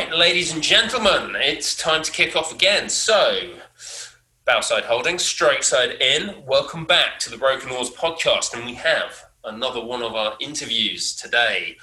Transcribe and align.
right, 0.00 0.16
ladies 0.16 0.54
and 0.54 0.62
gentlemen, 0.62 1.36
it's 1.36 1.76
time 1.76 2.02
to 2.02 2.10
kick 2.10 2.34
off 2.34 2.54
again. 2.54 2.88
So, 2.88 3.50
Bowside 4.46 4.84
Holdings, 4.84 5.22
Straight 5.22 5.62
Side 5.62 6.00
In, 6.00 6.42
welcome 6.46 6.86
back 6.86 7.18
to 7.18 7.30
the 7.30 7.36
Broken 7.36 7.70
Oars 7.70 7.90
podcast. 7.90 8.54
And 8.54 8.64
we 8.64 8.72
have 8.74 9.12
another 9.44 9.84
one 9.84 10.02
of 10.02 10.14
our 10.14 10.36
interviews 10.40 11.14
today. 11.14 11.76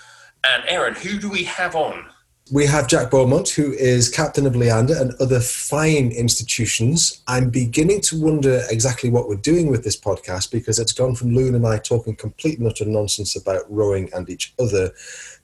And 0.44 0.64
Aaron, 0.68 0.96
who 0.96 1.20
do 1.20 1.30
we 1.30 1.44
have 1.44 1.76
on? 1.76 2.10
We 2.49 2.65
have 2.65 2.88
Jack 2.88 3.12
Beaumont, 3.12 3.49
who 3.49 3.74
is 3.74 4.08
captain 4.08 4.47
of 4.47 4.55
Leander 4.55 4.96
and 4.96 5.13
other 5.19 5.42
fine 5.42 6.12
institutions. 6.12 7.22
I'm 7.28 7.49
beginning 7.49 7.99
to 8.01 8.22
wonder 8.22 8.63
exactly 8.69 9.10
what 9.10 9.28
we're 9.28 9.35
doing 9.35 9.69
with 9.69 9.83
this 9.83 9.99
podcast 9.99 10.51
because 10.51 10.79
it's 10.79 10.94
gone 10.94 11.15
from 11.15 11.36
Loon 11.36 11.55
and 11.55 11.68
I 11.68 11.78
talking 11.78 12.15
complete 12.15 12.58
and 12.58 12.68
utter 12.68 12.86
nonsense 12.86 13.36
about 13.36 13.69
rowing 13.69 14.10
and 14.13 14.29
each 14.29 14.54
other 14.60 14.94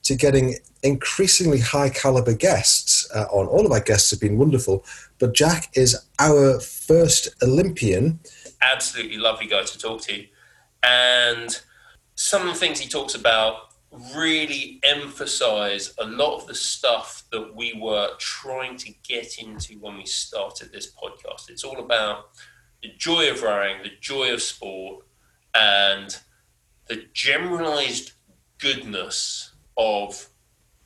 to 0.04 0.14
getting 0.14 0.54
increasingly 0.82 1.58
high 1.60 1.90
caliber 1.90 2.32
guests 2.32 3.06
uh, 3.14 3.26
on. 3.30 3.48
All 3.48 3.66
of 3.66 3.72
our 3.72 3.80
guests 3.80 4.10
have 4.10 4.20
been 4.20 4.38
wonderful, 4.38 4.82
but 5.18 5.34
Jack 5.34 5.70
is 5.74 6.06
our 6.18 6.58
first 6.58 7.34
Olympian. 7.42 8.20
Absolutely 8.62 9.18
lovely 9.18 9.46
guy 9.46 9.62
to 9.62 9.78
talk 9.78 10.00
to. 10.02 10.24
And 10.82 11.60
some 12.14 12.48
of 12.48 12.54
the 12.54 12.58
things 12.58 12.80
he 12.80 12.88
talks 12.88 13.14
about 13.14 13.73
really 14.16 14.80
emphasize 14.82 15.94
a 15.98 16.04
lot 16.04 16.36
of 16.40 16.46
the 16.46 16.54
stuff 16.54 17.24
that 17.30 17.54
we 17.54 17.78
were 17.80 18.10
trying 18.18 18.76
to 18.78 18.92
get 19.06 19.38
into 19.38 19.74
when 19.78 19.96
we 19.96 20.06
started 20.06 20.72
this 20.72 20.92
podcast. 20.92 21.50
It's 21.50 21.64
all 21.64 21.78
about 21.78 22.30
the 22.82 22.90
joy 22.98 23.30
of 23.30 23.42
rowing, 23.42 23.82
the 23.82 23.92
joy 24.00 24.32
of 24.32 24.42
sport, 24.42 25.04
and 25.54 26.16
the 26.86 27.04
generalized 27.12 28.12
goodness 28.58 29.52
of 29.76 30.28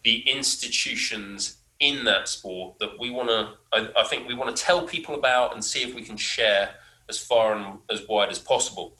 the 0.04 0.20
institutions 0.28 1.58
in 1.80 2.04
that 2.04 2.28
sport 2.28 2.78
that 2.78 2.98
we 2.98 3.10
want 3.10 3.28
to, 3.28 3.52
I, 3.72 3.88
I, 4.00 4.04
think 4.04 4.26
we 4.26 4.34
want 4.34 4.54
to 4.54 4.62
tell 4.62 4.86
people 4.86 5.14
about 5.14 5.54
and 5.54 5.64
see 5.64 5.82
if 5.82 5.94
we 5.94 6.02
can 6.02 6.16
share 6.16 6.70
as 7.08 7.18
far 7.18 7.54
and 7.54 7.78
as 7.90 8.06
wide 8.08 8.30
as 8.30 8.38
possible. 8.38 8.96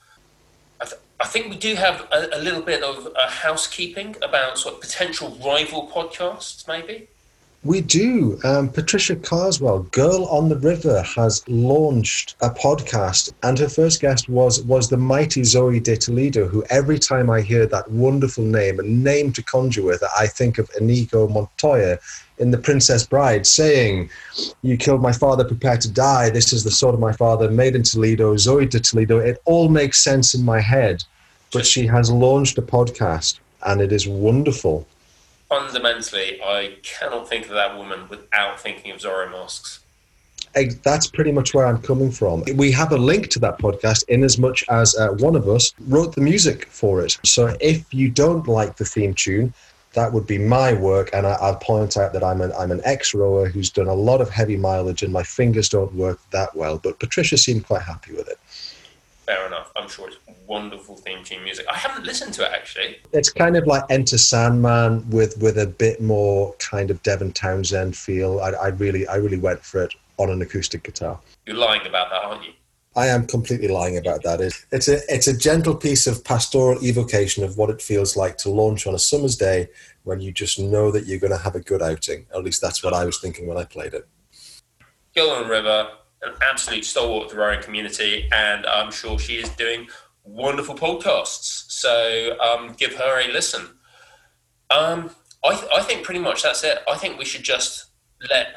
I, 0.80 0.84
th- 0.84 1.00
I 1.20 1.26
think 1.26 1.50
we 1.50 1.56
do 1.56 1.74
have 1.74 2.06
a, 2.12 2.28
a 2.34 2.40
little 2.40 2.62
bit 2.62 2.82
of 2.82 3.06
uh, 3.06 3.28
housekeeping 3.28 4.16
about 4.22 4.58
sort 4.58 4.76
of 4.76 4.80
potential 4.80 5.36
rival 5.44 5.88
podcasts, 5.88 6.66
maybe. 6.68 7.08
We 7.64 7.80
do. 7.80 8.38
Um, 8.44 8.68
Patricia 8.68 9.16
Carswell, 9.16 9.80
Girl 9.90 10.26
on 10.26 10.48
the 10.48 10.56
River, 10.56 11.02
has 11.02 11.42
launched 11.48 12.36
a 12.40 12.50
podcast, 12.50 13.32
and 13.42 13.58
her 13.58 13.68
first 13.68 14.00
guest 14.00 14.28
was 14.28 14.62
was 14.62 14.88
the 14.88 14.96
mighty 14.96 15.42
Zoe 15.42 15.80
de 15.80 15.96
Toledo. 15.96 16.46
Who, 16.46 16.62
every 16.70 17.00
time 17.00 17.28
I 17.28 17.40
hear 17.40 17.66
that 17.66 17.90
wonderful 17.90 18.44
name, 18.44 18.78
a 18.78 18.84
name 18.84 19.32
to 19.32 19.42
conjure 19.42 19.82
with, 19.82 20.04
I 20.16 20.28
think 20.28 20.58
of 20.58 20.70
Inigo 20.78 21.26
Montoya 21.26 21.98
in 22.38 22.50
The 22.50 22.58
Princess 22.58 23.06
Bride, 23.06 23.46
saying, 23.46 24.10
"You 24.62 24.76
killed 24.76 25.02
my 25.02 25.12
father, 25.12 25.44
prepare 25.44 25.76
to 25.78 25.90
die. 25.90 26.30
This 26.30 26.52
is 26.52 26.64
the 26.64 26.70
sword 26.70 26.94
of 26.94 27.00
my 27.00 27.12
father, 27.12 27.50
made 27.50 27.74
in 27.74 27.82
Toledo, 27.82 28.36
Zoe 28.36 28.66
de 28.66 28.80
Toledo." 28.80 29.18
It 29.18 29.40
all 29.44 29.68
makes 29.68 30.02
sense 30.02 30.34
in 30.34 30.44
my 30.44 30.60
head, 30.60 31.04
but 31.52 31.66
she 31.66 31.86
has 31.86 32.10
launched 32.10 32.58
a 32.58 32.62
podcast, 32.62 33.38
and 33.64 33.80
it 33.80 33.92
is 33.92 34.06
wonderful 34.06 34.86
fundamentally, 35.48 36.40
I 36.42 36.76
cannot 36.82 37.28
think 37.28 37.46
of 37.46 37.52
that 37.52 37.76
woman 37.76 38.00
without 38.08 38.60
thinking 38.60 38.90
of 38.90 38.98
Zorro 38.98 39.30
Masks. 39.30 39.80
That's 40.82 41.06
pretty 41.06 41.30
much 41.30 41.54
where 41.54 41.66
I'm 41.66 41.80
coming 41.80 42.10
from. 42.10 42.42
We 42.56 42.72
have 42.72 42.90
a 42.90 42.96
link 42.96 43.28
to 43.30 43.38
that 43.40 43.58
podcast 43.58 44.04
in 44.08 44.24
as 44.24 44.38
much 44.38 44.64
as 44.68 44.96
uh, 44.96 45.10
one 45.18 45.36
of 45.36 45.48
us 45.48 45.72
wrote 45.86 46.14
the 46.14 46.20
music 46.20 46.66
for 46.66 47.04
it. 47.04 47.16
So 47.24 47.56
if 47.60 47.84
you 47.94 48.10
don't 48.10 48.48
like 48.48 48.76
the 48.76 48.84
theme 48.84 49.14
tune, 49.14 49.54
that 49.98 50.12
would 50.12 50.26
be 50.26 50.38
my 50.38 50.72
work. 50.72 51.10
And 51.12 51.26
I, 51.26 51.50
will 51.50 51.56
point 51.56 51.96
out 51.96 52.12
that 52.12 52.22
I'm 52.22 52.40
an, 52.40 52.52
I'm 52.58 52.70
an 52.70 52.80
ex 52.84 53.14
rower 53.14 53.48
who's 53.48 53.68
done 53.68 53.88
a 53.88 53.94
lot 53.94 54.20
of 54.20 54.30
heavy 54.30 54.56
mileage 54.56 55.02
and 55.02 55.12
my 55.12 55.24
fingers 55.24 55.68
don't 55.68 55.92
work 55.94 56.20
that 56.30 56.54
well. 56.54 56.78
But 56.78 57.00
Patricia 57.00 57.36
seemed 57.36 57.66
quite 57.66 57.82
happy 57.82 58.12
with 58.12 58.28
it. 58.28 58.38
Fair 59.26 59.46
enough. 59.46 59.72
I'm 59.76 59.88
sure 59.88 60.08
it's 60.08 60.16
wonderful 60.46 60.96
theme 60.96 61.22
tune 61.24 61.42
music. 61.44 61.66
I 61.68 61.74
haven't 61.74 62.06
listened 62.06 62.32
to 62.34 62.44
it 62.44 62.52
actually. 62.52 62.98
It's 63.12 63.28
kind 63.28 63.56
of 63.56 63.66
like 63.66 63.82
Enter 63.90 64.18
Sandman 64.18 65.08
with 65.10 65.36
with 65.42 65.58
a 65.58 65.66
bit 65.66 66.00
more 66.00 66.54
kind 66.54 66.90
of 66.90 67.02
Devin 67.02 67.32
Townsend 67.32 67.96
feel. 67.96 68.40
I, 68.40 68.50
I 68.50 68.68
really 68.68 69.06
I 69.08 69.16
really 69.16 69.38
went 69.38 69.62
for 69.64 69.82
it 69.82 69.94
on 70.16 70.30
an 70.30 70.40
acoustic 70.40 70.84
guitar. 70.84 71.18
You're 71.46 71.56
lying 71.56 71.86
about 71.86 72.10
that, 72.10 72.24
aren't 72.24 72.44
you? 72.44 72.52
I 72.98 73.06
am 73.06 73.28
completely 73.28 73.68
lying 73.68 73.96
about 73.96 74.24
that. 74.24 74.40
It's 74.72 74.88
a 74.88 74.98
it's 75.08 75.28
a 75.28 75.36
gentle 75.36 75.76
piece 75.76 76.08
of 76.08 76.24
pastoral 76.24 76.82
evocation 76.82 77.44
of 77.44 77.56
what 77.56 77.70
it 77.70 77.80
feels 77.80 78.16
like 78.16 78.38
to 78.38 78.50
launch 78.50 78.88
on 78.88 78.94
a 78.94 78.98
summer's 78.98 79.36
day 79.36 79.68
when 80.08 80.20
you 80.20 80.32
just 80.32 80.58
know 80.58 80.90
that 80.90 81.04
you're 81.04 81.18
going 81.18 81.32
to 81.32 81.38
have 81.38 81.54
a 81.54 81.60
good 81.60 81.82
outing. 81.82 82.24
At 82.34 82.42
least 82.42 82.62
that's 82.62 82.82
what 82.82 82.94
I 82.94 83.04
was 83.04 83.20
thinking 83.20 83.46
when 83.46 83.58
I 83.58 83.64
played 83.64 83.92
it. 83.92 84.08
Girl 85.14 85.28
on 85.30 85.48
River, 85.48 85.90
an 86.22 86.32
absolute 86.40 86.86
stalwart 86.86 87.26
of 87.26 87.32
the 87.32 87.36
rowing 87.36 87.62
community, 87.62 88.26
and 88.32 88.64
I'm 88.64 88.90
sure 88.90 89.18
she 89.18 89.34
is 89.34 89.50
doing 89.50 89.86
wonderful 90.24 90.74
podcasts. 90.74 91.70
So 91.70 92.38
um, 92.40 92.74
give 92.78 92.94
her 92.94 93.20
a 93.20 93.30
listen. 93.30 93.66
Um, 94.70 95.10
I, 95.44 95.54
th- 95.54 95.70
I 95.76 95.82
think 95.82 96.04
pretty 96.04 96.20
much 96.20 96.42
that's 96.42 96.64
it. 96.64 96.78
I 96.90 96.96
think 96.96 97.18
we 97.18 97.26
should 97.26 97.42
just 97.42 97.90
let 98.30 98.48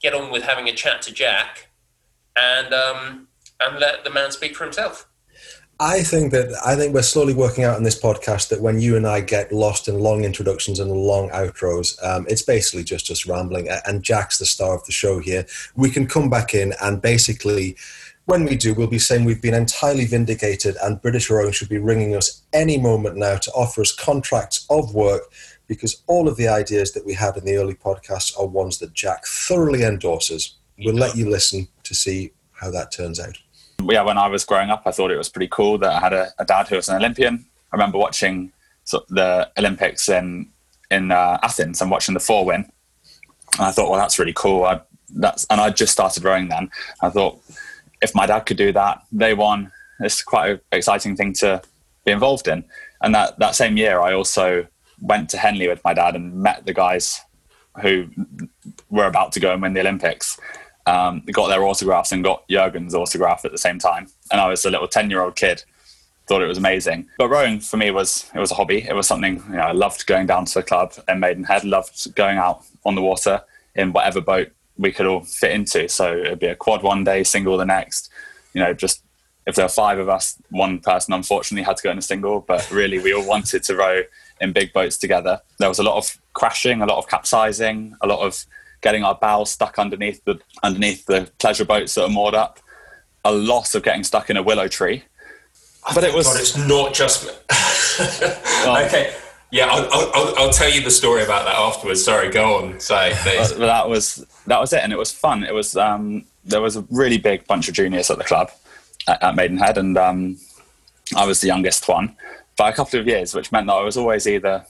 get 0.00 0.14
on 0.14 0.30
with 0.30 0.44
having 0.44 0.68
a 0.68 0.72
chat 0.72 1.02
to 1.02 1.12
Jack, 1.12 1.70
and 2.36 2.72
um, 2.72 3.28
and 3.60 3.80
let 3.80 4.04
the 4.04 4.10
man 4.10 4.30
speak 4.30 4.54
for 4.54 4.62
himself. 4.62 5.07
I 5.80 6.02
think 6.02 6.32
that 6.32 6.48
I 6.66 6.74
think 6.74 6.92
we're 6.92 7.02
slowly 7.02 7.34
working 7.34 7.62
out 7.62 7.76
in 7.76 7.84
this 7.84 8.00
podcast 8.00 8.48
that 8.48 8.60
when 8.60 8.80
you 8.80 8.96
and 8.96 9.06
I 9.06 9.20
get 9.20 9.52
lost 9.52 9.86
in 9.86 10.00
long 10.00 10.24
introductions 10.24 10.80
and 10.80 10.90
long 10.90 11.30
outros, 11.30 12.02
um, 12.04 12.26
it's 12.28 12.42
basically 12.42 12.82
just 12.82 13.08
us 13.12 13.26
rambling. 13.26 13.68
And 13.86 14.02
Jack's 14.02 14.38
the 14.38 14.46
star 14.46 14.74
of 14.74 14.84
the 14.86 14.92
show 14.92 15.20
here. 15.20 15.46
We 15.76 15.90
can 15.90 16.08
come 16.08 16.28
back 16.28 16.52
in 16.52 16.74
and 16.82 17.00
basically 17.00 17.76
when 18.24 18.44
we 18.44 18.56
do, 18.56 18.74
we'll 18.74 18.88
be 18.88 18.98
saying 18.98 19.24
we've 19.24 19.40
been 19.40 19.54
entirely 19.54 20.04
vindicated 20.04 20.76
and 20.82 21.00
British 21.00 21.30
Rowing 21.30 21.52
should 21.52 21.68
be 21.68 21.78
ringing 21.78 22.16
us 22.16 22.42
any 22.52 22.76
moment 22.76 23.16
now 23.16 23.36
to 23.36 23.50
offer 23.52 23.80
us 23.80 23.94
contracts 23.94 24.66
of 24.68 24.94
work 24.94 25.32
because 25.68 26.02
all 26.08 26.26
of 26.28 26.36
the 26.36 26.48
ideas 26.48 26.92
that 26.92 27.06
we 27.06 27.14
had 27.14 27.36
in 27.36 27.44
the 27.44 27.56
early 27.56 27.74
podcasts 27.74 28.38
are 28.38 28.46
ones 28.46 28.78
that 28.80 28.94
Jack 28.94 29.26
thoroughly 29.26 29.84
endorses. 29.84 30.56
We'll 30.84 30.96
let 30.96 31.16
you 31.16 31.30
listen 31.30 31.68
to 31.84 31.94
see 31.94 32.32
how 32.52 32.72
that 32.72 32.90
turns 32.90 33.20
out. 33.20 33.38
Yeah, 33.82 34.02
when 34.02 34.18
I 34.18 34.28
was 34.28 34.44
growing 34.44 34.70
up, 34.70 34.82
I 34.86 34.90
thought 34.90 35.10
it 35.10 35.16
was 35.16 35.28
pretty 35.28 35.48
cool 35.50 35.78
that 35.78 35.92
I 35.92 36.00
had 36.00 36.12
a, 36.12 36.28
a 36.38 36.44
dad 36.44 36.68
who 36.68 36.76
was 36.76 36.88
an 36.88 36.96
Olympian. 36.96 37.46
I 37.72 37.76
remember 37.76 37.98
watching 37.98 38.52
the 39.08 39.50
Olympics 39.58 40.08
in 40.08 40.48
in 40.90 41.12
uh, 41.12 41.38
Athens 41.42 41.82
and 41.82 41.90
watching 41.90 42.14
the 42.14 42.20
four 42.20 42.44
win, 42.44 42.70
and 43.58 43.66
I 43.66 43.70
thought, 43.70 43.90
well, 43.90 44.00
that's 44.00 44.18
really 44.18 44.32
cool. 44.32 44.64
I, 44.64 44.80
that's 45.14 45.46
and 45.50 45.60
I 45.60 45.70
just 45.70 45.92
started 45.92 46.24
rowing 46.24 46.48
then. 46.48 46.70
I 47.02 47.10
thought 47.10 47.40
if 48.02 48.14
my 48.14 48.26
dad 48.26 48.40
could 48.40 48.56
do 48.56 48.72
that, 48.72 49.02
they 49.12 49.34
won. 49.34 49.72
It's 50.00 50.22
quite 50.22 50.50
an 50.50 50.60
exciting 50.72 51.16
thing 51.16 51.32
to 51.34 51.62
be 52.04 52.12
involved 52.12 52.48
in. 52.48 52.64
And 53.02 53.14
that, 53.14 53.38
that 53.38 53.54
same 53.54 53.76
year, 53.76 54.00
I 54.00 54.12
also 54.12 54.66
went 55.00 55.30
to 55.30 55.38
Henley 55.38 55.68
with 55.68 55.82
my 55.84 55.94
dad 55.94 56.16
and 56.16 56.34
met 56.34 56.66
the 56.66 56.74
guys 56.74 57.20
who 57.80 58.08
were 58.90 59.06
about 59.06 59.32
to 59.32 59.40
go 59.40 59.52
and 59.52 59.62
win 59.62 59.74
the 59.74 59.80
Olympics. 59.80 60.38
Um, 60.88 61.22
got 61.32 61.48
their 61.48 61.64
autographs 61.64 62.12
and 62.12 62.24
got 62.24 62.48
Jurgen's 62.48 62.94
autograph 62.94 63.44
at 63.44 63.52
the 63.52 63.58
same 63.58 63.78
time. 63.78 64.08
And 64.32 64.40
I 64.40 64.48
was 64.48 64.64
a 64.64 64.70
little 64.70 64.88
10 64.88 65.10
year 65.10 65.22
old 65.22 65.36
kid, 65.36 65.62
thought 66.26 66.40
it 66.40 66.46
was 66.46 66.56
amazing. 66.56 67.08
But 67.18 67.28
rowing 67.28 67.60
for 67.60 67.76
me 67.76 67.90
was, 67.90 68.30
it 68.34 68.38
was 68.38 68.50
a 68.50 68.54
hobby. 68.54 68.86
It 68.88 68.94
was 68.94 69.06
something, 69.06 69.42
you 69.50 69.56
know, 69.56 69.62
I 69.62 69.72
loved 69.72 70.06
going 70.06 70.26
down 70.26 70.46
to 70.46 70.54
the 70.54 70.62
club 70.62 70.94
in 71.06 71.20
Maidenhead, 71.20 71.64
loved 71.64 72.14
going 72.14 72.38
out 72.38 72.64
on 72.86 72.94
the 72.94 73.02
water 73.02 73.42
in 73.74 73.92
whatever 73.92 74.20
boat 74.20 74.48
we 74.78 74.92
could 74.92 75.06
all 75.06 75.24
fit 75.24 75.52
into. 75.52 75.88
So 75.88 76.16
it'd 76.16 76.38
be 76.38 76.46
a 76.46 76.56
quad 76.56 76.82
one 76.82 77.04
day, 77.04 77.22
single 77.22 77.58
the 77.58 77.66
next. 77.66 78.10
You 78.54 78.62
know, 78.62 78.72
just 78.72 79.02
if 79.46 79.56
there 79.56 79.64
were 79.64 79.70
five 79.70 79.98
of 79.98 80.08
us, 80.08 80.36
one 80.50 80.78
person 80.78 81.12
unfortunately 81.12 81.64
had 81.64 81.76
to 81.78 81.82
go 81.82 81.90
in 81.90 81.98
a 81.98 82.02
single, 82.02 82.40
but 82.40 82.70
really 82.70 82.98
we 82.98 83.12
all 83.12 83.26
wanted 83.26 83.62
to 83.64 83.76
row 83.76 84.02
in 84.40 84.52
big 84.52 84.72
boats 84.72 84.96
together. 84.96 85.40
There 85.58 85.68
was 85.68 85.78
a 85.78 85.82
lot 85.82 85.96
of 85.96 86.18
crashing, 86.34 86.80
a 86.80 86.86
lot 86.86 86.98
of 86.98 87.08
capsizing, 87.08 87.96
a 88.00 88.06
lot 88.06 88.20
of 88.20 88.46
getting 88.80 89.04
our 89.04 89.14
bows 89.14 89.50
stuck 89.50 89.78
underneath 89.78 90.24
the 90.24 90.38
underneath 90.62 91.06
the 91.06 91.30
pleasure 91.38 91.64
boats 91.64 91.94
that 91.94 92.04
are 92.04 92.08
moored 92.08 92.34
up, 92.34 92.60
a 93.24 93.32
loss 93.32 93.74
of 93.74 93.82
getting 93.82 94.04
stuck 94.04 94.30
in 94.30 94.36
a 94.36 94.42
willow 94.42 94.68
tree. 94.68 95.04
But 95.94 96.04
it 96.04 96.14
was. 96.14 96.26
God, 96.26 96.40
it's 96.40 96.56
not 96.56 96.94
just. 96.94 97.24
well, 98.64 98.84
okay. 98.86 99.14
Yeah, 99.50 99.66
I'll, 99.70 99.88
I'll, 99.90 100.34
I'll, 100.36 100.50
tell 100.50 100.70
you 100.70 100.82
the 100.82 100.90
story 100.90 101.24
about 101.24 101.46
that 101.46 101.54
afterwards. 101.54 102.04
Sorry, 102.04 102.30
go 102.30 102.58
on. 102.58 102.78
Say, 102.80 103.14
please. 103.22 103.56
that 103.56 103.88
was 103.88 104.26
that 104.46 104.60
was 104.60 104.74
it, 104.74 104.82
and 104.82 104.92
it 104.92 104.98
was 104.98 105.10
fun. 105.10 105.42
It 105.42 105.54
was 105.54 105.74
um, 105.74 106.24
there 106.44 106.60
was 106.60 106.76
a 106.76 106.84
really 106.90 107.16
big 107.16 107.46
bunch 107.46 107.66
of 107.68 107.74
juniors 107.74 108.10
at 108.10 108.18
the 108.18 108.24
club 108.24 108.50
at, 109.06 109.22
at 109.22 109.34
Maidenhead, 109.34 109.78
and 109.78 109.96
um, 109.96 110.36
I 111.16 111.24
was 111.26 111.40
the 111.40 111.46
youngest 111.46 111.88
one 111.88 112.14
by 112.56 112.68
a 112.68 112.74
couple 112.74 113.00
of 113.00 113.06
years, 113.06 113.34
which 113.34 113.50
meant 113.50 113.68
that 113.68 113.72
I 113.72 113.82
was 113.82 113.96
always 113.96 114.26
either 114.26 114.66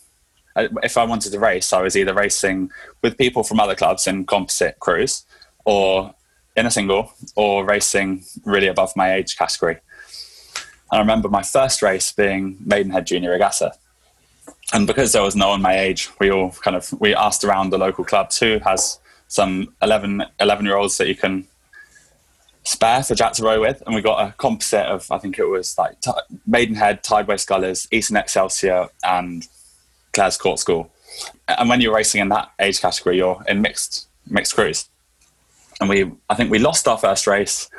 if 0.83 0.97
I 0.97 1.05
wanted 1.05 1.33
to 1.33 1.39
race, 1.39 1.73
I 1.73 1.83
was 1.83 1.97
either 1.97 2.15
racing 2.15 2.71
with 3.03 3.19
people 3.19 3.43
from 3.43 3.61
other 3.61 3.75
clubs 3.75 4.07
in 4.07 4.27
composite 4.27 4.79
crews, 4.81 5.25
or 5.65 6.15
in 6.57 6.67
a 6.67 6.71
single, 6.71 7.13
or 7.37 7.65
racing 7.65 8.25
really 8.45 8.67
above 8.67 8.97
my 8.97 9.15
age 9.15 9.37
category. 9.37 9.79
I 10.91 10.99
remember 10.99 11.29
my 11.29 11.43
first 11.43 11.83
race 11.83 12.11
being 12.13 12.57
Maidenhead 12.65 13.07
Junior 13.07 13.33
Regatta 13.33 13.73
and 14.73 14.87
because 14.87 15.13
there 15.13 15.23
was 15.23 15.37
no 15.37 15.49
one 15.49 15.63
my 15.63 15.79
age, 15.79 16.11
we 16.21 16.31
all 16.31 16.51
kind 16.51 16.77
of 16.77 16.93
we 17.01 17.15
asked 17.15 17.45
around 17.45 17.71
the 17.71 17.79
local 17.79 18.05
clubs 18.05 18.39
who 18.39 18.59
has 18.61 18.99
some 19.29 19.75
11, 19.83 20.25
11 20.41 20.67
year 20.67 20.77
olds 20.77 20.99
that 20.99 21.09
you 21.09 21.15
can 21.15 21.47
spare 22.65 23.03
for 23.03 23.15
Jack 23.15 23.33
to 23.35 23.43
row 23.43 23.61
with, 23.61 23.83
and 23.87 23.95
we 23.95 24.03
got 24.03 24.27
a 24.27 24.35
composite 24.37 24.87
of 24.87 25.11
I 25.11 25.19
think 25.19 25.39
it 25.39 25.47
was 25.47 25.77
like 25.79 25.97
Maidenhead, 26.47 27.03
Tideway 27.03 27.41
Scullers, 27.41 27.89
Eastern 27.91 28.19
Excelsior, 28.19 28.89
and 29.03 29.47
Claires 30.19 30.37
Court 30.37 30.59
School. 30.59 30.91
And 31.47 31.69
when 31.69 31.81
you're 31.81 31.95
racing 31.95 32.21
in 32.21 32.29
that 32.31 32.51
age 32.59 32.81
category, 32.81 33.19
you're 33.19 33.41
in 33.47 33.63
mixed 33.63 34.09
mixed 34.27 34.55
crews. 34.55 34.89
And 35.81 35.89
we, 35.89 36.11
I 36.29 36.35
think 36.35 36.51
we 36.51 36.59
lost 36.59 36.89
our 36.89 36.99
first 36.99 37.27
race. 37.29 37.71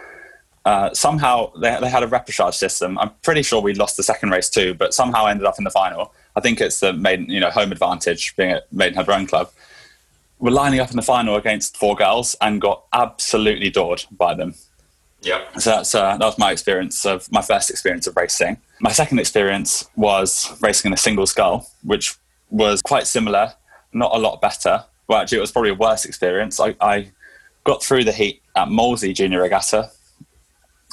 Uh, 0.63 0.93
somehow 0.93 1.51
they, 1.59 1.77
they 1.81 1.89
had 1.89 2.01
a 2.01 2.07
repechage 2.07 2.53
system. 2.53 2.97
I'm 2.97 3.11
pretty 3.23 3.43
sure 3.43 3.61
we 3.61 3.73
lost 3.73 3.97
the 3.97 4.03
second 4.03 4.29
race 4.29 4.49
too, 4.49 4.73
but 4.73 4.93
somehow 4.93 5.25
ended 5.25 5.45
up 5.45 5.57
in 5.57 5.65
the 5.65 5.69
final. 5.69 6.13
I 6.35 6.39
think 6.39 6.61
it's 6.61 6.79
the 6.79 6.93
maiden, 6.93 7.29
you 7.29 7.41
know, 7.41 7.49
home 7.49 7.73
advantage 7.73 8.35
being 8.37 8.51
at 8.51 8.71
Maidenhead 8.71 9.07
Rowing 9.07 9.27
Club. 9.27 9.51
We're 10.39 10.51
lining 10.51 10.79
up 10.79 10.89
in 10.91 10.95
the 10.95 11.01
final 11.01 11.35
against 11.35 11.75
four 11.75 11.95
girls 11.95 12.35
and 12.39 12.61
got 12.61 12.85
absolutely 12.93 13.69
doored 13.69 14.05
by 14.11 14.33
them. 14.33 14.55
Yeah. 15.21 15.41
So 15.57 15.71
that's 15.71 15.93
uh, 15.93 16.15
that 16.17 16.25
was 16.25 16.37
my 16.37 16.51
experience 16.51 17.05
of 17.05 17.29
my 17.31 17.41
first 17.41 17.69
experience 17.69 18.07
of 18.07 18.15
racing. 18.15 18.57
My 18.79 18.93
second 18.93 19.19
experience 19.19 19.89
was 19.97 20.57
racing 20.61 20.89
in 20.89 20.93
a 20.93 20.97
single 20.97 21.27
scull, 21.27 21.67
which 21.83 22.17
was 22.49 22.81
quite 22.81 23.07
similar, 23.07 23.53
not 23.93 24.15
a 24.15 24.19
lot 24.19 24.41
better. 24.41 24.83
Well, 25.07 25.19
actually, 25.19 25.39
it 25.39 25.41
was 25.41 25.51
probably 25.51 25.71
a 25.71 25.75
worse 25.75 26.05
experience. 26.05 26.59
I, 26.59 26.75
I 26.81 27.11
got 27.63 27.83
through 27.83 28.03
the 28.03 28.11
heat 28.11 28.41
at 28.55 28.69
Molesey 28.69 29.13
Junior 29.13 29.41
Regatta, 29.41 29.91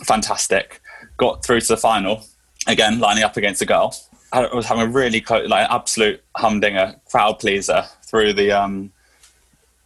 fantastic. 0.05 0.81
Got 1.17 1.45
through 1.45 1.61
to 1.61 1.69
the 1.69 1.77
final 1.77 2.23
again, 2.67 2.99
lining 2.99 3.25
up 3.25 3.37
against 3.37 3.63
a 3.63 3.67
girl. 3.67 3.95
I 4.33 4.47
was 4.55 4.67
having 4.67 4.83
a 4.83 4.87
really 4.87 5.21
close, 5.21 5.49
like 5.49 5.71
absolute 5.71 6.23
humdinger, 6.37 6.97
crowd 7.11 7.39
pleaser 7.39 7.85
through 8.03 8.33
the 8.33 8.53
um, 8.53 8.93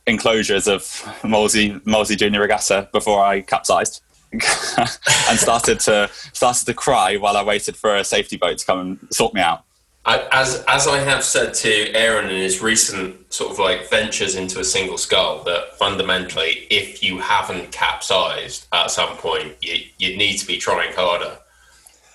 enclosures 0.06 0.66
of 0.66 0.82
Molesey 1.22 1.80
Molesey 1.84 2.16
Junior 2.16 2.40
Regatta 2.40 2.88
before 2.92 3.24
I 3.24 3.42
capsized. 3.42 4.02
and 4.32 5.38
started 5.40 5.80
to 5.80 6.08
started 6.32 6.64
to 6.64 6.72
cry 6.72 7.16
while 7.16 7.36
I 7.36 7.42
waited 7.42 7.76
for 7.76 7.96
a 7.96 8.04
safety 8.04 8.36
boat 8.36 8.58
to 8.58 8.64
come 8.64 8.78
and 8.78 9.08
sort 9.12 9.34
me 9.34 9.40
out. 9.40 9.64
I, 10.06 10.26
as 10.32 10.64
as 10.66 10.86
I 10.86 10.98
have 10.98 11.22
said 11.22 11.52
to 11.54 11.92
Aaron 11.94 12.30
in 12.30 12.36
his 12.36 12.62
recent 12.62 13.32
sort 13.32 13.52
of 13.52 13.58
like 13.58 13.90
ventures 13.90 14.34
into 14.34 14.58
a 14.58 14.64
single 14.64 14.96
scull, 14.96 15.42
that 15.44 15.76
fundamentally, 15.78 16.66
if 16.70 17.02
you 17.02 17.18
haven't 17.18 17.70
capsized 17.70 18.66
at 18.72 18.90
some 18.90 19.16
point, 19.18 19.56
you 19.60 19.78
you 19.98 20.16
need 20.16 20.38
to 20.38 20.46
be 20.46 20.56
trying 20.56 20.94
harder. 20.94 21.36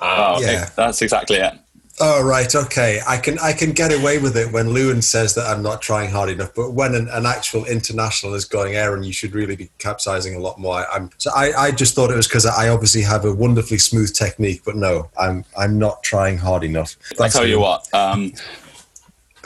Um, 0.02 0.10
oh, 0.10 0.42
yeah. 0.42 0.70
that's 0.76 1.02
exactly 1.02 1.38
it. 1.38 1.54
Oh 2.02 2.22
right, 2.22 2.54
okay. 2.54 3.00
I 3.08 3.18
can 3.18 3.40
I 3.40 3.54
can 3.54 3.72
get 3.72 3.94
away 3.94 4.18
with 4.18 4.36
it 4.36 4.52
when 4.52 4.72
Lewin 4.72 5.02
says 5.02 5.34
that 5.36 5.48
I'm 5.48 5.64
not 5.64 5.82
trying 5.82 6.12
hard 6.12 6.30
enough, 6.30 6.54
but 6.54 6.72
when 6.72 6.94
an, 6.94 7.08
an 7.10 7.26
actual 7.26 7.64
international 7.64 8.34
is 8.34 8.44
going, 8.44 8.76
Aaron, 8.76 9.04
you 9.04 9.14
should 9.14 9.34
really 9.34 9.56
be 9.56 9.70
capsizing 9.78 10.36
a 10.36 10.40
lot 10.40 10.60
more. 10.60 10.86
I'm 10.92 11.10
so 11.18 11.32
I, 11.34 11.54
I 11.54 11.72
just 11.72 11.96
thought 11.96 12.12
it 12.12 12.18
was 12.18 12.28
because 12.28 12.46
I 12.46 12.68
obviously 12.68 13.02
have 13.04 13.24
a 13.24 13.34
wonderfully 13.34 13.78
smooth 13.78 14.14
technique, 14.14 14.64
but 14.66 14.76
no, 14.76 15.10
I'm 15.18 15.46
I'm 15.58 15.80
not 15.80 16.04
trying 16.04 16.38
hard 16.38 16.66
enough. 16.66 16.98
I 17.18 17.30
tell 17.30 17.48
you 17.48 17.62
what, 17.62 17.88
um, 17.94 18.34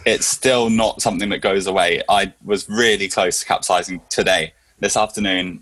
it's 0.07 0.25
still 0.25 0.71
not 0.71 1.03
something 1.03 1.29
that 1.29 1.39
goes 1.41 1.67
away. 1.67 2.01
I 2.09 2.33
was 2.43 2.67
really 2.67 3.09
close 3.09 3.41
to 3.41 3.45
capsizing 3.45 4.01
today, 4.09 4.53
this 4.79 4.97
afternoon 4.97 5.61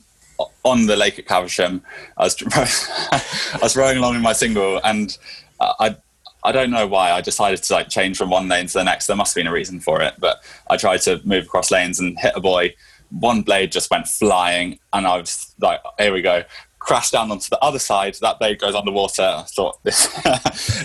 on 0.64 0.86
the 0.86 0.96
lake 0.96 1.20
at 1.20 1.26
Caversham. 1.26 1.82
I 2.16 2.24
was 2.24 2.42
I 2.56 3.60
was 3.62 3.76
rowing 3.76 3.98
along 3.98 4.16
in 4.16 4.22
my 4.22 4.34
single 4.34 4.80
and. 4.86 5.18
Uh, 5.60 5.74
I 5.80 5.98
I 6.44 6.52
don't 6.52 6.72
know 6.72 6.88
why 6.88 7.12
I 7.12 7.22
decided 7.22 7.64
to 7.64 7.74
like 7.74 7.90
change 7.90 8.18
from 8.18 8.30
one 8.30 8.48
lane 8.48 8.68
to 8.68 8.74
the 8.74 8.84
next. 8.84 9.08
There 9.08 9.16
must 9.16 9.34
have 9.34 9.42
been 9.42 9.48
a 9.48 9.54
reason 9.54 9.80
for 9.80 10.02
it, 10.02 10.16
but 10.20 10.44
I 10.70 10.78
tried 10.78 11.02
to 11.02 11.22
move 11.26 11.46
across 11.46 11.72
lanes 11.72 12.00
and 12.00 12.18
hit 12.20 12.34
a 12.36 12.40
buoy. 12.40 12.76
One 13.10 13.42
blade 13.42 13.72
just 13.72 13.90
went 13.90 14.08
flying, 14.08 14.80
and 14.94 15.08
I 15.08 15.18
was 15.18 15.54
like, 15.60 15.82
"Here 15.98 16.14
we 16.14 16.22
go!" 16.22 16.44
Crashed 16.80 17.12
down 17.14 17.32
onto 17.32 17.50
the 17.50 17.60
other 17.60 17.80
side. 17.80 18.16
That 18.22 18.40
blade 18.40 18.60
goes 18.60 18.76
underwater. 18.76 19.24
I 19.24 19.44
thought 19.44 19.78
this 19.84 20.10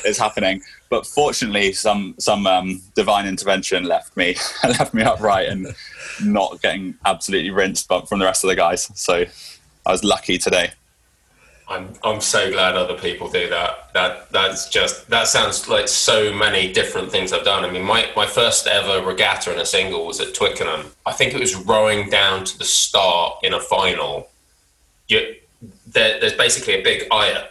is 0.05 0.19
happening, 0.19 0.63
but 0.89 1.07
fortunately, 1.07 1.73
some 1.73 2.15
some 2.19 2.47
um, 2.47 2.83
divine 2.95 3.27
intervention 3.27 3.85
left 3.85 4.17
me 4.17 4.37
left 4.65 4.95
me 4.95 5.03
upright 5.03 5.49
and 5.49 5.69
not 6.23 6.61
getting 6.63 6.95
absolutely 7.05 7.51
rinsed, 7.51 7.89
but 7.89 8.09
from 8.09 8.19
the 8.21 8.25
rest 8.25 8.43
of 8.43 8.49
the 8.49 8.57
guys. 8.57 8.91
So 8.95 9.25
I 9.85 9.91
was 9.91 10.03
lucky 10.03 10.39
today. 10.39 10.73
I'm 11.73 11.95
I'm 12.05 12.21
so 12.21 12.51
glad 12.51 12.77
other 12.77 12.99
people 12.99 13.31
do 13.31 13.49
that. 13.49 13.93
That 13.95 14.31
that's 14.31 14.69
just 14.69 15.09
that 15.09 15.27
sounds 15.27 15.69
like 15.69 15.89
so 15.89 16.31
many 16.31 16.71
different 16.71 17.11
things 17.11 17.33
I've 17.33 17.45
done. 17.45 17.65
I 17.65 17.71
mean, 17.71 17.83
my, 17.83 18.11
my 18.15 18.27
first 18.27 18.67
ever 18.67 19.05
regatta 19.05 19.53
in 19.55 19.59
a 19.59 19.65
single 19.65 20.07
was 20.07 20.21
at 20.21 20.35
Twickenham. 20.35 20.93
I 21.07 21.13
think 21.13 21.33
it 21.33 21.41
was 21.41 21.57
rowing 21.57 22.11
down 22.11 22.45
to 22.45 22.59
the 22.59 22.65
start 22.65 23.39
in 23.43 23.55
a 23.55 23.61
final. 23.61 24.29
You, 25.09 25.35
there, 25.87 26.21
there's 26.21 26.35
basically 26.35 26.75
a 26.75 26.83
big 26.83 27.05
eye 27.11 27.49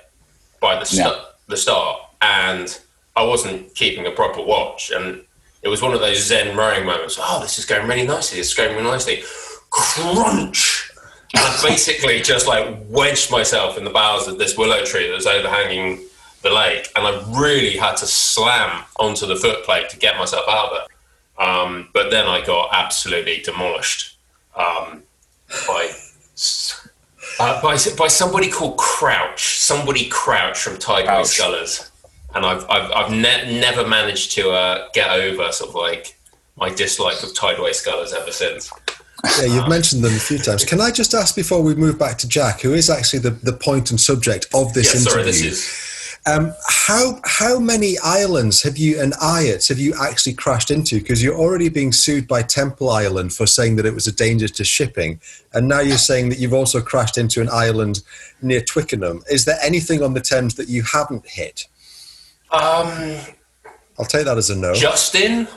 by 0.59 0.77
the 0.77 0.85
st- 0.85 1.07
yeah. 1.07 1.25
the 1.47 1.57
start, 1.57 1.99
and 2.21 2.79
I 3.15 3.23
wasn't 3.23 3.73
keeping 3.73 4.05
a 4.05 4.11
proper 4.11 4.43
watch, 4.43 4.91
and 4.91 5.21
it 5.63 5.67
was 5.67 5.81
one 5.81 5.93
of 5.95 5.99
those 5.99 6.23
zen 6.23 6.55
rowing 6.55 6.85
moments. 6.85 7.17
Oh, 7.19 7.39
this 7.41 7.57
is 7.57 7.65
going 7.65 7.87
really 7.87 8.05
nicely. 8.05 8.39
It's 8.39 8.53
going 8.53 8.75
really 8.75 8.91
nicely. 8.91 9.23
Crunch 9.71 10.70
I 11.35 11.65
basically 11.67 12.21
just 12.21 12.47
like 12.47 12.77
wedged 12.87 13.31
myself 13.31 13.77
in 13.77 13.83
the 13.83 13.89
boughs 13.89 14.27
of 14.27 14.37
this 14.37 14.57
willow 14.57 14.83
tree 14.83 15.07
that 15.07 15.15
was 15.15 15.27
overhanging 15.27 16.01
the 16.41 16.49
lake, 16.49 16.89
and 16.95 17.05
I 17.05 17.23
really 17.39 17.77
had 17.77 17.97
to 17.97 18.05
slam 18.05 18.83
onto 18.99 19.25
the 19.25 19.35
footplate 19.35 19.89
to 19.89 19.97
get 19.97 20.17
myself 20.17 20.45
out 20.49 20.71
of 20.71 20.81
it. 20.81 21.41
Um, 21.41 21.89
but 21.93 22.09
then 22.11 22.27
I 22.27 22.43
got 22.45 22.69
absolutely 22.73 23.41
demolished 23.41 24.17
um, 24.55 25.03
by, 25.67 25.91
uh, 27.39 27.61
by 27.61 27.77
by 27.97 28.07
somebody 28.07 28.49
called 28.49 28.77
Crouch. 28.77 29.59
Somebody 29.59 30.07
Crouch 30.09 30.59
from 30.59 30.77
Tideway 30.77 31.23
Scullers, 31.25 31.91
and 32.35 32.45
I've 32.45 32.69
I've, 32.69 32.91
I've 32.91 33.11
ne- 33.11 33.59
never 33.59 33.87
managed 33.87 34.33
to 34.33 34.51
uh, 34.51 34.87
get 34.93 35.09
over 35.11 35.51
sort 35.51 35.69
of 35.69 35.75
like 35.75 36.17
my 36.57 36.69
dislike 36.69 37.23
of 37.23 37.33
Tideway 37.33 37.73
Scullers 37.73 38.13
ever 38.13 38.31
since. 38.31 38.71
Yeah, 39.39 39.45
you've 39.45 39.69
mentioned 39.69 40.03
them 40.03 40.15
a 40.15 40.19
few 40.19 40.37
times. 40.37 40.65
Can 40.65 40.81
I 40.81 40.91
just 40.91 41.13
ask 41.13 41.35
before 41.35 41.61
we 41.61 41.75
move 41.75 41.99
back 41.99 42.17
to 42.19 42.27
Jack, 42.27 42.61
who 42.61 42.73
is 42.73 42.89
actually 42.89 43.19
the, 43.19 43.31
the 43.31 43.53
point 43.53 43.91
and 43.91 43.99
subject 43.99 44.47
of 44.53 44.73
this 44.73 44.93
interview? 44.95 45.11
Sorry, 45.11 45.23
this 45.23 45.41
is. 45.41 45.87
Um, 46.27 46.53
how 46.67 47.19
how 47.25 47.57
many 47.57 47.97
islands 48.03 48.61
have 48.61 48.77
you 48.77 49.01
and 49.01 49.13
eyots 49.13 49.69
have 49.69 49.79
you 49.79 49.95
actually 49.99 50.33
crashed 50.33 50.69
into? 50.69 50.99
Because 50.99 51.23
you're 51.23 51.37
already 51.37 51.67
being 51.67 51.91
sued 51.91 52.27
by 52.27 52.43
Temple 52.43 52.91
Island 52.91 53.33
for 53.33 53.47
saying 53.47 53.75
that 53.77 53.87
it 53.87 53.93
was 53.95 54.05
a 54.05 54.11
danger 54.11 54.47
to 54.47 54.63
shipping, 54.63 55.19
and 55.53 55.67
now 55.67 55.79
you're 55.79 55.97
saying 55.97 56.29
that 56.29 56.37
you've 56.37 56.53
also 56.53 56.79
crashed 56.79 57.17
into 57.17 57.41
an 57.41 57.49
island 57.49 58.03
near 58.43 58.61
Twickenham. 58.61 59.23
Is 59.31 59.45
there 59.45 59.57
anything 59.63 60.03
on 60.03 60.13
the 60.13 60.21
Thames 60.21 60.53
that 60.55 60.69
you 60.69 60.83
haven't 60.83 61.25
hit? 61.25 61.67
Um, 62.51 63.17
I'll 63.97 64.05
take 64.05 64.25
that 64.25 64.37
as 64.37 64.51
a 64.51 64.55
no. 64.55 64.75
Justin, 64.75 65.47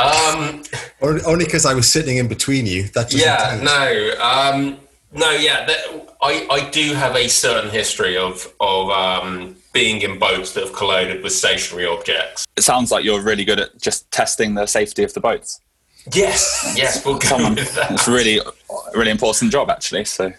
um, 0.00 0.62
Only 1.00 1.44
because 1.44 1.66
I 1.66 1.74
was 1.74 1.90
sitting 1.90 2.16
in 2.18 2.28
between 2.28 2.66
you. 2.66 2.84
That 2.94 3.12
yeah, 3.12 3.60
no, 3.62 4.14
um, 4.22 4.78
no, 5.12 5.30
yeah. 5.32 5.66
That, 5.66 5.78
I 6.22 6.46
I 6.50 6.70
do 6.70 6.94
have 6.94 7.16
a 7.16 7.28
certain 7.28 7.70
history 7.70 8.16
of 8.16 8.52
of 8.60 8.90
um, 8.90 9.56
being 9.72 10.02
in 10.02 10.18
boats 10.18 10.52
that 10.54 10.64
have 10.64 10.72
collided 10.72 11.22
with 11.22 11.32
stationary 11.32 11.86
objects. 11.86 12.46
It 12.56 12.62
sounds 12.62 12.90
like 12.90 13.04
you're 13.04 13.22
really 13.22 13.44
good 13.44 13.60
at 13.60 13.80
just 13.80 14.10
testing 14.10 14.54
the 14.54 14.66
safety 14.66 15.04
of 15.04 15.14
the 15.14 15.20
boats. 15.20 15.60
Yes, 16.14 16.74
yes, 16.76 17.04
we'll 17.04 17.18
go 17.18 17.36
with 17.50 17.74
that. 17.74 17.90
It's 17.90 18.08
really, 18.08 18.40
really 18.94 19.10
important 19.10 19.52
job 19.52 19.70
actually. 19.70 20.04
So 20.06 20.32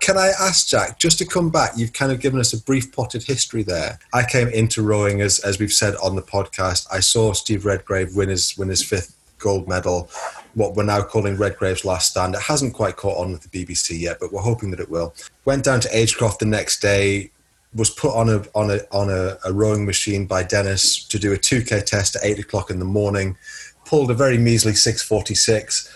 can 0.00 0.16
I 0.16 0.32
ask 0.40 0.68
Jack 0.68 0.98
just 0.98 1.18
to 1.18 1.24
come 1.24 1.50
back? 1.50 1.72
You've 1.76 1.92
kind 1.92 2.12
of 2.12 2.20
given 2.20 2.40
us 2.40 2.52
a 2.52 2.62
brief 2.62 2.92
potted 2.92 3.22
history 3.22 3.62
there. 3.62 3.98
I 4.12 4.24
came 4.24 4.48
into 4.48 4.82
rowing 4.82 5.20
as 5.20 5.38
as 5.40 5.58
we've 5.58 5.72
said 5.72 5.94
on 6.02 6.16
the 6.16 6.22
podcast. 6.22 6.86
I 6.90 7.00
saw 7.00 7.32
Steve 7.32 7.64
Redgrave 7.64 8.16
win 8.16 8.28
his 8.28 8.56
win 8.56 8.68
his 8.68 8.84
fifth 8.84 9.16
gold 9.38 9.68
medal. 9.68 10.08
What 10.54 10.74
we're 10.74 10.84
now 10.84 11.02
calling 11.02 11.36
Redgrave's 11.36 11.84
last 11.84 12.10
stand. 12.10 12.34
It 12.34 12.42
hasn't 12.42 12.74
quite 12.74 12.96
caught 12.96 13.18
on 13.18 13.32
with 13.32 13.42
the 13.42 13.64
BBC 13.64 14.00
yet, 14.00 14.18
but 14.20 14.32
we're 14.32 14.40
hoping 14.40 14.70
that 14.70 14.80
it 14.80 14.90
will. 14.90 15.14
Went 15.44 15.64
down 15.64 15.80
to 15.80 15.88
Agecroft 15.88 16.38
the 16.38 16.46
next 16.46 16.80
day. 16.80 17.30
Was 17.74 17.90
put 17.90 18.14
on 18.14 18.28
a 18.30 18.44
on 18.54 18.70
a 18.70 18.80
on 18.90 19.10
a, 19.10 19.36
a 19.44 19.52
rowing 19.52 19.84
machine 19.84 20.26
by 20.26 20.42
Dennis 20.42 21.04
to 21.04 21.18
do 21.18 21.32
a 21.32 21.36
2k 21.36 21.84
test 21.84 22.16
at 22.16 22.24
eight 22.24 22.38
o'clock 22.38 22.70
in 22.70 22.78
the 22.78 22.86
morning. 22.86 23.36
Pulled 23.84 24.10
a 24.10 24.14
very 24.14 24.38
measly 24.38 24.74
646 24.74 25.92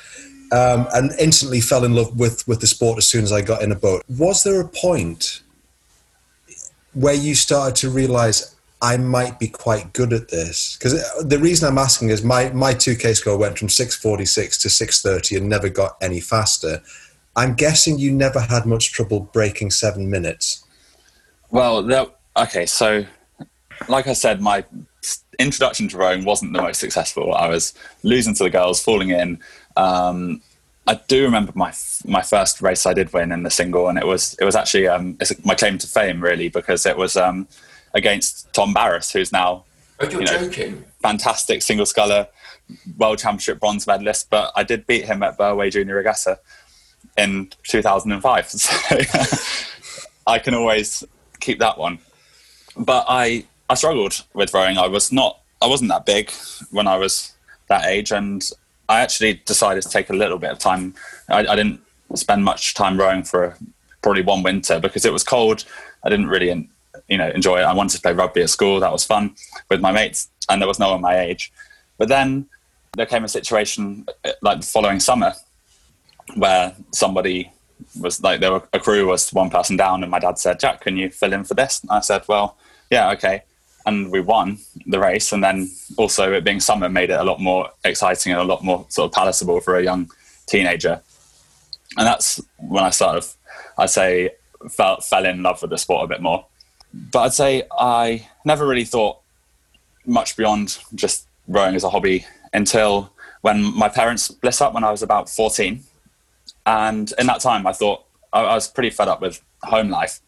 um, 0.52 0.86
and 0.94 1.12
instantly 1.18 1.60
fell 1.60 1.84
in 1.84 1.94
love 1.94 2.18
with 2.18 2.46
with 2.48 2.60
the 2.60 2.66
sport 2.66 2.98
as 2.98 3.08
soon 3.08 3.24
as 3.24 3.32
I 3.32 3.42
got 3.42 3.62
in 3.62 3.72
a 3.72 3.76
boat. 3.76 4.02
Was 4.08 4.42
there 4.42 4.60
a 4.60 4.68
point 4.68 5.42
where 6.92 7.14
you 7.14 7.34
started 7.34 7.76
to 7.76 7.90
realize 7.90 8.56
I 8.82 8.96
might 8.96 9.38
be 9.38 9.48
quite 9.48 9.92
good 9.92 10.12
at 10.12 10.28
this? 10.28 10.76
Because 10.76 10.94
the 11.22 11.38
reason 11.38 11.68
I'm 11.68 11.78
asking 11.78 12.10
is 12.10 12.24
my 12.24 12.50
my 12.50 12.74
2K 12.74 13.16
score 13.16 13.38
went 13.38 13.58
from 13.58 13.68
646 13.68 14.58
to 14.58 14.70
630 14.70 15.36
and 15.36 15.48
never 15.48 15.68
got 15.68 15.96
any 16.00 16.20
faster. 16.20 16.82
I'm 17.36 17.54
guessing 17.54 17.98
you 17.98 18.12
never 18.12 18.40
had 18.40 18.66
much 18.66 18.92
trouble 18.92 19.20
breaking 19.20 19.70
seven 19.70 20.10
minutes. 20.10 20.64
Well, 21.50 22.16
okay, 22.36 22.66
so 22.66 23.04
like 23.88 24.06
I 24.06 24.12
said, 24.12 24.40
my 24.40 24.64
introduction 25.38 25.88
to 25.88 25.96
rowing 25.96 26.24
wasn't 26.24 26.52
the 26.52 26.62
most 26.62 26.80
successful. 26.80 27.34
I 27.34 27.48
was 27.48 27.74
losing 28.02 28.34
to 28.34 28.44
the 28.44 28.50
girls, 28.50 28.82
falling 28.82 29.10
in. 29.10 29.38
Um, 29.76 30.42
I 30.86 31.00
do 31.06 31.22
remember 31.24 31.52
my 31.54 31.72
my 32.04 32.22
first 32.22 32.60
race 32.62 32.86
I 32.86 32.94
did 32.94 33.12
win 33.12 33.32
in 33.32 33.42
the 33.42 33.50
single, 33.50 33.88
and 33.88 33.98
it 33.98 34.06
was 34.06 34.34
it 34.40 34.44
was 34.44 34.56
actually 34.56 34.88
um, 34.88 35.18
my 35.44 35.54
claim 35.54 35.78
to 35.78 35.86
fame 35.86 36.20
really 36.20 36.48
because 36.48 36.86
it 36.86 36.96
was 36.96 37.16
um, 37.16 37.46
against 37.94 38.52
Tom 38.52 38.74
Barras, 38.74 39.12
who's 39.12 39.32
now 39.32 39.64
oh, 40.00 40.08
you 40.08 40.20
know, 40.20 40.46
joking. 40.46 40.84
fantastic 41.00 41.62
single 41.62 41.86
sculler, 41.86 42.26
world 42.98 43.18
championship 43.18 43.60
bronze 43.60 43.86
medalist. 43.86 44.30
But 44.30 44.52
I 44.56 44.64
did 44.64 44.86
beat 44.86 45.04
him 45.04 45.22
at 45.22 45.38
Burway 45.38 45.70
Junior 45.70 45.96
Regatta 45.96 46.40
in 47.16 47.50
2005, 47.64 48.48
so 48.50 48.96
I 50.26 50.38
can 50.38 50.54
always 50.54 51.04
keep 51.40 51.58
that 51.60 51.78
one. 51.78 51.98
But 52.76 53.04
I 53.08 53.44
I 53.68 53.74
struggled 53.74 54.24
with 54.34 54.52
rowing. 54.54 54.78
I 54.78 54.88
was 54.88 55.12
not 55.12 55.40
I 55.62 55.66
wasn't 55.66 55.90
that 55.90 56.06
big 56.06 56.32
when 56.70 56.86
I 56.86 56.96
was 56.96 57.32
that 57.68 57.84
age, 57.84 58.10
and 58.10 58.42
I 58.90 59.00
actually 59.02 59.34
decided 59.46 59.84
to 59.84 59.88
take 59.88 60.10
a 60.10 60.12
little 60.12 60.38
bit 60.38 60.50
of 60.50 60.58
time. 60.58 60.94
I, 61.28 61.46
I 61.46 61.54
didn't 61.54 61.80
spend 62.16 62.44
much 62.44 62.74
time 62.74 62.98
rowing 62.98 63.22
for 63.22 63.56
probably 64.02 64.22
one 64.22 64.42
winter 64.42 64.80
because 64.80 65.04
it 65.04 65.12
was 65.12 65.22
cold. 65.22 65.64
I 66.02 66.08
didn't 66.08 66.26
really, 66.26 66.68
you 67.06 67.16
know, 67.16 67.28
enjoy 67.28 67.60
it. 67.60 67.62
I 67.62 67.72
wanted 67.72 67.96
to 67.96 68.02
play 68.02 68.12
rugby 68.12 68.42
at 68.42 68.50
school. 68.50 68.80
That 68.80 68.90
was 68.90 69.04
fun 69.04 69.36
with 69.70 69.80
my 69.80 69.92
mates, 69.92 70.28
and 70.48 70.60
there 70.60 70.66
was 70.66 70.80
no 70.80 70.90
one 70.90 71.00
my 71.00 71.20
age. 71.20 71.52
But 71.98 72.08
then 72.08 72.46
there 72.96 73.06
came 73.06 73.22
a 73.22 73.28
situation 73.28 74.06
uh, 74.24 74.32
like 74.42 74.60
the 74.60 74.66
following 74.66 74.98
summer 74.98 75.34
where 76.34 76.74
somebody 76.92 77.52
was 78.00 78.20
like 78.22 78.40
there 78.40 78.50
were 78.50 78.62
a 78.72 78.80
crew 78.80 79.06
was 79.06 79.32
one 79.32 79.50
person 79.50 79.76
down 79.76 80.02
and 80.02 80.10
my 80.10 80.18
dad 80.18 80.38
said 80.38 80.60
jack 80.60 80.82
can 80.82 80.96
you 80.96 81.10
fill 81.10 81.32
in 81.32 81.44
for 81.44 81.54
this 81.54 81.80
and 81.80 81.90
i 81.90 82.00
said 82.00 82.22
well 82.28 82.56
yeah 82.90 83.10
okay 83.10 83.42
and 83.86 84.10
we 84.10 84.20
won 84.20 84.58
the 84.86 84.98
race. 84.98 85.32
And 85.32 85.42
then 85.42 85.70
also 85.96 86.32
it 86.32 86.44
being 86.44 86.60
summer 86.60 86.88
made 86.88 87.10
it 87.10 87.18
a 87.18 87.24
lot 87.24 87.40
more 87.40 87.70
exciting 87.84 88.32
and 88.32 88.40
a 88.40 88.44
lot 88.44 88.62
more 88.62 88.84
sort 88.88 89.06
of 89.06 89.14
palatable 89.14 89.60
for 89.60 89.76
a 89.76 89.82
young 89.82 90.10
teenager. 90.46 91.00
And 91.96 92.06
that's 92.06 92.40
when 92.58 92.84
I 92.84 92.90
sort 92.90 93.16
of, 93.16 93.34
I'd 93.78 93.90
say, 93.90 94.30
fell, 94.70 95.00
fell 95.00 95.24
in 95.24 95.42
love 95.42 95.60
with 95.62 95.70
the 95.70 95.78
sport 95.78 96.04
a 96.04 96.08
bit 96.08 96.20
more. 96.20 96.46
But 96.92 97.20
I'd 97.20 97.32
say 97.32 97.62
I 97.78 98.28
never 98.44 98.66
really 98.66 98.84
thought 98.84 99.18
much 100.06 100.36
beyond 100.36 100.78
just 100.94 101.26
rowing 101.48 101.74
as 101.74 101.84
a 101.84 101.90
hobby 101.90 102.26
until 102.52 103.12
when 103.42 103.62
my 103.76 103.88
parents 103.88 104.24
split 104.24 104.60
up 104.60 104.74
when 104.74 104.84
I 104.84 104.90
was 104.90 105.02
about 105.02 105.28
14. 105.28 105.82
And 106.66 107.12
in 107.18 107.26
that 107.26 107.40
time, 107.40 107.66
I 107.66 107.72
thought 107.72 108.04
I 108.32 108.54
was 108.54 108.68
pretty 108.68 108.90
fed 108.90 109.08
up 109.08 109.20
with 109.20 109.42
home 109.62 109.88
life. 109.88 110.20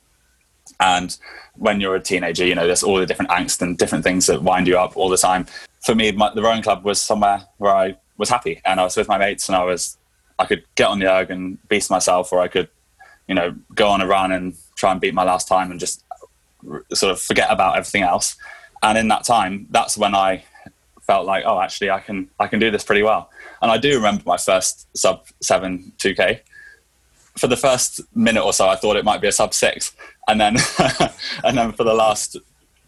And 0.80 1.16
when 1.54 1.80
you're 1.80 1.94
a 1.94 2.00
teenager, 2.00 2.44
you 2.44 2.54
know, 2.54 2.66
there's 2.66 2.82
all 2.82 2.98
the 2.98 3.06
different 3.06 3.30
angst 3.30 3.62
and 3.62 3.78
different 3.78 4.04
things 4.04 4.26
that 4.26 4.42
wind 4.42 4.66
you 4.66 4.78
up 4.78 4.96
all 4.96 5.08
the 5.08 5.16
time. 5.16 5.46
For 5.84 5.94
me, 5.94 6.12
my, 6.12 6.32
the 6.34 6.42
rowing 6.42 6.62
club 6.62 6.84
was 6.84 7.00
somewhere 7.00 7.42
where 7.58 7.74
I 7.74 7.96
was 8.18 8.28
happy 8.28 8.60
and 8.64 8.80
I 8.80 8.84
was 8.84 8.96
with 8.96 9.08
my 9.08 9.18
mates 9.18 9.48
and 9.48 9.56
I 9.56 9.64
was, 9.64 9.96
I 10.38 10.46
could 10.46 10.64
get 10.74 10.88
on 10.88 10.98
the 10.98 11.12
erg 11.12 11.30
and 11.30 11.58
beast 11.68 11.90
myself 11.90 12.32
or 12.32 12.40
I 12.40 12.48
could, 12.48 12.68
you 13.28 13.34
know, 13.34 13.54
go 13.74 13.88
on 13.88 14.00
a 14.00 14.06
run 14.06 14.32
and 14.32 14.54
try 14.76 14.92
and 14.92 15.00
beat 15.00 15.14
my 15.14 15.24
last 15.24 15.48
time 15.48 15.70
and 15.70 15.78
just 15.78 16.04
sort 16.92 17.12
of 17.12 17.20
forget 17.20 17.50
about 17.50 17.76
everything 17.76 18.02
else. 18.02 18.36
And 18.82 18.98
in 18.98 19.08
that 19.08 19.24
time, 19.24 19.66
that's 19.70 19.96
when 19.96 20.14
I 20.14 20.44
felt 21.02 21.26
like, 21.26 21.44
oh, 21.46 21.60
actually, 21.60 21.90
I 21.90 22.00
can, 22.00 22.28
I 22.38 22.46
can 22.46 22.58
do 22.58 22.70
this 22.70 22.84
pretty 22.84 23.02
well. 23.02 23.30
And 23.60 23.70
I 23.70 23.78
do 23.78 23.94
remember 23.94 24.22
my 24.26 24.36
first 24.36 24.88
sub 24.96 25.26
seven 25.40 25.92
2K 25.98 26.40
for 27.36 27.46
the 27.46 27.56
first 27.56 28.00
minute 28.14 28.42
or 28.42 28.52
so, 28.52 28.68
I 28.68 28.76
thought 28.76 28.96
it 28.96 29.04
might 29.04 29.20
be 29.20 29.28
a 29.28 29.32
sub 29.32 29.54
six, 29.54 29.94
and 30.28 30.40
then 30.40 30.56
and 31.44 31.56
then 31.56 31.72
for 31.72 31.84
the 31.84 31.94
last 31.94 32.36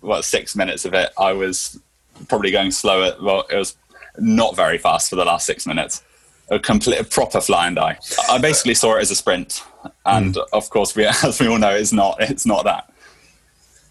what 0.00 0.24
six 0.24 0.54
minutes 0.54 0.84
of 0.84 0.94
it, 0.94 1.10
I 1.18 1.32
was 1.32 1.80
probably 2.28 2.50
going 2.50 2.70
slower. 2.70 3.14
Well, 3.20 3.44
it 3.50 3.56
was 3.56 3.76
not 4.18 4.54
very 4.54 4.78
fast 4.78 5.10
for 5.10 5.16
the 5.16 5.24
last 5.24 5.46
six 5.46 5.66
minutes. 5.66 6.02
A 6.50 6.58
complete 6.58 7.00
a 7.00 7.04
proper 7.04 7.40
flying 7.40 7.74
die. 7.74 7.98
I 8.28 8.38
basically 8.38 8.74
saw 8.74 8.96
it 8.96 9.00
as 9.00 9.10
a 9.10 9.16
sprint, 9.16 9.62
and 10.04 10.34
mm. 10.34 10.44
of 10.52 10.68
course, 10.68 10.94
we 10.94 11.06
as 11.24 11.40
we 11.40 11.48
all 11.48 11.58
know, 11.58 11.74
it's 11.74 11.92
not. 11.92 12.16
It's 12.20 12.46
not 12.46 12.64
that. 12.64 12.90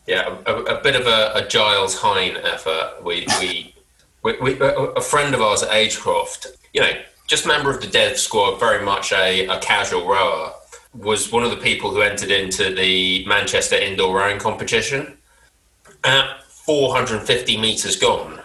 Yeah, 0.06 0.38
a, 0.46 0.54
a 0.54 0.82
bit 0.82 0.96
of 0.96 1.08
a, 1.08 1.32
a, 1.34 1.48
Giles 1.48 1.96
Hine 1.98 2.36
effort. 2.44 3.04
We, 3.04 3.26
we, 3.40 3.74
we, 4.24 4.38
we, 4.40 4.58
a 4.60 5.02
friend 5.02 5.34
of 5.34 5.42
ours 5.42 5.64
at 5.64 5.70
Agecroft, 5.70 6.48
you 6.74 6.82
know, 6.82 6.92
just 7.28 7.48
member 7.48 7.70
of 7.70 7.82
the 7.82 7.88
dev 7.88 8.18
squad, 8.18 8.60
very 8.60 8.84
much 8.84 9.12
a, 9.14 9.48
a 9.48 9.60
casual 9.60 10.08
rower, 10.08 10.54
was 10.94 11.32
one 11.32 11.44
of 11.44 11.52
the 11.52 11.58
people 11.58 11.92
who 11.92 12.02
entered 12.02 12.32
into 12.32 12.74
the 12.74 13.26
Manchester 13.26 13.76
indoor 13.76 14.18
rowing 14.18 14.40
competition. 14.40 15.18
At 16.04 16.44
450 16.44 17.58
meters 17.58 17.96
gone, 17.96 18.42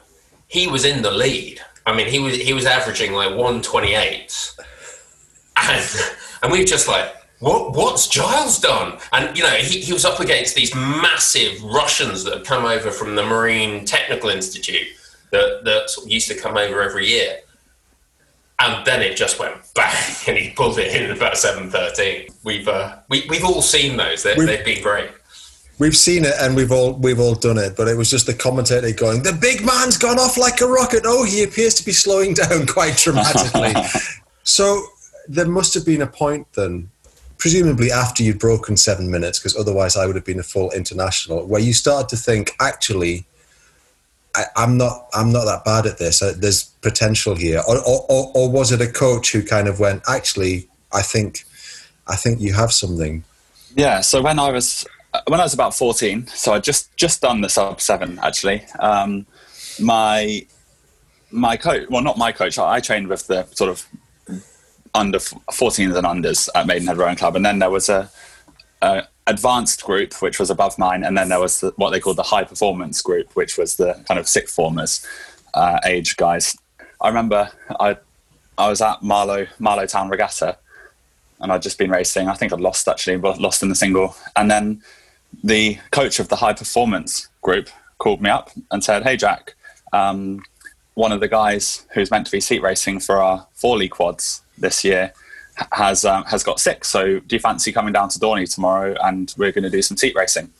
he 0.46 0.68
was 0.68 0.84
in 0.84 1.02
the 1.02 1.10
lead. 1.10 1.60
I 1.86 1.96
mean, 1.96 2.06
he 2.06 2.18
was 2.18 2.36
he 2.36 2.52
was 2.52 2.66
averaging 2.66 3.12
like 3.12 3.30
128, 3.30 4.54
and 5.56 6.00
and 6.42 6.52
we 6.52 6.60
were 6.60 6.64
just 6.64 6.86
like, 6.86 7.12
what 7.40 7.74
what's 7.74 8.06
Giles 8.06 8.60
done? 8.60 8.98
And 9.12 9.36
you 9.36 9.42
know, 9.42 9.50
he, 9.50 9.80
he 9.80 9.92
was 9.92 10.04
up 10.04 10.20
against 10.20 10.54
these 10.54 10.74
massive 10.74 11.62
Russians 11.64 12.24
that 12.24 12.34
had 12.34 12.46
come 12.46 12.64
over 12.64 12.90
from 12.90 13.16
the 13.16 13.24
Marine 13.24 13.84
Technical 13.84 14.30
Institute 14.30 14.86
that 15.32 15.64
that 15.64 15.88
used 16.06 16.28
to 16.28 16.36
come 16.36 16.56
over 16.56 16.82
every 16.82 17.08
year 17.08 17.38
and 18.60 18.84
then 18.84 19.02
it 19.02 19.16
just 19.16 19.38
went 19.38 19.54
bang, 19.74 20.14
and 20.26 20.36
he 20.36 20.50
pulled 20.50 20.78
it 20.78 20.94
in 20.94 21.10
about 21.10 21.36
seven 21.36 21.70
thirteen. 21.70 22.28
We've 22.44 22.66
uh, 22.66 22.96
we, 23.08 23.26
we've 23.28 23.44
all 23.44 23.62
seen 23.62 23.96
those; 23.96 24.22
they, 24.22 24.34
have 24.34 24.64
been 24.64 24.82
great. 24.82 25.10
We've 25.78 25.96
seen 25.96 26.24
it, 26.24 26.34
and 26.40 26.56
we've 26.56 26.72
all 26.72 26.94
we've 26.94 27.20
all 27.20 27.34
done 27.34 27.58
it. 27.58 27.76
But 27.76 27.88
it 27.88 27.96
was 27.96 28.10
just 28.10 28.26
the 28.26 28.34
commentator 28.34 28.90
going, 28.92 29.22
"The 29.22 29.32
big 29.32 29.64
man's 29.64 29.96
gone 29.96 30.18
off 30.18 30.36
like 30.36 30.60
a 30.60 30.66
rocket." 30.66 31.02
Oh, 31.04 31.24
he 31.24 31.44
appears 31.44 31.74
to 31.74 31.84
be 31.84 31.92
slowing 31.92 32.34
down 32.34 32.66
quite 32.66 32.96
dramatically. 32.96 33.74
so 34.42 34.82
there 35.28 35.46
must 35.46 35.74
have 35.74 35.84
been 35.84 36.02
a 36.02 36.06
point 36.06 36.46
then, 36.54 36.90
presumably 37.36 37.92
after 37.92 38.22
you'd 38.22 38.38
broken 38.38 38.76
seven 38.76 39.10
minutes, 39.10 39.38
because 39.38 39.56
otherwise 39.56 39.96
I 39.96 40.06
would 40.06 40.16
have 40.16 40.24
been 40.24 40.40
a 40.40 40.44
full 40.44 40.70
international, 40.72 41.46
where 41.46 41.60
you 41.60 41.72
started 41.72 42.08
to 42.08 42.16
think, 42.16 42.56
actually 42.60 43.26
I, 44.56 44.64
am 44.64 44.76
not 44.76 45.08
I'm 45.14 45.32
not 45.32 45.44
that 45.44 45.64
bad 45.64 45.86
at 45.86 45.98
this. 45.98 46.22
Uh, 46.22 46.34
there's 46.36 46.64
potential 46.82 47.34
here, 47.34 47.62
or, 47.66 47.78
or, 47.86 48.30
or 48.34 48.50
was 48.50 48.72
it 48.72 48.80
a 48.80 48.90
coach 48.90 49.32
who 49.32 49.42
kind 49.42 49.68
of 49.68 49.80
went, 49.80 50.02
actually, 50.08 50.68
I 50.92 51.02
think 51.02 51.44
I 52.06 52.16
think 52.16 52.40
you 52.40 52.54
have 52.54 52.72
something. 52.72 53.24
Yeah. 53.74 54.00
So 54.00 54.22
when 54.22 54.38
I 54.38 54.50
was 54.50 54.86
when 55.26 55.40
I 55.40 55.42
was 55.42 55.54
about 55.54 55.74
14, 55.74 56.26
so 56.28 56.52
I 56.52 56.60
just 56.60 56.94
just 56.96 57.22
done 57.22 57.40
the 57.40 57.48
sub 57.48 57.80
seven 57.80 58.18
actually. 58.22 58.64
Um, 58.78 59.26
my 59.80 60.46
my 61.30 61.56
coach, 61.56 61.88
well, 61.90 62.02
not 62.02 62.16
my 62.16 62.32
coach. 62.32 62.58
I, 62.58 62.76
I 62.76 62.80
trained 62.80 63.08
with 63.08 63.26
the 63.26 63.46
sort 63.52 63.70
of 63.70 63.86
under 64.94 65.18
14s 65.18 65.96
and 65.96 66.06
unders 66.06 66.48
at 66.54 66.66
Maidenhead 66.66 66.96
Rowing 66.96 67.16
Club, 67.16 67.36
and 67.36 67.44
then 67.44 67.58
there 67.58 67.70
was 67.70 67.88
a, 67.88 68.10
a 68.80 69.06
advanced 69.28 69.84
group, 69.84 70.14
which 70.22 70.40
was 70.40 70.50
above 70.50 70.78
mine, 70.78 71.04
and 71.04 71.16
then 71.16 71.28
there 71.28 71.38
was 71.38 71.60
the, 71.60 71.72
what 71.76 71.90
they 71.90 72.00
called 72.00 72.16
the 72.16 72.22
high 72.22 72.44
performance 72.44 73.00
group, 73.02 73.34
which 73.36 73.56
was 73.58 73.76
the 73.76 74.02
kind 74.08 74.18
of 74.18 74.26
sixth 74.26 74.54
formers 74.54 75.06
uh, 75.54 75.78
age 75.84 76.16
guys. 76.16 76.56
I 77.00 77.08
remember 77.08 77.50
I 77.78 77.96
I 78.56 78.68
was 78.68 78.80
at 78.80 79.02
Marlow 79.02 79.46
Marlow 79.58 79.86
Town 79.86 80.08
Regatta, 80.08 80.56
and 81.40 81.52
I'd 81.52 81.62
just 81.62 81.78
been 81.78 81.90
racing. 81.90 82.28
I 82.28 82.34
think 82.34 82.52
I'd 82.52 82.60
lost 82.60 82.88
actually, 82.88 83.18
but 83.18 83.38
lost 83.38 83.62
in 83.62 83.68
the 83.68 83.74
single. 83.74 84.16
And 84.34 84.50
then 84.50 84.82
the 85.44 85.78
coach 85.90 86.18
of 86.18 86.28
the 86.28 86.36
high 86.36 86.54
performance 86.54 87.28
group 87.42 87.68
called 87.98 88.20
me 88.20 88.30
up 88.30 88.50
and 88.70 88.82
said, 88.82 89.02
"Hey 89.02 89.16
Jack, 89.16 89.54
um, 89.92 90.42
one 90.94 91.12
of 91.12 91.20
the 91.20 91.28
guys 91.28 91.86
who's 91.92 92.10
meant 92.10 92.26
to 92.26 92.32
be 92.32 92.40
seat 92.40 92.62
racing 92.62 93.00
for 93.00 93.22
our 93.22 93.46
Fawley 93.54 93.88
quads 93.88 94.42
this 94.56 94.84
year." 94.84 95.12
Has 95.72 96.04
um, 96.04 96.24
has 96.24 96.42
got 96.42 96.60
sick. 96.60 96.84
So 96.84 97.20
do 97.20 97.36
you 97.36 97.40
fancy 97.40 97.72
coming 97.72 97.92
down 97.92 98.08
to 98.10 98.18
Dorney 98.18 98.52
tomorrow 98.52 98.94
and 99.02 99.32
we're 99.36 99.52
going 99.52 99.64
to 99.64 99.70
do 99.70 99.82
some 99.82 99.96
seat 99.96 100.14
racing? 100.14 100.50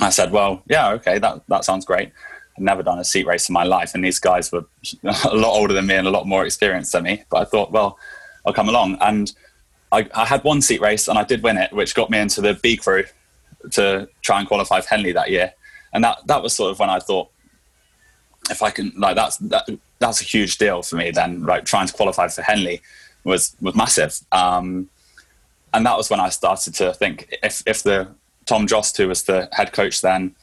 I 0.00 0.10
said, 0.10 0.32
well, 0.32 0.62
yeah, 0.68 0.90
okay, 0.92 1.18
that 1.18 1.42
that 1.48 1.64
sounds 1.64 1.84
great. 1.84 2.12
I've 2.56 2.62
never 2.62 2.82
done 2.82 2.98
a 2.98 3.04
seat 3.04 3.26
race 3.26 3.48
in 3.48 3.52
my 3.52 3.64
life, 3.64 3.94
and 3.94 4.04
these 4.04 4.20
guys 4.20 4.52
were 4.52 4.64
a 5.04 5.34
lot 5.34 5.58
older 5.58 5.74
than 5.74 5.86
me 5.86 5.96
and 5.96 6.06
a 6.06 6.10
lot 6.10 6.26
more 6.26 6.44
experienced 6.44 6.92
than 6.92 7.04
me. 7.04 7.24
But 7.30 7.38
I 7.38 7.44
thought, 7.44 7.72
well, 7.72 7.98
I'll 8.46 8.52
come 8.52 8.68
along. 8.68 8.98
And 9.00 9.32
I, 9.90 10.08
I 10.14 10.24
had 10.24 10.44
one 10.44 10.62
seat 10.62 10.80
race, 10.80 11.08
and 11.08 11.18
I 11.18 11.24
did 11.24 11.42
win 11.42 11.58
it, 11.58 11.72
which 11.72 11.94
got 11.94 12.10
me 12.10 12.18
into 12.18 12.40
the 12.40 12.54
B 12.54 12.76
crew 12.76 13.04
to 13.72 14.08
try 14.22 14.38
and 14.38 14.46
qualify 14.46 14.80
for 14.80 14.88
Henley 14.88 15.12
that 15.12 15.30
year. 15.30 15.52
And 15.92 16.04
that 16.04 16.26
that 16.26 16.42
was 16.42 16.54
sort 16.54 16.70
of 16.70 16.78
when 16.78 16.90
I 16.90 16.98
thought, 16.98 17.30
if 18.50 18.62
I 18.62 18.70
can, 18.70 18.92
like, 18.96 19.16
that's 19.16 19.36
that, 19.38 19.68
that's 19.98 20.20
a 20.20 20.24
huge 20.24 20.58
deal 20.58 20.82
for 20.82 20.96
me. 20.96 21.10
Then, 21.10 21.44
like, 21.44 21.64
trying 21.64 21.86
to 21.86 21.92
qualify 21.92 22.28
for 22.28 22.42
Henley 22.42 22.82
was 23.24 23.56
was 23.60 23.74
massive. 23.74 24.18
Um, 24.32 24.88
and 25.72 25.84
that 25.84 25.96
was 25.96 26.08
when 26.08 26.20
I 26.20 26.28
started 26.28 26.74
to 26.74 26.94
think 26.94 27.34
if 27.42 27.62
if 27.66 27.82
the 27.82 28.08
Tom 28.46 28.66
Jost, 28.66 28.96
who 28.96 29.08
was 29.08 29.24
the 29.24 29.48
head 29.52 29.72
coach 29.72 30.00
then, 30.00 30.34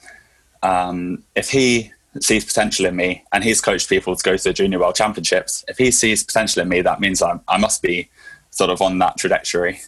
um, 0.63 1.23
if 1.35 1.49
he 1.49 1.91
sees 2.19 2.43
potential 2.43 2.85
in 2.85 2.95
me 2.95 3.23
and 3.31 3.43
he's 3.43 3.61
coached 3.61 3.87
people 3.87 4.15
to 4.15 4.23
go 4.23 4.35
to 4.35 4.43
the 4.43 4.53
junior 4.53 4.79
world 4.79 4.95
championships, 4.95 5.63
if 5.67 5.77
he 5.77 5.91
sees 5.91 6.23
potential 6.23 6.61
in 6.61 6.67
me, 6.67 6.81
that 6.81 6.99
means 6.99 7.21
I, 7.21 7.39
I 7.47 7.57
must 7.57 7.81
be 7.81 8.09
sort 8.49 8.69
of 8.69 8.81
on 8.81 8.99
that 8.99 9.17
trajectory. 9.17 9.79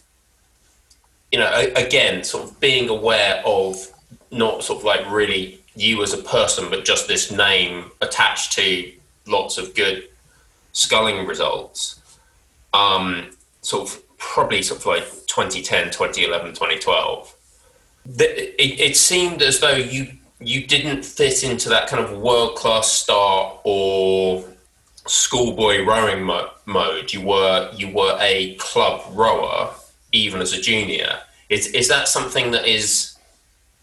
You 1.30 1.40
know, 1.40 1.72
again, 1.76 2.24
sort 2.24 2.44
of 2.44 2.60
being 2.60 2.88
aware 2.88 3.42
of 3.44 3.92
not 4.30 4.62
sort 4.62 4.78
of 4.78 4.84
like 4.84 5.10
really 5.10 5.60
you 5.76 6.02
as 6.02 6.12
a 6.12 6.18
person, 6.18 6.70
but 6.70 6.84
just 6.84 7.08
this 7.08 7.30
name 7.30 7.90
attached 8.00 8.52
to 8.52 8.92
lots 9.26 9.58
of 9.58 9.74
good 9.74 10.08
sculling 10.72 11.26
results. 11.26 12.00
Um, 12.74 13.30
sort 13.62 13.88
of 13.88 14.18
probably 14.18 14.62
sort 14.62 14.80
of 14.80 14.86
like 14.86 15.04
2010, 15.26 15.86
2011, 15.86 16.50
2012. 16.50 17.34
it, 18.18 18.54
it 18.58 18.96
seemed 18.96 19.42
as 19.42 19.60
though 19.60 19.76
you 19.76 20.08
you 20.40 20.66
didn't 20.66 21.04
fit 21.04 21.42
into 21.42 21.68
that 21.68 21.88
kind 21.88 22.04
of 22.04 22.18
world 22.18 22.56
class 22.56 22.90
star 22.92 23.58
or 23.64 24.44
schoolboy 25.06 25.84
rowing 25.84 26.22
mo- 26.22 26.50
mode. 26.66 27.12
You 27.12 27.22
were 27.22 27.70
you 27.74 27.88
were 27.88 28.16
a 28.20 28.54
club 28.56 29.02
rower 29.12 29.74
even 30.12 30.40
as 30.40 30.52
a 30.52 30.60
junior. 30.60 31.18
Is 31.48 31.66
is 31.68 31.88
that 31.88 32.08
something 32.08 32.50
that 32.52 32.66
is 32.66 33.16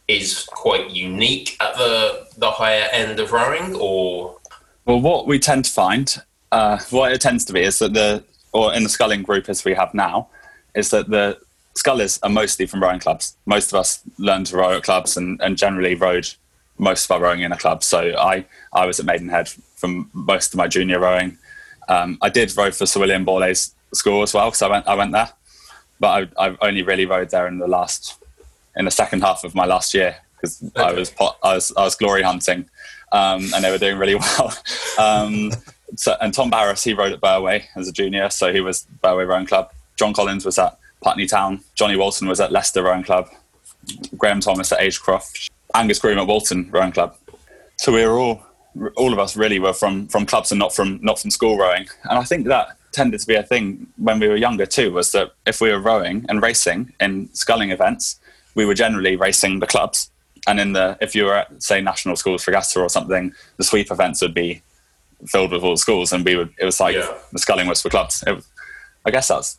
is 0.08 0.46
quite 0.52 0.92
unique 0.92 1.58
at 1.60 1.76
the 1.76 2.28
the 2.38 2.52
higher 2.52 2.88
end 2.92 3.20
of 3.20 3.32
rowing, 3.32 3.76
or? 3.76 4.38
Well, 4.86 5.00
what 5.00 5.28
we 5.28 5.38
tend 5.40 5.66
to 5.66 5.72
find, 5.72 6.22
uh, 6.52 6.80
what 6.90 7.12
it 7.12 7.22
tends 7.22 7.46
to 7.46 7.54
be, 7.54 7.62
is 7.62 7.80
that 7.80 7.94
the 7.94 8.24
or 8.54 8.74
in 8.74 8.84
the 8.84 8.90
sculling 8.90 9.24
group 9.24 9.50
as 9.50 9.64
we 9.64 9.74
have 9.74 9.94
now, 9.94 10.28
is 10.76 10.90
that 10.90 11.10
the 11.10 11.38
scullers 11.76 12.20
are 12.24 12.30
mostly 12.30 12.66
from 12.66 12.82
rowing 12.82 13.00
clubs. 13.00 13.36
Most 13.46 13.72
of 13.72 13.80
us 13.80 14.02
learned 14.18 14.48
to 14.48 14.58
row 14.58 14.78
at 14.78 14.84
clubs 14.84 15.18
and, 15.18 15.40
and 15.42 15.58
generally 15.58 15.96
rowed 15.96 16.28
most 16.78 17.06
of 17.06 17.12
our 17.12 17.22
rowing 17.22 17.42
in 17.42 17.52
a 17.52 17.58
club. 17.58 17.84
So 17.84 18.16
I, 18.18 18.46
I 18.74 18.86
was 18.86 19.00
at 19.00 19.06
Maidenhead 19.06 19.48
from 19.48 20.10
most 20.14 20.54
of 20.54 20.58
my 20.58 20.68
junior 20.68 21.00
rowing. 21.00 21.38
Um, 21.88 22.18
I 22.22 22.30
did 22.30 22.56
row 22.56 22.72
for 22.72 22.86
Sir 22.86 23.00
William 23.00 23.26
Borlase 23.26 23.72
School 23.94 24.22
as 24.24 24.34
well 24.34 24.48
because 24.48 24.62
I 24.62 24.68
went 24.70 24.88
I 24.88 24.96
went 24.96 25.12
there, 25.12 25.30
but 26.00 26.32
I, 26.38 26.48
I 26.48 26.58
only 26.62 26.84
really 26.84 27.06
rowed 27.06 27.30
there 27.30 27.48
in 27.48 27.58
the 27.58 27.68
last 27.68 28.16
in 28.78 28.86
the 28.86 28.92
second 28.92 29.22
half 29.22 29.44
of 29.44 29.54
my 29.54 29.66
last 29.66 29.94
year 29.94 30.16
because 30.36 30.64
okay. 30.64 30.82
I 30.82 30.94
was 30.94 31.14
I 31.20 31.56
was 31.56 31.74
I 31.76 31.84
was 31.84 31.96
glory 31.96 32.22
hunting, 32.22 32.70
um, 33.12 33.50
and 33.54 33.64
they 33.64 33.72
were 33.72 33.78
doing 33.78 33.98
really 33.98 34.16
well. 34.38 34.54
Um, 34.98 35.52
so, 35.96 36.16
and 36.22 36.34
Tom 36.34 36.50
Barras, 36.50 36.84
he 36.84 36.94
rowed 36.94 37.12
at 37.12 37.22
Burway 37.22 37.66
as 37.76 37.88
a 37.88 37.92
junior, 37.92 38.30
so 38.30 38.54
he 38.54 38.62
was 38.62 38.88
Burway 39.04 39.28
Rowing 39.28 39.46
Club. 39.46 39.72
John 39.98 40.14
Collins 40.14 40.46
was 40.46 40.58
at 40.58 40.78
Putney 41.02 41.28
Town. 41.28 41.62
Johnny 41.76 41.96
Walton 41.96 42.28
was 42.28 42.40
at 42.40 42.52
Leicester 42.52 42.84
Rowing 42.84 43.04
Club. 43.04 43.30
Graham 44.18 44.40
Thomas 44.40 44.72
at 44.72 44.80
Agecroft. 44.80 45.50
Angus 45.74 46.00
Groom 46.00 46.18
at 46.18 46.28
Walton 46.28 46.70
Rowing 46.72 46.92
Club. 46.92 47.16
So 47.78 47.92
we 47.92 48.06
were 48.06 48.18
all 48.18 48.46
all 48.96 49.12
of 49.12 49.20
us 49.20 49.36
really 49.36 49.60
were 49.60 49.74
from 49.74 50.08
from 50.08 50.26
clubs 50.26 50.52
and 50.52 50.60
not 50.60 50.74
from 50.74 51.00
not 51.02 51.20
from 51.20 51.30
school 51.32 51.58
rowing. 51.58 51.88
And 52.04 52.18
I 52.18 52.24
think 52.24 52.48
that 52.48 52.78
tended 52.92 53.20
to 53.20 53.28
be 53.28 53.36
a 53.36 53.44
thing 53.44 53.88
when 53.98 54.20
we 54.20 54.28
were 54.28 54.36
younger 54.36 54.66
too. 54.66 54.92
Was 54.92 55.12
that 55.12 55.34
if 55.46 55.62
we 55.62 55.72
were 55.72 55.80
rowing 55.80 56.26
and 56.30 56.42
racing 56.42 56.94
in 57.00 57.34
sculling 57.34 57.72
events, 57.72 58.20
we 58.56 58.66
were 58.66 58.74
generally 58.74 59.16
racing 59.16 59.60
the 59.60 59.68
clubs. 59.68 60.10
And 60.48 60.60
in 60.60 60.74
the 60.74 60.98
if 61.02 61.16
you 61.16 61.26
were 61.26 61.36
at 61.36 61.62
say 61.62 61.82
national 61.82 62.16
schools 62.16 62.44
for 62.44 62.52
regatta 62.52 62.80
or 62.80 62.90
something, 62.90 63.34
the 63.58 63.64
sweep 63.64 63.92
events 63.92 64.22
would 64.22 64.34
be 64.34 64.62
filled 65.28 65.52
with 65.52 65.64
all 65.64 65.72
the 65.72 65.78
schools, 65.78 66.14
and 66.14 66.26
we 66.26 66.36
were. 66.36 66.50
It 66.60 66.66
was 66.66 66.80
like 66.80 66.96
yeah. 66.96 67.14
the 67.32 67.40
sculling 67.40 67.68
was 67.68 67.82
for 67.82 67.90
clubs. 67.90 68.24
It, 68.28 68.44
I 69.06 69.12
guess 69.12 69.28
that's, 69.28 69.58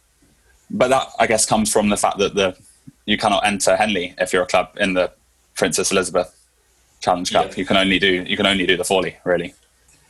but 0.71 0.88
that 0.88 1.09
I 1.19 1.26
guess 1.26 1.47
comes 1.47 1.73
from 1.73 1.88
the 1.88 1.97
fact 1.97 2.19
that 2.19 2.35
the 2.35 2.57
you 3.07 3.19
cannot 3.19 3.47
enter 3.47 3.76
Henley 3.76 4.14
if 4.19 4.33
you're 4.33 4.42
a 4.42 4.47
club 4.47 4.71
in 4.78 4.95
the 4.95 5.12
Princess 5.54 5.90
Elizabeth 5.90 6.35
Challenge 7.00 7.33
Cup. 7.33 7.50
Yeah. 7.50 7.57
You 7.57 7.66
can 7.66 7.76
only 7.76 7.99
do 7.99 8.25
you 8.26 8.37
can 8.37 8.47
only 8.47 8.66
do 8.66 8.76
the 8.76 8.85
Fawley 8.85 9.16
really. 9.25 9.54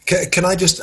Can, 0.04 0.30
can 0.30 0.44
I 0.44 0.56
just 0.56 0.80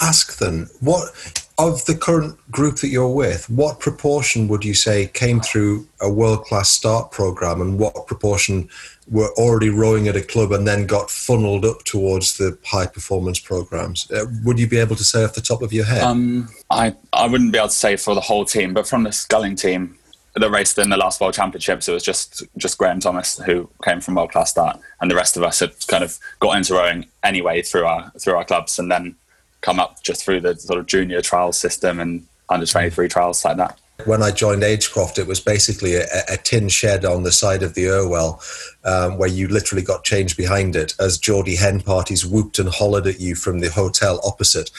ask 0.00 0.38
then 0.38 0.68
what 0.80 1.12
of 1.58 1.84
the 1.86 1.94
current 1.94 2.38
group 2.52 2.76
that 2.76 2.88
you're 2.88 3.12
with, 3.12 3.50
what 3.50 3.80
proportion 3.80 4.46
would 4.46 4.64
you 4.64 4.74
say 4.74 5.08
came 5.08 5.40
through 5.40 5.86
a 6.00 6.10
world 6.10 6.44
class 6.44 6.70
start 6.70 7.10
program, 7.10 7.60
and 7.60 7.78
what 7.78 8.06
proportion 8.06 8.68
were 9.10 9.30
already 9.36 9.70
rowing 9.70 10.08
at 10.08 10.16
a 10.16 10.22
club 10.22 10.52
and 10.52 10.66
then 10.66 10.86
got 10.86 11.10
funneled 11.10 11.64
up 11.64 11.84
towards 11.84 12.36
the 12.36 12.58
high 12.64 12.86
performance 12.86 13.38
programs? 13.38 14.10
Uh, 14.10 14.26
would 14.44 14.58
you 14.58 14.66
be 14.66 14.78
able 14.78 14.96
to 14.96 15.04
say 15.04 15.24
off 15.24 15.34
the 15.34 15.40
top 15.40 15.62
of 15.62 15.72
your 15.72 15.84
head? 15.84 16.02
Um, 16.02 16.48
I 16.70 16.94
I 17.12 17.26
wouldn't 17.26 17.52
be 17.52 17.58
able 17.58 17.68
to 17.68 17.74
say 17.74 17.96
for 17.96 18.14
the 18.14 18.20
whole 18.20 18.44
team, 18.44 18.74
but 18.74 18.86
from 18.86 19.04
the 19.04 19.12
sculling 19.12 19.56
team 19.56 19.96
that 20.34 20.50
raced 20.50 20.78
in 20.78 20.90
the 20.90 20.96
last 20.96 21.20
World 21.20 21.34
Championships, 21.34 21.88
it 21.88 21.92
was 21.92 22.02
just 22.02 22.44
just 22.56 22.78
Graham 22.78 23.00
Thomas 23.00 23.38
who 23.38 23.68
came 23.82 24.00
from 24.00 24.14
world 24.14 24.32
class 24.32 24.50
start, 24.50 24.78
and 25.00 25.10
the 25.10 25.16
rest 25.16 25.36
of 25.36 25.42
us 25.42 25.60
had 25.60 25.74
kind 25.86 26.04
of 26.04 26.18
got 26.40 26.56
into 26.56 26.74
rowing 26.74 27.06
anyway 27.22 27.62
through 27.62 27.84
our 27.84 28.10
through 28.20 28.34
our 28.34 28.44
clubs, 28.44 28.78
and 28.78 28.90
then 28.90 29.16
come 29.60 29.80
up 29.80 30.02
just 30.02 30.24
through 30.24 30.40
the 30.40 30.54
sort 30.56 30.78
of 30.78 30.86
junior 30.86 31.20
trial 31.20 31.52
system 31.52 31.98
and 31.98 32.26
under 32.48 32.64
23 32.64 33.08
trials 33.08 33.44
like 33.44 33.56
that. 33.56 33.78
When 34.04 34.22
I 34.22 34.30
joined 34.30 34.62
Agecroft, 34.62 35.18
it 35.18 35.26
was 35.26 35.40
basically 35.40 35.96
a, 35.96 36.06
a 36.28 36.36
tin 36.36 36.68
shed 36.68 37.04
on 37.04 37.24
the 37.24 37.32
side 37.32 37.64
of 37.64 37.74
the 37.74 37.88
Irwell 37.88 38.40
um, 38.84 39.18
where 39.18 39.28
you 39.28 39.48
literally 39.48 39.82
got 39.82 40.04
changed 40.04 40.36
behind 40.36 40.76
it 40.76 40.94
as 41.00 41.18
Geordie 41.18 41.56
hen 41.56 41.80
parties 41.80 42.24
whooped 42.24 42.60
and 42.60 42.68
hollered 42.68 43.08
at 43.08 43.20
you 43.20 43.34
from 43.34 43.58
the 43.58 43.70
hotel 43.70 44.20
opposite. 44.24 44.70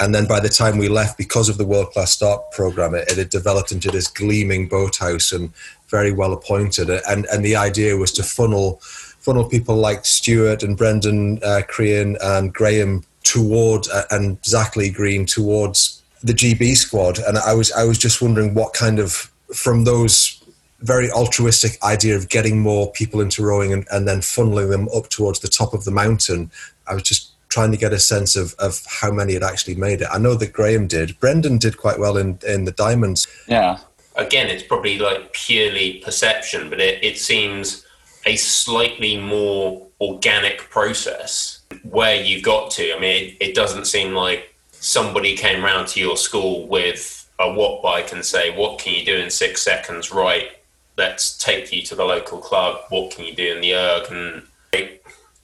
And 0.00 0.14
then 0.14 0.26
by 0.26 0.40
the 0.40 0.48
time 0.48 0.78
we 0.78 0.88
left, 0.88 1.18
because 1.18 1.50
of 1.50 1.58
the 1.58 1.66
World 1.66 1.90
Class 1.90 2.12
Start 2.12 2.50
program, 2.50 2.94
it, 2.94 3.08
it 3.08 3.18
had 3.18 3.28
developed 3.28 3.72
into 3.72 3.90
this 3.90 4.08
gleaming 4.08 4.68
boathouse 4.68 5.32
and 5.32 5.52
very 5.88 6.10
well 6.10 6.32
appointed. 6.32 6.88
And, 6.88 7.26
and 7.26 7.44
the 7.44 7.56
idea 7.56 7.96
was 7.96 8.10
to 8.12 8.22
funnel 8.22 8.80
funnel 8.82 9.48
people 9.48 9.76
like 9.76 10.04
Stuart 10.04 10.64
and 10.64 10.76
Brendan 10.76 11.38
uh, 11.44 11.62
Crean 11.68 12.16
and 12.20 12.52
Graham 12.52 13.04
toward 13.22 13.86
uh, 13.92 14.02
and 14.10 14.44
Zak 14.44 14.74
Lee-Green 14.74 15.26
towards 15.26 16.01
the 16.22 16.32
GB 16.32 16.76
squad, 16.76 17.18
and 17.18 17.38
I 17.38 17.54
was 17.54 17.72
I 17.72 17.84
was 17.84 17.98
just 17.98 18.22
wondering 18.22 18.54
what 18.54 18.72
kind 18.72 18.98
of 18.98 19.30
from 19.54 19.84
those 19.84 20.42
very 20.82 21.10
altruistic 21.10 21.82
idea 21.82 22.16
of 22.16 22.28
getting 22.28 22.60
more 22.60 22.90
people 22.92 23.20
into 23.20 23.42
rowing 23.42 23.72
and, 23.72 23.86
and 23.92 24.06
then 24.06 24.18
funneling 24.18 24.68
them 24.68 24.88
up 24.94 25.08
towards 25.08 25.40
the 25.40 25.48
top 25.48 25.74
of 25.74 25.84
the 25.84 25.90
mountain. 25.90 26.50
I 26.86 26.94
was 26.94 27.04
just 27.04 27.30
trying 27.48 27.70
to 27.70 27.76
get 27.76 27.92
a 27.92 27.98
sense 27.98 28.34
of, 28.34 28.54
of 28.58 28.82
how 28.88 29.12
many 29.12 29.34
had 29.34 29.42
actually 29.42 29.74
made 29.76 30.00
it. 30.00 30.08
I 30.10 30.18
know 30.18 30.34
that 30.34 30.52
Graham 30.52 30.86
did. 30.86 31.18
Brendan 31.20 31.58
did 31.58 31.78
quite 31.78 31.98
well 31.98 32.16
in, 32.16 32.38
in 32.46 32.64
the 32.64 32.72
diamonds. 32.72 33.28
Yeah. 33.46 33.78
Again, 34.16 34.48
it's 34.48 34.62
probably 34.62 34.98
like 34.98 35.32
purely 35.32 35.98
perception, 36.04 36.68
but 36.68 36.80
it, 36.80 37.02
it 37.04 37.18
seems 37.18 37.86
a 38.26 38.36
slightly 38.36 39.18
more 39.18 39.86
organic 40.00 40.58
process 40.70 41.60
where 41.84 42.16
you 42.16 42.42
got 42.42 42.70
to. 42.72 42.94
I 42.94 42.98
mean, 42.98 43.24
it, 43.24 43.36
it 43.48 43.54
doesn't 43.54 43.86
seem 43.86 44.14
like 44.14 44.51
somebody 44.82 45.36
came 45.36 45.64
round 45.64 45.86
to 45.88 46.00
your 46.00 46.16
school 46.16 46.66
with 46.66 47.30
a 47.38 47.50
watt 47.50 47.82
bike 47.82 48.12
and 48.12 48.24
say, 48.24 48.50
"What 48.50 48.78
can 48.78 48.92
you 48.94 49.04
do 49.04 49.16
in 49.16 49.30
six 49.30 49.62
seconds?" 49.62 50.10
Right, 50.10 50.58
let's 50.98 51.38
take 51.38 51.72
you 51.72 51.82
to 51.82 51.94
the 51.94 52.04
local 52.04 52.38
club. 52.38 52.82
What 52.90 53.12
can 53.12 53.24
you 53.24 53.34
do 53.34 53.54
in 53.54 53.60
the 53.60 53.74
erg? 53.74 54.10
And 54.10 54.42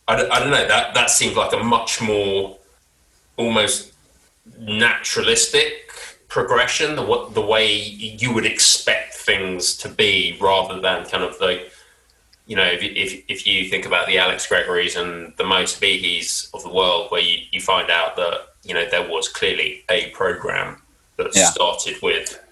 I 0.09 0.17
don't, 0.17 0.31
I 0.31 0.39
don't 0.41 0.51
know. 0.51 0.67
That 0.67 0.95
that 0.95 1.11
seems 1.11 1.37
like 1.37 1.53
a 1.53 1.63
much 1.63 2.03
more 2.03 2.59
almost 3.37 3.93
naturalistic 4.59 5.93
progression, 6.29 6.97
the 6.97 7.29
the 7.33 7.41
way 7.41 7.73
you 7.75 8.33
would 8.35 8.47
expect 8.47 9.15
things 9.15 9.77
to 9.79 9.89
be, 9.89 10.37
rather 10.41 10.81
than 10.81 11.05
kind 11.07 11.23
of 11.23 11.39
the 11.39 11.71
you 12.49 12.57
know, 12.57 12.65
if, 12.65 12.83
if, 12.83 13.23
if 13.29 13.47
you 13.47 13.69
think 13.69 13.85
about 13.85 14.07
the 14.07 14.17
Alex 14.17 14.47
Gregories 14.47 14.97
and 14.97 15.35
the 15.37 15.45
Moe 15.45 15.65
Sbihis 15.65 16.53
of 16.55 16.63
the 16.63 16.73
world, 16.73 17.11
where 17.11 17.21
you, 17.21 17.45
you 17.53 17.61
find 17.61 17.91
out 17.91 18.17
that, 18.17 18.55
you 18.65 18.73
know, 18.73 18.89
there 18.91 19.07
was 19.07 19.29
clearly 19.29 19.85
a 19.91 20.09
program 20.11 20.81
that 21.19 21.31
yeah. 21.35 21.45
started 21.45 21.97
with 22.03 22.43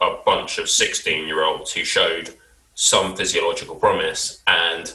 a 0.00 0.16
bunch 0.26 0.58
of 0.58 0.68
16 0.68 1.26
year 1.26 1.44
olds 1.44 1.72
who 1.72 1.84
showed 1.84 2.34
some 2.74 3.14
physiological 3.14 3.76
promise, 3.76 4.42
and 4.48 4.92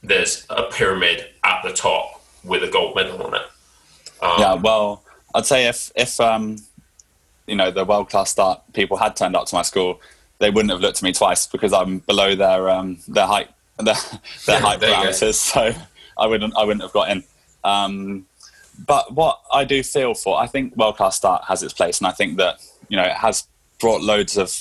there's 0.00 0.46
a 0.48 0.64
pyramid 0.70 1.26
at 1.42 1.62
the 1.64 1.72
top 1.72 2.22
with 2.44 2.62
a 2.62 2.70
gold 2.70 2.94
medal 2.94 3.20
on 3.24 3.34
it. 3.34 3.42
Um, 4.22 4.34
yeah, 4.38 4.54
well, 4.54 5.02
I'd 5.34 5.46
say 5.46 5.66
if, 5.66 5.90
if 5.96 6.20
um, 6.20 6.58
you 7.48 7.56
know, 7.56 7.72
the 7.72 7.84
world 7.84 8.10
class 8.10 8.30
start 8.30 8.62
people 8.74 8.96
had 8.96 9.16
turned 9.16 9.34
up 9.34 9.46
to 9.46 9.56
my 9.56 9.62
school, 9.62 10.00
they 10.38 10.50
wouldn't 10.50 10.70
have 10.70 10.80
looked 10.80 10.98
at 10.98 11.02
me 11.02 11.12
twice 11.12 11.48
because 11.48 11.72
I'm 11.72 11.98
below 12.00 12.36
their 12.36 12.68
um, 12.70 12.98
their 13.08 13.26
height 13.26 13.48
their, 13.78 13.94
their 14.46 14.60
height 14.60 14.80
parameters, 14.80 15.34
so 15.34 15.72
I 16.18 16.26
wouldn't 16.26 16.56
I 16.56 16.64
wouldn't 16.64 16.82
have 16.82 16.92
got 16.92 17.10
in. 17.10 17.24
Um, 17.64 18.26
but 18.86 19.12
what 19.12 19.40
I 19.52 19.64
do 19.64 19.82
feel 19.82 20.14
for, 20.14 20.38
I 20.38 20.46
think 20.46 20.76
World 20.76 20.96
Class 20.96 21.16
Start 21.16 21.44
has 21.44 21.62
its 21.62 21.72
place, 21.72 21.98
and 21.98 22.06
I 22.06 22.12
think 22.12 22.36
that 22.38 22.60
you 22.88 22.96
know 22.96 23.04
it 23.04 23.12
has 23.12 23.46
brought 23.78 24.02
loads 24.02 24.36
of 24.36 24.52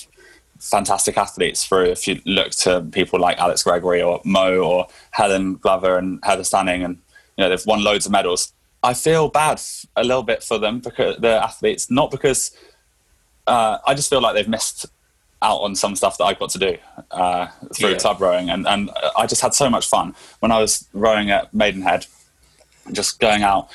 fantastic 0.59 1.17
athletes 1.17 1.65
through. 1.65 1.85
If 1.85 2.07
you 2.07 2.21
look 2.25 2.51
to 2.51 2.81
people 2.91 3.19
like 3.19 3.37
Alex 3.37 3.63
Gregory 3.63 4.01
or 4.01 4.21
Mo 4.23 4.59
or 4.59 4.87
Helen 5.11 5.55
Glover 5.55 5.97
and 5.97 6.19
Heather 6.23 6.43
Stanning, 6.43 6.83
and 6.83 6.97
you 7.37 7.43
know 7.43 7.49
they've 7.49 7.65
won 7.65 7.83
loads 7.83 8.05
of 8.05 8.11
medals. 8.11 8.53
I 8.83 8.93
feel 8.93 9.29
bad 9.29 9.59
a 9.95 10.03
little 10.03 10.23
bit 10.23 10.43
for 10.43 10.59
them 10.59 10.79
because 10.79 11.17
the 11.17 11.43
athletes, 11.43 11.89
not 11.89 12.11
because 12.11 12.55
uh, 13.47 13.79
I 13.85 13.95
just 13.95 14.09
feel 14.09 14.21
like 14.21 14.35
they've 14.35 14.47
missed 14.47 14.85
out 15.41 15.57
on 15.57 15.75
some 15.75 15.95
stuff 15.95 16.17
that 16.17 16.25
I 16.25 16.33
got 16.33 16.49
to 16.51 16.59
do 16.59 16.77
uh, 17.11 17.47
through 17.73 17.91
yeah. 17.91 17.97
club 17.97 18.21
rowing, 18.21 18.49
and 18.49 18.67
and 18.67 18.89
I 19.17 19.27
just 19.27 19.41
had 19.41 19.53
so 19.53 19.69
much 19.69 19.87
fun 19.87 20.15
when 20.39 20.51
I 20.51 20.59
was 20.59 20.87
rowing 20.93 21.29
at 21.31 21.53
Maidenhead, 21.53 22.07
just 22.91 23.19
going 23.19 23.43
out, 23.43 23.69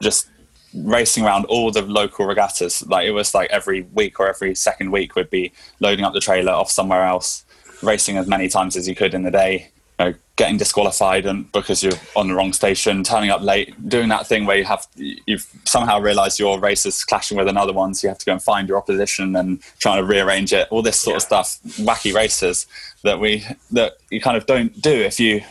just 0.00 0.28
racing 0.74 1.24
around 1.24 1.44
all 1.46 1.70
the 1.70 1.82
local 1.82 2.26
regattas. 2.26 2.86
Like 2.86 3.06
it 3.06 3.12
was 3.12 3.34
like 3.34 3.50
every 3.50 3.82
week 3.82 4.20
or 4.20 4.28
every 4.28 4.54
second 4.54 4.90
week, 4.90 5.14
we'd 5.14 5.30
be 5.30 5.52
loading 5.80 6.04
up 6.04 6.12
the 6.12 6.20
trailer 6.20 6.52
off 6.52 6.70
somewhere 6.70 7.04
else, 7.04 7.44
racing 7.82 8.16
as 8.16 8.26
many 8.26 8.48
times 8.48 8.76
as 8.76 8.88
you 8.88 8.94
could 8.94 9.14
in 9.14 9.22
the 9.22 9.30
day. 9.30 9.70
Know, 9.98 10.14
getting 10.36 10.56
disqualified 10.56 11.26
and 11.26 11.50
because 11.52 11.82
you're 11.82 11.92
on 12.14 12.28
the 12.28 12.34
wrong 12.34 12.52
station, 12.52 13.02
turning 13.02 13.30
up 13.30 13.40
late, 13.42 13.88
doing 13.88 14.08
that 14.08 14.26
thing 14.26 14.46
where 14.46 14.56
you 14.56 14.64
have 14.64 14.86
you've 14.94 15.46
somehow 15.64 16.00
realised 16.00 16.38
your 16.38 16.60
race 16.60 16.86
is 16.86 17.04
clashing 17.04 17.36
with 17.36 17.48
another 17.48 17.72
one, 17.72 17.94
so 17.94 18.06
you 18.06 18.08
have 18.08 18.18
to 18.18 18.26
go 18.26 18.32
and 18.32 18.42
find 18.42 18.68
your 18.68 18.78
opposition 18.78 19.34
and 19.36 19.60
trying 19.80 19.98
to 20.00 20.04
rearrange 20.04 20.52
it. 20.52 20.68
All 20.70 20.82
this 20.82 21.00
sort 21.00 21.14
yeah. 21.14 21.16
of 21.16 21.22
stuff, 21.22 21.58
wacky 21.78 22.14
races 22.14 22.66
that 23.02 23.18
we 23.18 23.44
that 23.72 23.98
you 24.10 24.20
kind 24.20 24.36
of 24.36 24.46
don't 24.46 24.80
do 24.80 24.92
if 24.92 25.18
you 25.18 25.42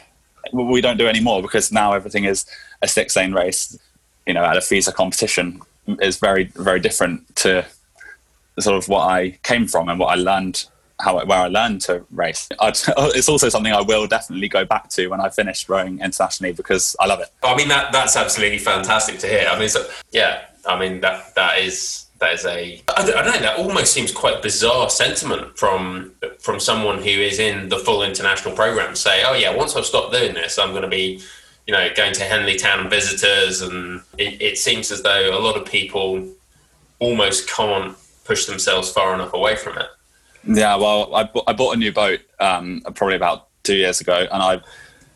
we 0.53 0.81
don't 0.81 0.97
do 0.97 1.07
anymore 1.07 1.41
because 1.41 1.71
now 1.71 1.93
everything 1.93 2.23
is 2.23 2.45
a 2.81 2.87
six 2.87 3.15
lane 3.15 3.33
race. 3.33 3.77
You 4.25 4.33
know, 4.33 4.43
at 4.43 4.57
a 4.57 4.61
FISA 4.61 4.93
competition 4.93 5.61
is 6.01 6.17
very 6.17 6.45
very 6.45 6.79
different 6.79 7.35
to 7.37 7.65
sort 8.59 8.77
of 8.77 8.89
what 8.89 9.01
I 9.01 9.37
came 9.43 9.67
from 9.67 9.89
and 9.89 9.99
what 9.99 10.07
I 10.07 10.15
learned 10.15 10.65
how 10.99 11.23
where 11.25 11.39
I 11.39 11.47
learned 11.47 11.81
to 11.81 12.05
race. 12.11 12.47
I'd, 12.59 12.77
it's 12.97 13.29
also 13.29 13.49
something 13.49 13.73
I 13.73 13.81
will 13.81 14.07
definitely 14.07 14.49
go 14.49 14.65
back 14.65 14.89
to 14.89 15.07
when 15.07 15.21
I 15.21 15.29
finish 15.29 15.67
rowing 15.69 15.99
internationally 15.99 16.53
because 16.53 16.95
I 16.99 17.05
love 17.05 17.19
it. 17.19 17.29
I 17.43 17.55
mean 17.55 17.67
that 17.69 17.91
that's 17.91 18.15
absolutely 18.15 18.59
fantastic 18.59 19.19
to 19.19 19.27
hear. 19.27 19.47
I 19.49 19.59
mean, 19.59 19.69
so, 19.69 19.87
yeah, 20.11 20.45
I 20.65 20.79
mean 20.79 21.01
that 21.01 21.35
that 21.35 21.59
is 21.59 22.07
that 22.19 22.33
is 22.33 22.45
a 22.45 22.81
I 22.95 23.05
don't, 23.05 23.15
I 23.15 23.21
don't 23.23 23.33
know 23.35 23.39
that 23.41 23.59
almost 23.59 23.93
seems 23.93 24.11
quite 24.11 24.41
bizarre 24.41 24.89
sentiment 24.89 25.57
from 25.57 26.13
from 26.39 26.59
someone 26.59 26.97
who 26.97 27.09
is 27.09 27.39
in 27.39 27.69
the 27.69 27.77
full 27.77 28.03
international 28.03 28.55
program. 28.55 28.95
Say, 28.95 29.23
oh 29.25 29.33
yeah, 29.33 29.55
once 29.55 29.75
I've 29.75 29.85
stopped 29.85 30.13
doing 30.13 30.33
this, 30.33 30.57
I'm 30.57 30.71
going 30.71 30.83
to 30.83 30.87
be 30.89 31.21
you 31.67 31.73
know 31.73 31.89
going 31.95 32.13
to 32.13 32.23
Henley 32.23 32.57
Town 32.57 32.89
visitors, 32.89 33.61
and 33.61 34.01
it, 34.17 34.41
it 34.41 34.57
seems 34.57 34.91
as 34.91 35.03
though 35.03 35.37
a 35.37 35.39
lot 35.39 35.55
of 35.57 35.65
people 35.65 36.27
almost 36.99 37.49
can't 37.49 37.95
push 38.23 38.45
themselves 38.45 38.91
far 38.91 39.13
enough 39.13 39.33
away 39.33 39.55
from 39.55 39.77
it. 39.77 39.87
Yeah, 40.45 40.75
well, 40.75 41.13
I, 41.13 41.29
I 41.47 41.53
bought 41.53 41.75
a 41.75 41.77
new 41.77 41.91
boat 41.91 42.19
um, 42.39 42.81
probably 42.95 43.15
about 43.15 43.47
two 43.63 43.75
years 43.75 44.01
ago, 44.01 44.27
and 44.31 44.41
I 44.41 44.61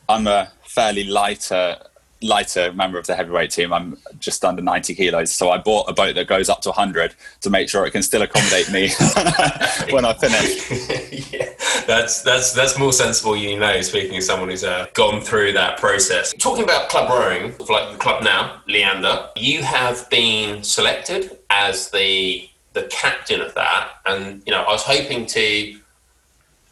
I'm 0.10 0.28
a 0.28 0.52
fairly 0.64 1.06
lighter 1.06 1.78
lighter 2.24 2.72
member 2.74 3.00
of 3.00 3.08
the 3.08 3.16
heavyweight 3.16 3.50
team. 3.50 3.74
I'm 3.74 3.98
just 4.20 4.46
under 4.46 4.62
90 4.62 4.94
kilos, 4.94 5.32
so 5.32 5.50
I 5.50 5.58
bought 5.58 5.90
a 5.90 5.94
boat 5.94 6.16
that 6.16 6.28
goes 6.28 6.50
up 6.50 6.62
to 6.62 6.70
100 6.70 7.16
to 7.42 7.50
make 7.50 7.68
sure 7.68 7.86
it 7.86 7.92
can 7.92 8.04
still 8.04 8.22
accommodate 8.22 8.72
me 8.72 8.90
when 9.90 10.06
I 10.06 10.14
finish. 10.14 11.32
yeah, 11.34 11.50
that's 11.88 12.22
that's 12.22 12.54
that's 12.54 12.78
more 12.78 12.94
sensible, 12.94 13.36
you 13.36 13.58
know. 13.58 13.82
Speaking 13.82 14.18
of 14.18 14.24
someone 14.24 14.50
who's 14.50 14.64
uh, 14.64 14.88
gone 14.94 15.22
through 15.22 15.54
that 15.54 15.80
process. 15.80 16.34
Talking 16.38 16.64
about 16.64 16.90
club 16.90 17.10
rowing, 17.10 17.56
like 17.70 17.92
the 17.92 17.98
club 17.98 18.24
now, 18.24 18.62
Leander, 18.68 19.30
you 19.36 19.64
have 19.64 20.10
been 20.10 20.64
selected 20.64 21.40
as 21.50 21.90
the 21.90 22.48
the 22.74 22.84
captain 22.84 23.42
of 23.42 23.54
that, 23.56 23.90
and 24.06 24.42
you 24.46 24.52
know, 24.52 24.64
I 24.64 24.72
was 24.72 24.84
hoping 24.84 25.26
to 25.28 25.78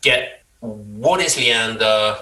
get 0.01 0.43
what 0.61 1.19
is 1.21 1.37
Leander, 1.37 2.17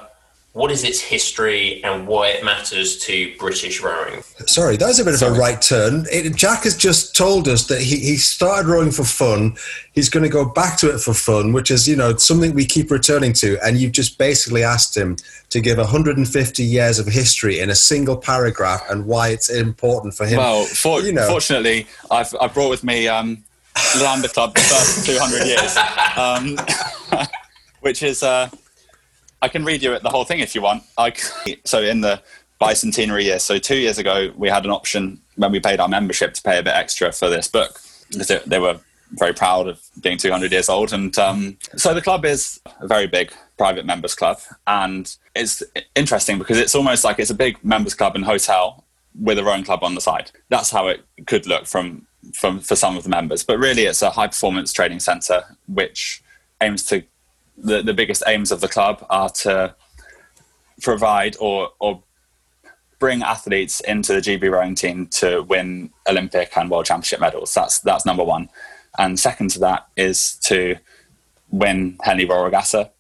what 0.53 0.71
is 0.71 0.83
its 0.83 0.99
history, 0.99 1.83
and 1.83 2.07
why 2.07 2.29
it 2.29 2.43
matters 2.43 2.97
to 2.97 3.35
British 3.37 3.81
rowing. 3.81 4.23
Sorry, 4.47 4.75
that 4.77 4.87
was 4.87 4.99
a 4.99 5.05
bit 5.05 5.15
Sorry. 5.15 5.31
of 5.31 5.37
a 5.37 5.39
right 5.39 5.61
turn. 5.61 6.05
It, 6.11 6.35
Jack 6.35 6.63
has 6.63 6.75
just 6.75 7.15
told 7.15 7.47
us 7.47 7.67
that 7.67 7.81
he, 7.81 7.97
he 7.97 8.17
started 8.17 8.67
rowing 8.67 8.91
for 8.91 9.03
fun. 9.03 9.55
He's 9.93 10.09
going 10.09 10.23
to 10.23 10.29
go 10.29 10.45
back 10.45 10.77
to 10.79 10.93
it 10.93 10.99
for 10.99 11.13
fun, 11.13 11.53
which 11.53 11.69
is 11.69 11.87
you 11.87 11.95
know 11.95 12.15
something 12.17 12.55
we 12.55 12.65
keep 12.65 12.89
returning 12.89 13.33
to. 13.33 13.63
And 13.63 13.77
you've 13.77 13.91
just 13.91 14.17
basically 14.17 14.63
asked 14.63 14.97
him 14.97 15.17
to 15.49 15.61
give 15.61 15.77
150 15.77 16.63
years 16.63 16.97
of 16.97 17.05
history 17.05 17.59
in 17.59 17.69
a 17.69 17.75
single 17.75 18.17
paragraph 18.17 18.83
and 18.89 19.05
why 19.05 19.29
it's 19.29 19.49
important 19.49 20.15
for 20.15 20.25
him. 20.25 20.37
Well, 20.37 20.63
for, 20.65 21.01
you 21.01 21.13
know. 21.13 21.27
fortunately, 21.27 21.87
I've, 22.09 22.35
I've 22.41 22.53
brought 22.53 22.69
with 22.69 22.83
me. 22.83 23.07
Um, 23.07 23.43
Leander 23.99 24.27
Club 24.27 24.53
the 24.53 24.61
first 24.61 25.05
200 25.05 25.45
years, 25.45 25.77
um, 26.17 27.25
which 27.81 28.03
is, 28.03 28.23
uh, 28.23 28.49
I 29.41 29.47
can 29.47 29.65
read 29.65 29.81
you 29.81 29.97
the 29.99 30.09
whole 30.09 30.25
thing 30.25 30.39
if 30.39 30.55
you 30.55 30.61
want. 30.61 30.83
I, 30.97 31.13
so 31.63 31.81
in 31.81 32.01
the 32.01 32.21
bicentenary 32.59 33.23
year, 33.23 33.39
so 33.39 33.57
two 33.57 33.77
years 33.77 33.97
ago, 33.97 34.31
we 34.35 34.49
had 34.49 34.65
an 34.65 34.71
option 34.71 35.21
when 35.35 35.51
we 35.51 35.59
paid 35.59 35.79
our 35.79 35.87
membership 35.87 36.33
to 36.33 36.41
pay 36.41 36.57
a 36.57 36.63
bit 36.63 36.73
extra 36.73 37.11
for 37.11 37.29
this 37.29 37.47
book 37.47 37.79
because 38.11 38.27
they 38.45 38.59
were 38.59 38.79
very 39.11 39.33
proud 39.33 39.67
of 39.67 39.79
being 40.01 40.17
200 40.17 40.51
years 40.51 40.69
old. 40.69 40.91
And 40.93 41.17
um, 41.17 41.57
so 41.75 41.93
the 41.93 42.01
club 42.01 42.25
is 42.25 42.59
a 42.79 42.87
very 42.87 43.07
big 43.07 43.31
private 43.57 43.85
members 43.85 44.15
club. 44.15 44.39
And 44.65 45.15
it's 45.35 45.63
interesting 45.95 46.37
because 46.37 46.57
it's 46.57 46.75
almost 46.75 47.03
like 47.03 47.19
it's 47.19 47.29
a 47.29 47.35
big 47.35 47.63
members 47.63 47.93
club 47.93 48.15
and 48.15 48.25
hotel 48.25 48.83
with 49.19 49.39
a 49.39 49.43
rowing 49.43 49.63
club 49.63 49.83
on 49.83 49.95
the 49.95 50.01
side. 50.01 50.31
That's 50.49 50.71
how 50.71 50.87
it 50.87 51.03
could 51.25 51.47
look 51.47 51.65
from 51.65 52.07
from 52.33 52.59
for 52.59 52.75
some 52.75 52.97
of 52.97 53.03
the 53.03 53.09
members. 53.09 53.43
But 53.43 53.59
really, 53.59 53.83
it's 53.83 54.01
a 54.01 54.09
high 54.09 54.27
performance 54.27 54.73
training 54.73 54.99
center 54.99 55.43
which 55.67 56.21
aims 56.61 56.83
to 56.85 57.03
the, 57.57 57.81
the 57.81 57.93
biggest 57.93 58.23
aims 58.27 58.51
of 58.51 58.61
the 58.61 58.67
club 58.67 59.05
are 59.09 59.29
to 59.29 59.75
provide 60.81 61.35
or 61.39 61.69
or 61.79 62.03
bring 62.99 63.21
athletes 63.21 63.79
into 63.81 64.13
the 64.13 64.19
GB 64.19 64.49
rowing 64.51 64.73
team 64.73 65.07
to 65.07 65.43
win 65.43 65.91
Olympic 66.09 66.55
and 66.57 66.69
World 66.69 66.85
Championship 66.85 67.19
medals. 67.19 67.53
That's 67.53 67.79
that's 67.79 68.05
number 68.05 68.23
one, 68.23 68.49
and 68.97 69.19
second 69.19 69.49
to 69.51 69.59
that 69.59 69.87
is 69.95 70.35
to 70.43 70.75
win 71.49 71.97
Henley 72.01 72.25
Royal 72.25 72.45
Regatta, 72.45 72.91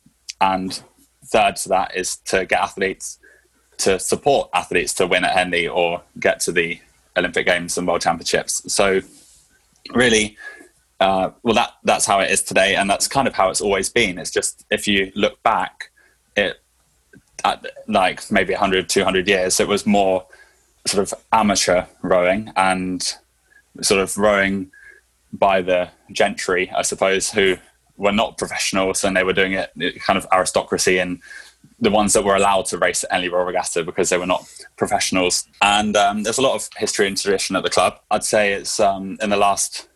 and 0.41 0.81
third 1.25 1.55
to 1.57 1.69
that 1.69 1.95
is 1.95 2.17
to 2.17 2.45
get 2.45 2.61
athletes 2.61 3.19
to 3.79 3.99
support 3.99 4.49
athletes 4.53 4.93
to 4.95 5.07
win 5.07 5.23
at 5.23 5.31
Henley 5.31 5.67
or 5.67 6.01
get 6.19 6.39
to 6.41 6.51
the 6.51 6.79
Olympic 7.15 7.45
Games 7.45 7.77
and 7.77 7.87
World 7.87 8.01
Championships. 8.01 8.71
So 8.71 9.01
really, 9.93 10.37
uh, 10.99 11.31
well, 11.43 11.55
that 11.55 11.73
that's 11.83 12.05
how 12.05 12.19
it 12.19 12.31
is 12.31 12.41
today, 12.41 12.75
and 12.75 12.89
that's 12.89 13.07
kind 13.07 13.27
of 13.27 13.33
how 13.33 13.49
it's 13.49 13.61
always 13.61 13.89
been. 13.89 14.17
It's 14.17 14.31
just 14.31 14.65
if 14.71 14.87
you 14.87 15.11
look 15.15 15.41
back, 15.43 15.91
it 16.35 16.59
at 17.45 17.65
like 17.87 18.29
maybe 18.31 18.53
100, 18.53 18.89
200 18.89 19.27
years, 19.27 19.59
it 19.59 19.67
was 19.67 19.85
more 19.85 20.25
sort 20.85 21.03
of 21.03 21.19
amateur 21.31 21.83
rowing 22.01 22.51
and 22.55 23.15
sort 23.81 24.01
of 24.01 24.17
rowing 24.17 24.71
by 25.33 25.61
the 25.61 25.89
gentry, 26.11 26.71
I 26.75 26.81
suppose, 26.81 27.29
who 27.29 27.57
were 27.97 28.11
not 28.11 28.37
professionals 28.37 29.03
and 29.03 29.15
they 29.15 29.23
were 29.23 29.33
doing 29.33 29.53
it 29.53 29.71
kind 30.01 30.17
of 30.17 30.25
aristocracy 30.31 30.99
and 30.99 31.21
the 31.79 31.91
ones 31.91 32.13
that 32.13 32.23
were 32.23 32.35
allowed 32.35 32.65
to 32.65 32.77
race 32.77 33.05
at 33.09 33.31
Royal 33.31 33.45
Regatta 33.45 33.83
because 33.83 34.09
they 34.09 34.17
were 34.17 34.25
not 34.25 34.47
professionals. 34.77 35.47
And 35.61 35.95
um, 35.95 36.23
there's 36.23 36.37
a 36.37 36.41
lot 36.41 36.55
of 36.55 36.69
history 36.77 37.07
and 37.07 37.17
tradition 37.17 37.55
at 37.55 37.63
the 37.63 37.69
club. 37.69 37.99
I'd 38.09 38.23
say 38.23 38.53
it's 38.53 38.79
um, 38.79 39.17
in 39.21 39.29
the 39.29 39.37
last 39.37 39.87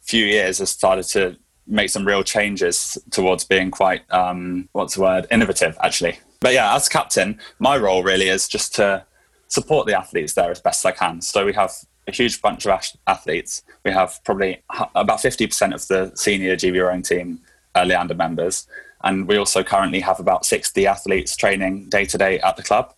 few 0.00 0.24
years 0.24 0.58
has 0.58 0.70
started 0.70 1.04
to 1.04 1.36
make 1.66 1.90
some 1.90 2.04
real 2.04 2.24
changes 2.24 2.98
towards 3.10 3.44
being 3.44 3.70
quite 3.70 4.02
um, 4.10 4.68
what's 4.72 4.96
the 4.96 5.02
word 5.02 5.26
innovative 5.30 5.76
actually. 5.82 6.18
But 6.40 6.54
yeah, 6.54 6.74
as 6.74 6.88
captain, 6.88 7.38
my 7.60 7.76
role 7.76 8.02
really 8.02 8.28
is 8.28 8.48
just 8.48 8.74
to 8.76 9.06
support 9.46 9.86
the 9.86 9.96
athletes 9.96 10.34
there 10.34 10.50
as 10.50 10.60
best 10.60 10.84
I 10.84 10.92
can. 10.92 11.20
So 11.20 11.46
we 11.46 11.52
have 11.52 11.72
a 12.08 12.12
huge 12.12 12.42
bunch 12.42 12.66
of 12.66 12.80
athletes. 13.06 13.62
We 13.84 13.92
have 13.92 14.18
probably 14.24 14.60
about 14.94 15.20
50% 15.20 15.72
of 15.72 15.86
the 15.86 16.10
senior 16.16 16.56
GB 16.56 16.82
rowing 16.82 17.02
team 17.02 17.40
are 17.74 17.86
Leander 17.86 18.14
members 18.14 18.66
and 19.04 19.26
we 19.26 19.36
also 19.36 19.62
currently 19.62 20.00
have 20.00 20.20
about 20.20 20.46
60 20.46 20.86
athletes 20.86 21.36
training 21.36 21.88
day 21.88 22.04
to 22.04 22.18
day 22.18 22.38
at 22.40 22.56
the 22.56 22.62
club. 22.62 22.94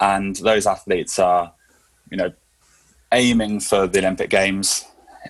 And 0.00 0.36
those 0.36 0.66
athletes 0.66 1.18
are, 1.18 1.52
you 2.10 2.16
know, 2.16 2.32
aiming 3.12 3.60
for 3.60 3.86
the 3.86 3.98
Olympic 4.00 4.30
Games 4.30 4.84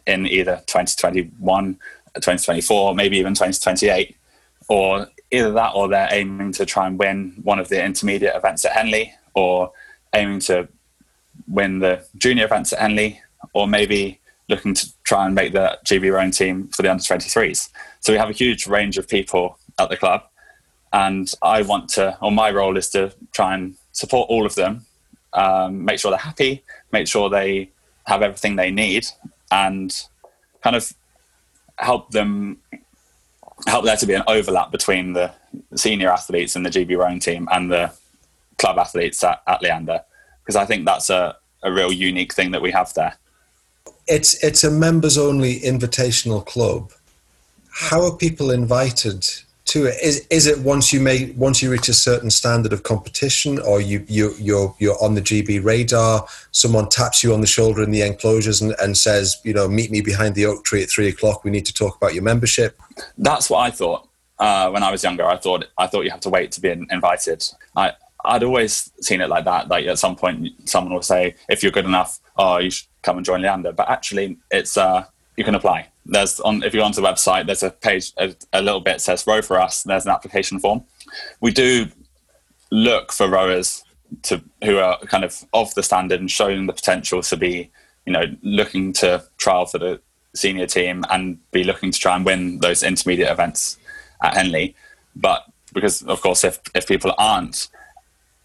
in 0.06 0.26
either 0.26 0.56
2021, 0.66 1.74
2024, 2.14 2.94
maybe 2.94 3.18
even 3.18 3.34
2028, 3.34 4.16
or 4.68 5.08
either 5.30 5.52
that 5.52 5.72
or 5.74 5.88
they're 5.88 6.08
aiming 6.10 6.52
to 6.52 6.66
try 6.66 6.86
and 6.86 6.98
win 6.98 7.34
one 7.42 7.58
of 7.58 7.68
the 7.68 7.82
intermediate 7.82 8.36
events 8.36 8.64
at 8.64 8.72
Henley, 8.72 9.12
or 9.34 9.72
aiming 10.14 10.40
to 10.40 10.68
win 11.48 11.78
the 11.78 12.04
junior 12.16 12.44
events 12.44 12.72
at 12.72 12.78
Henley, 12.78 13.20
or 13.52 13.66
maybe 13.66 14.20
looking 14.48 14.74
to 14.74 14.86
try 15.04 15.24
and 15.24 15.34
make 15.34 15.52
the 15.52 15.78
GB 15.84 16.12
rowing 16.12 16.30
team 16.30 16.68
for 16.68 16.82
the 16.82 16.90
under 16.90 17.02
23s. 17.02 17.70
So 18.00 18.12
we 18.12 18.18
have 18.18 18.28
a 18.28 18.34
huge 18.34 18.66
range 18.66 18.98
of 18.98 19.08
people 19.08 19.58
at 19.78 19.88
the 19.88 19.96
club. 19.96 20.22
And 20.92 21.32
I 21.42 21.62
want 21.62 21.88
to, 21.90 22.16
or 22.22 22.30
my 22.30 22.50
role 22.50 22.76
is 22.76 22.88
to 22.90 23.12
try 23.32 23.54
and 23.54 23.74
support 23.92 24.30
all 24.30 24.46
of 24.46 24.54
them, 24.54 24.86
um, 25.32 25.84
make 25.84 25.98
sure 25.98 26.10
they're 26.10 26.18
happy, 26.18 26.62
make 26.92 27.08
sure 27.08 27.28
they 27.28 27.70
have 28.04 28.22
everything 28.22 28.56
they 28.56 28.70
need, 28.70 29.06
and 29.50 30.06
kind 30.62 30.76
of 30.76 30.92
help 31.78 32.10
them 32.12 32.58
help 33.66 33.84
there 33.84 33.96
to 33.96 34.06
be 34.06 34.14
an 34.14 34.22
overlap 34.26 34.70
between 34.70 35.12
the 35.12 35.32
senior 35.74 36.10
athletes 36.10 36.56
in 36.56 36.62
the 36.62 36.70
GB 36.70 36.96
rowing 36.96 37.20
team 37.20 37.48
and 37.52 37.70
the 37.70 37.92
club 38.58 38.78
athletes 38.78 39.22
at, 39.24 39.42
at 39.46 39.62
Leander, 39.62 40.00
because 40.42 40.56
I 40.56 40.64
think 40.64 40.84
that's 40.84 41.10
a, 41.10 41.36
a 41.62 41.72
real 41.72 41.92
unique 41.92 42.34
thing 42.34 42.50
that 42.50 42.62
we 42.62 42.70
have 42.72 42.92
there. 42.94 43.16
It's 44.06 44.42
it's 44.44 44.64
a 44.64 44.70
members 44.70 45.16
only 45.16 45.60
invitational 45.60 46.44
club. 46.44 46.92
How 47.70 48.04
are 48.04 48.16
people 48.16 48.50
invited 48.50 49.26
to 49.66 49.86
it? 49.86 49.96
Is 50.02 50.26
is 50.30 50.46
it 50.46 50.58
once 50.58 50.92
you 50.92 51.00
make 51.00 51.34
once 51.36 51.62
you 51.62 51.70
reach 51.70 51.88
a 51.88 51.94
certain 51.94 52.30
standard 52.30 52.72
of 52.72 52.82
competition, 52.82 53.58
or 53.60 53.80
you 53.80 54.04
you 54.08 54.34
you're 54.38 54.74
you're 54.78 55.02
on 55.02 55.14
the 55.14 55.22
GB 55.22 55.64
radar? 55.64 56.26
Someone 56.50 56.88
taps 56.88 57.22
you 57.24 57.32
on 57.32 57.40
the 57.40 57.46
shoulder 57.46 57.82
in 57.82 57.90
the 57.90 58.02
enclosures 58.02 58.60
and, 58.62 58.74
and 58.80 58.96
says, 58.96 59.40
you 59.44 59.54
know, 59.54 59.68
meet 59.68 59.90
me 59.90 60.00
behind 60.00 60.34
the 60.34 60.46
oak 60.46 60.64
tree 60.64 60.82
at 60.82 60.90
three 60.90 61.08
o'clock. 61.08 61.44
We 61.44 61.50
need 61.50 61.66
to 61.66 61.74
talk 61.74 61.96
about 61.96 62.14
your 62.14 62.22
membership. 62.22 62.78
That's 63.18 63.48
what 63.50 63.60
I 63.60 63.70
thought. 63.70 64.08
uh, 64.38 64.70
when 64.70 64.82
I 64.82 64.90
was 64.90 65.02
younger, 65.02 65.24
I 65.24 65.36
thought 65.36 65.66
I 65.78 65.86
thought 65.86 66.04
you 66.04 66.10
have 66.10 66.20
to 66.20 66.30
wait 66.30 66.52
to 66.52 66.60
be 66.60 66.70
invited. 66.70 67.44
I 67.76 67.92
I'd 68.24 68.42
always 68.42 68.90
seen 69.00 69.20
it 69.20 69.28
like 69.28 69.44
that. 69.44 69.68
Like 69.68 69.86
at 69.86 69.98
some 69.98 70.16
point, 70.16 70.48
someone 70.68 70.94
will 70.94 71.02
say, 71.02 71.34
"If 71.48 71.62
you're 71.62 71.72
good 71.72 71.84
enough, 71.84 72.20
oh, 72.36 72.58
you 72.58 72.70
should 72.70 72.86
come 73.02 73.16
and 73.16 73.24
join 73.26 73.42
Leander." 73.42 73.72
But 73.72 73.88
actually, 73.88 74.38
it's 74.50 74.76
uh, 74.76 75.04
you 75.36 75.44
can 75.44 75.54
apply. 75.54 75.88
There's 76.06 76.40
on 76.40 76.62
if 76.62 76.74
you 76.74 76.80
go 76.80 76.86
onto 76.86 77.00
the 77.00 77.06
website, 77.06 77.46
there's 77.46 77.62
a 77.62 77.70
page, 77.70 78.12
a, 78.18 78.34
a 78.52 78.60
little 78.60 78.80
bit 78.80 79.00
says 79.00 79.26
"row 79.26 79.42
for 79.42 79.60
us." 79.60 79.82
There's 79.82 80.04
an 80.04 80.12
application 80.12 80.58
form. 80.58 80.84
We 81.40 81.50
do 81.50 81.86
look 82.70 83.12
for 83.12 83.28
rowers 83.28 83.84
to 84.22 84.42
who 84.64 84.78
are 84.78 84.98
kind 85.06 85.24
of 85.24 85.44
of 85.52 85.74
the 85.74 85.82
standard 85.82 86.20
and 86.20 86.30
showing 86.30 86.66
the 86.66 86.72
potential 86.72 87.22
to 87.22 87.36
be, 87.36 87.70
you 88.06 88.12
know, 88.12 88.24
looking 88.42 88.92
to 88.94 89.24
trial 89.38 89.66
for 89.66 89.78
the 89.78 90.00
senior 90.34 90.66
team 90.66 91.04
and 91.10 91.38
be 91.52 91.64
looking 91.64 91.90
to 91.90 91.98
try 91.98 92.16
and 92.16 92.24
win 92.24 92.58
those 92.60 92.82
intermediate 92.82 93.30
events 93.30 93.78
at 94.22 94.34
Henley. 94.34 94.74
But 95.16 95.44
because 95.72 96.02
of 96.02 96.20
course, 96.20 96.44
if 96.44 96.60
if 96.74 96.86
people 96.86 97.14
aren't 97.18 97.68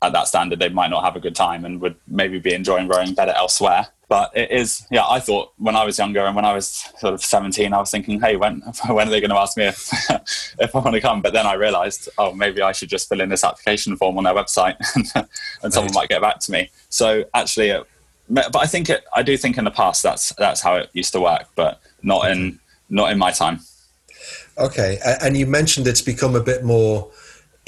at 0.02 0.14
that 0.14 0.28
standard, 0.28 0.60
they 0.60 0.70
might 0.70 0.90
not 0.90 1.04
have 1.04 1.16
a 1.16 1.20
good 1.20 1.36
time 1.36 1.66
and 1.66 1.82
would 1.82 1.96
maybe 2.08 2.40
be 2.40 2.54
enjoying 2.54 2.88
rowing 2.88 3.14
better 3.14 3.34
elsewhere. 3.34 3.88
But 4.10 4.36
it 4.36 4.50
is, 4.50 4.88
yeah. 4.90 5.06
I 5.08 5.20
thought 5.20 5.54
when 5.58 5.76
I 5.76 5.86
was 5.86 6.00
younger 6.00 6.22
and 6.26 6.36
when 6.36 6.44
I 6.44 6.54
was 6.54 6.68
sort 6.98 7.14
of 7.14 7.24
seventeen, 7.24 7.74
I 7.74 7.78
was 7.78 7.92
thinking, 7.92 8.20
hey, 8.20 8.36
when 8.36 8.62
when 8.88 9.08
are 9.08 9.12
they 9.12 9.22
going 9.22 9.30
to 9.30 9.38
ask 9.38 9.56
me 9.56 9.68
if 9.68 9.88
if 10.60 10.76
I 10.76 10.80
want 10.80 10.96
to 10.96 11.00
come? 11.00 11.22
But 11.22 11.34
then 11.34 11.46
I 11.46 11.54
realised, 11.54 12.10
oh, 12.18 12.34
maybe 12.34 12.64
I 12.64 12.72
should 12.72 12.90
just 12.90 13.08
fill 13.08 13.22
in 13.22 13.30
this 13.30 13.44
application 13.44 13.96
form 13.96 14.18
on 14.18 14.24
their 14.24 14.34
website, 14.34 14.78
and, 15.16 15.28
and 15.62 15.72
someone 15.72 15.94
might 15.94 16.10
get 16.10 16.22
back 16.22 16.40
to 16.40 16.52
me. 16.52 16.72
So 16.90 17.24
actually, 17.36 17.70
it, 17.70 17.88
but 18.28 18.56
I 18.58 18.66
think 18.66 18.90
it, 18.90 19.06
I 19.16 19.22
do 19.22 19.38
think 19.38 19.60
in 19.60 19.66
the 19.66 19.72
past 19.72 20.02
that's 20.02 20.34
that's 20.40 20.62
how 20.62 20.76
it 20.76 20.90
used 20.94 21.14
to 21.14 21.22
work, 21.22 21.48
but 21.56 21.80
not 22.02 22.32
in 22.32 22.60
not 22.90 23.12
in 23.12 23.20
my 23.20 23.30
time. 23.30 23.60
Okay, 24.58 24.98
and 25.22 25.38
you 25.38 25.46
mentioned 25.46 25.86
it's 25.86 26.02
become 26.02 26.36
a 26.36 26.42
bit 26.42 26.64
more 26.64 27.12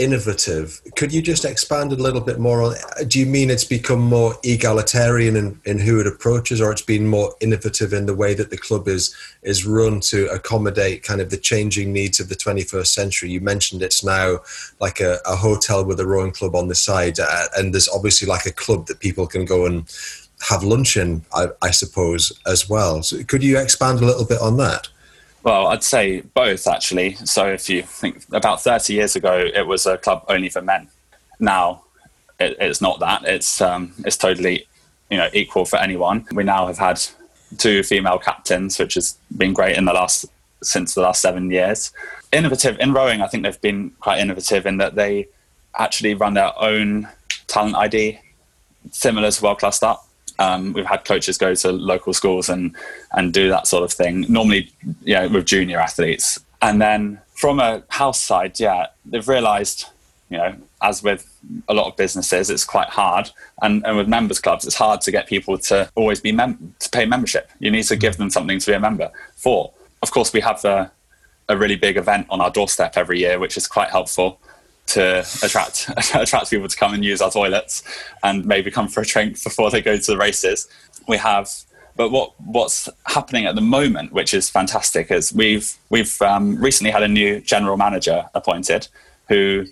innovative. 0.02 0.82
Could 0.96 1.14
you 1.14 1.22
just 1.22 1.46
expand 1.46 1.92
a 1.94 1.96
little 1.96 2.22
bit 2.22 2.40
more 2.40 2.64
on? 2.64 2.76
Do 3.08 3.20
you 3.20 3.26
mean 3.26 3.50
it's 3.50 3.64
become 3.64 4.00
more 4.00 4.36
egalitarian 4.44 5.36
in, 5.36 5.62
in 5.66 5.80
who 5.80 6.00
it 6.00 6.08
approaches, 6.08 6.60
or 6.60 6.72
it's 6.72 6.82
been 6.82 7.08
more 7.08 7.36
innovative 7.40 7.94
in 7.94 8.08
the 8.08 8.16
way 8.16 8.34
that 8.34 8.50
the 8.50 8.58
club 8.58 8.88
is 8.88 9.16
is 9.44 9.66
run 9.66 10.00
to 10.02 10.28
accommodate 10.28 11.04
kind 11.04 11.22
of 11.22 11.30
the 11.30 11.38
changing 11.38 11.94
needs 11.94 12.20
of 12.20 12.30
the 12.30 12.36
21st 12.36 12.88
century? 12.88 13.30
You 13.30 13.42
mentioned 13.42 13.84
it's 13.84 14.04
now 14.04 14.40
like 14.80 15.00
a, 15.00 15.20
a 15.26 15.36
hotel 15.36 15.86
with 15.86 16.00
a 16.00 16.08
rowing 16.08 16.32
club 16.32 16.56
on 16.56 16.68
the 16.68 16.76
side, 16.76 17.20
uh, 17.20 17.46
and 17.56 17.74
there's 17.74 17.90
obviously 17.90 18.28
like 18.28 18.46
a 18.46 18.52
club 18.52 18.88
that 18.88 19.00
people 19.00 19.28
can 19.28 19.46
go 19.46 19.66
and 19.66 19.88
have 20.50 20.64
lunch 20.64 20.98
in, 20.98 21.24
I, 21.34 21.50
I 21.62 21.72
suppose, 21.72 22.32
as 22.48 22.68
well. 22.68 23.04
So 23.04 23.24
could 23.24 23.44
you 23.44 23.60
expand 23.60 24.00
a 24.00 24.06
little 24.06 24.26
bit 24.26 24.42
on 24.42 24.58
that? 24.58 24.88
Well, 25.43 25.67
I'd 25.67 25.84
say 25.84 26.21
both 26.21 26.67
actually. 26.67 27.15
So 27.15 27.47
if 27.47 27.69
you 27.69 27.82
think 27.84 28.23
about 28.32 28.62
30 28.62 28.93
years 28.93 29.15
ago, 29.15 29.49
it 29.54 29.65
was 29.65 29.86
a 29.86 29.97
club 29.97 30.23
only 30.27 30.49
for 30.49 30.62
men. 30.62 30.88
Now 31.39 31.84
it, 32.39 32.58
it's 32.60 32.82
not 32.82 32.99
that. 32.99 33.23
It's 33.25 33.62
um, 33.62 33.93
it's 34.06 34.17
totally 34.17 34.65
you 35.10 35.17
know 35.17 35.30
equal 35.34 35.65
for 35.65 35.77
anyone. 35.77 36.25
We 36.32 36.43
now 36.43 36.67
have 36.67 36.77
had 36.77 37.01
two 37.58 37.84
female 37.84 38.19
captains, 38.19 38.80
which 38.80 38.95
has 38.95 39.17
been 39.36 39.54
great 39.54 39.77
in 39.77 39.86
the 39.86 39.93
last 39.93 40.25
since 40.63 40.93
the 40.93 41.01
last 41.01 41.21
seven 41.21 41.49
years. 41.51 41.91
Innovative 42.32 42.80
in 42.80 42.93
rowing, 42.93 43.21
I 43.21 43.27
think 43.27 43.43
they've 43.43 43.62
been 43.62 43.91
quite 43.99 44.19
innovative 44.19 44.65
in 44.65 44.77
that 44.77 44.95
they 44.95 45.27
actually 45.77 46.13
run 46.13 46.34
their 46.34 46.51
own 46.60 47.08
talent 47.47 47.75
ID, 47.75 48.19
similar 48.91 49.32
to 49.32 49.43
World 49.43 49.60
Class 49.60 49.77
Start. 49.77 49.99
Um, 50.41 50.73
we've 50.73 50.86
had 50.86 51.06
coaches 51.06 51.38
go 51.38 51.54
to 51.56 51.71
local 51.71 52.13
schools 52.13 52.49
and 52.49 52.75
and 53.12 53.34
do 53.34 53.49
that 53.49 53.67
sort 53.67 53.84
of 53.84 53.91
thing. 53.93 54.25
Normally, 54.27 54.71
yeah, 55.04 55.25
with 55.27 55.45
junior 55.45 55.80
athletes, 55.80 56.39
and 56.62 56.82
then 56.82 57.19
from 57.34 57.60
a 57.60 57.84
house 57.89 58.19
side, 58.19 58.60
yeah, 58.60 58.88
they've 59.06 59.27
realised, 59.27 59.86
you 60.30 60.38
know, 60.38 60.56
as 60.82 61.04
with 61.04 61.21
a 61.67 61.73
lot 61.73 61.88
of 61.88 61.97
businesses, 61.97 62.49
it's 62.49 62.65
quite 62.65 62.89
hard, 62.89 63.30
and, 63.62 63.86
and 63.86 63.97
with 63.97 64.08
members 64.08 64.39
clubs, 64.39 64.65
it's 64.65 64.75
hard 64.75 65.01
to 65.01 65.12
get 65.12 65.27
people 65.27 65.58
to 65.58 65.89
always 65.95 66.21
be 66.21 66.32
mem- 66.32 66.75
to 66.80 66.89
pay 66.89 67.06
membership. 67.06 67.49
You 67.60 67.71
need 67.71 67.84
to 67.86 67.95
give 67.95 68.17
them 68.17 68.30
something 68.30 68.60
to 68.60 68.71
be 68.71 68.73
a 68.73 68.80
member 68.80 69.12
for. 69.36 69.73
Of 70.01 70.12
course, 70.12 70.34
we 70.34 70.41
have 70.41 70.62
the 70.62 70.91
a 71.49 71.58
really 71.58 71.75
big 71.75 71.97
event 71.97 72.27
on 72.30 72.39
our 72.41 72.49
doorstep 72.49 72.93
every 72.95 73.19
year, 73.19 73.38
which 73.38 73.58
is 73.58 73.67
quite 73.67 73.89
helpful 73.89 74.39
to 74.93 75.19
attract 75.43 75.89
attract 76.13 76.49
people 76.49 76.67
to 76.67 76.77
come 76.77 76.93
and 76.93 77.04
use 77.04 77.21
our 77.21 77.32
toilets 77.32 77.84
and 78.23 78.45
maybe 78.45 78.71
come 78.71 78.88
for 78.88 79.01
a 79.01 79.06
drink 79.06 79.41
before 79.43 79.69
they 79.71 79.82
go 79.82 79.97
to 79.97 80.12
the 80.12 80.17
races. 80.17 80.67
We 81.08 81.17
have, 81.17 81.49
but 81.95 82.12
what 82.12 82.34
what's 82.41 82.89
happening 83.06 83.45
at 83.45 83.56
the 83.56 83.62
moment, 83.62 84.12
which 84.13 84.34
is 84.34 84.49
fantastic, 84.49 85.12
is 85.12 85.34
we've 85.34 85.73
we've 85.89 86.21
um, 86.21 86.58
recently 86.58 86.91
had 86.91 87.04
a 87.04 87.08
new 87.08 87.41
general 87.41 87.77
manager 87.77 88.30
appointed, 88.34 88.88
who 89.27 89.65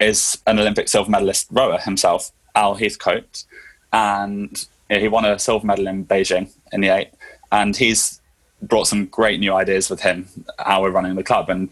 is 0.00 0.38
an 0.46 0.58
Olympic 0.58 0.88
silver 0.88 1.10
medalist 1.10 1.48
rower 1.50 1.78
himself, 1.78 2.30
Al 2.54 2.76
Heathcote, 2.76 3.44
and 3.92 4.66
he 4.88 5.08
won 5.08 5.24
a 5.24 5.38
silver 5.38 5.66
medal 5.66 5.86
in 5.86 6.04
Beijing 6.04 6.50
in 6.72 6.80
the 6.80 6.88
eight, 6.88 7.10
and 7.52 7.76
he's 7.76 8.20
brought 8.62 8.86
some 8.86 9.06
great 9.06 9.40
new 9.40 9.52
ideas 9.52 9.90
with 9.90 10.00
him 10.00 10.26
how 10.58 10.80
we're 10.80 10.90
running 10.90 11.14
the 11.16 11.22
club 11.22 11.50
and 11.50 11.68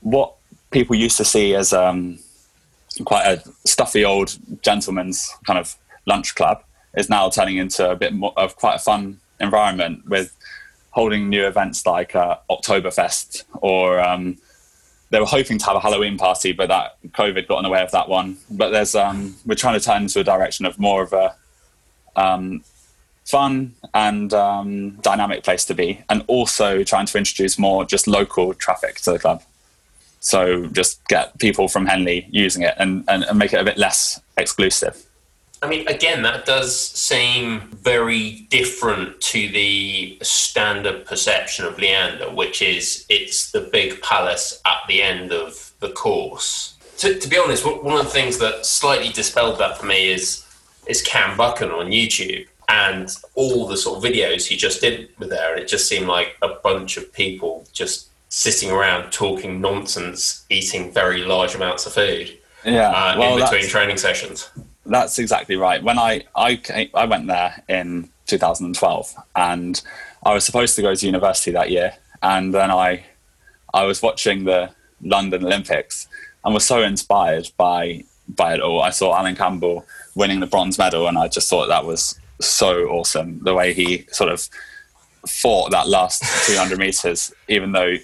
what 0.00 0.34
people 0.70 0.96
used 0.96 1.16
to 1.16 1.24
see 1.24 1.54
as 1.54 1.72
um, 1.72 2.18
quite 3.04 3.26
a 3.26 3.42
stuffy 3.66 4.04
old 4.04 4.36
gentleman's 4.62 5.30
kind 5.46 5.58
of 5.58 5.76
lunch 6.06 6.34
club 6.34 6.62
is 6.96 7.08
now 7.08 7.28
turning 7.28 7.56
into 7.56 7.88
a 7.90 7.96
bit 7.96 8.12
more 8.12 8.32
of 8.36 8.56
quite 8.56 8.76
a 8.76 8.78
fun 8.78 9.18
environment 9.40 10.06
with 10.08 10.34
holding 10.90 11.28
new 11.28 11.46
events 11.46 11.84
like 11.84 12.16
uh, 12.16 12.38
Oktoberfest 12.48 13.44
or 13.60 14.00
um, 14.00 14.38
they 15.10 15.20
were 15.20 15.26
hoping 15.26 15.58
to 15.58 15.64
have 15.66 15.76
a 15.76 15.80
Halloween 15.80 16.18
party, 16.18 16.52
but 16.52 16.68
that 16.68 16.96
COVID 17.12 17.46
got 17.46 17.58
in 17.58 17.64
the 17.64 17.70
way 17.70 17.82
of 17.82 17.90
that 17.92 18.08
one. 18.08 18.38
But 18.50 18.70
there's 18.70 18.94
um, 18.94 19.36
we're 19.46 19.54
trying 19.54 19.78
to 19.78 19.84
turn 19.84 20.02
into 20.02 20.20
a 20.20 20.24
direction 20.24 20.66
of 20.66 20.78
more 20.78 21.02
of 21.02 21.12
a 21.12 21.34
um, 22.16 22.64
fun 23.24 23.74
and 23.94 24.32
um, 24.34 24.90
dynamic 25.02 25.44
place 25.44 25.64
to 25.66 25.74
be, 25.74 26.02
and 26.08 26.24
also 26.26 26.82
trying 26.82 27.06
to 27.06 27.18
introduce 27.18 27.58
more 27.58 27.84
just 27.84 28.06
local 28.08 28.52
traffic 28.54 28.96
to 29.02 29.12
the 29.12 29.18
club. 29.18 29.42
So 30.20 30.66
just 30.66 31.06
get 31.08 31.38
people 31.38 31.68
from 31.68 31.86
Henley 31.86 32.26
using 32.30 32.62
it 32.62 32.74
and, 32.78 33.04
and, 33.08 33.24
and 33.24 33.38
make 33.38 33.52
it 33.52 33.60
a 33.60 33.64
bit 33.64 33.78
less 33.78 34.20
exclusive. 34.36 35.06
I 35.62 35.68
mean, 35.68 35.88
again, 35.88 36.22
that 36.22 36.44
does 36.44 36.76
seem 36.78 37.60
very 37.82 38.46
different 38.50 39.20
to 39.22 39.48
the 39.48 40.18
standard 40.22 41.06
perception 41.06 41.64
of 41.64 41.78
Leander, 41.78 42.30
which 42.30 42.60
is 42.60 43.06
it's 43.08 43.50
the 43.52 43.62
big 43.62 44.02
palace 44.02 44.60
at 44.66 44.78
the 44.86 45.02
end 45.02 45.32
of 45.32 45.72
the 45.80 45.90
course. 45.90 46.74
To, 46.98 47.18
to 47.18 47.28
be 47.28 47.38
honest, 47.38 47.64
one 47.64 47.98
of 47.98 48.04
the 48.04 48.10
things 48.10 48.38
that 48.38 48.66
slightly 48.66 49.08
dispelled 49.08 49.58
that 49.58 49.78
for 49.78 49.86
me 49.86 50.12
is 50.12 50.44
is 50.86 51.02
Cam 51.02 51.36
Buchan 51.36 51.70
on 51.70 51.86
YouTube 51.86 52.46
and 52.68 53.14
all 53.34 53.66
the 53.66 53.76
sort 53.76 53.98
of 53.98 54.04
videos 54.04 54.46
he 54.46 54.56
just 54.56 54.80
did 54.80 55.08
with 55.18 55.30
there. 55.30 55.52
And 55.52 55.62
it 55.62 55.68
just 55.68 55.88
seemed 55.88 56.06
like 56.06 56.36
a 56.42 56.48
bunch 56.62 56.96
of 56.96 57.12
people 57.12 57.66
just 57.72 58.08
sitting 58.28 58.70
around 58.70 59.10
talking 59.12 59.60
nonsense, 59.60 60.44
eating 60.50 60.92
very 60.92 61.24
large 61.24 61.54
amounts 61.54 61.86
of 61.86 61.92
food. 61.92 62.38
Yeah, 62.64 62.90
uh, 62.90 63.18
well, 63.18 63.36
in 63.36 63.44
between 63.44 63.68
training 63.68 63.96
sessions. 63.96 64.50
That's 64.84 65.18
exactly 65.18 65.56
right. 65.56 65.82
When 65.82 65.98
I 65.98 66.24
I 66.34 66.56
came, 66.56 66.90
I 66.94 67.04
went 67.04 67.26
there 67.26 67.62
in 67.68 68.10
2012, 68.26 69.14
and 69.34 69.82
I 70.24 70.34
was 70.34 70.44
supposed 70.44 70.76
to 70.76 70.82
go 70.82 70.94
to 70.94 71.06
university 71.06 71.50
that 71.52 71.70
year, 71.70 71.94
and 72.22 72.52
then 72.52 72.70
I 72.70 73.04
I 73.72 73.84
was 73.84 74.02
watching 74.02 74.44
the 74.44 74.70
London 75.02 75.44
Olympics 75.44 76.08
and 76.44 76.54
was 76.54 76.64
so 76.64 76.82
inspired 76.82 77.50
by 77.56 78.04
by 78.28 78.54
it 78.54 78.60
all. 78.60 78.82
I 78.82 78.90
saw 78.90 79.16
Alan 79.16 79.36
Campbell 79.36 79.86
winning 80.14 80.40
the 80.40 80.46
bronze 80.46 80.78
medal, 80.78 81.06
and 81.08 81.18
I 81.18 81.28
just 81.28 81.48
thought 81.48 81.68
that 81.68 81.84
was 81.84 82.18
so 82.40 82.86
awesome. 82.88 83.40
The 83.42 83.54
way 83.54 83.72
he 83.72 84.06
sort 84.10 84.30
of 84.30 84.48
fought 85.26 85.70
that 85.72 85.88
last 85.88 86.22
200 86.46 86.78
meters, 86.78 87.32
even 87.48 87.72
though 87.72 87.96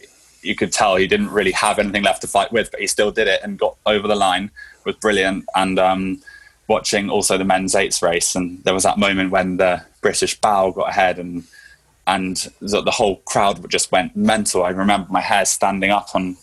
you 0.43 0.55
could 0.55 0.73
tell 0.73 0.97
he 0.97 1.07
didn't 1.07 1.31
really 1.31 1.53
have 1.53 1.79
anything 1.79 2.03
left 2.03 2.21
to 2.23 2.27
fight 2.27 2.53
with, 2.53 2.71
but 2.71 2.81
he 2.81 2.87
still 2.87 3.11
did 3.11 3.29
it 3.29 3.41
and 3.43 3.59
got 3.59 3.77
over 3.87 4.07
the 4.09 4.15
line. 4.15 4.51
Was 4.85 4.97
brilliant. 4.97 5.45
And 5.55 5.79
um, 5.79 6.21
watching 6.69 7.09
also 7.09 7.39
the 7.39 7.45
men's 7.45 7.75
eights 7.75 8.03
race, 8.03 8.35
and 8.35 8.63
there 8.65 8.75
was 8.75 8.83
that 8.83 8.99
moment 8.99 9.31
when 9.31 9.57
the 9.57 9.85
British 10.01 10.39
bow 10.41 10.73
got 10.73 10.91
ahead, 10.91 11.19
and 11.19 11.45
and 12.07 12.49
the, 12.61 12.83
the 12.83 12.91
whole 12.91 13.17
crowd 13.27 13.69
just 13.71 13.93
went 13.93 14.17
mental. 14.17 14.65
I 14.65 14.71
remember 14.71 15.07
my 15.11 15.21
hair 15.21 15.45
standing 15.45 15.91
up 15.91 16.15
on 16.15 16.37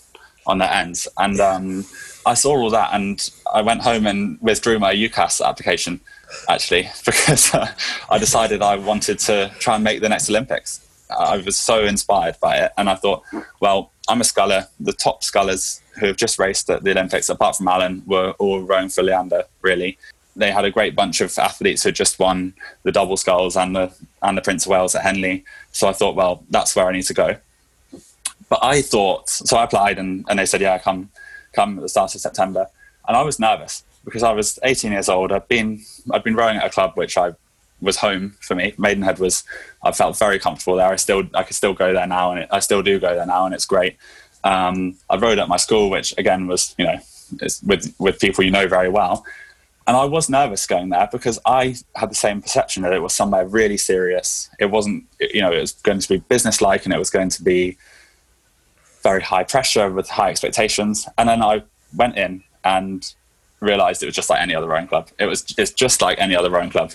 on 0.48 0.60
their 0.60 0.72
ends, 0.72 1.08
and 1.18 1.40
um, 1.40 1.86
I 2.26 2.34
saw 2.34 2.56
all 2.56 2.70
that, 2.70 2.94
and 2.94 3.30
I 3.54 3.62
went 3.62 3.82
home 3.82 4.08
and 4.08 4.40
withdrew 4.42 4.80
my 4.80 4.94
UCAS 4.94 5.46
application 5.46 6.00
actually 6.48 6.90
because 7.06 7.54
uh, 7.54 7.72
I 8.10 8.18
decided 8.18 8.62
I 8.62 8.76
wanted 8.76 9.20
to 9.20 9.52
try 9.60 9.76
and 9.76 9.84
make 9.84 10.02
the 10.02 10.10
next 10.10 10.30
Olympics. 10.30 10.86
I 11.10 11.38
was 11.38 11.58
so 11.58 11.86
inspired 11.86 12.38
by 12.40 12.58
it. 12.58 12.72
And 12.78 12.90
I 12.90 12.96
thought, 12.96 13.24
well, 13.60 13.92
I'm 14.08 14.22
a 14.22 14.24
sculler. 14.24 14.68
The 14.80 14.94
top 14.94 15.24
scullers 15.24 15.82
who 16.00 16.08
have 16.08 16.18
just 16.18 16.40
raced 16.40 16.70
at 16.70 16.84
the 16.84 16.92
Olympics, 16.92 17.30
apart 17.30 17.56
from 17.56 17.68
Alan, 17.68 18.04
were 18.06 18.32
all 18.40 18.62
rowing 18.62 18.90
for 18.90 19.04
Leander, 19.04 19.44
really. 19.62 19.98
They 20.36 20.52
had 20.52 20.66
a 20.66 20.72
great 20.72 20.96
bunch 20.96 21.22
of 21.22 21.38
athletes 21.38 21.84
who 21.84 21.92
just 21.92 22.20
won 22.20 22.54
the 22.84 22.92
double 22.92 23.18
sculls 23.18 23.58
and 23.58 23.76
the 23.76 23.92
and 24.22 24.38
the 24.38 24.42
Prince 24.42 24.66
of 24.66 24.70
Wales 24.70 24.96
at 24.96 25.02
Henley. 25.02 25.44
So 25.72 25.88
I 25.90 25.94
thought, 25.94 26.16
well, 26.16 26.44
that's 26.50 26.76
where 26.76 26.88
I 26.88 26.94
need 26.94 27.04
to 27.04 27.14
go. 27.14 27.36
but 28.50 28.60
I 28.64 28.82
thought 28.82 29.30
so. 29.30 29.58
I 29.58 29.64
applied 29.64 30.00
and, 30.00 30.26
and 30.30 30.40
they 30.40 30.46
said, 30.46 30.62
"Yeah, 30.62 30.78
come 30.78 31.10
come 31.54 31.78
at 31.78 31.82
the 31.82 31.90
start 31.90 32.16
of 32.16 32.22
September," 32.22 32.68
and 33.08 33.18
I 33.18 33.22
was 33.24 33.40
nervous 33.40 33.84
because 34.06 34.24
I 34.24 34.32
was 34.32 34.60
18 34.64 34.92
years 34.92 35.10
old. 35.10 35.32
I'd 35.32 35.48
been 35.48 35.84
I'd 36.12 36.24
been 36.24 36.36
rowing 36.36 36.58
at 36.58 36.66
a 36.66 36.70
club 36.70 36.94
which 36.96 37.18
I 37.18 37.34
was 37.82 37.98
home 37.98 38.36
for 38.42 38.56
me. 38.56 38.74
Maidenhead 38.78 39.20
was 39.20 39.44
I 39.84 39.92
felt 39.92 40.18
very 40.18 40.40
comfortable 40.40 40.78
there. 40.78 40.90
I 40.90 40.96
still 40.96 41.24
I 41.34 41.44
could 41.44 41.56
still 41.56 41.74
go 41.74 41.94
there 41.94 42.08
now, 42.08 42.32
and 42.32 42.42
it, 42.42 42.50
I 42.52 42.60
still 42.60 42.82
do 42.82 43.00
go 43.00 43.14
there 43.16 43.26
now, 43.26 43.46
and 43.46 43.54
it's 43.54 43.66
great. 43.66 43.98
Um, 44.44 44.98
I 45.10 45.18
rowed 45.18 45.40
at 45.40 45.48
my 45.48 45.58
school, 45.58 45.90
which 45.90 46.14
again 46.18 46.48
was 46.48 46.76
you 46.78 46.86
know 46.86 47.00
with 47.66 47.94
with 48.00 48.20
people 48.20 48.44
you 48.44 48.52
know 48.52 48.68
very 48.68 48.90
well, 48.90 49.26
and 49.88 49.96
I 49.96 50.06
was 50.06 50.30
nervous 50.30 50.68
going 50.68 50.90
there 50.90 51.10
because 51.12 51.40
I 51.46 51.76
had 51.96 52.12
the 52.12 52.16
same 52.16 52.42
perception 52.42 52.84
that 52.84 52.94
it 52.94 53.02
was 53.02 53.14
somewhere 53.14 53.48
really 53.48 53.78
serious. 53.78 54.50
It 54.60 54.68
wasn't 54.68 55.06
you 55.20 55.42
know 55.42 55.52
it 55.52 55.62
was 55.62 55.74
going 55.74 56.00
to 56.00 56.10
be 56.10 56.18
business 56.18 56.62
like, 56.62 56.86
and 56.86 56.94
it 56.94 57.00
was 57.00 57.10
going 57.10 57.30
to 57.30 57.44
be 57.44 57.78
very 59.02 59.22
high 59.22 59.44
pressure 59.44 59.90
with 59.90 60.10
high 60.10 60.30
expectations. 60.30 61.08
And 61.18 61.30
then 61.30 61.42
I 61.42 61.64
went 61.96 62.18
in 62.18 62.44
and 62.64 63.14
realized 63.60 64.04
it 64.04 64.06
was 64.06 64.16
just 64.16 64.30
like 64.30 64.42
any 64.42 64.56
other 64.56 64.68
rowing 64.68 64.88
club. 64.88 65.10
It 65.20 65.26
was 65.26 65.54
it's 65.58 65.72
just 65.72 66.02
like 66.02 66.20
any 66.20 66.36
other 66.36 66.50
rowing 66.50 66.70
club. 66.70 66.92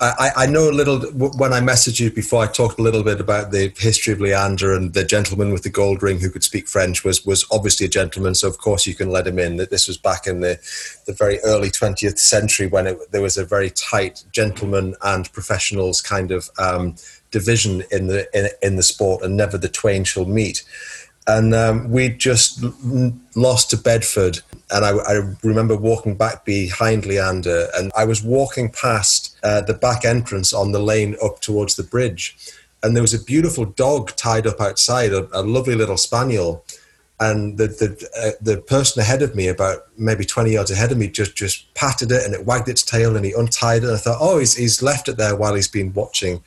I, 0.00 0.30
I 0.36 0.46
know 0.46 0.68
a 0.68 0.72
little 0.72 1.00
when 1.12 1.52
I 1.52 1.60
messaged 1.60 1.98
you 1.98 2.10
before. 2.10 2.42
I 2.42 2.46
talked 2.46 2.78
a 2.78 2.82
little 2.82 3.02
bit 3.02 3.20
about 3.20 3.50
the 3.50 3.72
history 3.76 4.12
of 4.12 4.20
Leander 4.20 4.74
and 4.74 4.92
the 4.92 5.04
gentleman 5.04 5.52
with 5.52 5.62
the 5.62 5.70
gold 5.70 6.02
ring 6.02 6.20
who 6.20 6.30
could 6.30 6.44
speak 6.44 6.68
French 6.68 7.04
was 7.04 7.24
was 7.24 7.46
obviously 7.50 7.86
a 7.86 7.88
gentleman. 7.88 8.34
So 8.34 8.48
of 8.48 8.58
course 8.58 8.86
you 8.86 8.94
can 8.94 9.10
let 9.10 9.26
him 9.26 9.38
in. 9.38 9.56
That 9.56 9.70
this 9.70 9.88
was 9.88 9.96
back 9.96 10.26
in 10.26 10.40
the 10.40 10.58
the 11.06 11.12
very 11.12 11.38
early 11.40 11.70
twentieth 11.70 12.18
century 12.18 12.66
when 12.66 12.86
it, 12.86 12.98
there 13.12 13.22
was 13.22 13.36
a 13.36 13.44
very 13.44 13.70
tight 13.70 14.24
gentleman 14.32 14.94
and 15.02 15.32
professionals 15.32 16.00
kind 16.02 16.30
of 16.30 16.50
um, 16.58 16.96
division 17.30 17.82
in 17.90 18.08
the 18.08 18.28
in, 18.36 18.48
in 18.62 18.76
the 18.76 18.82
sport, 18.82 19.22
and 19.22 19.36
never 19.36 19.56
the 19.56 19.68
twain 19.68 20.04
shall 20.04 20.26
meet 20.26 20.64
and 21.26 21.54
um, 21.54 21.90
we 21.90 22.10
just 22.10 22.62
lost 23.34 23.70
to 23.70 23.76
Bedford. 23.76 24.40
And 24.70 24.84
I, 24.84 24.90
I, 24.90 25.34
remember 25.42 25.76
walking 25.76 26.16
back 26.16 26.44
behind 26.44 27.06
Leander, 27.06 27.68
and 27.74 27.90
I 27.96 28.04
was 28.04 28.22
walking 28.22 28.70
past 28.70 29.23
uh, 29.44 29.60
the 29.60 29.74
back 29.74 30.04
entrance 30.04 30.52
on 30.52 30.72
the 30.72 30.82
lane 30.82 31.16
up 31.22 31.40
towards 31.40 31.74
the 31.76 31.84
bridge, 31.84 32.36
and 32.82 32.96
there 32.96 33.02
was 33.02 33.14
a 33.14 33.24
beautiful 33.24 33.64
dog 33.64 34.16
tied 34.16 34.46
up 34.46 34.60
outside, 34.60 35.12
a, 35.12 35.28
a 35.32 35.42
lovely 35.42 35.76
little 35.76 35.98
spaniel. 35.98 36.64
And 37.20 37.58
the 37.58 37.68
the, 37.68 37.90
uh, 38.20 38.32
the 38.44 38.60
person 38.60 39.00
ahead 39.00 39.22
of 39.22 39.34
me, 39.36 39.46
about 39.48 39.86
maybe 39.96 40.24
twenty 40.24 40.50
yards 40.50 40.72
ahead 40.72 40.90
of 40.90 40.98
me, 40.98 41.06
just 41.06 41.36
just 41.36 41.72
patted 41.74 42.10
it, 42.10 42.24
and 42.24 42.34
it 42.34 42.44
wagged 42.44 42.68
its 42.68 42.82
tail, 42.82 43.16
and 43.16 43.24
he 43.24 43.32
untied 43.32 43.84
it. 43.84 43.88
And 43.88 43.96
I 43.96 44.00
thought, 44.00 44.18
oh, 44.20 44.40
he's 44.40 44.56
he's 44.56 44.82
left 44.82 45.08
it 45.08 45.16
there 45.16 45.36
while 45.36 45.54
he's 45.54 45.68
been 45.68 45.92
watching 45.94 46.42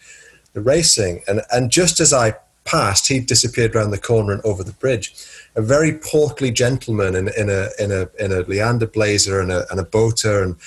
the 0.53 0.59
racing. 0.59 1.23
And 1.27 1.41
and 1.51 1.71
just 1.71 2.01
as 2.01 2.11
I 2.11 2.35
passed, 2.65 3.07
he 3.07 3.21
disappeared 3.21 3.75
around 3.75 3.91
the 3.91 3.97
corner 3.97 4.33
and 4.33 4.43
over 4.43 4.61
the 4.61 4.73
bridge. 4.73 5.13
A 5.55 5.61
very 5.61 5.93
portly 5.93 6.51
gentleman 6.51 7.15
in, 7.15 7.29
in 7.37 7.49
a 7.49 7.69
in 7.79 7.91
a 7.91 8.09
in 8.19 8.33
a 8.33 8.41
Leander 8.41 8.87
blazer 8.87 9.39
and 9.39 9.51
a 9.51 9.65
and 9.71 9.79
a 9.79 9.83
boater, 9.83 10.43
and 10.43 10.57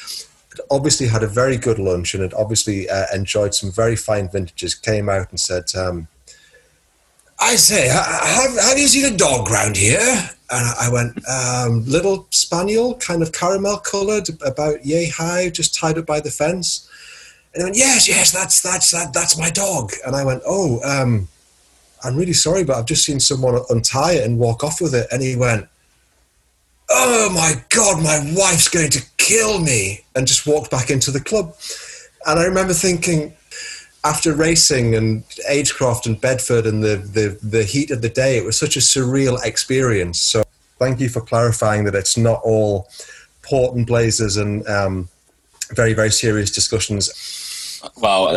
obviously 0.70 1.06
had 1.06 1.22
a 1.22 1.26
very 1.26 1.56
good 1.56 1.78
lunch 1.78 2.14
and 2.14 2.22
had 2.22 2.34
obviously 2.34 2.88
uh, 2.88 3.06
enjoyed 3.14 3.54
some 3.54 3.70
very 3.70 3.96
fine 3.96 4.28
vintages. 4.28 4.74
Came 4.74 5.08
out 5.08 5.30
and 5.30 5.40
said, 5.40 5.64
um, 5.76 6.08
"I 7.38 7.56
say, 7.56 7.88
have 7.88 8.56
have 8.58 8.78
you 8.78 8.88
seen 8.88 9.12
a 9.12 9.16
dog 9.16 9.50
round 9.50 9.76
here?" 9.76 10.30
And 10.50 10.66
I 10.80 10.88
went, 10.90 11.12
um, 11.28 11.84
"Little 11.86 12.26
spaniel, 12.30 12.96
kind 12.96 13.22
of 13.22 13.32
caramel 13.32 13.78
coloured, 13.78 14.28
about 14.44 14.84
yay 14.84 15.08
high, 15.08 15.50
just 15.50 15.74
tied 15.74 15.98
up 15.98 16.06
by 16.06 16.20
the 16.20 16.30
fence." 16.30 16.88
And 17.54 17.62
he 17.62 17.64
went, 17.64 17.76
"Yes, 17.76 18.08
yes, 18.08 18.30
that's 18.30 18.60
that's 18.60 18.90
that, 18.90 19.12
that's 19.12 19.38
my 19.38 19.50
dog." 19.50 19.92
And 20.06 20.16
I 20.16 20.24
went, 20.24 20.42
"Oh." 20.46 20.80
Um, 20.82 21.28
I'm 22.02 22.16
really 22.16 22.32
sorry, 22.32 22.64
but 22.64 22.76
I've 22.76 22.86
just 22.86 23.04
seen 23.04 23.20
someone 23.20 23.60
untie 23.68 24.12
it 24.12 24.24
and 24.24 24.38
walk 24.38 24.64
off 24.64 24.80
with 24.80 24.94
it. 24.94 25.06
And 25.12 25.22
he 25.22 25.36
went, 25.36 25.68
Oh 26.90 27.30
my 27.32 27.54
God, 27.68 28.02
my 28.02 28.18
wife's 28.36 28.68
going 28.68 28.90
to 28.90 29.04
kill 29.16 29.60
me. 29.60 30.04
And 30.14 30.26
just 30.26 30.46
walked 30.46 30.70
back 30.70 30.90
into 30.90 31.10
the 31.10 31.20
club. 31.20 31.54
And 32.26 32.38
I 32.38 32.44
remember 32.44 32.74
thinking, 32.74 33.34
after 34.04 34.34
racing 34.34 34.94
and 34.94 35.22
Agecroft 35.48 36.06
and 36.06 36.20
Bedford 36.20 36.66
and 36.66 36.82
the, 36.82 36.96
the, 36.96 37.38
the 37.46 37.64
heat 37.64 37.90
of 37.90 38.02
the 38.02 38.08
day, 38.08 38.38
it 38.38 38.44
was 38.44 38.58
such 38.58 38.76
a 38.76 38.80
surreal 38.80 39.38
experience. 39.44 40.18
So 40.18 40.42
thank 40.78 41.00
you 41.00 41.08
for 41.08 41.20
clarifying 41.20 41.84
that 41.84 41.94
it's 41.94 42.16
not 42.16 42.40
all 42.42 42.88
port 43.42 43.76
and 43.76 43.86
blazers 43.86 44.36
and 44.36 44.66
um, 44.68 45.08
very, 45.74 45.92
very 45.92 46.10
serious 46.10 46.50
discussions 46.50 47.10
well, 47.96 48.28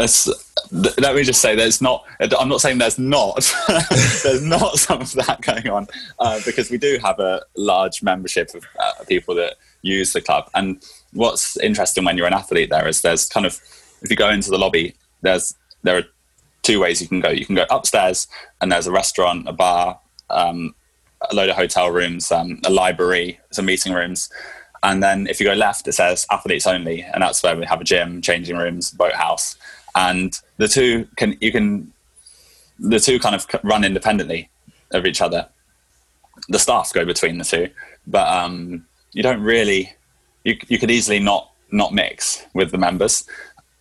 let 0.73 1.15
me 1.15 1.23
just 1.23 1.39
say 1.39 1.55
there's 1.55 1.81
not. 1.81 2.03
I'm 2.19 2.49
not 2.49 2.61
saying 2.61 2.79
there's 2.79 2.97
not. 2.97 3.53
there's 4.23 4.41
not 4.41 4.79
some 4.79 5.01
of 5.01 5.11
that 5.13 5.41
going 5.41 5.69
on 5.69 5.87
uh, 6.19 6.39
because 6.45 6.71
we 6.71 6.77
do 6.77 6.97
have 7.03 7.19
a 7.19 7.41
large 7.55 8.01
membership 8.01 8.49
of 8.55 8.65
uh, 8.79 9.03
people 9.07 9.35
that 9.35 9.55
use 9.83 10.13
the 10.13 10.21
club. 10.21 10.49
And 10.55 10.83
what's 11.13 11.57
interesting 11.57 12.05
when 12.05 12.17
you're 12.17 12.27
an 12.27 12.33
athlete 12.33 12.69
there 12.71 12.87
is 12.87 13.01
there's 13.01 13.29
kind 13.29 13.45
of 13.45 13.59
if 14.01 14.09
you 14.09 14.15
go 14.15 14.29
into 14.29 14.49
the 14.49 14.57
lobby, 14.57 14.95
there's 15.21 15.53
there 15.83 15.97
are 15.97 16.03
two 16.63 16.79
ways 16.79 17.01
you 17.01 17.07
can 17.07 17.19
go. 17.19 17.29
You 17.29 17.45
can 17.45 17.55
go 17.55 17.65
upstairs, 17.69 18.27
and 18.59 18.71
there's 18.71 18.87
a 18.87 18.91
restaurant, 18.91 19.47
a 19.47 19.53
bar, 19.53 19.99
um, 20.31 20.73
a 21.29 21.35
load 21.35 21.49
of 21.49 21.55
hotel 21.55 21.91
rooms, 21.91 22.31
um, 22.31 22.59
a 22.65 22.71
library, 22.71 23.39
some 23.51 23.65
meeting 23.65 23.93
rooms 23.93 24.29
and 24.83 25.01
then 25.01 25.27
if 25.27 25.39
you 25.39 25.45
go 25.45 25.53
left, 25.53 25.87
it 25.87 25.93
says 25.93 26.27
athletes 26.29 26.67
only, 26.67 27.01
and 27.01 27.23
that's 27.23 27.41
where 27.41 27.55
we 27.55 27.65
have 27.65 27.79
a 27.79 27.85
gym, 27.85 28.21
changing 28.21 28.57
rooms, 28.57 28.91
boathouse, 28.91 29.55
and 29.95 30.39
the 30.57 30.67
two 30.67 31.07
can 31.15 31.37
you 31.41 31.51
can 31.51 31.91
the 32.79 32.99
two 32.99 33.19
kind 33.19 33.35
of 33.35 33.45
run 33.63 33.83
independently 33.83 34.49
of 34.91 35.05
each 35.05 35.21
other. 35.21 35.47
The 36.49 36.59
staff 36.59 36.91
go 36.93 37.05
between 37.05 37.37
the 37.37 37.43
two, 37.43 37.69
but 38.07 38.27
um, 38.27 38.85
you 39.11 39.23
don't 39.23 39.41
really. 39.41 39.93
You 40.43 40.57
you 40.67 40.77
could 40.77 40.91
easily 40.91 41.19
not 41.19 41.51
not 41.71 41.93
mix 41.93 42.45
with 42.53 42.71
the 42.71 42.77
members, 42.77 43.23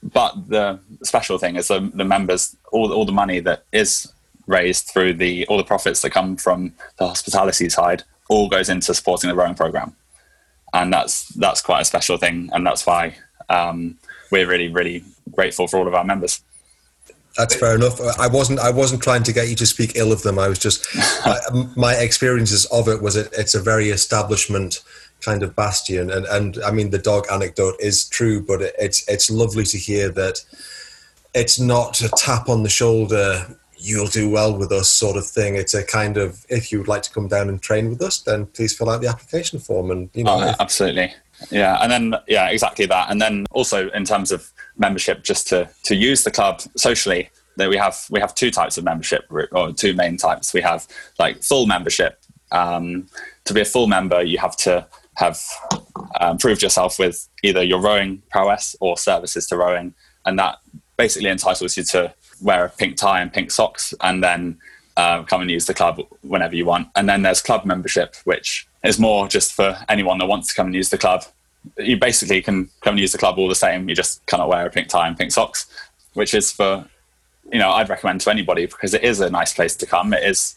but 0.03 0.49
the 0.49 0.79
special 1.03 1.39
thing 1.39 1.57
is 1.57 1.69
the, 1.69 1.91
the 1.95 2.05
members 2.05 2.57
all 2.71 2.93
all 2.93 3.05
the 3.05 3.13
money 3.13 3.41
that 3.41 3.65
is 3.73 4.13
raised 4.47 4.89
through 4.89 5.15
the 5.15 5.47
all 5.47 5.57
the 5.57 5.65
profits 5.65 6.03
that 6.03 6.11
come 6.11 6.37
from 6.37 6.73
the 6.99 7.07
hospitality 7.07 7.69
side 7.69 8.05
all 8.29 8.49
goes 8.49 8.69
into 8.69 8.95
supporting 8.95 9.29
the 9.29 9.37
rowing 9.37 9.55
program 9.55 9.95
and 10.73 10.93
that's 10.93 11.29
that's 11.29 11.61
quite 11.61 11.83
a 11.83 11.85
special 11.85 12.17
thing, 12.17 12.51
and 12.53 12.67
that's 12.67 12.87
why 12.87 13.15
um, 13.49 13.99
we're 14.33 14.49
really 14.49 14.69
really 14.69 15.05
grateful 15.31 15.69
for 15.69 15.79
all 15.79 15.87
of 15.87 15.95
our 15.95 16.05
members. 16.05 16.43
That's 17.37 17.55
fair 17.55 17.77
enough. 17.77 17.99
I 18.19 18.27
wasn't. 18.27 18.59
I 18.59 18.71
wasn't 18.71 19.03
trying 19.03 19.23
to 19.23 19.33
get 19.33 19.49
you 19.49 19.55
to 19.57 19.67
speak 19.67 19.93
ill 19.95 20.13
of 20.13 20.23
them. 20.23 20.39
I 20.39 20.49
was 20.49 20.59
just 20.59 20.87
my, 21.25 21.39
my 21.77 21.95
experiences 21.95 22.67
of 22.67 22.89
it 22.89 23.01
was 23.01 23.17
it, 23.17 23.29
it's 23.33 23.55
a 23.55 23.63
very 23.63 23.89
establishment 23.89 24.83
kind 25.23 25.43
of 25.43 25.55
bastion, 25.57 26.11
and 26.11 26.27
and 26.27 26.59
I 26.67 26.73
mean 26.73 26.91
the 26.91 26.99
dog 26.99 27.27
anecdote 27.33 27.77
is 27.79 28.09
true, 28.09 28.45
but 28.45 28.61
it, 28.61 28.75
it's 28.79 29.09
it's 29.09 29.31
lovely 29.31 29.65
to 29.65 29.79
hear 29.79 30.11
that 30.11 30.45
it's 31.35 31.59
not 31.59 32.03
a 32.03 32.11
tap 32.11 32.49
on 32.49 32.65
the 32.65 32.69
shoulder 32.69 33.47
you'll 33.85 34.07
do 34.07 34.31
well 34.31 34.57
with 34.57 34.71
us 34.71 34.89
sort 34.89 35.17
of 35.17 35.27
thing. 35.27 35.57
It's 35.57 35.75
a 35.75 35.85
kind 35.85 36.17
of 36.17 36.45
if 36.49 36.71
you 36.71 36.79
would 36.79 36.89
like 36.89 37.03
to 37.03 37.11
come 37.11 37.29
down 37.29 37.49
and 37.49 37.61
train 37.61 37.89
with 37.89 38.01
us, 38.03 38.19
then 38.19 38.47
please 38.47 38.77
fill 38.77 38.91
out 38.91 39.01
the 39.01 39.09
application 39.09 39.59
form 39.59 39.91
and 39.91 40.11
you 40.15 40.25
know. 40.25 40.39
Oh, 40.39 40.49
if- 40.51 40.61
absolutely. 40.61 41.13
Yeah, 41.51 41.79
and 41.83 41.91
then 41.91 42.15
yeah, 42.29 42.49
exactly 42.49 42.87
that. 42.87 43.11
And 43.11 43.21
then 43.21 43.47
also 43.51 43.91
in 43.91 44.05
terms 44.05 44.33
of 44.33 44.51
membership, 44.77 45.23
just 45.25 45.49
to 45.49 45.69
to 45.85 45.95
use 45.95 46.25
the 46.25 46.31
club 46.31 46.61
socially, 46.77 47.31
that 47.57 47.69
we 47.69 47.77
have 47.77 47.97
we 48.11 48.21
have 48.21 48.35
two 48.35 48.51
types 48.51 48.79
of 48.79 48.85
membership 48.85 49.25
or 49.53 49.73
two 49.73 49.95
main 49.95 50.17
types. 50.17 50.55
We 50.55 50.61
have 50.63 50.87
like 51.19 51.43
full 51.43 51.67
membership. 51.67 52.19
Um, 52.51 53.09
to 53.45 53.55
be 53.55 53.63
a 53.63 53.65
full 53.65 53.87
member, 53.87 54.23
you 54.23 54.39
have 54.39 54.57
to 54.59 54.87
have 55.15 55.41
um, 56.21 56.39
proved 56.39 56.63
yourself 56.63 56.99
with 56.99 57.29
either 57.43 57.63
your 57.63 57.81
rowing 57.81 58.23
prowess 58.31 58.77
or 58.81 58.97
services 58.97 59.47
to 59.49 59.57
rowing, 59.57 59.95
and 60.27 60.39
that 60.39 60.59
basically 60.97 61.31
entitles 61.31 61.77
you 61.77 61.83
to 61.85 62.15
wear 62.41 62.67
a 62.67 62.69
pink 62.69 62.97
tie 62.97 63.21
and 63.21 63.33
pink 63.33 63.51
socks, 63.51 63.95
and 64.01 64.23
then 64.23 64.59
uh, 64.97 65.23
come 65.23 65.41
and 65.41 65.51
use 65.51 65.67
the 65.67 65.75
club 65.75 66.01
whenever 66.23 66.55
you 66.55 66.65
want. 66.65 66.89
And 66.97 67.09
then 67.09 67.23
there's 67.23 67.41
club 67.41 67.65
membership, 67.65 68.17
which 68.25 68.67
is 68.85 68.99
more 68.99 69.29
just 69.29 69.53
for 69.53 69.79
anyone 69.89 70.19
that 70.19 70.27
wants 70.27 70.49
to 70.49 70.55
come 70.55 70.67
and 70.67 70.75
use 70.75 70.91
the 70.91 70.99
club. 70.99 71.25
You 71.79 71.97
basically 71.97 72.43
can 72.43 72.69
come 72.81 72.93
and 72.93 73.01
use 73.01 73.13
the 73.13 73.19
club 73.19 73.39
all 73.39 73.49
the 73.49 73.55
same. 73.55 73.89
You 73.89 73.95
just 73.95 74.25
cannot 74.27 74.49
wear 74.49 74.67
a 74.67 74.71
pink 74.71 74.89
tie 74.89 75.07
and 75.07 75.17
pink 75.17 75.33
socks, 75.33 75.67
which 76.15 76.35
is 76.35 76.51
for, 76.51 76.89
you 77.53 77.59
know, 77.59 77.71
I'd 77.71 77.89
recommend 77.89 78.21
to 78.23 78.31
anybody 78.31 78.67
because 78.67 78.95
it 78.95 79.05
is 79.05 79.21
a 79.21 79.31
nice 79.31 79.55
place 79.55 79.77
to 79.77 79.87
come. 79.87 80.13
It 80.13 80.25
is 80.25 80.57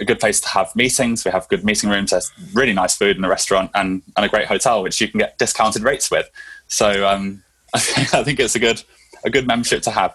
a 0.00 0.04
good 0.04 0.20
place 0.20 0.40
to 0.40 0.48
have 0.48 0.74
meetings. 0.76 1.24
We 1.24 1.30
have 1.30 1.48
good 1.48 1.64
meeting 1.64 1.90
rooms. 1.90 2.10
There's 2.10 2.30
really 2.52 2.72
nice 2.72 2.96
food 2.96 3.16
in 3.16 3.24
a 3.24 3.28
restaurant 3.28 3.70
and, 3.74 4.02
and 4.16 4.24
a 4.24 4.28
great 4.28 4.46
hotel, 4.46 4.82
which 4.82 5.00
you 5.00 5.08
can 5.08 5.18
get 5.18 5.38
discounted 5.38 5.82
rates 5.82 6.10
with. 6.10 6.30
So 6.68 7.06
um, 7.06 7.42
I, 7.74 7.78
think, 7.80 8.14
I 8.14 8.24
think 8.24 8.40
it's 8.40 8.54
a 8.54 8.60
good 8.60 8.82
a 9.24 9.30
good 9.30 9.46
membership 9.46 9.82
to 9.82 9.90
have. 9.90 10.14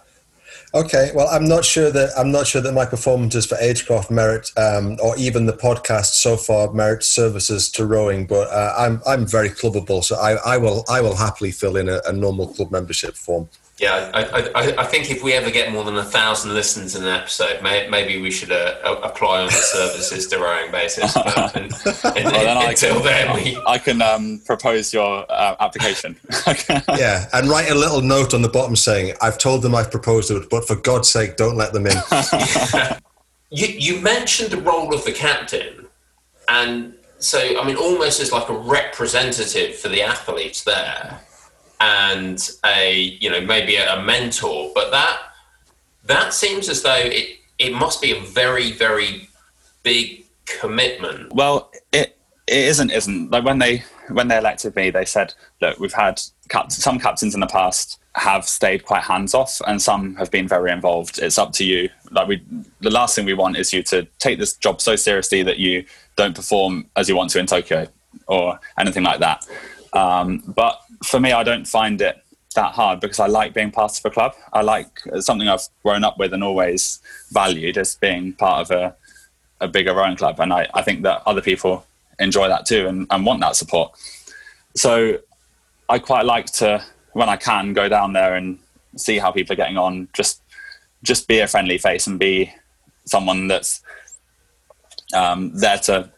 Okay, 0.72 1.10
well, 1.16 1.26
I'm 1.28 1.46
not 1.48 1.64
sure 1.64 1.90
that 1.90 2.10
I'm 2.16 2.30
not 2.30 2.46
sure 2.46 2.60
that 2.62 2.72
my 2.72 2.86
performances 2.86 3.44
for 3.44 3.56
Agecroft 3.56 4.08
merit, 4.08 4.52
um, 4.56 4.98
or 5.02 5.16
even 5.18 5.46
the 5.46 5.52
podcast 5.52 6.14
so 6.14 6.36
far 6.36 6.72
merit 6.72 7.02
services 7.02 7.68
to 7.72 7.84
rowing. 7.86 8.24
But 8.24 8.48
uh, 8.50 8.74
I'm 8.78 9.02
I'm 9.04 9.26
very 9.26 9.48
clubbable, 9.48 10.04
so 10.04 10.14
I, 10.16 10.34
I 10.54 10.58
will 10.58 10.84
I 10.88 11.00
will 11.00 11.16
happily 11.16 11.50
fill 11.50 11.76
in 11.76 11.88
a, 11.88 12.00
a 12.06 12.12
normal 12.12 12.46
club 12.46 12.70
membership 12.70 13.16
form. 13.16 13.48
Yeah, 13.80 14.10
I, 14.12 14.24
I, 14.54 14.82
I, 14.82 14.84
think 14.84 15.10
if 15.10 15.22
we 15.22 15.32
ever 15.32 15.50
get 15.50 15.72
more 15.72 15.84
than 15.84 15.96
a 15.96 16.04
thousand 16.04 16.52
listens 16.52 16.94
in 16.94 17.02
an 17.02 17.08
episode, 17.08 17.62
may, 17.62 17.88
maybe 17.88 18.20
we 18.20 18.30
should 18.30 18.52
uh, 18.52 18.74
apply 19.02 19.40
on 19.40 19.46
the 19.46 19.52
services 19.52 20.26
to 20.26 20.38
rowing 20.38 20.70
basis. 20.70 21.16
But 21.24 21.56
and, 21.56 21.72
and, 22.04 22.24
well, 22.26 22.68
until 22.68 22.96
can, 22.96 23.02
then, 23.04 23.34
we... 23.36 23.58
I 23.66 23.78
can 23.78 24.02
um, 24.02 24.42
propose 24.44 24.92
your 24.92 25.24
uh, 25.32 25.56
application. 25.60 26.14
yeah, 26.90 27.26
and 27.32 27.48
write 27.48 27.70
a 27.70 27.74
little 27.74 28.02
note 28.02 28.34
on 28.34 28.42
the 28.42 28.50
bottom 28.50 28.76
saying, 28.76 29.14
"I've 29.22 29.38
told 29.38 29.62
them 29.62 29.74
I've 29.74 29.90
proposed 29.90 30.30
it, 30.30 30.50
but 30.50 30.66
for 30.66 30.76
God's 30.76 31.08
sake, 31.08 31.36
don't 31.36 31.56
let 31.56 31.72
them 31.72 31.86
in." 31.86 31.96
you, 33.50 33.66
you 33.66 34.02
mentioned 34.02 34.50
the 34.50 34.60
role 34.60 34.92
of 34.92 35.06
the 35.06 35.12
captain, 35.12 35.86
and 36.50 36.92
so 37.18 37.38
I 37.58 37.64
mean, 37.64 37.76
almost 37.76 38.20
as 38.20 38.30
like 38.30 38.50
a 38.50 38.58
representative 38.58 39.76
for 39.76 39.88
the 39.88 40.02
athletes 40.02 40.64
there 40.64 41.22
and 41.80 42.50
a 42.64 43.16
you 43.20 43.30
know 43.30 43.40
maybe 43.40 43.76
a, 43.76 44.02
mentor. 44.02 44.70
But 44.74 44.90
that 44.90 45.18
that 46.04 46.32
seems 46.32 46.68
as 46.68 46.82
though 46.82 46.94
it 46.94 47.38
it 47.58 47.72
must 47.72 48.00
be 48.00 48.12
a 48.12 48.20
very 48.20 48.72
very 48.72 49.28
big 49.82 50.24
commitment. 50.46 51.32
Well 51.32 51.70
it 51.92 52.18
it 52.46 52.64
isn't 52.66 52.90
isn't. 52.90 53.30
Like 53.30 53.44
when 53.44 53.58
they 53.58 53.84
when 54.08 54.28
they 54.28 54.36
elected 54.38 54.76
me 54.76 54.90
they 54.90 55.04
said 55.04 55.34
look 55.60 55.78
we've 55.78 55.92
had 55.92 56.20
some 56.68 56.98
captains 56.98 57.34
in 57.34 57.40
the 57.40 57.46
past 57.46 57.98
have 58.16 58.44
stayed 58.44 58.84
quite 58.84 59.02
hands 59.02 59.34
off 59.34 59.60
and 59.68 59.80
some 59.80 60.16
have 60.16 60.30
been 60.30 60.48
very 60.48 60.72
involved. 60.72 61.18
It's 61.18 61.38
up 61.38 61.52
to 61.52 61.64
you. 61.64 61.88
Like 62.10 62.28
we 62.28 62.42
the 62.80 62.90
last 62.90 63.14
thing 63.14 63.24
we 63.24 63.34
want 63.34 63.56
is 63.56 63.72
you 63.72 63.82
to 63.84 64.06
take 64.18 64.38
this 64.38 64.54
job 64.56 64.80
so 64.80 64.96
seriously 64.96 65.42
that 65.44 65.58
you 65.58 65.84
don't 66.16 66.34
perform 66.34 66.86
as 66.96 67.08
you 67.08 67.16
want 67.16 67.30
to 67.30 67.38
in 67.38 67.46
tokyo 67.46 67.86
or 68.26 68.58
anything 68.78 69.04
like 69.04 69.20
that. 69.20 69.46
Um, 69.92 70.42
but 70.46 70.80
for 71.04 71.20
me, 71.20 71.32
I 71.32 71.42
don't 71.42 71.66
find 71.66 72.00
it 72.00 72.22
that 72.54 72.72
hard 72.72 73.00
because 73.00 73.20
I 73.20 73.26
like 73.26 73.54
being 73.54 73.70
part 73.70 73.98
of 73.98 74.04
a 74.04 74.10
club. 74.10 74.34
I 74.52 74.62
like 74.62 75.00
something 75.20 75.48
I've 75.48 75.68
grown 75.82 76.04
up 76.04 76.18
with 76.18 76.32
and 76.32 76.42
always 76.42 77.00
valued 77.30 77.78
as 77.78 77.94
being 77.96 78.32
part 78.32 78.62
of 78.62 78.70
a, 78.70 78.96
a 79.60 79.68
bigger 79.68 79.94
rowing 79.94 80.16
club. 80.16 80.40
And 80.40 80.52
I, 80.52 80.68
I 80.74 80.82
think 80.82 81.02
that 81.02 81.22
other 81.26 81.40
people 81.40 81.86
enjoy 82.18 82.48
that 82.48 82.66
too 82.66 82.86
and, 82.86 83.06
and 83.10 83.24
want 83.24 83.40
that 83.40 83.56
support. 83.56 83.92
So 84.74 85.18
I 85.88 85.98
quite 85.98 86.24
like 86.24 86.46
to, 86.54 86.84
when 87.12 87.28
I 87.28 87.36
can, 87.36 87.72
go 87.72 87.88
down 87.88 88.12
there 88.12 88.34
and 88.34 88.58
see 88.96 89.18
how 89.18 89.30
people 89.30 89.52
are 89.52 89.56
getting 89.56 89.76
on. 89.76 90.08
Just 90.12 90.42
just 91.02 91.28
be 91.28 91.38
a 91.38 91.46
friendly 91.46 91.78
face 91.78 92.06
and 92.06 92.18
be 92.18 92.52
someone 93.06 93.48
that's 93.48 93.82
um, 95.14 95.50
there 95.54 95.78
to 95.78 96.10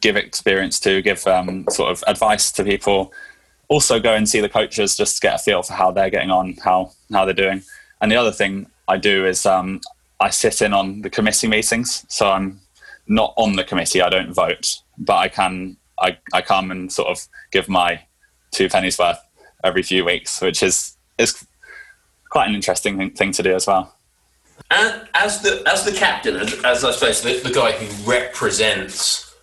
give 0.00 0.16
experience 0.16 0.80
to, 0.80 1.02
give 1.02 1.26
um, 1.26 1.66
sort 1.68 1.90
of 1.90 2.02
advice 2.06 2.50
to 2.52 2.64
people 2.64 3.12
also 3.70 4.00
go 4.00 4.12
and 4.14 4.28
see 4.28 4.40
the 4.40 4.48
coaches 4.48 4.96
just 4.96 5.14
to 5.14 5.20
get 5.20 5.36
a 5.36 5.38
feel 5.38 5.62
for 5.62 5.72
how 5.72 5.90
they're 5.90 6.10
getting 6.10 6.30
on, 6.30 6.56
how 6.62 6.92
how 7.10 7.24
they're 7.24 7.32
doing. 7.32 7.62
And 8.02 8.12
the 8.12 8.16
other 8.16 8.32
thing 8.32 8.66
I 8.88 8.98
do 8.98 9.26
is 9.26 9.46
um, 9.46 9.80
I 10.18 10.28
sit 10.30 10.60
in 10.60 10.74
on 10.74 11.02
the 11.02 11.08
committee 11.08 11.48
meetings. 11.48 12.04
So 12.08 12.28
I'm 12.28 12.60
not 13.06 13.32
on 13.36 13.56
the 13.56 13.64
committee. 13.64 14.02
I 14.02 14.10
don't 14.10 14.34
vote, 14.34 14.82
but 14.98 15.16
I 15.16 15.28
can. 15.28 15.76
I, 15.98 16.18
I 16.32 16.40
come 16.40 16.70
and 16.70 16.90
sort 16.90 17.08
of 17.08 17.28
give 17.52 17.68
my 17.68 18.02
two 18.52 18.68
pennies 18.68 18.98
worth 18.98 19.18
every 19.62 19.82
few 19.82 20.04
weeks, 20.04 20.40
which 20.40 20.62
is 20.62 20.96
is 21.18 21.46
quite 22.30 22.48
an 22.48 22.54
interesting 22.54 23.10
thing, 23.10 23.32
to 23.32 23.42
do 23.42 23.54
as 23.54 23.66
well. 23.66 23.94
And 24.70 25.08
as 25.14 25.42
the 25.42 25.62
as 25.66 25.84
the 25.84 25.92
captain, 25.92 26.36
as 26.36 26.84
I 26.84 26.90
suppose 26.90 27.22
the, 27.22 27.40
the 27.40 27.52
guy 27.52 27.72
who 27.72 28.10
represents 28.10 29.34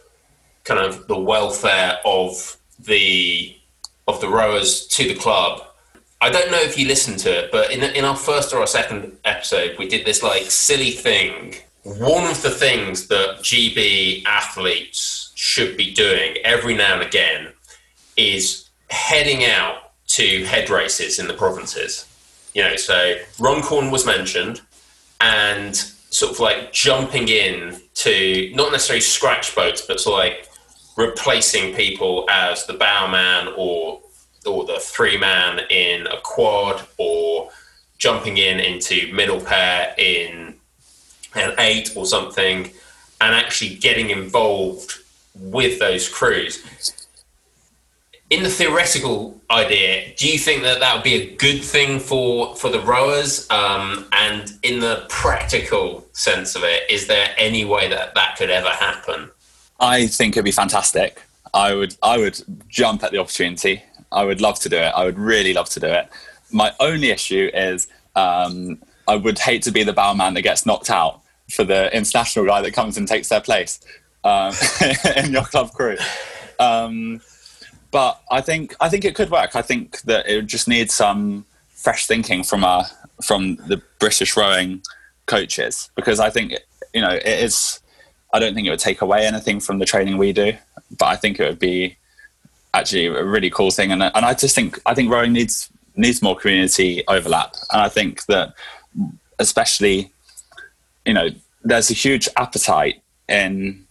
kind 0.64 0.80
of 0.80 1.08
the 1.08 1.18
welfare 1.18 2.00
of 2.04 2.58
the 2.80 3.57
of 4.08 4.22
the 4.22 4.30
rowers 4.30 4.88
to 4.88 5.08
the 5.08 5.16
club. 5.16 5.64
I 6.20 6.30
don't 6.30 6.50
know 6.52 6.60
if 6.60 6.78
you 6.78 6.88
listened 6.88 7.20
to 7.20 7.46
it, 7.46 7.52
but 7.52 7.72
in, 7.72 7.84
in 7.84 8.04
our 8.04 8.16
first 8.16 8.54
or 8.54 8.60
our 8.60 8.68
second 8.68 9.18
episode, 9.24 9.78
we 9.78 9.88
did 9.88 10.06
this 10.06 10.24
like 10.24 10.44
silly 10.44 10.92
thing. 10.92 11.56
One 11.84 12.30
of 12.30 12.42
the 12.42 12.50
things 12.50 13.08
that 13.08 13.40
GB 13.42 14.26
athletes 14.26 15.32
should 15.36 15.78
be 15.78 15.94
doing 15.94 16.38
every 16.44 16.76
now 16.76 16.96
and 16.96 17.04
again 17.04 17.54
is 18.16 18.70
heading 18.90 19.46
out 19.46 19.92
to 20.08 20.44
head 20.46 20.70
races 20.70 21.20
in 21.20 21.28
the 21.28 21.34
provinces. 21.34 22.06
You 22.54 22.64
know, 22.64 22.76
so 22.76 23.16
Runcorn 23.40 23.92
was 23.92 24.06
mentioned, 24.06 24.62
and 25.22 25.76
sort 25.76 26.32
of 26.32 26.40
like 26.40 26.72
jumping 26.72 27.28
in 27.28 27.80
to 27.94 28.52
not 28.56 28.72
necessarily 28.72 29.02
scratch 29.02 29.56
boats, 29.56 29.82
but 29.86 30.00
of 30.00 30.12
like 30.12 30.47
replacing 30.98 31.74
people 31.74 32.26
as 32.30 32.66
the 32.66 32.74
bowman 32.74 33.54
or 33.56 34.02
or 34.46 34.66
the 34.66 34.80
three 34.80 35.18
man 35.18 35.60
in 35.70 36.08
a 36.08 36.20
quad 36.24 36.82
or 36.98 37.50
jumping 37.98 38.38
in 38.38 38.60
into 38.60 39.14
middle 39.14 39.42
pair 39.42 39.94
in 39.98 40.54
an 41.36 41.54
eight 41.60 41.92
or 41.96 42.06
something 42.06 42.72
and 43.20 43.36
actually 43.36 43.76
getting 43.76 44.10
involved 44.10 45.00
with 45.36 45.80
those 45.80 46.08
crews 46.08 46.64
in 48.30 48.44
the 48.44 48.50
theoretical 48.50 49.40
idea, 49.50 50.14
do 50.18 50.28
you 50.28 50.38
think 50.38 50.64
that 50.64 50.82
that 50.82 50.96
would 50.96 51.04
be 51.04 51.14
a 51.14 51.36
good 51.36 51.64
thing 51.64 52.00
for 52.00 52.56
for 52.56 52.70
the 52.70 52.82
rowers? 52.82 53.50
Um, 53.50 54.06
and 54.12 54.52
in 54.64 54.80
the 54.80 55.06
practical 55.08 56.06
sense 56.12 56.56
of 56.56 56.64
it, 56.64 56.90
is 56.90 57.08
there 57.08 57.34
any 57.38 57.64
way 57.64 57.88
that 57.88 58.16
that 58.16 58.36
could 58.38 58.50
ever 58.50 58.70
happen? 58.70 59.32
I 59.80 60.08
think 60.08 60.36
it'd 60.36 60.46
be 60.46 60.52
fantastic. 60.52 61.22
I 61.54 61.74
would 61.74 61.96
I 62.04 62.18
would 62.18 62.42
jump 62.68 63.04
at 63.04 63.12
the 63.12 63.20
opportunity. 63.20 63.84
I 64.12 64.24
would 64.24 64.42
love 64.42 64.60
to 64.62 64.70
do 64.70 64.78
it. 64.78 64.94
I 64.96 65.06
would 65.06 65.20
really 65.20 65.54
love 65.54 65.70
to 65.70 65.80
do 65.80 65.88
it. 65.88 66.10
My 66.52 66.74
only 66.80 67.10
issue 67.10 67.50
is 67.54 67.88
um, 68.16 68.82
I 69.08 69.16
would 69.16 69.40
hate 69.40 69.64
to 69.64 69.72
be 69.72 69.84
the 69.84 69.94
bowman 69.94 70.34
that 70.34 70.42
gets 70.42 70.66
knocked 70.66 70.90
out 70.90 71.22
for 71.50 71.64
the 71.64 71.96
international 71.96 72.46
guy 72.46 72.62
that 72.62 72.74
comes 72.74 72.98
and 72.98 73.08
takes 73.08 73.30
their 73.30 73.42
place 73.42 73.80
um, 74.24 74.54
in 75.16 75.32
your 75.32 75.44
club 75.44 75.72
crew. 75.72 75.98
Um, 76.60 77.22
but 77.92 78.22
I 78.32 78.42
think 78.42 78.76
I 78.80 78.90
think 78.90 79.06
it 79.06 79.16
could 79.16 79.30
work. 79.30 79.56
I 79.56 79.62
think 79.62 80.02
that 80.02 80.28
it 80.28 80.46
just 80.46 80.68
needs 80.68 80.94
some 80.94 81.46
fresh 81.70 82.06
thinking 82.06 82.44
from 82.44 82.64
our 82.64 82.86
from 83.24 83.56
the 83.68 83.82
British 84.00 84.36
rowing 84.36 84.82
coaches 85.26 85.90
because 85.96 86.20
I 86.20 86.30
think 86.30 86.54
you 86.94 87.02
know 87.02 87.12
it 87.12 87.26
is 87.26 87.80
I 88.38 88.40
don't 88.40 88.54
think 88.54 88.68
it 88.68 88.70
would 88.70 88.80
take 88.80 89.02
away 89.02 89.26
anything 89.26 89.60
from 89.60 89.80
the 89.80 89.86
training 89.86 90.18
we 90.18 90.32
do, 90.32 90.54
but 91.00 91.06
I 91.08 91.16
think 91.16 91.40
it 91.40 91.50
would 91.50 91.58
be 91.58 91.98
actually 92.72 93.08
a 93.08 93.24
really 93.24 93.50
cool 93.50 93.72
thing. 93.72 93.92
And 93.92 94.04
and 94.04 94.24
I 94.24 94.36
just 94.36 94.54
think 94.54 94.80
I 94.86 94.94
think 94.94 95.12
rowing 95.12 95.34
needs 95.34 95.70
needs 95.96 96.22
more 96.22 96.36
community 96.36 97.04
overlap, 97.08 97.56
and 97.72 97.82
I 97.82 97.90
think 97.90 98.26
that 98.26 98.54
especially 99.40 100.12
you 101.04 101.16
know 101.16 101.30
there's 101.64 101.90
a 101.90 101.96
huge 101.96 102.30
appetite 102.38 103.02
in 103.28 103.86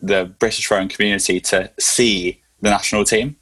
the 0.00 0.24
British 0.40 0.68
rowing 0.72 0.88
community 0.88 1.40
to 1.40 1.70
see 1.78 2.40
the 2.60 2.70
national 2.70 3.04
team. 3.04 3.36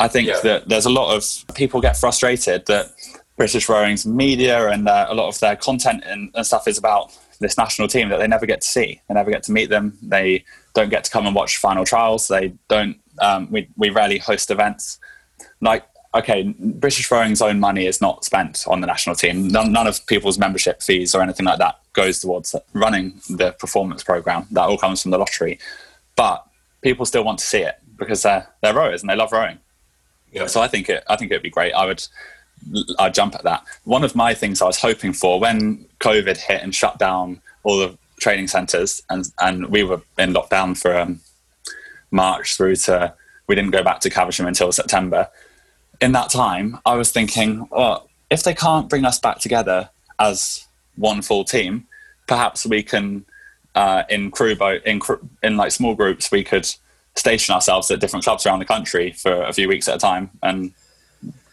I 0.00 0.08
think 0.08 0.28
yeah. 0.28 0.40
that 0.44 0.68
there's 0.70 0.86
a 0.86 0.90
lot 0.90 1.14
of 1.14 1.54
people 1.54 1.82
get 1.82 1.98
frustrated 1.98 2.64
that 2.66 2.86
British 3.36 3.68
rowing's 3.68 4.06
media 4.06 4.68
and 4.68 4.88
uh, 4.88 5.08
a 5.10 5.14
lot 5.14 5.28
of 5.28 5.38
their 5.40 5.56
content 5.56 6.04
and, 6.06 6.30
and 6.34 6.46
stuff 6.46 6.66
is 6.66 6.78
about 6.78 7.12
this 7.40 7.56
national 7.56 7.88
team 7.88 8.08
that 8.08 8.18
they 8.18 8.26
never 8.26 8.46
get 8.46 8.60
to 8.62 8.66
see. 8.66 9.00
They 9.08 9.14
never 9.14 9.30
get 9.30 9.42
to 9.44 9.52
meet 9.52 9.70
them. 9.70 9.96
They 10.02 10.44
don't 10.74 10.90
get 10.90 11.04
to 11.04 11.10
come 11.10 11.26
and 11.26 11.34
watch 11.34 11.56
final 11.56 11.84
trials. 11.84 12.28
They 12.28 12.54
don't. 12.68 12.98
Um, 13.20 13.50
we 13.50 13.68
we 13.76 13.90
rarely 13.90 14.18
host 14.18 14.50
events. 14.50 14.98
Like 15.60 15.84
okay, 16.14 16.54
British 16.58 17.10
rowing's 17.10 17.42
own 17.42 17.60
money 17.60 17.86
is 17.86 18.00
not 18.00 18.24
spent 18.24 18.64
on 18.66 18.80
the 18.80 18.86
national 18.86 19.14
team. 19.14 19.48
None, 19.48 19.72
none 19.72 19.86
of 19.86 20.04
people's 20.06 20.38
membership 20.38 20.82
fees 20.82 21.14
or 21.14 21.22
anything 21.22 21.46
like 21.46 21.58
that 21.58 21.78
goes 21.92 22.20
towards 22.20 22.54
running 22.72 23.20
the 23.28 23.52
performance 23.52 24.02
program. 24.02 24.46
That 24.50 24.64
all 24.64 24.78
comes 24.78 25.02
from 25.02 25.10
the 25.10 25.18
lottery. 25.18 25.58
But 26.16 26.46
people 26.82 27.04
still 27.06 27.24
want 27.24 27.38
to 27.38 27.46
see 27.46 27.62
it 27.62 27.76
because 27.96 28.22
they're 28.22 28.48
they're 28.62 28.74
rowers 28.74 29.02
and 29.02 29.10
they 29.10 29.16
love 29.16 29.32
rowing. 29.32 29.58
Yeah. 30.32 30.46
So 30.46 30.60
I 30.60 30.68
think 30.68 30.88
it 30.88 31.04
I 31.08 31.16
think 31.16 31.30
it'd 31.30 31.42
be 31.42 31.50
great. 31.50 31.72
I 31.72 31.86
would 31.86 32.06
I 32.98 33.10
jump 33.10 33.34
at 33.34 33.44
that. 33.44 33.64
One 33.84 34.04
of 34.04 34.14
my 34.14 34.34
things 34.34 34.60
I 34.60 34.66
was 34.66 34.80
hoping 34.80 35.12
for 35.12 35.40
when 35.40 35.86
COVID 36.00 36.36
hit 36.36 36.62
and 36.62 36.74
shut 36.74 36.98
down 36.98 37.40
all 37.62 37.78
the 37.78 37.96
training 38.20 38.48
centres, 38.48 39.02
and 39.10 39.26
and 39.40 39.66
we 39.66 39.84
were 39.84 40.02
in 40.18 40.32
lockdown 40.32 40.76
for 40.76 40.96
um, 40.96 41.20
March 42.10 42.56
through 42.56 42.76
to 42.76 43.14
we 43.46 43.54
didn't 43.54 43.70
go 43.70 43.82
back 43.82 44.00
to 44.00 44.10
Caversham 44.10 44.46
until 44.46 44.72
September. 44.72 45.28
In 46.00 46.12
that 46.12 46.30
time, 46.30 46.78
I 46.86 46.94
was 46.94 47.10
thinking, 47.10 47.66
well, 47.70 48.08
if 48.30 48.42
they 48.42 48.54
can't 48.54 48.88
bring 48.88 49.04
us 49.04 49.18
back 49.18 49.38
together 49.38 49.90
as 50.18 50.66
one 50.96 51.22
full 51.22 51.44
team, 51.44 51.86
perhaps 52.26 52.66
we 52.66 52.82
can 52.82 53.24
uh, 53.74 54.04
in 54.08 54.30
crew 54.30 54.54
boat 54.54 54.82
in 54.84 55.00
in 55.42 55.56
like 55.56 55.72
small 55.72 55.94
groups 55.94 56.30
we 56.30 56.44
could 56.44 56.68
station 57.14 57.54
ourselves 57.54 57.90
at 57.90 58.00
different 58.00 58.24
clubs 58.24 58.46
around 58.46 58.60
the 58.60 58.64
country 58.64 59.12
for 59.12 59.42
a 59.42 59.52
few 59.52 59.68
weeks 59.68 59.88
at 59.88 59.96
a 59.96 59.98
time 59.98 60.30
and 60.42 60.72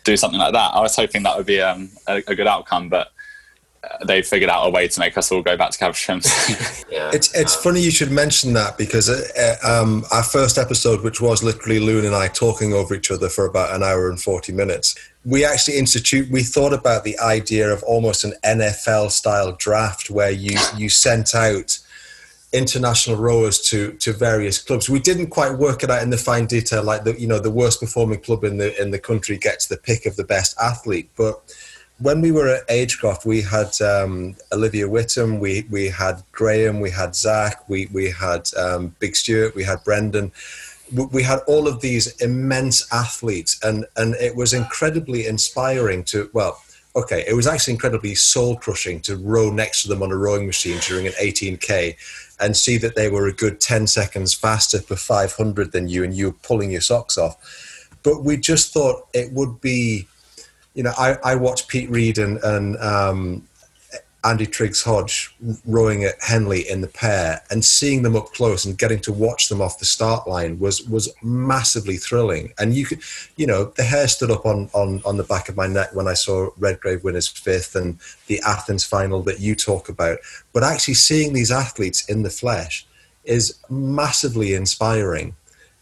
do 0.05 0.15
something 0.15 0.39
like 0.39 0.53
that. 0.53 0.73
I 0.73 0.79
was 0.79 0.95
hoping 0.95 1.23
that 1.23 1.35
would 1.35 1.45
be 1.45 1.59
um, 1.59 1.89
a, 2.07 2.23
a, 2.27 2.35
good 2.35 2.47
outcome, 2.47 2.87
but 2.89 3.11
they 4.05 4.21
figured 4.21 4.49
out 4.49 4.65
a 4.65 4.69
way 4.69 4.87
to 4.87 4.99
make 4.99 5.17
us 5.17 5.31
all 5.31 5.41
go 5.41 5.57
back 5.57 5.71
to 5.71 5.77
Caversham. 5.77 6.21
yeah. 6.89 7.11
It's 7.13 7.33
it's 7.35 7.55
um, 7.57 7.63
funny 7.63 7.81
you 7.81 7.91
should 7.91 8.11
mention 8.11 8.53
that 8.53 8.77
because 8.77 9.09
uh, 9.09 9.57
uh, 9.63 9.81
um, 9.81 10.05
our 10.11 10.23
first 10.23 10.57
episode, 10.57 11.01
which 11.01 11.21
was 11.21 11.43
literally 11.43 11.79
Lewin 11.79 12.05
and 12.05 12.15
I 12.15 12.27
talking 12.27 12.73
over 12.73 12.95
each 12.95 13.11
other 13.11 13.29
for 13.29 13.45
about 13.45 13.75
an 13.75 13.83
hour 13.83 14.09
and 14.09 14.21
forty 14.21 14.53
minutes, 14.53 14.95
we 15.23 15.45
actually 15.45 15.77
institute. 15.77 16.29
We 16.29 16.43
thought 16.43 16.73
about 16.73 17.03
the 17.03 17.17
idea 17.19 17.71
of 17.71 17.83
almost 17.83 18.23
an 18.23 18.33
NFL 18.43 19.11
style 19.11 19.53
draft 19.53 20.09
where 20.09 20.31
you 20.31 20.57
you 20.77 20.89
sent 20.89 21.35
out 21.35 21.79
international 22.55 23.17
rowers 23.17 23.59
to 23.69 23.91
to 23.93 24.13
various 24.13 24.57
clubs. 24.57 24.89
We 24.89 24.99
didn't 24.99 25.27
quite 25.27 25.57
work 25.57 25.83
it 25.83 25.91
out 25.91 26.03
in 26.03 26.09
the 26.09 26.17
fine 26.17 26.45
detail, 26.45 26.83
like 26.83 27.03
the 27.03 27.19
you 27.19 27.27
know 27.27 27.39
the 27.39 27.51
worst 27.51 27.79
performing 27.79 28.21
club 28.21 28.43
in 28.43 28.57
the 28.57 28.79
in 28.81 28.91
the 28.91 28.99
country 28.99 29.37
gets 29.37 29.67
the 29.67 29.77
pick 29.77 30.05
of 30.05 30.15
the 30.15 30.23
best 30.23 30.55
athlete, 30.59 31.09
but 31.15 31.41
when 31.99 32.19
we 32.21 32.31
were 32.31 32.47
at 32.47 32.67
Agecroft, 32.67 33.25
we 33.25 33.41
had 33.41 33.79
um, 33.81 34.35
Olivia 34.51 34.87
Whittam, 34.87 35.39
we 35.39 35.65
we 35.69 35.87
had 35.87 36.21
Graham, 36.31 36.79
we 36.79 36.89
had 36.89 37.15
Zak, 37.15 37.67
we 37.69 37.87
we 37.93 38.09
had 38.11 38.49
um, 38.55 38.95
Big 38.99 39.15
Stewart, 39.15 39.55
we 39.55 39.63
had 39.63 39.83
Brendan. 39.83 40.31
We 40.93 41.23
had 41.23 41.39
all 41.47 41.67
of 41.67 41.81
these 41.81 42.15
immense 42.21 42.91
athletes, 42.93 43.59
and 43.63 43.85
and 43.95 44.13
it 44.15 44.35
was 44.35 44.53
incredibly 44.53 45.25
inspiring 45.25 46.03
to 46.05 46.29
well. 46.33 46.61
Okay, 46.95 47.25
it 47.27 47.33
was 47.33 47.47
actually 47.47 47.73
incredibly 47.73 48.15
soul 48.15 48.55
crushing 48.55 49.01
to 49.01 49.17
row 49.17 49.49
next 49.49 49.81
to 49.83 49.89
them 49.89 50.01
on 50.01 50.11
a 50.11 50.15
rowing 50.15 50.45
machine 50.45 50.79
during 50.79 51.07
an 51.07 51.13
18k 51.13 51.95
and 52.39 52.55
see 52.57 52.77
that 52.77 52.95
they 52.95 53.09
were 53.09 53.27
a 53.27 53.33
good 53.33 53.61
10 53.61 53.87
seconds 53.87 54.33
faster 54.33 54.81
per 54.81 54.95
500 54.95 55.71
than 55.71 55.87
you 55.87 56.03
and 56.03 56.13
you 56.13 56.27
were 56.27 56.37
pulling 56.43 56.71
your 56.71 56.81
socks 56.81 57.17
off. 57.17 57.37
But 58.03 58.23
we 58.23 58.37
just 58.37 58.73
thought 58.73 59.07
it 59.13 59.31
would 59.31 59.61
be 59.61 60.07
you 60.75 60.83
know, 60.83 60.93
I, 60.97 61.17
I 61.23 61.35
watched 61.35 61.69
Pete 61.69 61.89
Reed 61.89 62.17
and, 62.17 62.37
and 62.43 62.77
um, 62.77 63.47
Andy 64.25 64.47
Triggs 64.47 64.81
Hodge 64.81 65.35
rowing 65.65 66.03
at 66.03 66.15
Henley 66.21 66.67
in 66.67 66.81
the 66.81 66.87
pair 66.87 67.41
and 67.51 67.63
seeing 67.63 68.01
them 68.01 68.15
up 68.15 68.33
close 68.33 68.65
and 68.65 68.77
getting 68.77 68.99
to 69.01 69.13
watch 69.13 69.49
them 69.49 69.61
off 69.61 69.77
the 69.77 69.85
start 69.85 70.27
line 70.27 70.57
was 70.59 70.81
was 70.89 71.13
massively 71.21 71.97
thrilling. 71.97 72.51
And 72.57 72.73
you 72.73 72.85
could, 72.85 73.01
you 73.35 73.45
know, 73.45 73.65
the 73.65 73.83
hair 73.83 74.07
stood 74.07 74.31
up 74.31 74.45
on, 74.45 74.69
on, 74.73 75.01
on 75.05 75.17
the 75.17 75.23
back 75.23 75.47
of 75.47 75.55
my 75.55 75.67
neck 75.67 75.93
when 75.93 76.07
I 76.07 76.15
saw 76.15 76.49
Redgrave 76.57 77.03
win 77.03 77.15
his 77.15 77.27
fifth 77.27 77.75
and 77.75 77.99
the 78.25 78.41
Athens 78.45 78.83
final 78.83 79.21
that 79.23 79.39
you 79.39 79.53
talk 79.55 79.89
about. 79.89 80.17
But 80.53 80.63
actually 80.63 80.95
seeing 80.95 81.33
these 81.33 81.51
athletes 81.51 82.09
in 82.09 82.23
the 82.23 82.29
flesh 82.31 82.87
is 83.23 83.59
massively 83.69 84.53
inspiring 84.53 85.35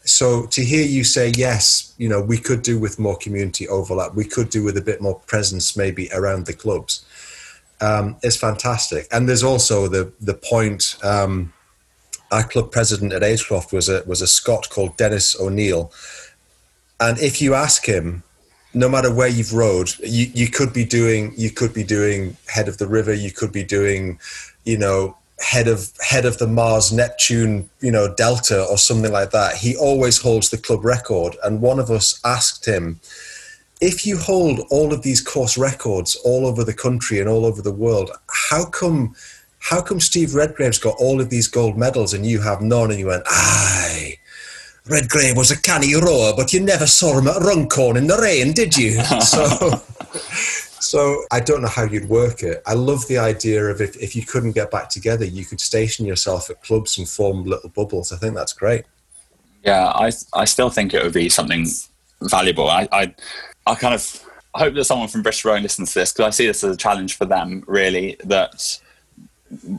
so 0.04 0.44
to 0.46 0.62
hear 0.62 0.84
you 0.84 1.02
say 1.02 1.32
yes 1.36 1.94
you 1.96 2.08
know 2.08 2.20
we 2.20 2.36
could 2.36 2.62
do 2.62 2.78
with 2.78 2.98
more 2.98 3.16
community 3.16 3.66
overlap 3.68 4.14
we 4.14 4.24
could 4.24 4.50
do 4.50 4.62
with 4.62 4.76
a 4.76 4.82
bit 4.82 5.00
more 5.00 5.18
presence 5.20 5.76
maybe 5.76 6.10
around 6.12 6.44
the 6.44 6.52
clubs 6.52 7.04
um, 7.80 8.16
is 8.22 8.36
fantastic 8.36 9.06
and 9.12 9.28
there's 9.28 9.42
also 9.42 9.88
the 9.88 10.12
the 10.20 10.34
point 10.34 10.96
um, 11.02 11.52
our 12.30 12.42
club 12.42 12.72
president 12.72 13.12
at 13.12 13.22
Agecroft 13.22 13.72
was 13.72 13.88
a 13.88 14.02
was 14.06 14.20
a 14.22 14.26
Scot 14.26 14.68
called 14.70 14.96
Dennis 14.96 15.38
O'Neill 15.38 15.92
and 17.00 17.18
if 17.18 17.40
you 17.42 17.54
ask 17.54 17.86
him 17.86 18.22
no 18.76 18.88
matter 18.88 19.12
where 19.12 19.28
you've 19.28 19.54
rowed 19.54 19.90
you, 20.00 20.26
you 20.34 20.48
could 20.48 20.72
be 20.72 20.84
doing 20.84 21.32
you 21.36 21.50
could 21.50 21.72
be 21.74 21.84
doing 21.84 22.36
head 22.48 22.68
of 22.68 22.78
the 22.78 22.86
river 22.86 23.12
you 23.12 23.30
could 23.30 23.52
be 23.52 23.64
doing 23.64 24.18
you 24.64 24.78
know 24.78 25.16
head 25.40 25.68
of 25.68 25.92
head 26.00 26.24
of 26.24 26.38
the 26.38 26.46
Mars 26.46 26.92
Neptune, 26.92 27.68
you 27.80 27.90
know, 27.90 28.12
Delta 28.14 28.64
or 28.64 28.78
something 28.78 29.12
like 29.12 29.30
that. 29.30 29.56
He 29.56 29.76
always 29.76 30.20
holds 30.20 30.50
the 30.50 30.58
club 30.58 30.84
record. 30.84 31.36
And 31.42 31.60
one 31.60 31.78
of 31.78 31.90
us 31.90 32.20
asked 32.24 32.66
him, 32.66 33.00
if 33.84 34.06
you 34.06 34.16
hold 34.16 34.60
all 34.70 34.94
of 34.94 35.02
these 35.02 35.20
course 35.20 35.58
records 35.58 36.16
all 36.24 36.46
over 36.46 36.64
the 36.64 36.72
country 36.72 37.20
and 37.20 37.28
all 37.28 37.44
over 37.44 37.60
the 37.60 37.70
world, 37.72 38.10
how 38.30 38.64
come 38.64 39.14
how 39.58 39.80
come 39.80 40.00
Steve 40.00 40.34
Redgrave's 40.34 40.78
got 40.78 40.96
all 40.98 41.20
of 41.20 41.30
these 41.30 41.48
gold 41.48 41.76
medals 41.76 42.14
and 42.14 42.24
you 42.24 42.40
have 42.40 42.60
none? 42.60 42.90
And 42.90 42.98
you 42.98 43.06
went, 43.06 43.22
aye. 43.26 44.18
Redgrave 44.86 45.36
was 45.36 45.50
a 45.50 45.60
canny 45.60 45.94
rower, 45.94 46.34
but 46.36 46.52
you 46.52 46.60
never 46.60 46.86
saw 46.86 47.18
him 47.18 47.28
at 47.28 47.40
Runcorn 47.40 47.96
in 47.96 48.06
the 48.06 48.18
rain, 48.18 48.52
did 48.52 48.76
you? 48.76 48.92
so 49.20 49.70
so 50.80 51.24
I 51.30 51.40
don't 51.40 51.62
know 51.62 51.68
how 51.68 51.84
you'd 51.84 52.08
work 52.08 52.42
it. 52.42 52.62
I 52.66 52.74
love 52.74 53.06
the 53.08 53.18
idea 53.18 53.64
of 53.64 53.80
if, 53.80 53.96
if 53.96 54.14
you 54.16 54.22
couldn't 54.22 54.52
get 54.52 54.70
back 54.70 54.88
together, 54.90 55.24
you 55.24 55.44
could 55.44 55.60
station 55.60 56.04
yourself 56.06 56.50
at 56.50 56.62
clubs 56.62 56.98
and 56.98 57.08
form 57.08 57.44
little 57.44 57.70
bubbles. 57.70 58.12
I 58.12 58.16
think 58.16 58.34
that's 58.34 58.52
great. 58.52 58.84
Yeah, 59.62 59.88
I 59.88 60.10
I 60.34 60.44
still 60.46 60.70
think 60.70 60.92
it 60.94 61.02
would 61.02 61.14
be 61.14 61.28
something 61.28 61.66
valuable. 62.22 62.68
I 62.68 62.88
I, 62.92 63.14
I 63.66 63.74
kind 63.74 63.94
of 63.94 64.24
hope 64.54 64.74
that 64.74 64.84
someone 64.84 65.08
from 65.08 65.22
British 65.22 65.44
Rowing 65.44 65.62
listens 65.62 65.92
to 65.92 66.00
this 66.00 66.12
because 66.12 66.26
I 66.26 66.30
see 66.30 66.46
this 66.46 66.62
as 66.64 66.74
a 66.74 66.78
challenge 66.78 67.16
for 67.16 67.24
them. 67.24 67.64
Really, 67.66 68.16
that 68.24 68.80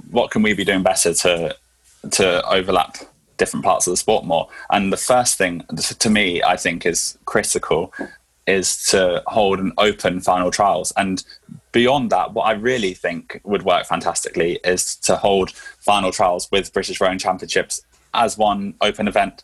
what 0.09 0.31
can 0.31 0.41
we 0.41 0.53
be 0.53 0.65
doing 0.65 0.83
better 0.83 1.13
to 1.13 1.55
to 2.11 2.47
overlap 2.47 2.97
different 3.38 3.65
parts 3.65 3.88
of 3.88 3.91
the 3.91 3.97
sport 3.97 4.25
more? 4.25 4.47
And 4.69 4.91
the 4.91 4.97
first 4.97 5.38
thing 5.38 5.63
to 5.99 6.09
me, 6.09 6.41
I 6.43 6.57
think, 6.57 6.86
is 6.86 7.17
critical 7.25 7.93
is 8.47 8.86
to 8.91 9.23
hold 9.25 9.59
an 9.59 9.71
open 9.77 10.21
final 10.21 10.51
trials. 10.51 10.93
And 10.97 11.23
beyond 11.71 12.11
that, 12.11 12.33
what 12.33 12.43
I 12.43 12.51
really 12.51 12.93
think 12.93 13.41
would 13.43 13.63
work 13.63 13.88
fantastically 13.88 14.59
is 14.63 14.95
to 14.97 15.15
hold 15.15 15.51
final 15.51 16.11
trials 16.11 16.49
with 16.51 16.71
British 16.71 17.01
Rowing 17.01 17.17
Championships 17.17 17.81
as 18.13 18.38
one 18.38 18.75
open 18.81 19.07
event 19.07 19.43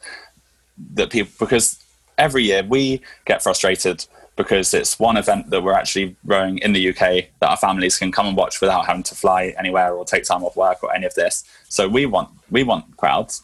that 0.93 1.09
people 1.09 1.33
because 1.39 1.83
every 2.17 2.43
year 2.43 2.63
we 2.63 3.01
get 3.25 3.41
frustrated 3.41 4.05
because 4.35 4.73
it's 4.73 4.97
one 4.99 5.17
event 5.17 5.49
that 5.49 5.61
we're 5.61 5.73
actually 5.73 6.15
rowing 6.23 6.57
in 6.59 6.73
the 6.73 6.89
UK 6.89 7.25
that 7.39 7.49
our 7.49 7.57
families 7.57 7.97
can 7.97 8.11
come 8.11 8.27
and 8.27 8.37
watch 8.37 8.61
without 8.61 8.85
having 8.85 9.03
to 9.03 9.15
fly 9.15 9.53
anywhere 9.57 9.93
or 9.93 10.05
take 10.05 10.23
time 10.23 10.43
off 10.43 10.55
work 10.55 10.83
or 10.83 10.93
any 10.93 11.05
of 11.05 11.13
this. 11.15 11.43
So 11.69 11.87
we 11.87 12.05
want 12.05 12.29
we 12.49 12.63
want 12.63 12.97
crowds. 12.97 13.43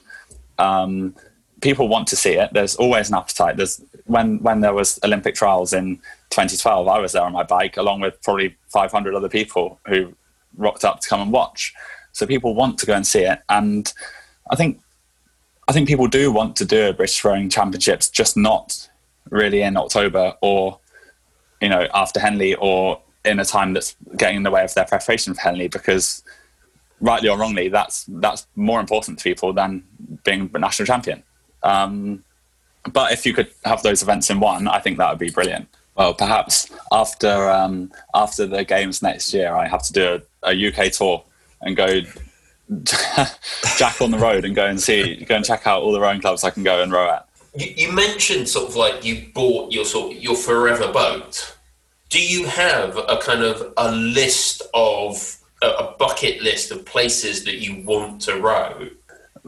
Um, 0.57 1.15
people 1.61 1.87
want 1.87 2.07
to 2.07 2.15
see 2.15 2.33
it. 2.33 2.51
There's 2.53 2.75
always 2.75 3.09
an 3.09 3.15
appetite. 3.15 3.57
There's 3.57 3.81
when 4.05 4.41
when 4.41 4.61
there 4.61 4.73
was 4.73 4.99
Olympic 5.03 5.35
trials 5.35 5.73
in 5.73 5.97
2012, 6.29 6.87
I 6.87 6.99
was 6.99 7.11
there 7.11 7.23
on 7.23 7.33
my 7.33 7.43
bike 7.43 7.77
along 7.77 8.01
with 8.01 8.21
probably 8.21 8.55
500 8.67 9.15
other 9.15 9.29
people 9.29 9.79
who 9.87 10.13
rocked 10.55 10.85
up 10.85 11.01
to 11.01 11.09
come 11.09 11.21
and 11.21 11.31
watch. 11.31 11.73
So 12.11 12.25
people 12.25 12.55
want 12.55 12.79
to 12.79 12.85
go 12.85 12.93
and 12.93 13.05
see 13.05 13.21
it, 13.21 13.39
and 13.49 13.93
I 14.49 14.55
think 14.55 14.79
I 15.67 15.73
think 15.73 15.87
people 15.87 16.07
do 16.07 16.31
want 16.31 16.55
to 16.57 16.65
do 16.65 16.87
a 16.87 16.93
British 16.93 17.23
Rowing 17.23 17.49
Championships, 17.49 18.09
just 18.09 18.37
not 18.37 18.89
really 19.29 19.61
in 19.61 19.77
October 19.77 20.33
or 20.41 20.79
you 21.61 21.69
know 21.69 21.87
after 21.93 22.19
Henley 22.19 22.55
or 22.55 23.01
in 23.25 23.39
a 23.39 23.45
time 23.45 23.73
that's 23.73 23.95
getting 24.15 24.37
in 24.37 24.43
the 24.43 24.51
way 24.51 24.63
of 24.63 24.73
their 24.73 24.85
preparation 24.85 25.33
for 25.33 25.41
Henley 25.41 25.67
because 25.67 26.23
rightly 27.01 27.29
or 27.29 27.37
wrongly 27.37 27.67
that's 27.69 28.05
that's 28.07 28.47
more 28.55 28.79
important 28.79 29.19
to 29.19 29.23
people 29.23 29.53
than 29.53 29.83
being 30.23 30.49
a 30.53 30.59
national 30.59 30.85
champion 30.85 31.23
um, 31.63 32.23
but 32.91 33.11
if 33.11 33.25
you 33.25 33.33
could 33.33 33.51
have 33.65 33.83
those 33.83 34.01
events 34.01 34.29
in 34.29 34.39
one, 34.39 34.67
I 34.67 34.79
think 34.79 34.97
that 34.97 35.09
would 35.09 35.19
be 35.19 35.29
brilliant. 35.29 35.67
Well, 35.95 36.13
perhaps 36.13 36.71
after 36.91 37.49
um, 37.49 37.91
after 38.13 38.45
the 38.45 38.63
games 38.63 39.01
next 39.01 39.33
year, 39.33 39.53
I 39.53 39.67
have 39.67 39.83
to 39.83 39.93
do 39.93 40.21
a, 40.43 40.51
a 40.51 40.67
UK 40.67 40.91
tour 40.91 41.23
and 41.61 41.75
go 41.75 41.87
jack 43.77 44.01
on 44.01 44.11
the 44.11 44.19
road 44.19 44.45
and 44.45 44.55
go 44.55 44.65
and 44.65 44.79
see, 44.79 45.15
go 45.25 45.35
and 45.35 45.45
check 45.45 45.65
out 45.65 45.81
all 45.81 45.91
the 45.91 45.99
rowing 45.99 46.21
clubs 46.21 46.43
I 46.43 46.51
can 46.51 46.63
go 46.63 46.81
and 46.81 46.91
row 46.91 47.09
at. 47.09 47.26
You, 47.57 47.73
you 47.75 47.91
mentioned 47.91 48.47
sort 48.47 48.69
of 48.69 48.75
like 48.75 49.03
you 49.03 49.29
bought 49.33 49.71
your 49.71 49.85
sort 49.85 50.15
your 50.15 50.35
forever 50.35 50.91
boat. 50.91 51.57
Do 52.09 52.21
you 52.21 52.45
have 52.45 52.97
a 52.97 53.17
kind 53.17 53.43
of 53.43 53.73
a 53.77 53.91
list 53.91 54.61
of 54.73 55.37
a, 55.61 55.95
bucket 55.97 56.41
list 56.41 56.71
of 56.71 56.85
places 56.85 57.43
that 57.45 57.57
you 57.57 57.83
want 57.83 58.21
to 58.21 58.39
row? 58.39 58.89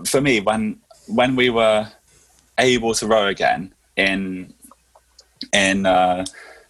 For 0.06 0.22
me, 0.22 0.40
when 0.40 0.80
when 1.08 1.36
we 1.36 1.50
were 1.50 1.88
able 2.58 2.94
to 2.96 3.08
row 3.08 3.28
again 3.28 3.74
in 3.96 4.54
in 5.54 5.86
uh, 5.86 6.26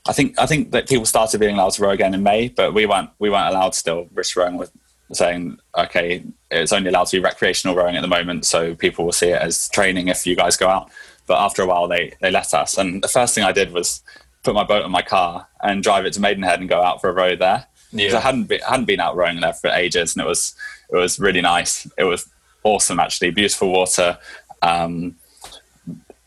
I 0.07 0.11
think 0.11 0.37
I 0.37 0.45
think 0.45 0.71
that 0.71 0.89
people 0.89 1.05
started 1.05 1.39
being 1.39 1.55
allowed 1.55 1.71
to 1.73 1.83
row 1.83 1.91
again 1.91 2.13
in 2.13 2.21
May, 2.21 2.49
but 2.49 2.73
we 2.73 2.85
weren't 2.85 3.11
we 3.19 3.29
weren't 3.29 3.53
allowed 3.53 3.75
still. 3.75 4.05
British 4.11 4.35
rowing 4.35 4.57
was 4.57 4.71
saying, 5.11 5.57
okay, 5.77 6.23
it's 6.51 6.71
only 6.71 6.89
allowed 6.89 7.05
to 7.05 7.17
be 7.17 7.23
recreational 7.23 7.75
rowing 7.75 7.95
at 7.95 8.01
the 8.01 8.07
moment, 8.07 8.45
so 8.45 8.75
people 8.75 9.05
will 9.05 9.11
see 9.11 9.29
it 9.29 9.41
as 9.41 9.69
training 9.69 10.07
if 10.07 10.27
you 10.27 10.35
guys 10.35 10.57
go 10.57 10.67
out. 10.67 10.91
But 11.30 11.38
after 11.38 11.61
a 11.61 11.67
while, 11.67 11.88
they 11.88 12.15
they 12.21 12.32
let 12.32 12.55
us, 12.55 12.75
and 12.80 13.03
the 13.03 13.07
first 13.07 13.36
thing 13.36 13.43
I 13.43 13.51
did 13.51 13.71
was 13.71 14.01
put 14.43 14.55
my 14.55 14.63
boat 14.63 14.84
in 14.84 14.89
my 14.89 15.03
car 15.03 15.47
and 15.61 15.84
drive 15.84 16.03
it 16.05 16.13
to 16.13 16.19
Maidenhead 16.19 16.59
and 16.59 16.67
go 16.67 16.82
out 16.82 16.99
for 16.99 17.07
a 17.07 17.13
row 17.13 17.36
there. 17.36 17.67
Yeah. 17.91 18.17
I 18.17 18.19
hadn't 18.19 18.45
been 18.45 18.61
hadn't 18.61 18.86
been 18.86 18.99
out 18.99 19.15
rowing 19.15 19.39
there 19.39 19.53
for 19.53 19.69
ages, 19.69 20.15
and 20.15 20.25
it 20.25 20.27
was 20.27 20.55
it 20.91 20.95
was 20.95 21.19
really 21.19 21.41
nice. 21.41 21.88
It 21.99 22.05
was 22.05 22.27
awesome 22.63 22.99
actually, 22.99 23.30
beautiful 23.30 23.71
water. 23.71 24.17
Um, 24.63 25.17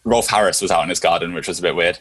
Rolf 0.05 0.29
Harris 0.29 0.63
was 0.63 0.71
out 0.71 0.85
in 0.85 0.89
his 0.89 1.01
garden, 1.01 1.35
which 1.35 1.49
was 1.49 1.59
a 1.59 1.63
bit 1.63 1.75
weird 1.75 1.99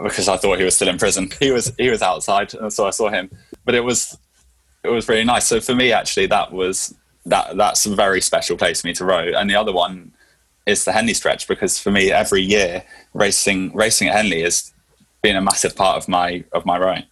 because 0.00 0.28
I 0.28 0.36
thought 0.36 0.58
he 0.58 0.64
was 0.64 0.76
still 0.76 0.88
in 0.88 0.98
prison. 0.98 1.30
He 1.40 1.50
was 1.50 1.72
he 1.76 1.90
was 1.90 2.00
outside, 2.00 2.54
and 2.54 2.72
so 2.72 2.86
I 2.86 2.90
saw 2.90 3.10
him. 3.10 3.28
But 3.64 3.74
it 3.74 3.82
was 3.82 4.16
it 4.84 4.90
was 4.90 5.08
really 5.08 5.24
nice. 5.24 5.48
So 5.48 5.60
for 5.60 5.74
me, 5.74 5.90
actually, 5.90 6.26
that 6.26 6.52
was 6.52 6.94
that 7.24 7.56
that's 7.56 7.86
a 7.86 7.94
very 7.96 8.20
special 8.20 8.56
place 8.56 8.82
for 8.82 8.86
me 8.86 8.94
to 8.94 9.04
row. 9.04 9.32
And 9.36 9.50
the 9.50 9.56
other 9.56 9.72
one 9.72 10.12
is 10.66 10.84
the 10.84 10.92
Henley 10.92 11.14
stretch 11.14 11.48
because 11.48 11.78
for 11.78 11.90
me, 11.90 12.10
every 12.10 12.42
year 12.42 12.84
racing 13.14 13.72
racing 13.74 14.08
at 14.08 14.16
Henley 14.16 14.42
has 14.42 14.72
been 15.22 15.36
a 15.36 15.40
massive 15.40 15.74
part 15.74 15.96
of 15.96 16.08
my 16.08 16.44
of 16.52 16.66
my 16.66 16.78
rowing. 16.78 17.04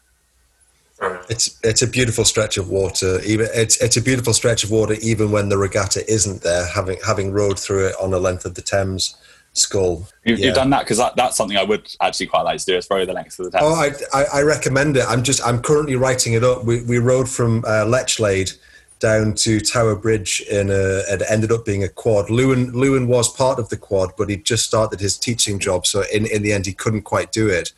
It's 1.28 1.58
it's 1.62 1.82
a 1.82 1.86
beautiful 1.86 2.24
stretch 2.24 2.56
of 2.56 2.68
water. 2.68 3.20
Even 3.24 3.48
it's 3.52 3.80
it's 3.82 3.96
a 3.96 4.02
beautiful 4.02 4.32
stretch 4.32 4.64
of 4.64 4.70
water 4.70 4.94
even 5.02 5.30
when 5.30 5.48
the 5.48 5.58
regatta 5.58 6.08
isn't 6.10 6.42
there. 6.42 6.66
Having 6.66 6.98
having 7.06 7.32
rowed 7.32 7.58
through 7.58 7.88
it 7.88 7.94
on 8.00 8.10
the 8.10 8.20
length 8.20 8.44
of 8.44 8.54
the 8.54 8.62
Thames, 8.62 9.16
Schull. 9.54 10.10
You, 10.24 10.34
Yeah. 10.34 10.46
You've 10.46 10.54
done 10.54 10.70
that 10.70 10.80
because 10.80 10.98
that, 10.98 11.16
that's 11.16 11.36
something 11.36 11.56
I 11.56 11.62
would 11.64 11.94
actually 12.00 12.26
quite 12.26 12.42
like 12.42 12.58
to 12.60 12.66
do. 12.66 12.76
Is 12.76 12.88
row 12.90 13.04
the 13.04 13.12
length 13.12 13.38
of 13.38 13.46
the 13.46 13.50
Thames. 13.50 13.64
Oh, 13.64 13.74
I, 13.74 14.18
I, 14.18 14.24
I 14.38 14.42
recommend 14.42 14.96
it. 14.96 15.04
I'm 15.06 15.22
just 15.22 15.44
I'm 15.46 15.60
currently 15.60 15.96
writing 15.96 16.32
it 16.32 16.42
up. 16.42 16.64
We, 16.64 16.82
we 16.82 16.98
rowed 16.98 17.28
from 17.28 17.64
uh, 17.66 17.84
Lechlade 17.84 18.56
down 19.04 19.34
to 19.34 19.60
Tower 19.60 19.96
Bridge 19.96 20.40
in 20.50 20.70
a. 20.70 21.02
It 21.12 21.20
ended 21.28 21.52
up 21.52 21.66
being 21.66 21.84
a 21.84 21.90
quad. 21.90 22.30
Lewin 22.30 22.72
Lewin 22.72 23.06
was 23.06 23.30
part 23.30 23.58
of 23.58 23.68
the 23.68 23.76
quad, 23.76 24.12
but 24.16 24.30
he 24.30 24.38
just 24.38 24.64
started 24.64 24.98
his 24.98 25.18
teaching 25.18 25.58
job, 25.58 25.86
so 25.86 26.04
in 26.10 26.24
in 26.26 26.42
the 26.42 26.54
end 26.54 26.64
he 26.64 26.72
couldn't 26.72 27.02
quite 27.02 27.30
do 27.30 27.46
it. 27.46 27.72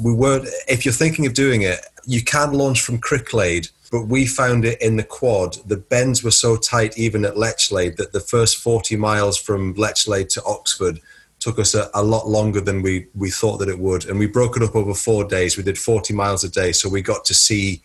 We 0.00 0.14
were. 0.14 0.46
If 0.68 0.84
you're 0.84 0.94
thinking 0.94 1.26
of 1.26 1.34
doing 1.34 1.62
it, 1.62 1.80
you 2.06 2.22
can 2.22 2.52
launch 2.52 2.82
from 2.82 2.98
Cricklade. 2.98 3.68
But 3.90 4.06
we 4.06 4.24
found 4.24 4.64
it 4.64 4.80
in 4.80 4.96
the 4.96 5.02
quad. 5.18 5.56
The 5.66 5.76
bends 5.76 6.22
were 6.22 6.30
so 6.30 6.56
tight, 6.56 6.96
even 6.96 7.24
at 7.24 7.34
Lechlade, 7.34 7.96
that 7.96 8.12
the 8.12 8.20
first 8.20 8.58
40 8.58 8.94
miles 8.94 9.36
from 9.36 9.74
Lechlade 9.74 10.28
to 10.34 10.44
Oxford 10.44 11.00
took 11.40 11.58
us 11.58 11.74
a, 11.74 11.90
a 11.94 12.04
lot 12.04 12.28
longer 12.28 12.60
than 12.60 12.82
we, 12.82 13.08
we 13.16 13.30
thought 13.30 13.56
that 13.56 13.68
it 13.68 13.80
would. 13.80 14.04
And 14.04 14.16
we 14.16 14.28
broke 14.28 14.56
it 14.56 14.62
up 14.62 14.76
over 14.76 14.94
four 14.94 15.24
days. 15.24 15.56
We 15.56 15.64
did 15.64 15.76
40 15.76 16.14
miles 16.14 16.44
a 16.44 16.48
day. 16.48 16.70
So 16.70 16.88
we 16.88 17.02
got 17.02 17.24
to 17.24 17.34
see 17.34 17.82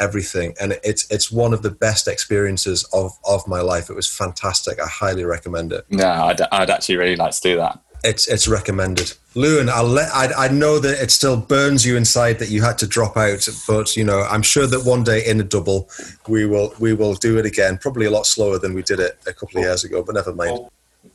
everything. 0.00 0.54
And 0.60 0.78
it's, 0.84 1.10
it's 1.10 1.30
one 1.30 1.52
of 1.52 1.62
the 1.62 1.70
best 1.70 2.08
experiences 2.08 2.84
of, 2.92 3.12
of 3.24 3.46
my 3.46 3.60
life. 3.60 3.90
It 3.90 3.96
was 3.96 4.08
fantastic. 4.08 4.80
I 4.80 4.86
highly 4.86 5.24
recommend 5.24 5.72
it. 5.72 5.84
no 5.90 6.08
I'd, 6.08 6.40
I'd 6.52 6.70
actually 6.70 6.96
really 6.96 7.16
like 7.16 7.32
to 7.32 7.40
do 7.40 7.56
that. 7.56 7.80
It's, 8.04 8.28
it's 8.28 8.46
recommended. 8.46 9.12
Lewin, 9.34 9.68
I'll 9.68 9.84
let, 9.84 10.08
I, 10.14 10.46
I 10.46 10.48
know 10.48 10.78
that 10.78 11.02
it 11.02 11.10
still 11.10 11.36
burns 11.36 11.84
you 11.84 11.96
inside 11.96 12.38
that 12.38 12.48
you 12.48 12.62
had 12.62 12.78
to 12.78 12.86
drop 12.86 13.16
out, 13.16 13.48
but 13.66 13.96
you 13.96 14.04
know, 14.04 14.20
I'm 14.30 14.42
sure 14.42 14.68
that 14.68 14.84
one 14.84 15.02
day 15.02 15.26
in 15.26 15.40
a 15.40 15.44
double, 15.44 15.88
we 16.28 16.46
will, 16.46 16.72
we 16.78 16.92
will 16.92 17.14
do 17.14 17.38
it 17.38 17.46
again. 17.46 17.76
Probably 17.76 18.06
a 18.06 18.10
lot 18.10 18.26
slower 18.26 18.58
than 18.58 18.72
we 18.74 18.82
did 18.82 19.00
it 19.00 19.18
a 19.26 19.32
couple 19.32 19.58
of 19.58 19.64
years 19.64 19.82
ago, 19.82 20.02
but 20.04 20.14
never 20.14 20.32
mind. 20.32 20.52
Well, 20.52 20.72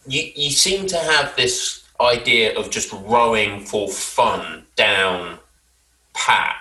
you, 0.08 0.30
you 0.36 0.50
seem 0.52 0.88
to 0.88 0.98
have 0.98 1.34
this 1.38 1.84
idea 2.02 2.58
of 2.58 2.70
just 2.70 2.92
rowing 2.92 3.62
for 3.62 3.88
fun 3.88 4.66
down 4.76 5.40
pat. 6.14 6.56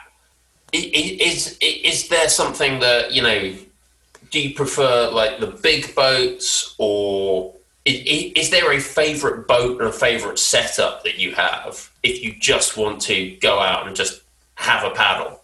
Is, 0.73 1.59
is 1.61 2.09
there 2.09 2.29
something 2.29 2.81
that, 2.81 3.13
you 3.13 3.23
know, 3.23 3.55
do 4.31 4.41
you 4.41 4.55
prefer 4.55 5.11
like 5.11 5.39
the 5.41 5.49
big 5.49 5.95
boats 5.95 6.75
or 6.79 7.53
i- 7.87 7.91
i- 7.91 8.33
is 8.35 8.49
there 8.49 8.73
a 8.73 8.81
favourite 8.81 9.47
boat 9.47 9.81
and 9.81 9.91
a 9.91 9.93
favourite 9.93 10.39
setup 10.39 11.05
that 11.05 11.19
you 11.19 11.35
have 11.35 11.91
if 12.03 12.23
you 12.23 12.35
just 12.39 12.77
want 12.79 13.03
to 13.03 13.37
go 13.37 13.59
out 13.61 13.87
and 13.87 13.95
just 13.95 14.23
have 14.55 14.85
a 14.85 14.91
paddle? 14.95 15.43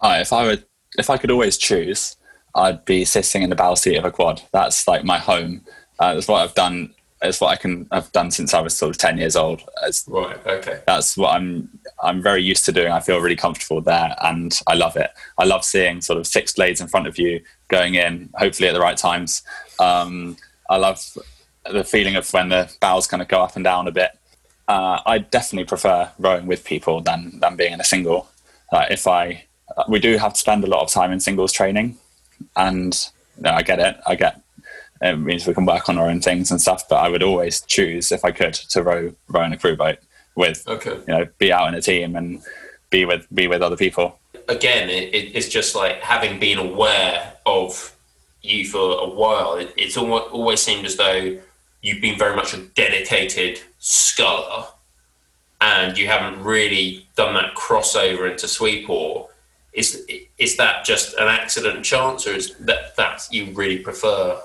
Uh, 0.00 0.18
if 0.20 0.32
I 0.32 0.44
would, 0.44 0.64
if 0.96 1.10
I 1.10 1.16
could 1.16 1.32
always 1.32 1.58
choose, 1.58 2.14
I'd 2.54 2.84
be 2.84 3.04
sitting 3.04 3.42
in 3.42 3.50
the 3.50 3.56
bow 3.56 3.74
seat 3.74 3.96
of 3.96 4.04
a 4.04 4.12
quad. 4.12 4.42
That's 4.52 4.86
like 4.86 5.02
my 5.04 5.18
home. 5.18 5.64
Uh, 5.98 6.14
that's 6.14 6.28
what 6.28 6.42
I've 6.42 6.54
done. 6.54 6.94
It's 7.20 7.40
what 7.40 7.48
I 7.48 7.56
can. 7.56 7.88
I've 7.90 8.10
done 8.12 8.30
since 8.30 8.54
I 8.54 8.60
was 8.60 8.76
sort 8.76 8.90
of 8.90 8.98
ten 8.98 9.18
years 9.18 9.34
old. 9.34 9.62
It's, 9.82 10.04
Right, 10.06 10.38
okay. 10.46 10.80
that's 10.86 11.16
what 11.16 11.34
I'm. 11.34 11.68
I'm 12.02 12.22
very 12.22 12.42
used 12.42 12.64
to 12.66 12.72
doing. 12.72 12.92
I 12.92 13.00
feel 13.00 13.18
really 13.18 13.36
comfortable 13.36 13.80
there, 13.80 14.14
and 14.22 14.58
I 14.68 14.74
love 14.74 14.96
it. 14.96 15.10
I 15.36 15.44
love 15.44 15.64
seeing 15.64 16.00
sort 16.00 16.18
of 16.18 16.26
six 16.26 16.52
blades 16.52 16.80
in 16.80 16.86
front 16.86 17.08
of 17.08 17.18
you 17.18 17.40
going 17.68 17.96
in, 17.96 18.30
hopefully 18.34 18.68
at 18.68 18.72
the 18.72 18.80
right 18.80 18.96
times. 18.96 19.42
Um, 19.80 20.36
I 20.70 20.76
love 20.76 21.04
the 21.70 21.82
feeling 21.82 22.14
of 22.16 22.32
when 22.32 22.50
the 22.50 22.72
bows 22.80 23.06
kind 23.06 23.22
of 23.22 23.28
go 23.28 23.42
up 23.42 23.56
and 23.56 23.64
down 23.64 23.88
a 23.88 23.92
bit. 23.92 24.12
Uh, 24.68 25.00
I 25.04 25.18
definitely 25.18 25.66
prefer 25.66 26.10
rowing 26.18 26.46
with 26.46 26.62
people 26.64 27.00
than 27.00 27.40
than 27.40 27.56
being 27.56 27.72
in 27.72 27.80
a 27.80 27.84
single. 27.84 28.28
Like 28.70 28.92
if 28.92 29.06
I, 29.06 29.44
we 29.88 29.98
do 29.98 30.18
have 30.18 30.34
to 30.34 30.38
spend 30.38 30.62
a 30.62 30.68
lot 30.68 30.82
of 30.82 30.90
time 30.90 31.10
in 31.10 31.20
singles 31.20 31.52
training, 31.52 31.96
and 32.56 32.96
no, 33.38 33.50
I 33.50 33.62
get 33.62 33.80
it. 33.80 33.96
I 34.06 34.14
get 34.14 34.40
Um, 35.00 35.22
it 35.22 35.26
means 35.26 35.46
we 35.46 35.54
can 35.54 35.66
work 35.66 35.88
on 35.88 35.98
our 35.98 36.08
own 36.08 36.20
things 36.20 36.50
and 36.50 36.60
stuff. 36.60 36.88
But 36.88 36.96
I 36.96 37.08
would 37.08 37.22
always 37.22 37.60
choose, 37.62 38.10
if 38.12 38.24
I 38.24 38.30
could, 38.32 38.54
to 38.54 38.82
row 38.82 39.14
row 39.28 39.42
in 39.44 39.52
a 39.52 39.58
crew 39.58 39.76
boat 39.76 39.98
with 40.34 40.66
Okay. 40.68 40.94
you 40.94 41.06
know 41.06 41.26
be 41.38 41.52
out 41.52 41.68
in 41.68 41.74
a 41.74 41.82
team 41.82 42.14
and 42.16 42.40
be 42.90 43.04
with 43.04 43.26
be 43.34 43.46
with 43.46 43.62
other 43.62 43.76
people. 43.76 44.18
again, 44.48 44.88
it, 44.88 45.14
it, 45.14 45.36
it's 45.36 45.48
just 45.48 45.74
like 45.74 46.00
having 46.00 46.38
been 46.40 46.58
aware 46.58 47.34
of 47.44 47.94
you 48.42 48.64
for 48.66 49.00
a 49.00 49.08
while. 49.08 49.54
It, 49.56 49.72
it's 49.76 49.96
always, 49.96 50.24
always 50.32 50.60
seemed 50.60 50.86
as 50.86 50.96
though 50.96 51.38
you've 51.82 52.00
been 52.00 52.18
very 52.18 52.34
much 52.34 52.54
a 52.54 52.58
dedicated 52.74 53.60
sculler, 53.78 54.64
and 55.60 55.98
you 55.98 56.06
haven't 56.06 56.42
really 56.42 57.06
done 57.16 57.34
that 57.34 57.54
crossover 57.54 58.30
into 58.30 58.48
sweep. 58.48 58.88
Or 58.88 59.28
is 59.72 60.06
is 60.38 60.56
that 60.56 60.84
just 60.84 61.14
an 61.18 61.28
accident 61.28 61.84
chance, 61.84 62.26
or 62.26 62.32
is 62.32 62.54
that 62.60 62.96
that 62.96 63.28
you 63.30 63.52
really 63.52 63.78
prefer? 63.78 64.40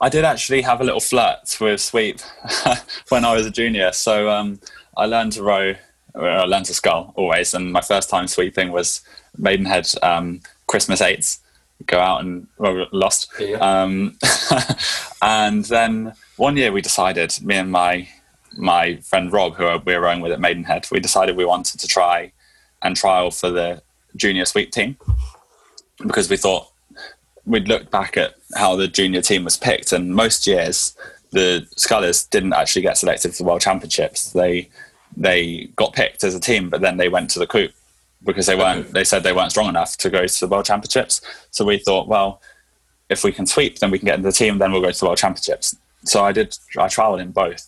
I 0.00 0.08
did 0.08 0.24
actually 0.24 0.62
have 0.62 0.80
a 0.80 0.84
little 0.84 1.00
flirt 1.00 1.56
with 1.60 1.80
sweep 1.80 2.20
when 3.10 3.24
I 3.24 3.34
was 3.34 3.44
a 3.44 3.50
junior. 3.50 3.92
So 3.92 4.30
um, 4.30 4.60
I 4.96 5.04
learned 5.04 5.32
to 5.32 5.42
row, 5.42 5.74
I 6.14 6.44
learned 6.44 6.66
to 6.66 6.74
scull 6.74 7.12
always, 7.16 7.52
and 7.52 7.72
my 7.72 7.82
first 7.82 8.08
time 8.08 8.26
sweeping 8.26 8.72
was 8.72 9.02
Maidenhead 9.36 9.88
um, 10.02 10.40
Christmas 10.66 11.00
eights. 11.02 11.40
Go 11.86 11.98
out 11.98 12.20
and 12.22 12.46
well, 12.58 12.86
lost. 12.92 13.30
Yeah. 13.38 13.56
Um, 13.56 14.18
and 15.22 15.64
then 15.66 16.12
one 16.36 16.56
year 16.56 16.72
we 16.72 16.82
decided, 16.82 17.34
me 17.42 17.56
and 17.56 17.70
my 17.70 18.08
my 18.56 18.96
friend 18.96 19.32
Rob, 19.32 19.54
who 19.54 19.64
we 19.84 19.94
were 19.94 20.00
rowing 20.00 20.20
with 20.20 20.32
at 20.32 20.40
Maidenhead, 20.40 20.88
we 20.90 21.00
decided 21.00 21.36
we 21.36 21.44
wanted 21.44 21.78
to 21.80 21.86
try 21.86 22.32
and 22.82 22.96
trial 22.96 23.30
for 23.30 23.50
the 23.50 23.82
junior 24.16 24.44
sweep 24.44 24.72
team 24.72 24.96
because 25.98 26.28
we 26.28 26.36
thought 26.36 26.69
we'd 27.50 27.68
look 27.68 27.90
back 27.90 28.16
at 28.16 28.34
how 28.54 28.76
the 28.76 28.88
junior 28.88 29.20
team 29.20 29.44
was 29.44 29.56
picked, 29.56 29.92
and 29.92 30.14
most 30.14 30.46
years 30.46 30.96
the 31.32 31.66
Scullers 31.76 32.24
didn't 32.24 32.52
actually 32.52 32.82
get 32.82 32.96
selected 32.96 33.32
for 33.32 33.38
the 33.38 33.44
World 33.44 33.60
Championships. 33.60 34.32
They 34.32 34.68
they 35.16 35.68
got 35.76 35.92
picked 35.92 36.22
as 36.24 36.34
a 36.34 36.40
team, 36.40 36.70
but 36.70 36.80
then 36.80 36.96
they 36.96 37.08
went 37.08 37.30
to 37.30 37.38
the 37.38 37.46
Coupe 37.46 37.74
because 38.24 38.46
they 38.46 38.56
weren't. 38.56 38.92
They 38.92 39.04
said 39.04 39.22
they 39.22 39.32
weren't 39.32 39.50
strong 39.50 39.68
enough 39.68 39.96
to 39.98 40.10
go 40.10 40.26
to 40.26 40.40
the 40.40 40.48
World 40.48 40.64
Championships. 40.64 41.20
So 41.50 41.64
we 41.64 41.78
thought, 41.78 42.08
well, 42.08 42.40
if 43.08 43.24
we 43.24 43.32
can 43.32 43.46
sweep, 43.46 43.80
then 43.80 43.90
we 43.90 43.98
can 43.98 44.06
get 44.06 44.18
into 44.18 44.28
the 44.28 44.32
team. 44.32 44.58
Then 44.58 44.72
we'll 44.72 44.82
go 44.82 44.92
to 44.92 44.98
the 44.98 45.06
World 45.06 45.18
Championships. 45.18 45.76
So 46.04 46.24
I 46.24 46.32
did. 46.32 46.56
I 46.78 46.86
trialed 46.86 47.20
in 47.20 47.32
both 47.32 47.66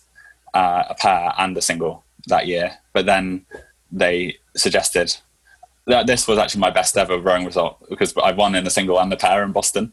uh, 0.53 0.85
a 0.89 0.95
pair 0.95 1.33
and 1.37 1.57
a 1.57 1.61
single 1.61 2.03
that 2.27 2.47
year, 2.47 2.77
but 2.93 3.05
then 3.05 3.45
they 3.91 4.37
suggested 4.55 5.15
that 5.85 6.07
this 6.07 6.27
was 6.27 6.37
actually 6.37 6.61
my 6.61 6.69
best 6.69 6.97
ever 6.97 7.19
rowing 7.19 7.45
result 7.45 7.77
because 7.89 8.15
I 8.17 8.31
won 8.31 8.55
in 8.55 8.65
a 8.65 8.69
single 8.69 8.99
and 8.99 9.11
a 9.11 9.17
pair 9.17 9.43
in 9.43 9.51
Boston. 9.51 9.91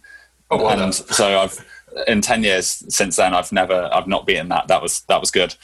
Oh, 0.51 0.67
and 0.69 0.95
so 0.95 1.41
I've 1.41 1.65
in 2.07 2.21
ten 2.21 2.43
years 2.43 2.85
since 2.89 3.17
then 3.17 3.35
I've 3.35 3.53
never 3.53 3.89
I've 3.93 4.07
not 4.07 4.27
beaten 4.27 4.49
that. 4.49 4.69
That 4.69 4.83
was 4.83 5.01
that 5.03 5.21
was 5.21 5.31
good. 5.31 5.55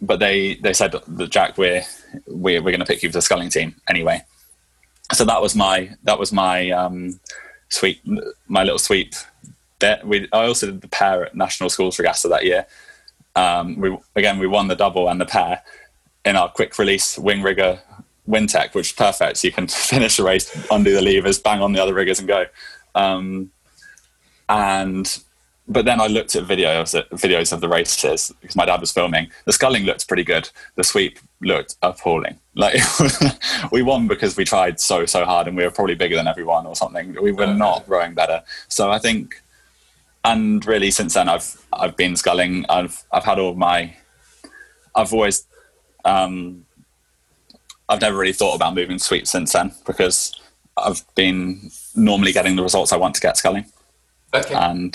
But 0.00 0.18
they 0.18 0.54
they 0.56 0.72
said 0.72 0.92
that 0.92 1.30
Jack 1.30 1.58
we're 1.58 1.82
we're, 2.26 2.62
we're 2.62 2.70
going 2.70 2.80
to 2.80 2.86
pick 2.86 3.02
you 3.02 3.08
for 3.08 3.14
the 3.14 3.22
sculling 3.22 3.50
team 3.50 3.74
anyway. 3.88 4.22
So 5.12 5.24
that 5.24 5.42
was 5.42 5.54
my 5.54 5.90
that 6.04 6.18
was 6.18 6.32
my 6.32 6.70
um, 6.70 7.20
sweep 7.68 8.00
my 8.48 8.62
little 8.62 8.78
sweep. 8.78 9.14
Bit. 9.78 10.06
We 10.06 10.28
I 10.32 10.46
also 10.46 10.66
did 10.66 10.80
the 10.80 10.88
pair 10.88 11.26
at 11.26 11.34
National 11.34 11.68
Schools 11.68 11.98
Regatta 11.98 12.28
that 12.28 12.44
year. 12.44 12.66
Um, 13.34 13.80
we 13.80 13.96
again 14.14 14.38
we 14.38 14.46
won 14.46 14.68
the 14.68 14.76
double 14.76 15.08
and 15.08 15.20
the 15.20 15.26
pair 15.26 15.62
in 16.24 16.36
our 16.36 16.48
quick 16.48 16.78
release 16.78 17.18
wing 17.18 17.42
rigger 17.42 17.80
Wintech, 18.28 18.74
which 18.74 18.90
is 18.90 18.92
perfect. 18.92 19.38
So 19.38 19.48
you 19.48 19.52
can 19.52 19.66
finish 19.68 20.16
the 20.16 20.24
race, 20.24 20.66
undo 20.70 20.92
the 20.92 21.02
levers, 21.02 21.38
bang 21.38 21.60
on 21.60 21.72
the 21.72 21.82
other 21.82 21.94
riggers, 21.94 22.18
and 22.18 22.28
go. 22.28 22.46
Um, 22.94 23.50
and 24.48 25.22
but 25.68 25.84
then 25.84 26.00
I 26.00 26.06
looked 26.08 26.34
at 26.34 26.44
videos 26.44 26.94
videos 27.10 27.52
of 27.52 27.60
the 27.60 27.68
races 27.68 28.32
because 28.40 28.56
my 28.56 28.66
dad 28.66 28.80
was 28.80 28.92
filming. 28.92 29.30
The 29.44 29.52
sculling 29.52 29.84
looked 29.84 30.08
pretty 30.08 30.24
good. 30.24 30.50
The 30.74 30.84
sweep 30.84 31.18
looked 31.40 31.76
appalling. 31.82 32.38
Like 32.54 32.80
we 33.72 33.82
won 33.82 34.08
because 34.08 34.36
we 34.36 34.44
tried 34.44 34.80
so 34.80 35.06
so 35.06 35.24
hard, 35.24 35.46
and 35.46 35.56
we 35.56 35.64
were 35.64 35.70
probably 35.70 35.94
bigger 35.94 36.16
than 36.16 36.26
everyone 36.26 36.66
or 36.66 36.76
something. 36.76 37.16
We 37.20 37.32
were 37.32 37.46
not 37.46 37.88
rowing 37.88 38.14
better. 38.14 38.42
So 38.68 38.90
I 38.90 38.98
think, 38.98 39.42
and 40.24 40.64
really 40.66 40.90
since 40.90 41.14
then 41.14 41.28
I've 41.28 41.64
I've 41.72 41.96
been 41.96 42.16
sculling. 42.16 42.66
I've 42.68 43.04
I've 43.12 43.24
had 43.24 43.38
all 43.38 43.54
my. 43.54 43.96
I've 44.94 45.12
always. 45.12 45.46
Um, 46.04 46.66
I've 47.88 48.00
never 48.00 48.16
really 48.16 48.32
thought 48.32 48.54
about 48.54 48.74
moving 48.74 48.98
sweep 48.98 49.26
since 49.26 49.52
then 49.52 49.72
because 49.86 50.34
I've 50.76 51.02
been 51.14 51.70
normally 51.94 52.32
getting 52.32 52.56
the 52.56 52.62
results 52.62 52.92
I 52.92 52.96
want 52.96 53.14
to 53.16 53.20
get 53.20 53.36
sculling. 53.36 53.66
Okay. 54.34 54.54
And 54.54 54.94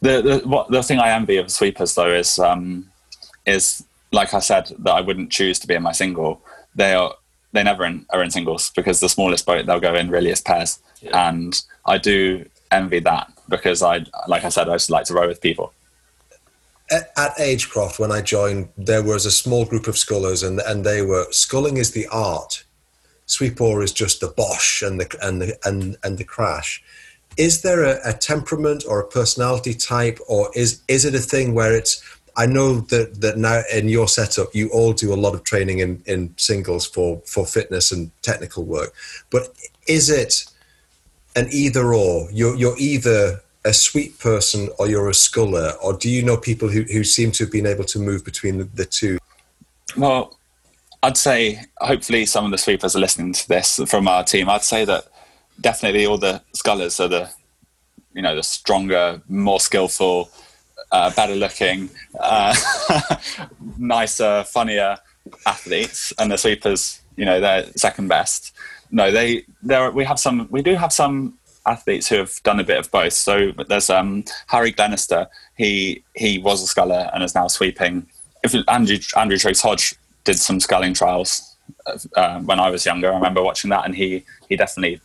the 0.00 0.22
the 0.22 0.48
what 0.48 0.70
the 0.70 0.82
thing 0.82 0.98
I 0.98 1.10
envy 1.10 1.36
of 1.36 1.50
sweepers 1.50 1.94
though 1.94 2.12
is 2.12 2.38
um, 2.38 2.90
is 3.46 3.84
like 4.12 4.32
I 4.34 4.38
said 4.40 4.72
that 4.80 4.92
I 4.92 5.00
wouldn't 5.00 5.30
choose 5.30 5.58
to 5.60 5.66
be 5.66 5.74
in 5.74 5.82
my 5.82 5.92
single. 5.92 6.40
They 6.74 6.94
are 6.94 7.14
they 7.52 7.62
never 7.64 7.84
in, 7.84 8.06
are 8.10 8.22
in 8.22 8.30
singles 8.30 8.70
because 8.76 9.00
the 9.00 9.08
smallest 9.08 9.44
boat 9.44 9.66
they'll 9.66 9.80
go 9.80 9.94
in 9.96 10.08
really 10.10 10.30
is 10.30 10.40
pairs, 10.40 10.78
Yeah. 11.02 11.28
and 11.28 11.60
I 11.84 11.98
do 11.98 12.46
envy 12.70 13.00
that 13.00 13.32
because 13.48 13.82
I 13.82 14.04
like 14.28 14.44
I 14.44 14.50
said 14.50 14.68
I 14.68 14.74
just 14.74 14.90
like 14.90 15.06
to 15.06 15.14
row 15.14 15.26
with 15.26 15.40
people. 15.40 15.72
At, 16.90 17.36
Agecroft, 17.38 17.98
when 17.98 18.10
I 18.10 18.20
joined, 18.20 18.68
there 18.76 19.02
was 19.02 19.26
a 19.26 19.30
small 19.30 19.64
group 19.64 19.86
of 19.86 19.96
scullers, 19.96 20.42
and 20.42 20.60
and 20.60 20.84
they 20.84 21.02
were 21.02 21.26
sculling 21.30 21.76
is 21.76 21.92
the 21.92 22.06
art. 22.08 22.64
sweep 23.26 23.60
oar 23.60 23.82
is 23.82 23.92
just 23.92 24.20
the 24.20 24.28
bosh 24.28 24.82
and 24.82 25.00
the 25.00 25.16
and 25.22 25.40
the 25.40 25.58
and, 25.64 25.96
and 26.02 26.18
the 26.18 26.24
crash. 26.24 26.82
Is 27.36 27.62
there 27.62 27.84
a, 27.84 28.00
a 28.04 28.12
temperament 28.12 28.84
or 28.88 29.00
a 29.00 29.06
personality 29.06 29.74
type, 29.74 30.18
or 30.28 30.50
is 30.54 30.82
is 30.88 31.04
it 31.04 31.14
a 31.14 31.18
thing 31.18 31.54
where 31.54 31.74
it's 31.74 32.02
I 32.36 32.46
know 32.46 32.80
that 32.80 33.20
that 33.20 33.36
now 33.38 33.62
in 33.72 33.88
your 33.88 34.08
setup 34.08 34.54
you 34.54 34.68
all 34.70 34.92
do 34.92 35.12
a 35.12 35.22
lot 35.24 35.34
of 35.34 35.44
training 35.44 35.78
in, 35.80 36.02
in 36.06 36.34
singles 36.36 36.86
for 36.86 37.22
for 37.26 37.46
fitness 37.46 37.92
and 37.92 38.10
technical 38.22 38.64
work, 38.64 38.92
but 39.30 39.52
is 39.86 40.10
it 40.10 40.44
an 41.36 41.48
either 41.50 41.94
or? 41.94 42.28
You're 42.32 42.56
you're 42.56 42.78
either 42.78 43.42
a 43.64 43.72
sweep 43.72 44.18
person 44.18 44.68
or 44.78 44.88
you're 44.88 45.08
a 45.08 45.14
sculler, 45.14 45.72
or 45.82 45.92
do 45.92 46.08
you 46.08 46.22
know 46.22 46.36
people 46.36 46.68
who, 46.68 46.82
who 46.82 47.04
seem 47.04 47.30
to 47.32 47.44
have 47.44 47.52
been 47.52 47.66
able 47.66 47.84
to 47.84 47.98
move 47.98 48.24
between 48.24 48.58
the, 48.58 48.64
the 48.64 48.84
two? 48.84 49.18
Well, 49.96 50.38
I'd 51.02 51.16
say 51.16 51.60
hopefully 51.78 52.26
some 52.26 52.44
of 52.44 52.50
the 52.50 52.58
sweepers 52.58 52.94
are 52.94 53.00
listening 53.00 53.32
to 53.32 53.48
this 53.48 53.80
from 53.86 54.08
our 54.08 54.24
team. 54.24 54.48
I'd 54.48 54.62
say 54.62 54.84
that 54.84 55.06
definitely 55.60 56.06
all 56.06 56.18
the 56.18 56.42
scullers 56.52 57.00
are 57.00 57.08
the 57.08 57.30
you 58.14 58.22
know 58.22 58.34
the 58.34 58.42
stronger, 58.42 59.22
more 59.28 59.60
skillful, 59.60 60.30
uh, 60.90 61.10
better 61.14 61.36
looking, 61.36 61.88
uh, 62.18 62.54
nicer, 63.78 64.44
funnier 64.44 64.98
athletes, 65.46 66.12
and 66.18 66.30
the 66.30 66.36
sweepers 66.36 67.00
you 67.16 67.24
know 67.24 67.40
they're 67.40 67.66
second 67.76 68.08
best. 68.08 68.52
No, 68.90 69.10
they 69.10 69.44
there 69.62 69.90
we 69.90 70.04
have 70.04 70.18
some 70.18 70.48
we 70.50 70.62
do 70.62 70.74
have 70.74 70.92
some 70.92 71.38
athletes 71.66 72.08
who 72.08 72.16
have 72.16 72.42
done 72.42 72.60
a 72.60 72.64
bit 72.64 72.78
of 72.78 72.90
both. 72.90 73.12
So 73.12 73.52
there's 73.68 73.90
um, 73.90 74.24
Harry 74.46 74.72
Glenister. 74.72 75.28
He 75.56 76.02
he 76.14 76.38
was 76.38 76.62
a 76.62 76.66
sculler 76.66 77.10
and 77.12 77.22
is 77.22 77.34
now 77.34 77.48
sweeping. 77.48 78.06
If 78.42 78.54
Andrew 78.68 78.96
Andrew 79.16 79.38
Triggs 79.38 79.60
Hodge 79.60 79.94
did 80.24 80.38
some 80.38 80.60
sculling 80.60 80.94
trials 80.94 81.56
uh, 82.16 82.40
when 82.40 82.60
I 82.60 82.70
was 82.70 82.86
younger, 82.86 83.10
I 83.10 83.14
remember 83.14 83.42
watching 83.42 83.70
that, 83.70 83.84
and 83.84 83.94
he 83.94 84.24
he 84.48 84.56
definitely 84.56 85.00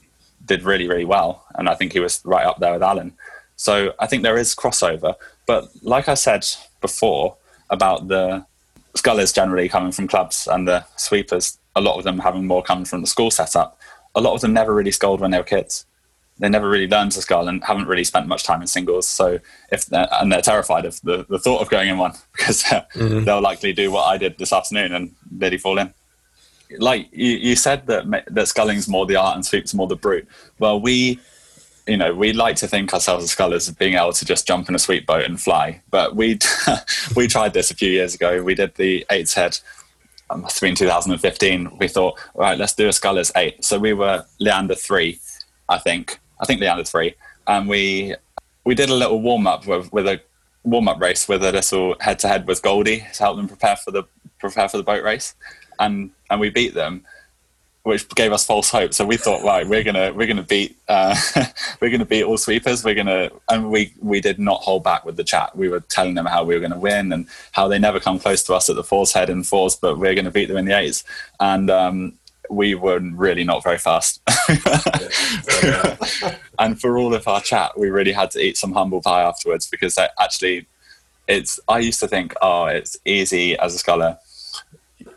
did 0.45 0.64
really 0.64 0.88
really 0.88 1.06
well. 1.06 1.45
And 1.56 1.70
I 1.70 1.76
think 1.76 1.93
he 1.93 1.99
was 1.99 2.22
right 2.26 2.45
up 2.45 2.60
there 2.60 2.74
with 2.74 2.84
Alan. 2.84 3.14
So 3.58 3.93
I 3.99 4.08
think 4.08 4.24
there 4.24 4.38
is 4.38 4.56
crossover. 4.56 5.16
But 5.45 5.70
like 5.82 6.10
I 6.10 6.16
said 6.16 6.45
before 6.82 7.38
about 7.70 8.08
the 8.08 8.45
scullers 8.95 9.32
generally 9.32 9.70
coming 9.70 9.91
from 9.91 10.08
clubs 10.08 10.47
and 10.47 10.68
the 10.68 10.86
sweepers, 10.97 11.58
a 11.76 11.82
lot 11.82 11.97
of 11.97 12.03
them 12.03 12.20
having 12.20 12.47
more 12.47 12.64
come 12.64 12.86
from 12.86 13.01
the 13.01 13.08
school 13.08 13.32
setup. 13.32 13.78
A 14.14 14.22
lot 14.22 14.34
of 14.34 14.41
them 14.41 14.53
never 14.53 14.74
really 14.74 14.91
sculled 14.91 15.20
when 15.20 15.32
they 15.32 15.38
were 15.38 15.43
kids 15.43 15.86
they 16.38 16.49
never 16.49 16.69
really 16.69 16.88
learned 16.88 17.13
to 17.13 17.21
scull 17.21 17.47
and 17.47 17.63
haven't 17.63 17.88
really 17.88 18.03
spent 18.03 18.27
much 18.27 18.43
time 18.43 18.61
in 18.61 18.67
singles. 18.67 19.07
So 19.07 19.39
if 19.71 19.86
they're, 19.86 20.07
and 20.11 20.31
they're 20.31 20.41
terrified 20.41 20.86
of 20.86 20.99
the, 21.01 21.25
the 21.29 21.39
thought 21.39 21.61
of 21.61 21.69
going 21.69 21.89
in 21.89 21.97
one 21.97 22.13
because 22.33 22.63
mm-hmm. 22.63 23.23
they'll 23.23 23.41
likely 23.41 23.73
do 23.73 23.91
what 23.91 24.03
I 24.03 24.17
did 24.17 24.38
this 24.38 24.51
afternoon 24.51 24.93
and 24.93 25.15
nearly 25.31 25.57
fall 25.57 25.77
in. 25.77 25.93
Like 26.77 27.07
you, 27.11 27.31
you 27.31 27.55
said 27.55 27.88
that 27.88 28.25
that 28.27 28.47
sculling's 28.47 28.88
more 28.88 29.05
the 29.05 29.15
art 29.15 29.36
and 29.36 29.45
sweep's 29.45 29.73
more 29.73 29.88
the 29.88 29.95
brute. 29.95 30.27
Well, 30.59 30.81
we, 30.81 31.19
you 31.88 31.95
know, 31.95 32.13
we 32.13 32.33
like 32.33 32.55
to 32.57 32.67
think 32.67 32.91
ourselves 32.91 33.23
as 33.23 33.31
scullers 33.31 33.69
of 33.69 33.77
being 33.77 33.93
able 33.93 34.13
to 34.13 34.25
just 34.25 34.47
jump 34.47 34.67
in 34.67 34.75
a 34.75 34.79
sweep 34.79 35.05
boat 35.05 35.25
and 35.25 35.39
fly. 35.39 35.81
But 35.91 36.15
we 36.15 36.39
we 37.15 37.27
tried 37.27 37.53
this 37.53 37.69
a 37.69 37.75
few 37.75 37.91
years 37.91 38.15
ago. 38.15 38.41
We 38.41 38.55
did 38.55 38.75
the 38.75 39.05
eights 39.11 39.36
head. 39.36 39.59
It 40.31 40.38
must 40.38 40.59
have 40.59 40.67
been 40.67 40.75
2015. 40.75 41.77
We 41.77 41.88
thought, 41.88 42.19
all 42.33 42.41
right, 42.41 42.57
let's 42.57 42.73
do 42.73 42.88
a 42.88 42.93
scullers 42.93 43.31
eight. 43.36 43.63
So 43.63 43.77
we 43.77 43.93
were 43.93 44.25
Leander 44.39 44.73
three, 44.73 45.19
I 45.69 45.77
think, 45.77 46.19
I 46.45 46.47
think 46.47 46.61
Leander 46.61 46.83
three, 46.83 47.15
and 47.47 47.67
we 47.67 48.13
we 48.65 48.75
did 48.75 48.89
a 48.89 48.93
little 48.93 49.19
warm 49.19 49.47
up 49.47 49.65
with, 49.65 49.91
with 49.91 50.07
a 50.07 50.21
warm 50.63 50.87
up 50.87 51.01
race 51.01 51.27
with 51.27 51.43
a 51.43 51.51
little 51.51 51.95
head 51.99 52.19
to 52.19 52.27
head 52.27 52.47
with 52.47 52.61
Goldie 52.61 52.99
to 53.13 53.23
help 53.23 53.37
them 53.37 53.47
prepare 53.47 53.75
for 53.75 53.89
the 53.89 54.03
prepare 54.37 54.69
for 54.69 54.77
the 54.77 54.83
boat 54.83 55.03
race, 55.03 55.33
and 55.79 56.11
and 56.29 56.39
we 56.39 56.51
beat 56.51 56.75
them, 56.75 57.03
which 57.81 58.07
gave 58.09 58.31
us 58.31 58.45
false 58.45 58.69
hope. 58.69 58.93
So 58.93 59.07
we 59.07 59.17
thought, 59.17 59.43
right, 59.43 59.67
we're 59.67 59.83
gonna 59.83 60.13
we're 60.13 60.27
gonna 60.27 60.43
beat 60.43 60.77
uh, 60.87 61.15
we're 61.81 61.89
gonna 61.89 62.05
beat 62.05 62.21
all 62.21 62.37
sweepers. 62.37 62.83
We're 62.83 62.93
gonna 62.93 63.31
and 63.49 63.71
we 63.71 63.95
we 63.99 64.21
did 64.21 64.37
not 64.37 64.61
hold 64.61 64.83
back 64.83 65.03
with 65.03 65.17
the 65.17 65.23
chat. 65.23 65.57
We 65.57 65.67
were 65.67 65.79
telling 65.79 66.13
them 66.13 66.27
how 66.27 66.43
we 66.43 66.53
were 66.53 66.61
gonna 66.61 66.77
win 66.77 67.11
and 67.11 67.25
how 67.53 67.67
they 67.67 67.79
never 67.79 67.99
come 67.99 68.19
close 68.19 68.43
to 68.43 68.53
us 68.53 68.69
at 68.69 68.75
the 68.75 68.83
fours 68.83 69.13
head 69.13 69.31
and 69.31 69.47
fours, 69.47 69.75
but 69.75 69.97
we're 69.97 70.13
gonna 70.13 70.29
beat 70.29 70.49
them 70.49 70.57
in 70.57 70.65
the 70.65 70.77
eights. 70.77 71.05
And 71.39 71.71
um, 71.71 72.19
we 72.49 72.75
were 72.75 72.99
really 72.99 73.43
not 73.43 73.63
very 73.63 73.77
fast. 73.77 74.21
and 76.59 76.79
for 76.79 76.97
all 76.97 77.13
of 77.13 77.27
our 77.27 77.41
chat, 77.41 77.77
we 77.77 77.89
really 77.89 78.11
had 78.11 78.31
to 78.31 78.39
eat 78.39 78.57
some 78.57 78.73
humble 78.73 79.01
pie 79.01 79.21
afterwards 79.21 79.67
because 79.69 79.97
actually, 80.19 80.67
it's. 81.27 81.59
I 81.67 81.79
used 81.79 81.99
to 82.01 82.07
think, 82.07 82.33
oh, 82.41 82.65
it's 82.65 82.97
easy 83.05 83.57
as 83.57 83.75
a 83.75 83.77
sculler. 83.77 84.17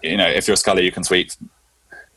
You 0.02 0.16
know, 0.16 0.28
if 0.28 0.46
you're 0.46 0.54
a 0.54 0.58
sculler, 0.58 0.80
you 0.80 0.92
can 0.92 1.04
sweep. 1.04 1.30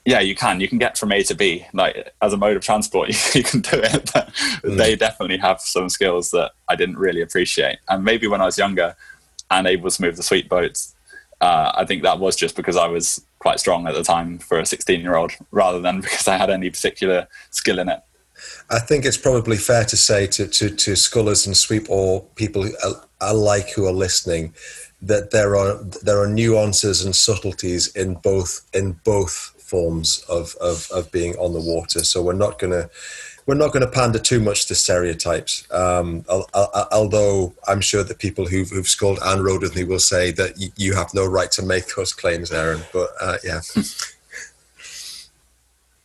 Yeah, 0.06 0.20
you 0.20 0.36
can. 0.36 0.60
You 0.60 0.68
can 0.68 0.80
get 0.80 0.98
from 0.98 1.12
A 1.12 1.24
to 1.24 1.36
B. 1.36 1.66
Like 1.74 2.14
as 2.22 2.34
a 2.34 2.38
mode 2.38 2.58
of 2.58 2.64
transport, 2.64 3.10
you, 3.36 3.44
can 3.44 3.62
do 3.62 3.80
it. 3.82 4.12
But 4.14 4.30
mm. 4.64 4.78
they 4.78 4.96
definitely 4.96 5.38
have 5.38 5.62
some 5.62 5.90
skills 5.90 6.32
that 6.32 6.52
I 6.68 6.76
didn't 6.76 6.98
really 6.98 7.22
appreciate. 7.22 7.78
And 7.90 8.04
maybe 8.04 8.28
when 8.28 8.42
I 8.42 8.46
was 8.46 8.58
younger 8.58 8.96
and 9.50 9.68
able 9.68 9.90
to 9.90 10.02
move 10.02 10.18
the 10.18 10.24
sweep 10.24 10.50
boats, 10.50 10.96
uh, 11.42 11.72
I 11.76 11.86
think 11.86 12.04
that 12.04 12.20
was 12.20 12.36
just 12.36 12.56
because 12.56 12.78
I 12.78 12.88
was 12.88 13.26
quite 13.42 13.60
strong 13.60 13.88
at 13.88 13.96
the 13.96 14.04
time 14.04 14.38
for 14.38 14.60
a 14.60 14.66
16 14.66 15.02
year 15.02 15.16
old 15.16 15.32
rather 15.50 15.82
than 15.82 16.00
because 16.06 16.28
I 16.28 16.38
had 16.38 16.50
any 16.50 16.70
particular 16.70 17.28
skill 17.50 17.80
in 17.80 17.90
it. 17.90 18.00
I 18.70 18.80
think 18.80 19.06
it's 19.06 19.18
probably 19.18 19.58
fair 19.58 19.84
to 19.86 19.98
say 19.98 20.28
to, 20.28 20.48
to, 20.48 20.70
to 20.70 20.96
scullers 20.96 21.46
and 21.46 21.56
sweep 21.56 21.90
or 21.90 22.22
people 22.36 22.68
alike 23.20 23.70
who 23.72 23.86
are 23.86 23.94
listening 23.94 24.54
that 25.02 25.32
there 25.32 25.56
are 25.56 25.84
there 26.04 26.22
are 26.22 26.28
nuances 26.28 27.04
and 27.04 27.16
subtleties 27.16 27.88
in 27.96 28.14
both 28.16 28.62
in 28.74 28.94
both 29.04 29.54
forms 29.72 30.24
of, 30.28 30.56
of, 30.60 30.92
of 30.92 31.10
being 31.12 31.34
on 31.38 31.54
the 31.54 31.62
water. 31.62 32.04
So 32.04 32.22
we're 32.22 32.34
not 32.34 32.60
going 32.60 32.74
to 32.74 32.90
we're 33.52 33.58
not 33.58 33.74
going 33.74 33.86
to 33.86 33.92
pander 33.92 34.18
too 34.18 34.40
much 34.40 34.66
to 34.68 34.74
stereotypes. 34.74 35.70
Um, 35.74 36.24
although 36.30 37.54
I'm 37.68 37.82
sure 37.82 38.02
that 38.02 38.18
people 38.18 38.46
who've, 38.46 38.70
who've 38.70 38.88
sculled 38.88 39.20
and 39.22 39.44
rowed 39.44 39.62
with 39.62 39.76
me 39.76 39.84
will 39.84 40.00
say 40.00 40.32
that 40.32 40.54
y- 40.58 40.72
you 40.78 40.96
have 40.96 41.14
no 41.14 41.26
right 41.26 41.52
to 41.52 41.62
make 41.62 41.94
those 41.94 42.14
claims, 42.14 42.54
Aaron. 42.54 42.80
But 42.94 43.10
uh, 43.20 43.40
yeah. 43.44 43.60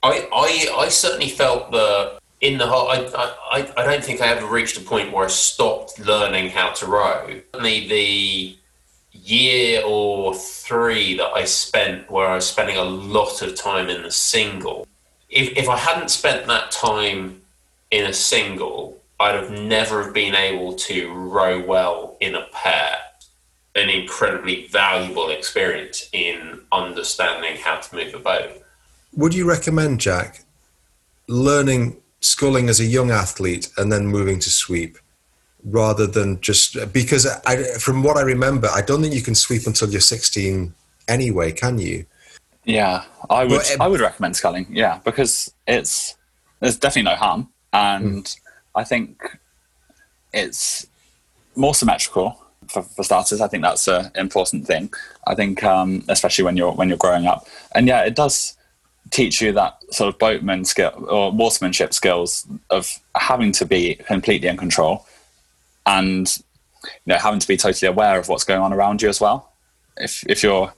I, 0.03 0.27
I, 0.33 0.75
I 0.77 0.89
certainly 0.89 1.29
felt 1.29 1.71
that 1.71 2.19
in 2.41 2.59
the 2.59 2.67
whole, 2.67 2.89
I, 2.89 3.07
I, 3.53 3.73
I 3.77 3.85
don't 3.85 4.03
think 4.03 4.21
I 4.21 4.27
ever 4.27 4.47
reached 4.47 4.77
a 4.79 4.81
point 4.81 5.13
where 5.13 5.27
I 5.27 5.29
stopped 5.29 6.01
learning 6.01 6.51
how 6.51 6.73
to 6.73 6.87
row. 6.87 7.43
Only 7.55 7.87
the 7.87 8.57
year 9.13 9.83
or 9.87 10.35
three 10.35 11.17
that 11.19 11.29
I 11.29 11.45
spent 11.45 12.11
where 12.11 12.27
I 12.27 12.35
was 12.35 12.49
spending 12.49 12.77
a 12.77 12.83
lot 12.83 13.41
of 13.41 13.55
time 13.55 13.89
in 13.89 14.03
the 14.03 14.11
single 14.11 14.89
if, 15.37 15.57
if 15.57 15.69
I 15.69 15.77
hadn't 15.77 16.11
spent 16.11 16.47
that 16.47 16.71
time 16.71 17.43
in 17.91 18.07
a 18.07 18.13
single, 18.13 18.99
I'd 19.21 19.35
have 19.35 19.51
never 19.51 20.11
been 20.11 20.35
able 20.35 20.75
to 20.75 21.13
row 21.13 21.63
well 21.63 22.17
in 22.21 22.35
a 22.35 22.47
pair. 22.53 22.97
An 23.75 23.91
incredibly 23.91 24.67
valuable 24.69 25.29
experience 25.29 26.09
in 26.13 26.63
understanding 26.73 27.57
how 27.57 27.77
to 27.77 27.95
move 27.95 28.15
a 28.15 28.19
boat. 28.19 28.63
Would 29.15 29.35
you 29.35 29.47
recommend, 29.47 30.01
Jack, 30.01 30.45
learning 31.29 31.99
sculling 32.21 32.71
as 32.71 32.81
a 32.81 32.85
young 32.85 33.11
athlete 33.11 33.69
and 33.77 33.93
then 33.93 34.07
moving 34.07 34.41
to 34.41 34.51
sweep? 34.51 34.99
rather 35.69 36.07
than 36.07 36.41
just 36.41 36.77
because 36.93 37.27
I, 37.45 37.57
from 37.79 38.05
what 38.05 38.17
I 38.17 38.23
remember, 38.23 38.69
I 38.73 38.83
don't 38.83 39.03
think 39.03 39.15
you 39.15 39.23
can 39.23 39.35
sweep 39.35 39.67
until 39.67 39.91
you're 39.91 40.01
16 40.01 40.73
anyway, 41.09 41.53
can 41.53 41.79
you? 41.79 42.07
Yeah, 42.67 43.05
I 43.31 43.45
would. 43.45 43.63
I 43.81 43.87
would 43.87 44.01
recommend 44.01 44.37
sculling. 44.37 44.67
Yeah, 44.69 44.99
because 45.05 45.55
it's 45.69 46.17
there's 46.61 46.77
definitely 46.77 47.11
no 47.11 47.17
harm, 47.17 47.49
and 47.73 48.25
mm. 48.25 48.41
I 48.75 48.83
think 48.83 49.39
it's 50.33 50.87
more 51.55 51.75
symmetrical 51.75 52.43
for, 52.69 52.83
for, 52.83 53.05
starters. 53.05 53.41
I 53.41 53.47
think 53.47 53.63
that's 53.63 53.87
an 53.87 54.11
important 54.17 54.67
thing. 54.67 54.93
I 55.27 55.35
think, 55.37 55.63
um, 55.63 56.05
especially 56.09 56.45
when 56.45 56.57
you're 56.57 56.73
when 56.73 56.89
you're 56.89 56.99
growing 56.99 57.27
up, 57.27 57.47
and 57.73 57.87
yeah, 57.87 58.03
it 58.03 58.17
does 58.17 58.57
teach 59.11 59.41
you 59.41 59.53
that 59.53 59.79
sort 59.93 60.13
of 60.13 60.19
boatman 60.19 60.65
skill 60.65 61.07
or 61.09 61.33
watermanship 61.33 61.95
skills 61.95 62.49
of 62.71 62.99
having 63.15 63.53
to 63.53 63.65
be 63.65 63.95
completely 63.95 64.49
in 64.49 64.57
control 64.57 65.07
and 65.87 66.39
you 66.83 66.91
know 67.07 67.17
having 67.17 67.39
to 67.39 67.47
be 67.47 67.57
totally 67.57 67.89
aware 67.89 68.19
of 68.19 68.29
what's 68.29 68.43
going 68.43 68.61
on 68.61 68.73
around 68.73 69.03
you 69.03 69.09
as 69.09 69.21
well. 69.21 69.53
If 69.97 70.25
if 70.29 70.43
you're 70.43 70.73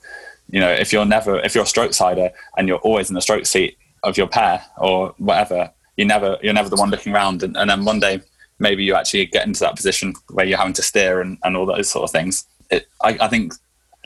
you 0.49 0.59
know, 0.59 0.71
if 0.71 0.91
you're 0.91 1.05
never 1.05 1.39
if 1.39 1.55
you're 1.55 1.63
a 1.63 1.67
stroke 1.67 1.93
sider 1.93 2.31
and 2.57 2.67
you're 2.67 2.79
always 2.79 3.09
in 3.09 3.15
the 3.15 3.21
stroke 3.21 3.45
seat 3.45 3.77
of 4.03 4.17
your 4.17 4.27
pair 4.27 4.63
or 4.77 5.13
whatever, 5.17 5.71
you 5.97 6.05
never 6.05 6.37
you're 6.41 6.53
never 6.53 6.69
the 6.69 6.75
one 6.75 6.89
looking 6.89 7.13
around, 7.13 7.43
and, 7.43 7.55
and 7.57 7.69
then 7.69 7.85
one 7.85 7.99
day 7.99 8.21
maybe 8.57 8.83
you 8.83 8.95
actually 8.95 9.25
get 9.25 9.45
into 9.45 9.59
that 9.61 9.75
position 9.75 10.13
where 10.31 10.45
you're 10.45 10.57
having 10.57 10.73
to 10.73 10.81
steer 10.81 11.21
and, 11.21 11.37
and 11.43 11.55
all 11.55 11.65
those 11.65 11.89
sort 11.89 12.03
of 12.03 12.11
things. 12.11 12.45
It, 12.69 12.87
I, 13.01 13.17
I 13.21 13.27
think 13.27 13.53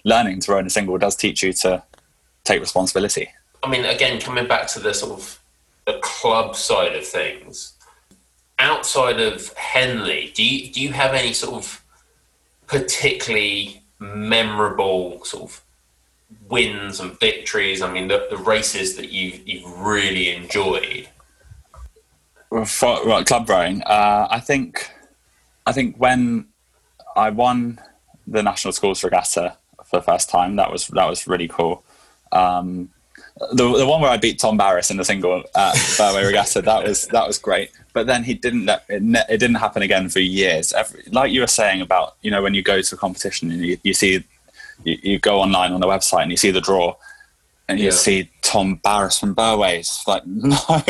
learning 0.06 0.42
to 0.42 0.52
row 0.52 0.60
in 0.60 0.68
a 0.68 0.70
single 0.70 0.98
does 0.98 1.16
teach 1.16 1.42
you 1.42 1.54
to 1.54 1.82
take 2.44 2.60
responsibility. 2.60 3.30
I 3.64 3.70
mean, 3.70 3.86
again, 3.86 4.20
coming 4.20 4.48
back 4.48 4.68
to 4.70 4.80
the 4.80 4.94
sort 4.94 5.14
of 5.14 5.40
the 5.86 6.00
club 6.02 6.56
side 6.56 6.96
of 6.96 7.06
things, 7.06 7.74
outside 8.60 9.20
of 9.20 9.54
Henley, 9.54 10.32
do 10.36 10.44
you 10.44 10.72
do 10.72 10.82
you 10.82 10.92
have 10.92 11.14
any 11.14 11.34
sort 11.34 11.56
of 11.56 11.84
particularly 12.68 13.82
memorable 14.00 15.24
sort 15.24 15.44
of 15.44 15.63
wins 16.50 17.00
and 17.00 17.20
victories? 17.20 17.82
I 17.82 17.92
mean, 17.92 18.08
the, 18.08 18.28
the 18.30 18.38
races 18.38 18.96
that 18.98 19.12
you've, 19.12 19.48
you've 19.48 19.80
really 19.80 20.36
enjoyed. 20.36 21.10
For, 22.66 23.06
well, 23.06 23.24
club 23.24 23.50
rowing, 23.50 23.82
uh, 23.84 24.28
I 24.30 24.40
think, 24.40 24.92
I 25.66 25.72
think 25.72 25.98
when 25.98 26.48
I 27.16 27.30
won 27.32 27.80
the 28.28 28.44
national 28.44 28.74
schools 28.74 29.04
regatta 29.04 29.58
for 29.86 29.98
the 29.98 30.04
first 30.04 30.30
time, 30.30 30.56
that 30.58 30.72
was 30.72 30.88
that 30.88 31.10
was 31.10 31.28
really 31.28 31.48
cool. 31.48 31.84
Um, 32.32 32.90
the, 33.52 33.78
the 33.78 33.88
one 33.88 34.02
where 34.02 34.12
I 34.12 34.18
beat 34.18 34.40
Tom 34.40 34.58
Barras 34.58 34.92
in 34.92 34.98
the 34.98 35.06
single 35.06 35.44
at 35.56 35.76
Burway 35.98 36.26
Regatta, 36.26 36.62
that 36.62 36.84
was 36.84 37.08
that 37.08 37.28
was 37.28 37.38
great. 37.38 37.72
But 37.94 38.08
then 38.08 38.24
he 38.24 38.34
didn't 38.34 38.66
let 38.66 38.86
it, 38.90 39.02
it 39.30 39.38
didn't 39.38 39.56
happen 39.56 39.82
again 39.82 40.10
for 40.10 40.20
years. 40.20 40.74
Every, 40.74 41.04
like 41.12 41.32
you 41.32 41.42
were 41.42 41.48
saying 41.48 41.82
about 41.82 42.16
you 42.22 42.32
know 42.32 42.42
when 42.42 42.54
you 42.54 42.62
go 42.62 42.82
to 42.82 42.96
a 42.96 42.98
competition 42.98 43.52
and 43.52 43.66
you, 43.66 43.78
you 43.84 43.94
see 43.94 44.24
you, 44.84 44.98
you 45.02 45.20
go 45.20 45.40
online 45.40 45.72
on 45.72 45.82
the 45.82 45.88
website 45.88 46.24
and 46.24 46.32
you 46.32 46.38
see 46.38 46.52
the 46.52 46.62
draw 46.62 46.96
and 47.70 47.80
you 47.80 47.86
yeah. 47.86 47.92
see 47.92 48.30
Tom 48.42 48.76
Barras 48.76 49.18
from 49.18 49.36
Burway. 49.36 49.80
It's 49.80 50.08
like, 50.08 50.24
no, 50.28 50.84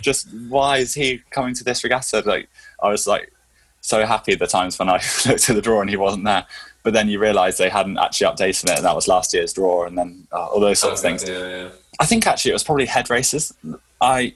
just 0.00 0.28
why 0.48 0.78
is 0.78 0.94
he 0.94 1.22
coming 1.30 1.54
to 1.54 1.64
this 1.64 1.84
regatta? 1.84 2.22
Like, 2.26 2.48
I 2.82 2.88
was 2.88 3.06
like 3.06 3.32
so 3.80 4.04
happy 4.04 4.34
the 4.34 4.46
times 4.46 4.78
when 4.78 4.88
I 4.88 4.94
looked 5.26 5.48
at 5.48 5.54
the 5.54 5.62
draw 5.62 5.80
and 5.80 5.90
he 5.90 5.96
wasn't 5.96 6.24
there. 6.24 6.46
But 6.82 6.94
then 6.94 7.08
you 7.08 7.20
realise 7.20 7.58
they 7.58 7.68
hadn't 7.68 7.98
actually 7.98 8.26
updated 8.26 8.64
it, 8.64 8.76
and 8.78 8.84
that 8.84 8.96
was 8.96 9.06
last 9.06 9.32
year's 9.32 9.52
draw, 9.52 9.84
and 9.84 9.96
then 9.96 10.26
uh, 10.32 10.46
all 10.46 10.58
those 10.58 10.80
sorts 10.80 11.00
of 11.00 11.04
things. 11.04 11.28
Yeah, 11.28 11.46
yeah. 11.46 11.68
I 12.00 12.06
think 12.06 12.26
actually 12.26 12.50
it 12.50 12.54
was 12.54 12.64
probably 12.64 12.86
head 12.86 13.08
races. 13.08 13.54
I, 14.00 14.34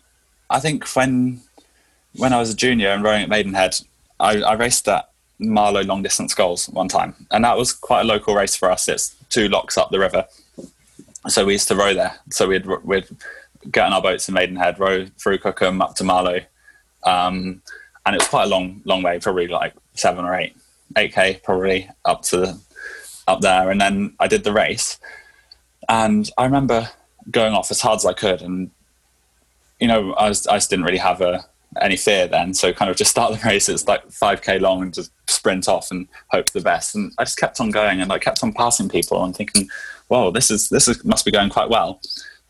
I 0.48 0.60
think 0.60 0.86
when 0.94 1.40
when 2.14 2.32
I 2.32 2.38
was 2.38 2.50
a 2.50 2.54
junior 2.54 2.90
and 2.90 3.02
rowing 3.02 3.24
at 3.24 3.28
Maidenhead, 3.28 3.80
I, 4.20 4.42
I 4.42 4.52
raced 4.52 4.86
at 4.88 5.10
Marlow 5.38 5.82
long 5.82 6.02
distance 6.02 6.32
sculls 6.32 6.68
one 6.68 6.88
time, 6.88 7.14
and 7.30 7.44
that 7.44 7.56
was 7.56 7.72
quite 7.72 8.02
a 8.02 8.04
local 8.04 8.34
race 8.34 8.56
for 8.56 8.70
us. 8.70 8.88
It's 8.88 9.14
two 9.28 9.48
locks 9.48 9.76
up 9.76 9.90
the 9.90 9.98
river, 9.98 10.24
so 11.28 11.44
we 11.44 11.52
used 11.52 11.68
to 11.68 11.76
row 11.76 11.92
there. 11.92 12.14
So 12.30 12.48
we'd 12.48 12.66
we'd 12.66 13.06
get 13.70 13.86
on 13.86 13.92
our 13.92 14.02
boats 14.02 14.28
in 14.28 14.34
Maidenhead, 14.34 14.78
row 14.78 15.06
through 15.18 15.38
Cookham 15.38 15.82
up 15.82 15.94
to 15.96 16.04
Marlow, 16.04 16.40
um, 17.04 17.62
and 18.04 18.14
it 18.14 18.20
was 18.20 18.28
quite 18.28 18.44
a 18.44 18.48
long 18.48 18.80
long 18.84 19.02
way, 19.02 19.18
probably 19.18 19.48
like 19.48 19.74
seven 19.94 20.24
or 20.24 20.34
eight, 20.34 20.56
eight 20.96 21.12
k 21.12 21.40
probably 21.44 21.90
up 22.04 22.22
to 22.22 22.56
up 23.28 23.40
there. 23.40 23.70
And 23.70 23.80
then 23.80 24.14
I 24.18 24.28
did 24.28 24.44
the 24.44 24.52
race, 24.52 24.98
and 25.88 26.30
I 26.38 26.44
remember 26.44 26.88
going 27.30 27.54
off 27.54 27.70
as 27.70 27.80
hard 27.80 27.96
as 27.96 28.06
I 28.06 28.14
could, 28.14 28.40
and 28.40 28.70
you 29.80 29.88
know 29.88 30.14
I 30.14 30.28
was 30.28 30.46
I 30.46 30.56
just 30.56 30.70
didn't 30.70 30.86
really 30.86 30.98
have 30.98 31.20
a 31.20 31.44
any 31.80 31.96
fear 31.96 32.26
then. 32.26 32.54
So 32.54 32.72
kind 32.72 32.90
of 32.90 32.96
just 32.96 33.10
start 33.10 33.32
the 33.32 33.40
race. 33.48 33.68
It's 33.68 33.86
like 33.86 34.06
5k 34.08 34.60
long 34.60 34.82
and 34.82 34.94
just 34.94 35.12
sprint 35.28 35.68
off 35.68 35.90
and 35.90 36.08
hope 36.28 36.50
for 36.50 36.58
the 36.58 36.64
best. 36.64 36.94
And 36.94 37.12
I 37.18 37.24
just 37.24 37.38
kept 37.38 37.60
on 37.60 37.70
going 37.70 38.00
and 38.00 38.12
I 38.12 38.18
kept 38.18 38.42
on 38.42 38.52
passing 38.52 38.88
people 38.88 39.24
and 39.24 39.34
thinking, 39.34 39.68
whoa, 40.08 40.30
this 40.30 40.50
is 40.50 40.68
this 40.68 40.88
is, 40.88 41.04
must 41.04 41.24
be 41.24 41.30
going 41.30 41.50
quite 41.50 41.68
well. 41.68 42.00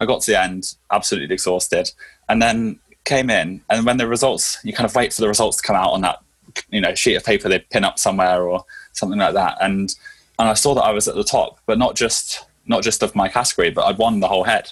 I 0.01 0.07
got 0.07 0.23
to 0.23 0.31
the 0.31 0.41
end, 0.41 0.75
absolutely 0.91 1.33
exhausted, 1.33 1.91
and 2.29 2.43
then 2.43 2.79
came 3.05 3.31
in. 3.31 3.63
And 3.71 3.87
when 3.87 3.97
the 3.97 4.07
results, 4.07 4.59
you 4.63 4.73
kind 4.73 4.89
of 4.89 4.95
wait 4.95 5.13
for 5.13 5.23
the 5.23 5.29
results 5.29 5.57
to 5.59 5.63
come 5.63 5.77
out 5.77 5.93
on 5.93 6.03
that, 6.03 6.23
you 6.71 6.81
know, 6.81 6.95
sheet 6.95 7.15
of 7.15 7.25
paper 7.25 7.49
they 7.49 7.61
pin 7.61 7.85
up 7.85 7.99
somewhere 7.99 8.43
or 8.43 8.65
something 8.93 9.19
like 9.19 9.35
that. 9.35 9.57
And 9.61 9.95
and 10.39 10.49
I 10.49 10.55
saw 10.55 10.75
that 10.75 10.83
I 10.83 10.91
was 10.91 11.09
at 11.09 11.15
the 11.15 11.25
top, 11.25 11.59
but 11.67 11.79
not 11.79 11.97
just 11.97 12.45
not 12.67 12.83
just 12.83 13.03
of 13.03 13.15
my 13.15 13.29
category, 13.29 13.71
but 13.71 13.87
I'd 13.87 13.99
won 13.99 14.21
the 14.21 14.29
whole 14.29 14.45
head. 14.45 14.71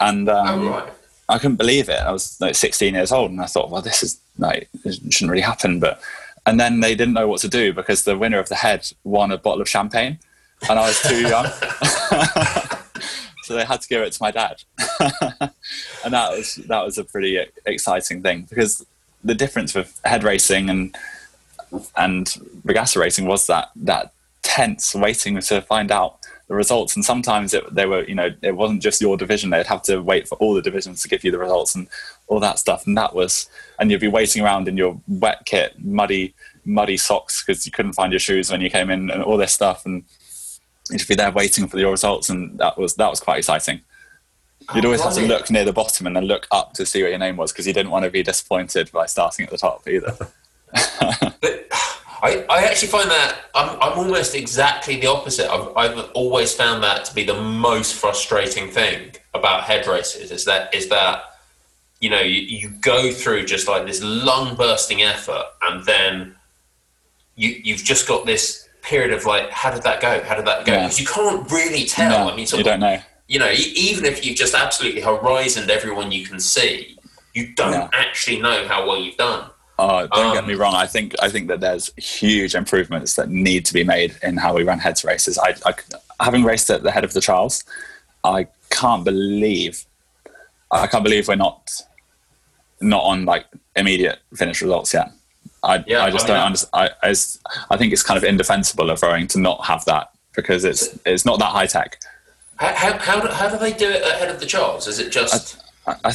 And 0.00 0.28
um, 0.28 0.62
oh, 0.66 0.70
right. 0.70 0.92
I 1.28 1.38
couldn't 1.38 1.56
believe 1.56 1.88
it. 1.88 2.00
I 2.00 2.12
was 2.12 2.38
like 2.40 2.54
16 2.54 2.94
years 2.94 3.12
old, 3.12 3.30
and 3.30 3.40
I 3.40 3.46
thought, 3.46 3.70
well, 3.70 3.82
this 3.82 4.02
is 4.02 4.20
like 4.38 4.68
it 4.84 5.00
shouldn't 5.12 5.30
really 5.30 5.42
happen. 5.42 5.80
But 5.80 6.00
and 6.46 6.60
then 6.60 6.80
they 6.80 6.94
didn't 6.94 7.14
know 7.14 7.28
what 7.28 7.40
to 7.40 7.48
do 7.48 7.72
because 7.72 8.04
the 8.04 8.18
winner 8.18 8.38
of 8.38 8.48
the 8.48 8.56
head 8.56 8.90
won 9.04 9.32
a 9.32 9.38
bottle 9.38 9.62
of 9.62 9.68
champagne 9.68 10.18
and 10.68 10.78
I 10.78 10.88
was 10.88 11.00
too 11.02 11.20
young. 11.20 11.46
so 13.42 13.54
they 13.54 13.64
had 13.64 13.80
to 13.80 13.88
give 13.88 14.02
it 14.02 14.12
to 14.12 14.22
my 14.22 14.30
dad. 14.30 14.62
and 16.04 16.12
that 16.12 16.30
was 16.30 16.56
that 16.66 16.84
was 16.84 16.98
a 16.98 17.04
pretty 17.04 17.38
exciting 17.66 18.22
thing 18.22 18.46
because 18.48 18.84
the 19.22 19.34
difference 19.34 19.74
with 19.74 20.00
head 20.04 20.24
racing 20.24 20.70
and 20.70 20.96
and 21.96 22.36
regatta 22.64 22.98
racing 22.98 23.26
was 23.26 23.46
that 23.46 23.70
that 23.76 24.12
tense 24.42 24.94
waiting 24.94 25.40
to 25.40 25.60
find 25.62 25.90
out 25.90 26.18
the 26.48 26.54
results. 26.54 26.94
And 26.94 27.04
sometimes 27.04 27.54
it, 27.54 27.74
they 27.74 27.86
were 27.86 28.04
you 28.04 28.14
know 28.14 28.30
it 28.42 28.56
wasn't 28.56 28.82
just 28.82 29.00
your 29.00 29.16
division. 29.16 29.50
They'd 29.50 29.66
have 29.66 29.82
to 29.84 30.00
wait 30.00 30.28
for 30.28 30.36
all 30.36 30.54
the 30.54 30.62
divisions 30.62 31.02
to 31.02 31.08
give 31.08 31.24
you 31.24 31.30
the 31.30 31.38
results 31.38 31.74
and 31.74 31.88
all 32.26 32.40
that 32.40 32.58
stuff. 32.58 32.86
And 32.86 32.96
that 32.96 33.14
was 33.14 33.48
and 33.78 33.90
you'd 33.90 34.00
be 34.00 34.08
waiting 34.08 34.44
around 34.44 34.68
in 34.68 34.76
your 34.76 35.00
wet 35.08 35.44
kit 35.44 35.74
muddy 35.78 36.34
muddy 36.64 36.96
socks 36.96 37.44
because 37.44 37.66
you 37.66 37.72
couldn't 37.72 37.92
find 37.92 38.12
your 38.12 38.20
shoes 38.20 38.50
when 38.50 38.60
you 38.60 38.70
came 38.70 38.90
in 38.90 39.10
and 39.10 39.22
all 39.22 39.36
this 39.36 39.52
stuff. 39.52 39.86
And 39.86 40.04
you'd 40.90 41.08
be 41.08 41.14
there 41.14 41.30
waiting 41.30 41.66
for 41.66 41.78
your 41.78 41.90
results, 41.90 42.28
and 42.28 42.58
that 42.58 42.78
was 42.78 42.94
that 42.96 43.10
was 43.10 43.20
quite 43.20 43.38
exciting. 43.38 43.80
You'd 44.74 44.86
always 44.86 45.02
have 45.02 45.14
to 45.14 45.26
look 45.26 45.50
near 45.50 45.64
the 45.64 45.74
bottom 45.74 46.06
and 46.06 46.16
then 46.16 46.24
look 46.24 46.46
up 46.50 46.72
to 46.74 46.86
see 46.86 47.02
what 47.02 47.10
your 47.10 47.18
name 47.18 47.36
was 47.36 47.52
because 47.52 47.66
you 47.66 47.74
didn't 47.74 47.90
want 47.90 48.06
to 48.06 48.10
be 48.10 48.22
disappointed 48.22 48.90
by 48.92 49.04
starting 49.04 49.44
at 49.44 49.50
the 49.50 49.58
top 49.58 49.86
either. 49.86 50.16
but 51.40 51.68
I, 52.24 52.44
I 52.48 52.64
actually 52.64 52.88
find 52.88 53.10
that 53.10 53.50
I'm, 53.54 53.78
I'm 53.82 53.98
almost 53.98 54.34
exactly 54.34 54.98
the 54.98 55.08
opposite. 55.08 55.46
I've, 55.50 55.76
I've 55.76 56.10
always 56.14 56.54
found 56.54 56.82
that 56.82 57.04
to 57.04 57.14
be 57.14 57.22
the 57.22 57.38
most 57.38 57.94
frustrating 57.94 58.70
thing 58.70 59.14
about 59.34 59.64
head 59.64 59.86
races 59.86 60.30
is 60.30 60.46
that 60.46 60.74
is 60.74 60.88
that 60.88 61.22
you 62.00 62.08
know 62.08 62.20
you, 62.20 62.40
you 62.40 62.70
go 62.80 63.12
through 63.12 63.44
just 63.44 63.68
like 63.68 63.84
this 63.84 64.02
lung 64.02 64.56
bursting 64.56 65.02
effort 65.02 65.44
and 65.64 65.84
then 65.84 66.34
you 67.36 67.60
you've 67.62 67.84
just 67.84 68.08
got 68.08 68.24
this 68.24 68.68
period 68.80 69.12
of 69.12 69.26
like, 69.26 69.50
how 69.50 69.70
did 69.70 69.82
that 69.82 70.00
go? 70.00 70.22
How 70.22 70.36
did 70.36 70.46
that 70.46 70.64
go? 70.64 70.72
Because 70.72 71.00
you 71.00 71.06
can't 71.06 71.50
really 71.50 71.84
tell. 71.84 72.26
No, 72.26 72.32
I 72.32 72.36
mean, 72.36 72.46
you 72.50 72.62
don't 72.62 72.80
know. 72.80 73.00
You 73.26 73.38
know, 73.38 73.50
even 73.52 74.04
if 74.04 74.24
you've 74.24 74.36
just 74.36 74.54
absolutely 74.54 75.00
horizoned 75.00 75.70
everyone 75.70 76.12
you 76.12 76.26
can 76.26 76.38
see, 76.38 76.98
you 77.32 77.54
don't 77.54 77.72
yeah. 77.72 77.88
actually 77.92 78.40
know 78.40 78.66
how 78.68 78.86
well 78.86 78.98
you've 78.98 79.16
done. 79.16 79.50
Oh, 79.78 80.06
don't 80.06 80.26
um, 80.26 80.34
get 80.34 80.46
me 80.46 80.54
wrong. 80.54 80.74
I 80.74 80.86
think 80.86 81.14
I 81.20 81.28
think 81.28 81.48
that 81.48 81.60
there's 81.60 81.92
huge 81.96 82.54
improvements 82.54 83.16
that 83.16 83.28
need 83.28 83.64
to 83.66 83.74
be 83.74 83.82
made 83.82 84.16
in 84.22 84.36
how 84.36 84.54
we 84.54 84.62
run 84.62 84.78
heads 84.78 85.04
races. 85.04 85.36
I, 85.38 85.54
I 85.66 85.74
having 86.20 86.44
raced 86.44 86.70
at 86.70 86.82
the 86.82 86.92
head 86.92 87.02
of 87.02 87.12
the 87.12 87.20
Charles, 87.20 87.64
I 88.22 88.46
can't 88.70 89.04
believe 89.04 89.84
I 90.70 90.86
can't 90.86 91.04
believe 91.04 91.28
we're 91.28 91.36
not 91.36 91.82
not 92.80 93.02
on 93.02 93.24
like 93.24 93.46
immediate 93.76 94.20
finish 94.34 94.62
results 94.62 94.94
yet. 94.94 95.10
I, 95.62 95.82
yeah, 95.86 96.04
I 96.04 96.10
just 96.10 96.26
don't 96.26 96.38
understand. 96.38 96.70
I, 96.74 97.08
I, 97.08 97.14
I, 97.70 97.76
think 97.78 97.92
it's 97.92 98.02
kind 98.02 98.18
of 98.18 98.24
indefensible 98.24 98.90
of 98.90 99.00
rowing 99.02 99.26
to 99.28 99.40
not 99.40 99.64
have 99.64 99.84
that 99.86 100.10
because 100.36 100.64
it's 100.64 100.98
it's 101.06 101.24
not 101.24 101.38
that 101.38 101.52
high 101.52 101.66
tech. 101.66 102.00
How, 102.56 102.74
how, 102.74 102.98
how, 102.98 103.20
do, 103.20 103.28
how 103.28 103.48
do 103.48 103.58
they 103.58 103.72
do 103.72 103.88
it 103.88 104.02
ahead 104.02 104.28
of 104.28 104.40
the 104.40 104.46
Charles? 104.46 104.86
Is 104.86 104.98
it 104.98 105.10
just? 105.10 105.58
I, 105.86 105.96
I, 106.04 106.12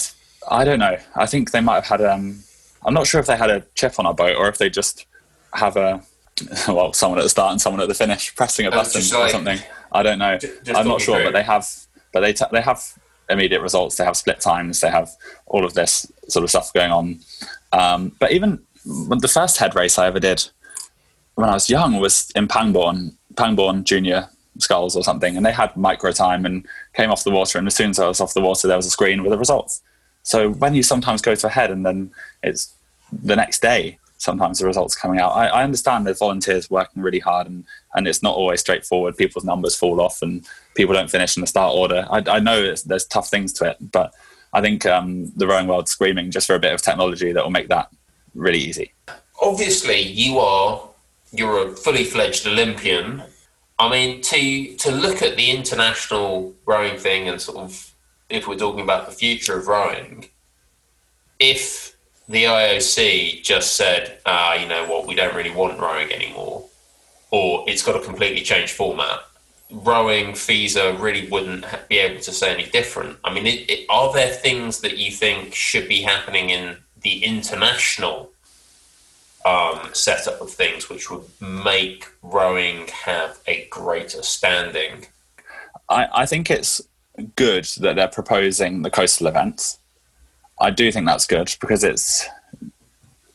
I, 0.49 0.63
don't 0.63 0.79
know. 0.79 0.97
I 1.15 1.25
think 1.25 1.51
they 1.51 1.61
might 1.61 1.83
have 1.83 1.87
had. 1.87 2.01
Um, 2.01 2.43
I'm 2.85 2.93
not 2.93 3.07
sure 3.07 3.19
if 3.19 3.27
they 3.27 3.37
had 3.37 3.49
a 3.49 3.65
chip 3.75 3.99
on 3.99 4.05
our 4.05 4.13
boat 4.13 4.35
or 4.37 4.47
if 4.47 4.57
they 4.57 4.69
just 4.69 5.05
have 5.53 5.75
a 5.77 6.01
well, 6.67 6.93
someone 6.93 7.19
at 7.19 7.23
the 7.23 7.29
start 7.29 7.51
and 7.51 7.61
someone 7.61 7.81
at 7.81 7.87
the 7.87 7.93
finish 7.93 8.33
pressing 8.35 8.65
a 8.65 8.69
oh, 8.69 8.71
button 8.71 9.01
like, 9.01 9.13
or 9.13 9.29
something. 9.29 9.59
I 9.91 10.03
don't 10.03 10.19
know. 10.19 10.37
Just 10.37 10.69
I'm 10.69 10.87
not 10.87 11.01
sure, 11.01 11.17
through. 11.17 11.25
but 11.25 11.33
they 11.33 11.43
have. 11.43 11.67
But 12.11 12.21
they 12.21 12.33
t- 12.33 12.45
they 12.51 12.61
have 12.61 12.81
immediate 13.29 13.61
results. 13.61 13.97
They 13.97 14.05
have 14.05 14.17
split 14.17 14.39
times. 14.39 14.81
They 14.81 14.89
have 14.89 15.11
all 15.45 15.65
of 15.65 15.73
this 15.73 16.11
sort 16.27 16.43
of 16.43 16.49
stuff 16.49 16.73
going 16.73 16.91
on. 16.91 17.19
Um, 17.71 18.15
but 18.19 18.31
even 18.31 18.59
the 18.85 19.27
first 19.27 19.57
head 19.57 19.75
race 19.75 19.99
I 19.99 20.07
ever 20.07 20.19
did 20.19 20.49
when 21.35 21.49
I 21.49 21.53
was 21.53 21.69
young 21.69 21.99
was 21.99 22.31
in 22.35 22.47
Pangbourne, 22.47 23.17
Pangbourne 23.35 23.83
Junior 23.83 24.29
Sculls 24.57 24.95
or 24.95 25.03
something, 25.03 25.37
and 25.37 25.45
they 25.45 25.51
had 25.51 25.75
micro 25.77 26.11
time 26.11 26.45
and 26.45 26.65
came 26.93 27.11
off 27.11 27.23
the 27.23 27.31
water. 27.31 27.57
And 27.57 27.67
as 27.67 27.75
soon 27.75 27.91
as 27.91 27.99
I 27.99 28.07
was 28.07 28.19
off 28.19 28.33
the 28.33 28.41
water, 28.41 28.67
there 28.67 28.77
was 28.77 28.85
a 28.85 28.91
screen 28.91 29.21
with 29.21 29.31
the 29.31 29.37
results. 29.37 29.81
So 30.29 30.51
when 30.51 30.75
you 30.75 30.83
sometimes 30.83 31.23
go 31.23 31.33
to 31.33 31.47
a 31.47 31.49
head 31.49 31.71
and 31.71 31.83
then 31.83 32.11
it's 32.43 32.75
the 33.11 33.35
next 33.35 33.63
day, 33.63 33.97
sometimes 34.19 34.59
the 34.59 34.67
results 34.67 34.95
coming 34.95 35.19
out. 35.19 35.31
I, 35.31 35.47
I 35.47 35.63
understand 35.63 36.05
there's 36.05 36.19
volunteers 36.19 36.69
working 36.69 37.01
really 37.01 37.17
hard 37.17 37.47
and, 37.47 37.63
and 37.95 38.07
it's 38.07 38.21
not 38.21 38.35
always 38.35 38.59
straightforward. 38.59 39.17
People's 39.17 39.43
numbers 39.43 39.75
fall 39.75 39.99
off 39.99 40.21
and 40.21 40.45
people 40.75 40.93
don't 40.93 41.09
finish 41.09 41.35
in 41.35 41.41
the 41.41 41.47
start 41.47 41.73
order. 41.73 42.05
I, 42.11 42.21
I 42.27 42.39
know 42.39 42.75
there's 42.85 43.05
tough 43.05 43.27
things 43.27 43.53
to 43.53 43.71
it, 43.71 43.77
but 43.91 44.13
I 44.53 44.61
think 44.61 44.85
um, 44.85 45.31
the 45.35 45.47
rowing 45.47 45.65
world 45.65 45.89
screaming 45.89 46.29
just 46.29 46.45
for 46.45 46.53
a 46.53 46.59
bit 46.59 46.75
of 46.75 46.81
technology 46.83 47.31
that 47.31 47.43
will 47.43 47.49
make 47.49 47.69
that 47.69 47.89
really 48.35 48.59
easy. 48.59 48.93
Obviously, 49.41 49.99
you 49.99 50.37
are 50.37 50.79
you're 51.31 51.69
a 51.69 51.75
fully 51.75 52.03
fledged 52.03 52.45
Olympian. 52.45 53.23
I 53.79 53.89
mean, 53.89 54.21
to 54.21 54.75
to 54.75 54.91
look 54.91 55.23
at 55.23 55.37
the 55.37 55.49
international 55.49 56.53
rowing 56.67 56.99
thing 56.99 57.29
and 57.29 57.41
sort 57.41 57.57
of 57.57 57.88
if 58.29 58.47
we're 58.47 58.55
talking 58.55 58.81
about 58.81 59.05
the 59.05 59.11
future 59.11 59.57
of 59.57 59.67
rowing, 59.67 60.25
if 61.39 61.95
the 62.27 62.43
IOC 62.43 63.43
just 63.43 63.75
said, 63.75 64.19
ah, 64.25 64.53
you 64.53 64.67
know 64.67 64.85
what, 64.87 65.07
we 65.07 65.15
don't 65.15 65.35
really 65.35 65.51
want 65.51 65.79
rowing 65.79 66.11
anymore, 66.11 66.65
or 67.31 67.65
it's 67.67 67.83
got 67.83 67.95
a 67.95 68.05
completely 68.05 68.41
changed 68.41 68.73
format, 68.73 69.19
rowing 69.71 70.33
FISA 70.33 70.99
really 70.99 71.27
wouldn't 71.29 71.65
be 71.89 71.97
able 71.97 72.21
to 72.21 72.31
say 72.31 72.53
any 72.53 72.69
different. 72.69 73.17
I 73.23 73.33
mean, 73.33 73.47
it, 73.47 73.69
it, 73.69 73.85
are 73.89 74.13
there 74.13 74.29
things 74.29 74.81
that 74.81 74.97
you 74.97 75.11
think 75.11 75.53
should 75.53 75.87
be 75.87 76.01
happening 76.01 76.49
in 76.49 76.77
the 77.01 77.23
international 77.23 78.31
um, 79.45 79.89
setup 79.93 80.41
of 80.41 80.51
things, 80.51 80.89
which 80.89 81.09
would 81.09 81.23
make 81.39 82.07
rowing 82.21 82.87
have 82.87 83.39
a 83.47 83.67
greater 83.69 84.21
standing? 84.21 85.07
I, 85.87 86.07
I 86.13 86.25
think 86.25 86.51
it's 86.51 86.81
good 87.35 87.65
that 87.79 87.95
they're 87.95 88.07
proposing 88.07 88.81
the 88.81 88.89
coastal 88.89 89.27
events. 89.27 89.79
I 90.59 90.69
do 90.71 90.91
think 90.91 91.05
that's 91.05 91.25
good 91.25 91.55
because 91.61 91.83
it's 91.83 92.27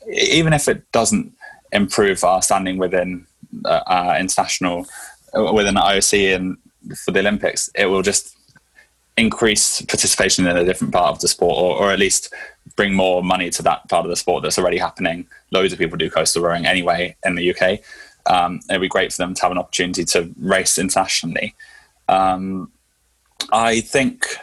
even 0.07 0.53
if 0.53 0.69
it 0.69 0.91
doesn't 0.93 1.33
improve 1.73 2.23
our 2.25 2.43
standing 2.43 2.79
within 2.79 3.27
uh, 3.65 3.81
uh, 3.87 4.17
international 4.19 4.87
within 5.35 5.75
the 5.75 5.81
IOC 5.81 6.35
and 6.35 6.57
for 6.97 7.11
the 7.11 7.21
Olympics, 7.21 7.71
it 7.75 7.87
will 7.87 8.03
just 8.03 8.37
increase 9.17 9.81
participation 9.83 10.47
in 10.47 10.57
a 10.57 10.65
different 10.65 10.93
part 10.93 11.11
of 11.11 11.21
the 11.21 11.29
sport, 11.29 11.57
or, 11.57 11.77
or 11.77 11.93
at 11.93 11.99
least 11.99 12.33
bring 12.77 12.95
more 12.95 13.23
money 13.23 13.51
to 13.51 13.63
that 13.63 13.89
part 13.89 14.05
of 14.05 14.11
the 14.11 14.17
sport 14.17 14.43
that's 14.43 14.59
already 14.59 14.79
happening. 14.79 15.27
Loads 15.51 15.73
of 15.73 15.79
people 15.79 15.97
do 15.97 16.11
coastal 16.11 16.43
rowing 16.43 16.67
anyway 16.67 17.17
in 17.25 17.35
the 17.37 17.55
UK. 17.55 17.81
Um, 18.27 18.61
it'd 18.69 18.81
be 18.81 18.89
great 18.89 19.13
for 19.13 19.19
them 19.19 19.35
to 19.35 19.43
have 19.43 19.53
an 19.53 19.59
opportunity 19.59 20.05
to 20.07 20.33
race 20.39 20.79
internationally. 20.79 21.55
Um, 22.09 22.71
I 23.53 23.81
think 23.81 24.37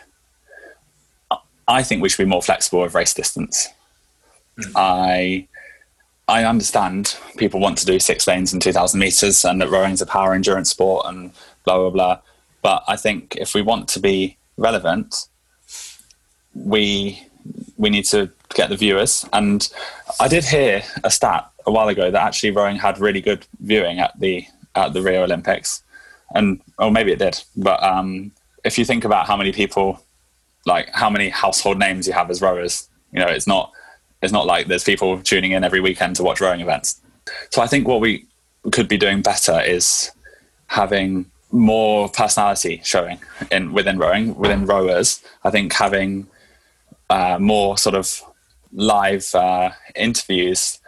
I 1.67 1.83
think 1.83 2.01
we 2.01 2.09
should 2.09 2.23
be 2.23 2.29
more 2.29 2.41
flexible 2.41 2.81
with 2.81 2.95
race 2.95 3.13
distance. 3.13 3.69
Mm-hmm. 4.57 4.71
I 4.75 5.47
I 6.27 6.45
understand 6.45 7.17
people 7.37 7.59
want 7.59 7.77
to 7.79 7.85
do 7.85 7.99
six 7.99 8.27
lanes 8.27 8.53
and 8.53 8.61
two 8.61 8.73
thousand 8.73 8.99
meters, 8.99 9.45
and 9.45 9.61
that 9.61 9.69
rowing's 9.69 10.01
a 10.01 10.05
power 10.05 10.33
endurance 10.33 10.69
sport, 10.69 11.05
and 11.07 11.31
blah 11.65 11.77
blah 11.77 11.89
blah. 11.89 12.19
But 12.61 12.83
I 12.87 12.95
think 12.95 13.35
if 13.37 13.53
we 13.53 13.61
want 13.61 13.87
to 13.89 13.99
be 13.99 14.37
relevant, 14.57 15.27
we 16.53 17.21
we 17.77 17.89
need 17.89 18.05
to 18.05 18.29
get 18.53 18.69
the 18.69 18.77
viewers. 18.77 19.25
And 19.33 19.67
I 20.19 20.27
did 20.27 20.45
hear 20.45 20.83
a 21.03 21.11
stat 21.11 21.49
a 21.65 21.71
while 21.71 21.87
ago 21.87 22.11
that 22.11 22.21
actually 22.21 22.51
rowing 22.51 22.77
had 22.77 22.99
really 22.99 23.21
good 23.21 23.45
viewing 23.59 23.99
at 23.99 24.19
the 24.19 24.45
at 24.75 24.93
the 24.93 25.01
Rio 25.01 25.23
Olympics, 25.23 25.83
and 26.35 26.61
or 26.77 26.91
maybe 26.91 27.11
it 27.11 27.19
did. 27.19 27.41
But 27.55 27.81
um, 27.83 28.31
if 28.63 28.77
you 28.77 28.85
think 28.85 29.03
about 29.05 29.27
how 29.27 29.35
many 29.35 29.51
people, 29.51 30.01
like 30.65 30.89
how 30.93 31.09
many 31.09 31.29
household 31.29 31.79
names 31.79 32.07
you 32.07 32.13
have 32.13 32.29
as 32.29 32.41
rowers, 32.41 32.89
you 33.11 33.19
know, 33.19 33.27
it's 33.27 33.47
not 33.47 33.71
it's 34.21 34.31
not 34.31 34.45
like 34.45 34.67
there's 34.67 34.83
people 34.83 35.19
tuning 35.21 35.51
in 35.51 35.63
every 35.63 35.79
weekend 35.79 36.15
to 36.15 36.23
watch 36.23 36.41
rowing 36.41 36.61
events. 36.61 37.01
So 37.49 37.61
I 37.61 37.67
think 37.67 37.87
what 37.87 38.01
we 38.01 38.27
could 38.71 38.87
be 38.87 38.97
doing 38.97 39.21
better 39.21 39.59
is 39.59 40.11
having 40.67 41.25
more 41.51 42.07
personality 42.09 42.81
showing 42.83 43.19
in 43.51 43.73
within 43.73 43.97
rowing 43.97 44.35
within 44.35 44.65
rowers. 44.65 45.21
I 45.43 45.49
think 45.49 45.73
having 45.73 46.27
uh, 47.09 47.37
more 47.39 47.77
sort 47.77 47.95
of 47.95 48.21
live 48.71 49.33
uh, 49.35 49.71
interviews 49.95 50.79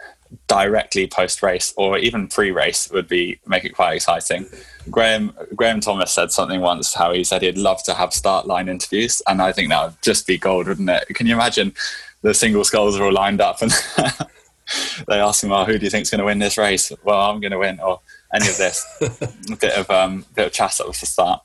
directly 0.46 1.06
post 1.06 1.42
race 1.42 1.72
or 1.76 1.98
even 1.98 2.28
pre 2.28 2.50
race 2.50 2.90
would 2.90 3.08
be 3.08 3.38
make 3.46 3.64
it 3.64 3.70
quite 3.70 3.94
exciting. 3.94 4.46
Graeme 4.90 5.32
Graeme 5.54 5.80
Thomas 5.80 6.12
said 6.12 6.30
something 6.30 6.60
once 6.60 6.94
how 6.94 7.12
he 7.12 7.24
said 7.24 7.42
he'd 7.42 7.58
love 7.58 7.82
to 7.84 7.94
have 7.94 8.12
start 8.12 8.46
line 8.46 8.68
interviews, 8.68 9.22
and 9.26 9.40
I 9.40 9.52
think 9.52 9.70
that 9.70 9.84
would 9.84 10.02
just 10.02 10.26
be 10.26 10.38
gold, 10.38 10.68
wouldn't 10.68 10.90
it? 10.90 11.06
Can 11.08 11.26
you 11.26 11.34
imagine 11.34 11.74
the 12.22 12.34
single 12.34 12.64
sculls 12.64 12.98
are 12.98 13.04
all 13.04 13.12
lined 13.12 13.40
up 13.40 13.60
and 13.62 13.70
they 15.08 15.20
ask 15.20 15.42
him, 15.42 15.52
"Oh, 15.52 15.64
who 15.64 15.78
do 15.78 15.84
you 15.84 15.90
think's 15.90 16.10
going 16.10 16.20
to 16.20 16.24
win 16.24 16.38
this 16.38 16.58
race?" 16.58 16.92
Well, 17.02 17.20
I'm 17.20 17.40
going 17.40 17.52
to 17.52 17.58
win, 17.58 17.80
or 17.80 18.00
any 18.34 18.48
of 18.48 18.56
this. 18.56 18.84
a 19.00 19.56
bit 19.60 19.74
of 19.74 19.90
um, 19.90 20.24
bit 20.34 20.46
of 20.46 20.52
chat 20.52 20.80
at 20.80 20.86
the 20.86 20.92
start, 21.06 21.42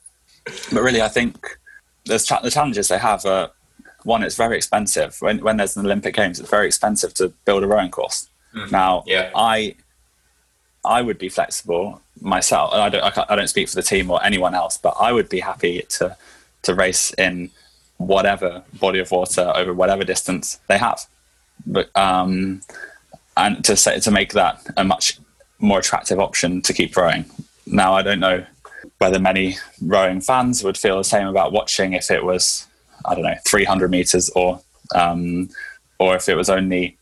but 0.72 0.82
really, 0.82 1.02
I 1.02 1.10
think 1.10 1.58
there's 2.06 2.26
the 2.26 2.52
challenges 2.52 2.88
they 2.88 2.98
have 2.98 3.26
are 3.26 3.52
one, 4.04 4.24
it's 4.24 4.36
very 4.36 4.58
expensive. 4.58 5.18
When, 5.20 5.40
when 5.40 5.58
there's 5.58 5.76
an 5.76 5.86
Olympic 5.86 6.16
Games, 6.16 6.40
it's 6.40 6.50
very 6.50 6.68
expensive 6.68 7.14
to 7.16 7.30
build 7.46 7.64
a 7.64 7.68
rowing 7.68 7.92
course. 7.92 8.30
Mm. 8.54 8.72
Now, 8.72 9.04
yeah. 9.06 9.32
I 9.36 9.76
I 10.84 11.02
would 11.02 11.18
be 11.18 11.30
flexible 11.30 12.02
myself. 12.22 12.74
I 12.74 12.90
don't 12.90 13.18
I, 13.18 13.26
I, 13.30 13.36
don't 13.36 13.48
speak 13.48 13.70
for 13.70 13.76
the 13.76 13.84
team 13.84 14.10
or 14.10 14.24
anyone 14.24 14.56
else, 14.56 14.78
but 14.78 14.96
I 15.00 15.12
would 15.12 15.30
be 15.30 15.40
happy 15.40 15.84
to 15.90 16.16
to 16.64 16.76
race 16.76 17.12
in 17.14 17.52
whatever 17.98 18.64
body 18.80 19.00
of 19.00 19.12
water 19.12 19.52
over 19.56 19.74
whatever 19.74 20.04
distance 20.04 20.60
they 20.68 20.78
have. 20.78 21.06
But 21.66 21.96
um, 21.96 22.62
and 23.38 23.64
to 23.66 23.76
say, 23.76 24.00
to 24.00 24.12
make 24.12 24.34
that 24.34 24.66
a 24.78 24.84
much 24.84 25.20
more 25.60 25.80
attractive 25.80 26.20
option 26.20 26.62
to 26.64 26.74
keep 26.74 26.96
rowing. 26.96 27.26
Now, 27.66 27.94
I 27.94 28.02
don't 28.02 28.20
know 28.20 28.46
whether 28.98 29.20
many 29.20 29.58
rowing 29.82 30.22
fans 30.22 30.64
would 30.64 30.78
feel 30.78 30.98
the 30.98 31.04
same 31.04 31.28
about 31.28 31.52
watching 31.52 31.94
if 31.94 32.10
it 32.10 32.24
was 32.24 32.66
I 33.06 33.16
don't 33.16 33.24
know, 33.24 33.36
300 33.46 33.92
meters 33.92 34.30
or 34.32 34.62
um, 34.96 35.50
or 36.00 36.16
if 36.16 36.30
it 36.30 36.36
was 36.36 36.50
only 36.50 36.98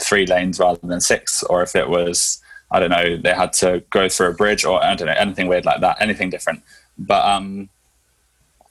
three 0.00 0.26
lanes 0.26 0.58
rather 0.58 0.86
than 0.86 1.00
six, 1.00 1.42
or 1.44 1.62
if 1.62 1.76
it 1.76 1.88
was, 1.88 2.40
I 2.70 2.80
don't 2.80 2.90
know, 2.90 3.16
they 3.16 3.34
had 3.34 3.52
to 3.54 3.82
go 3.90 4.08
through 4.08 4.28
a 4.28 4.34
bridge 4.34 4.64
or 4.64 4.82
I 4.82 4.94
don't 4.94 5.06
know, 5.06 5.14
anything 5.14 5.48
weird 5.48 5.64
like 5.64 5.80
that, 5.80 6.00
anything 6.00 6.30
different. 6.30 6.62
But, 6.98 7.24
um, 7.24 7.68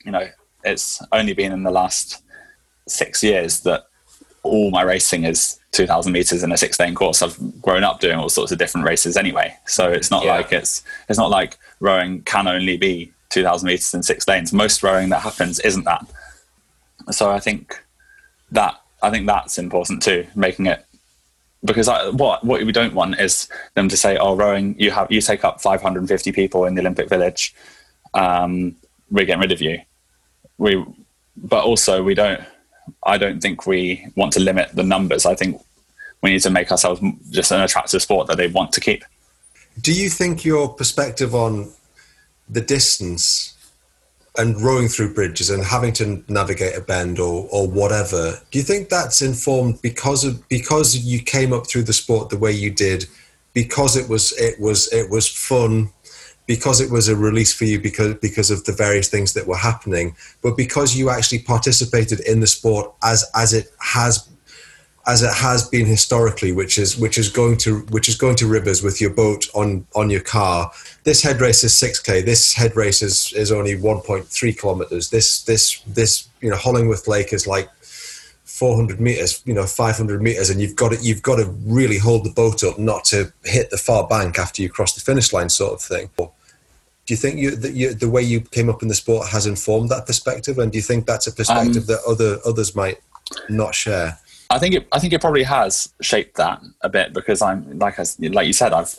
you 0.03 0.11
know, 0.11 0.27
it's 0.63 1.01
only 1.11 1.33
been 1.33 1.51
in 1.51 1.63
the 1.63 1.71
last 1.71 2.21
six 2.87 3.23
years 3.23 3.61
that 3.61 3.85
all 4.43 4.71
my 4.71 4.81
racing 4.81 5.25
is 5.25 5.59
2000 5.71 6.11
meters 6.11 6.43
in 6.43 6.51
a 6.51 6.57
six 6.57 6.79
lane 6.79 6.95
course. 6.95 7.21
I've 7.21 7.37
grown 7.61 7.83
up 7.83 7.99
doing 7.99 8.17
all 8.17 8.29
sorts 8.29 8.51
of 8.51 8.57
different 8.57 8.87
races 8.87 9.17
anyway. 9.17 9.55
So 9.65 9.91
it's 9.91 10.09
not 10.09 10.23
yeah. 10.23 10.37
like 10.37 10.51
it's, 10.51 10.83
it's 11.07 11.19
not 11.19 11.29
like 11.29 11.57
rowing 11.79 12.21
can 12.23 12.47
only 12.47 12.77
be 12.77 13.11
2000 13.29 13.67
meters 13.67 13.93
in 13.93 14.03
six 14.03 14.27
lanes. 14.27 14.53
Most 14.53 14.81
rowing 14.81 15.09
that 15.09 15.21
happens 15.21 15.59
isn't 15.59 15.83
that. 15.83 16.05
So 17.11 17.31
I 17.31 17.39
think 17.39 17.83
that 18.51 18.79
I 19.01 19.09
think 19.09 19.27
that's 19.27 19.57
important 19.57 20.01
too, 20.01 20.27
making 20.35 20.65
it 20.65 20.85
because 21.63 21.87
I, 21.87 22.09
what 22.09 22.43
what 22.43 22.63
we 22.63 22.71
don't 22.71 22.93
want 22.93 23.19
is 23.19 23.49
them 23.75 23.89
to 23.89 23.97
say, 23.97 24.17
"Oh, 24.17 24.35
rowing, 24.35 24.75
you 24.79 24.91
have 24.91 25.11
you 25.11 25.21
take 25.21 25.43
up 25.43 25.61
550 25.61 26.31
people 26.31 26.65
in 26.65 26.75
the 26.75 26.81
Olympic 26.81 27.09
Village, 27.09 27.53
um, 28.13 28.75
we're 29.11 29.25
getting 29.25 29.41
rid 29.41 29.51
of 29.51 29.61
you." 29.61 29.79
We, 30.57 30.83
but 31.37 31.63
also 31.63 32.03
we 32.03 32.13
don't. 32.13 32.41
I 33.03 33.17
don't 33.17 33.41
think 33.41 33.67
we 33.67 34.07
want 34.15 34.33
to 34.33 34.39
limit 34.39 34.69
the 34.73 34.83
numbers. 34.83 35.25
I 35.25 35.35
think 35.35 35.61
we 36.21 36.31
need 36.31 36.41
to 36.41 36.49
make 36.49 36.71
ourselves 36.71 37.01
just 37.29 37.51
an 37.51 37.61
attractive 37.61 38.01
sport 38.01 38.27
that 38.27 38.37
they 38.37 38.47
want 38.47 38.71
to 38.73 38.81
keep. 38.81 39.03
Do 39.79 39.93
you 39.93 40.09
think 40.09 40.43
your 40.43 40.73
perspective 40.73 41.35
on 41.35 41.71
the 42.49 42.61
distance 42.61 43.55
and 44.39 44.59
rowing 44.61 44.87
through 44.87 45.13
bridges 45.13 45.49
and 45.49 45.63
having 45.63 45.91
to 45.91 46.23
navigate 46.29 46.75
a 46.75 46.81
bend 46.81 47.19
or 47.19 47.47
or 47.51 47.67
whatever 47.67 48.39
do 48.51 48.57
you 48.57 48.63
think 48.63 48.89
that's 48.89 49.21
informed 49.21 49.79
because 49.81 50.23
of 50.23 50.47
because 50.47 50.97
you 50.97 51.19
came 51.19 51.51
up 51.51 51.67
through 51.67 51.83
the 51.83 51.93
sport 51.93 52.29
the 52.29 52.37
way 52.37 52.51
you 52.51 52.71
did 52.71 53.05
because 53.53 53.97
it 53.97 54.09
was 54.09 54.31
it 54.39 54.59
was 54.59 54.91
it 54.93 55.09
was 55.09 55.27
fun 55.27 55.91
because 56.47 56.81
it 56.81 56.89
was 56.89 57.09
a 57.09 57.15
release 57.15 57.53
for 57.53 57.65
you 57.65 57.79
because 57.79 58.15
because 58.15 58.49
of 58.49 58.63
the 58.63 58.71
various 58.71 59.09
things 59.09 59.33
that 59.33 59.45
were 59.45 59.57
happening 59.57 60.15
but 60.41 60.55
because 60.55 60.95
you 60.95 61.09
actually 61.09 61.39
participated 61.39 62.21
in 62.21 62.39
the 62.39 62.47
sport 62.47 62.91
as 63.03 63.29
as 63.35 63.53
it 63.53 63.67
has 63.79 64.28
as 65.09 65.23
it 65.23 65.33
has 65.33 65.67
been 65.67 65.87
historically, 65.87 66.51
which 66.51 66.77
is 66.77 66.95
which 66.97 67.17
is 67.17 67.29
going 67.29 67.57
to 67.57 67.79
which 67.89 68.07
is 68.07 68.15
going 68.15 68.35
to 68.35 68.47
rivers 68.47 68.83
with 68.83 69.01
your 69.01 69.09
boat 69.09 69.47
on 69.55 69.85
on 69.95 70.09
your 70.11 70.21
car. 70.21 70.71
This 71.03 71.23
head 71.23 71.41
race 71.41 71.63
is 71.63 71.75
six 71.75 71.99
k. 71.99 72.21
This 72.21 72.53
head 72.53 72.75
race 72.75 73.01
is 73.01 73.33
is 73.33 73.51
only 73.51 73.75
one 73.75 74.01
point 74.01 74.27
three 74.27 74.53
kilometers. 74.53 75.09
This 75.09 75.41
this 75.43 75.81
this 75.87 76.29
you 76.41 76.49
know 76.49 76.55
Hollingworth 76.55 77.07
Lake 77.07 77.33
is 77.33 77.47
like 77.47 77.69
400 78.59 78.99
meters, 78.99 79.41
you 79.45 79.53
know, 79.53 79.65
500 79.65 80.21
meters, 80.21 80.49
and 80.49 80.61
you've 80.61 80.75
got 80.75 80.91
to 80.91 80.97
you've 81.01 81.23
got 81.23 81.37
to 81.37 81.45
really 81.65 81.97
hold 81.97 82.23
the 82.23 82.29
boat 82.29 82.63
up 82.63 82.77
not 82.77 83.05
to 83.05 83.33
hit 83.45 83.71
the 83.71 83.77
far 83.77 84.05
bank 84.07 84.37
after 84.37 84.61
you 84.61 84.69
cross 84.69 84.93
the 84.93 85.01
finish 85.01 85.33
line, 85.33 85.49
sort 85.49 85.73
of 85.73 85.81
thing. 85.81 86.09
Do 86.17 87.13
you 87.13 87.15
think 87.15 87.39
you, 87.39 87.55
that 87.55 87.73
you, 87.73 87.93
the 87.95 88.09
way 88.09 88.21
you 88.21 88.41
came 88.41 88.69
up 88.69 88.83
in 88.83 88.87
the 88.87 88.93
sport 88.93 89.29
has 89.29 89.47
informed 89.47 89.89
that 89.89 90.05
perspective, 90.05 90.59
and 90.59 90.71
do 90.71 90.77
you 90.77 90.83
think 90.83 91.07
that's 91.07 91.25
a 91.25 91.31
perspective 91.31 91.83
um, 91.83 91.87
that 91.87 92.01
other 92.07 92.37
others 92.45 92.75
might 92.75 92.99
not 93.49 93.73
share? 93.73 94.19
I 94.49 94.59
think 94.59 94.75
it. 94.75 94.87
I 94.91 94.99
think 94.99 95.13
it 95.13 95.21
probably 95.21 95.43
has 95.43 95.93
shaped 96.01 96.37
that 96.37 96.61
a 96.81 96.89
bit 96.89 97.13
because 97.13 97.41
I'm 97.41 97.77
like 97.77 97.99
I, 97.99 98.05
like 98.19 98.47
you 98.47 98.53
said, 98.53 98.73
I've 98.73 98.95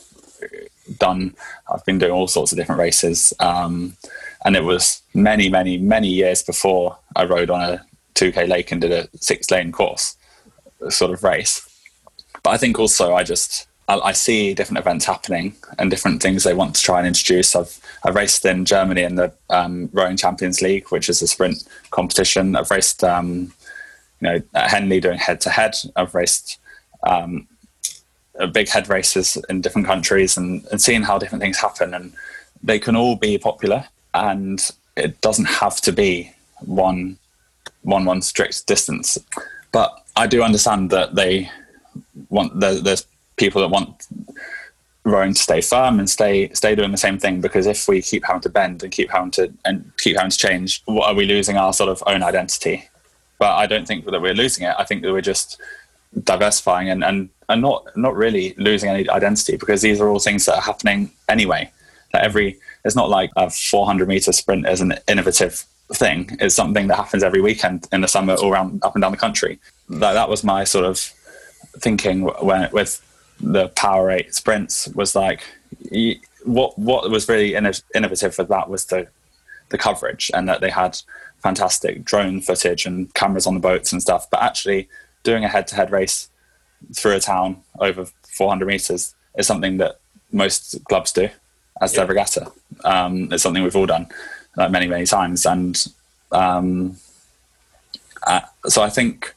done. 0.98 1.34
I've 1.72 1.84
been 1.84 1.98
doing 1.98 2.12
all 2.12 2.28
sorts 2.28 2.52
of 2.52 2.58
different 2.58 2.80
races, 2.80 3.32
um, 3.40 3.96
and 4.44 4.56
it 4.56 4.64
was 4.64 5.02
many, 5.14 5.48
many, 5.48 5.76
many 5.76 6.08
years 6.08 6.42
before 6.42 6.98
I 7.16 7.24
rode 7.24 7.50
on 7.50 7.60
a 7.60 7.84
2k 8.14 8.48
lake 8.48 8.70
and 8.70 8.80
did 8.80 8.92
a 8.92 9.08
six 9.16 9.50
lane 9.50 9.72
course 9.72 10.16
sort 10.88 11.12
of 11.12 11.22
race. 11.24 11.66
But 12.42 12.50
I 12.50 12.56
think 12.56 12.78
also 12.78 13.14
I 13.14 13.24
just 13.24 13.66
I, 13.88 14.12
see 14.12 14.54
different 14.54 14.78
events 14.78 15.04
happening 15.04 15.56
and 15.78 15.90
different 15.90 16.22
things 16.22 16.44
they 16.44 16.54
want 16.54 16.76
to 16.76 16.82
try 16.82 16.98
and 16.98 17.08
introduce. 17.08 17.56
I've 17.56 17.76
I've 18.04 18.14
raced 18.14 18.44
in 18.44 18.64
Germany 18.64 19.02
in 19.02 19.16
the 19.16 19.32
um, 19.50 19.90
Rowing 19.92 20.16
Champions 20.16 20.62
League, 20.62 20.88
which 20.90 21.08
is 21.08 21.20
a 21.22 21.26
sprint 21.26 21.64
competition. 21.90 22.54
I've 22.54 22.70
raced 22.70 23.02
um, 23.02 23.52
you 24.20 24.28
know, 24.28 24.42
Henley 24.54 25.00
doing 25.00 25.18
head 25.18 25.40
to 25.42 25.50
head. 25.50 25.74
I've 25.96 26.14
raced 26.14 26.58
um, 27.02 27.46
big 28.52 28.68
head 28.68 28.88
races 28.88 29.38
in 29.48 29.60
different 29.60 29.86
countries 29.86 30.36
and, 30.36 30.66
and 30.70 30.80
seeing 30.80 31.02
how 31.02 31.18
different 31.18 31.42
things 31.42 31.58
happen. 31.58 31.94
And 31.94 32.12
they 32.62 32.78
can 32.78 32.96
all 32.96 33.16
be 33.16 33.38
popular, 33.38 33.86
and 34.14 34.70
it 34.96 35.20
doesn't 35.20 35.46
have 35.46 35.80
to 35.82 35.92
be 35.92 36.32
one 36.60 37.18
one 37.82 38.04
one 38.04 38.22
strict 38.22 38.66
distance. 38.66 39.16
But 39.72 39.92
I 40.16 40.26
do 40.26 40.42
understand 40.42 40.90
that 40.90 41.14
they 41.14 41.50
want 42.28 42.60
there's 42.60 43.06
people 43.36 43.60
that 43.62 43.68
want 43.68 44.06
rowing 45.04 45.32
to 45.32 45.40
stay 45.40 45.62
firm 45.62 45.98
and 45.98 46.10
stay 46.10 46.50
stay 46.52 46.74
doing 46.74 46.90
the 46.90 46.98
same 46.98 47.18
thing 47.18 47.40
because 47.40 47.66
if 47.66 47.88
we 47.88 48.02
keep 48.02 48.24
having 48.24 48.42
to 48.42 48.50
bend 48.50 48.82
and 48.82 48.92
keep 48.92 49.10
having 49.10 49.30
to 49.30 49.50
and 49.64 49.90
keep 49.98 50.16
having 50.16 50.30
to 50.30 50.36
change 50.36 50.82
what 50.84 51.08
are 51.08 51.14
we 51.14 51.24
losing 51.24 51.56
our 51.56 51.72
sort 51.72 51.88
of 51.88 52.02
own 52.06 52.22
identity 52.22 52.86
but 53.40 53.56
i 53.56 53.66
don't 53.66 53.88
think 53.88 54.04
that 54.04 54.22
we're 54.22 54.34
losing 54.34 54.64
it. 54.66 54.74
I 54.78 54.84
think 54.84 55.02
that 55.02 55.12
we're 55.12 55.20
just 55.34 55.60
diversifying 56.24 56.88
and 56.90 57.04
and, 57.04 57.28
and 57.48 57.62
not 57.62 57.86
not 57.96 58.14
really 58.16 58.54
losing 58.58 58.90
any 58.90 59.08
identity 59.08 59.56
because 59.56 59.82
these 59.82 60.00
are 60.00 60.08
all 60.08 60.20
things 60.20 60.44
that 60.46 60.56
are 60.56 60.62
happening 60.62 61.10
anyway. 61.28 61.70
That 62.12 62.24
every 62.24 62.58
it's 62.84 62.96
not 62.96 63.10
like 63.10 63.30
a 63.36 63.50
400 63.50 64.08
meter 64.08 64.32
sprint 64.32 64.66
is 64.66 64.80
an 64.80 64.94
innovative 65.08 65.64
thing. 65.92 66.36
It's 66.40 66.54
something 66.54 66.86
that 66.88 66.96
happens 66.96 67.22
every 67.22 67.40
weekend 67.40 67.86
in 67.92 68.00
the 68.00 68.08
summer 68.08 68.34
all 68.34 68.52
around 68.52 68.82
up 68.84 68.94
and 68.94 69.02
down 69.02 69.12
the 69.12 69.18
country. 69.18 69.58
That, 69.88 70.14
that 70.14 70.28
was 70.28 70.42
my 70.42 70.64
sort 70.64 70.84
of 70.84 70.98
thinking 71.78 72.22
when 72.22 72.70
with 72.72 73.02
the 73.40 73.68
power 73.68 74.10
eight 74.10 74.34
sprints 74.34 74.88
was 74.88 75.14
like 75.14 75.42
what 76.44 76.78
what 76.78 77.10
was 77.10 77.28
really 77.28 77.54
innovative 77.54 78.34
for 78.34 78.44
that 78.44 78.68
was 78.68 78.86
the 78.86 79.06
the 79.70 79.78
coverage 79.78 80.30
and 80.34 80.48
that 80.48 80.60
they 80.60 80.70
had 80.70 80.98
fantastic 81.42 82.04
drone 82.04 82.40
footage 82.40 82.86
and 82.86 83.12
cameras 83.14 83.46
on 83.46 83.54
the 83.54 83.60
boats 83.60 83.92
and 83.92 84.02
stuff 84.02 84.28
but 84.30 84.42
actually 84.42 84.88
doing 85.22 85.44
a 85.44 85.48
head-to-head 85.48 85.90
race 85.90 86.28
through 86.94 87.12
a 87.12 87.20
town 87.20 87.62
over 87.78 88.06
400 88.28 88.66
meters 88.66 89.14
is 89.36 89.46
something 89.46 89.76
that 89.78 90.00
most 90.32 90.82
clubs 90.84 91.12
do 91.12 91.28
as 91.80 91.92
yeah. 91.92 91.98
their 91.98 92.06
regatta 92.06 92.50
um, 92.84 93.32
it's 93.32 93.42
something 93.42 93.62
we've 93.62 93.76
all 93.76 93.86
done 93.86 94.06
like 94.56 94.70
many 94.70 94.86
many 94.86 95.06
times 95.06 95.46
and 95.46 95.86
um, 96.32 96.96
uh, 98.26 98.40
so 98.66 98.82
i 98.82 98.90
think 98.90 99.34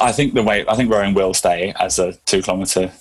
i 0.00 0.12
think 0.12 0.34
the 0.34 0.42
way 0.42 0.64
i 0.68 0.76
think 0.76 0.90
rowing 0.90 1.14
will 1.14 1.34
stay 1.34 1.72
as 1.78 1.98
a 1.98 2.12
two 2.26 2.42
kilometer 2.42 2.92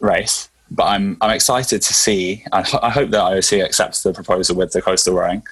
race. 0.00 0.48
But 0.70 0.84
I'm 0.84 1.16
I'm 1.20 1.30
excited 1.30 1.82
to 1.82 1.94
see. 1.94 2.44
I, 2.52 2.58
I 2.82 2.90
hope 2.90 3.10
that 3.10 3.20
IOC 3.20 3.64
accepts 3.64 4.02
the 4.02 4.12
proposal 4.12 4.56
with 4.56 4.72
the 4.72 4.82
coastal 4.82 5.14
rowing. 5.14 5.42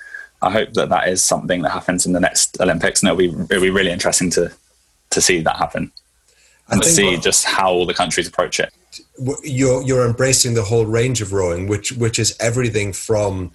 I 0.40 0.50
hope 0.50 0.74
that 0.74 0.88
that 0.88 1.08
is 1.08 1.22
something 1.22 1.62
that 1.62 1.70
happens 1.70 2.06
in 2.06 2.12
the 2.12 2.20
next 2.20 2.60
Olympics, 2.60 3.02
and 3.02 3.08
it'll 3.08 3.18
be 3.18 3.44
it'll 3.50 3.62
be 3.62 3.70
really 3.70 3.90
interesting 3.90 4.30
to 4.30 4.52
to 5.10 5.20
see 5.20 5.40
that 5.40 5.56
happen 5.56 5.92
and 6.68 6.82
to 6.82 6.88
see 6.88 7.14
what, 7.14 7.22
just 7.22 7.44
how 7.44 7.70
all 7.70 7.86
the 7.86 7.94
countries 7.94 8.28
approach 8.28 8.60
it. 8.60 8.72
You're 9.42 9.82
you're 9.82 10.06
embracing 10.06 10.54
the 10.54 10.64
whole 10.64 10.86
range 10.86 11.20
of 11.20 11.32
rowing, 11.32 11.66
which 11.66 11.92
which 11.92 12.18
is 12.18 12.36
everything 12.40 12.92
from 12.92 13.52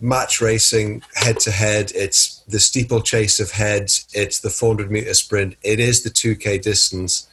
match 0.00 0.40
racing 0.40 1.02
head 1.14 1.38
to 1.40 1.50
head. 1.50 1.92
It's 1.94 2.40
the 2.48 2.58
steeplechase 2.58 3.38
of 3.38 3.52
heads. 3.52 4.06
It's 4.12 4.40
the 4.40 4.50
400 4.50 4.90
meter 4.90 5.14
sprint. 5.14 5.56
It 5.62 5.78
is 5.78 6.02
the 6.02 6.10
2k 6.10 6.60
distance 6.62 7.28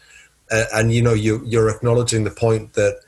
uh, 0.51 0.65
and 0.73 0.93
you 0.93 1.01
know 1.01 1.13
you 1.13 1.41
you're 1.45 1.69
acknowledging 1.69 2.23
the 2.23 2.31
point 2.31 2.73
that 2.73 2.99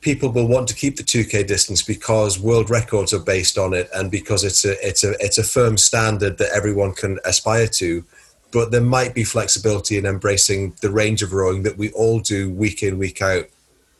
people 0.00 0.30
will 0.30 0.46
want 0.46 0.68
to 0.68 0.74
keep 0.74 0.96
the 0.96 1.02
2k 1.02 1.46
distance 1.46 1.82
because 1.82 2.38
world 2.38 2.70
records 2.70 3.12
are 3.12 3.18
based 3.20 3.58
on 3.58 3.74
it 3.74 3.88
and 3.94 4.10
because 4.10 4.44
it's 4.44 4.64
a 4.64 4.86
it's 4.86 5.02
a 5.04 5.14
it's 5.20 5.38
a 5.38 5.42
firm 5.42 5.76
standard 5.76 6.38
that 6.38 6.50
everyone 6.54 6.92
can 6.92 7.18
aspire 7.24 7.66
to. 7.66 8.04
But 8.52 8.70
there 8.70 8.80
might 8.80 9.14
be 9.14 9.24
flexibility 9.24 9.98
in 9.98 10.06
embracing 10.06 10.74
the 10.80 10.90
range 10.90 11.22
of 11.22 11.32
rowing 11.32 11.62
that 11.64 11.76
we 11.76 11.90
all 11.92 12.20
do 12.20 12.50
week 12.50 12.82
in 12.82 12.98
week 12.98 13.20
out. 13.20 13.46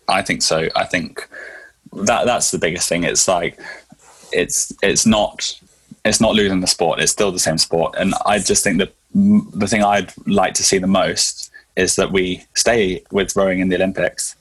I 0.09 0.23
think 0.23 0.43
so. 0.43 0.69
I 0.77 0.85
think 0.85 1.29
that 1.93 2.27
that's 2.27 2.51
the 2.53 2.59
biggest 2.59 2.89
thing. 2.89 3.05
It's 3.05 3.27
like 3.27 3.59
it's 4.33 4.73
it's 4.83 5.07
not 5.07 5.59
it's 6.05 6.21
not 6.21 6.35
losing 6.35 6.61
the 6.61 6.67
sport. 6.67 7.01
It's 7.01 7.13
still 7.13 7.33
the 7.33 7.39
same 7.39 7.59
sport. 7.59 7.95
And 7.99 8.15
i 8.25 8.39
just 8.39 8.63
think 8.63 8.79
that 8.79 8.93
the 9.15 9.67
thing 9.67 9.83
i'd 9.83 10.13
like 10.27 10.53
to 10.53 10.63
see 10.63 10.77
the 10.77 10.87
most 10.87 11.51
is 11.75 11.97
that 11.97 12.13
we 12.13 12.45
stay 12.55 13.03
with 13.11 13.35
rowing 13.35 13.61
in 13.61 13.69
the 13.69 13.77
Olympics 13.77 14.37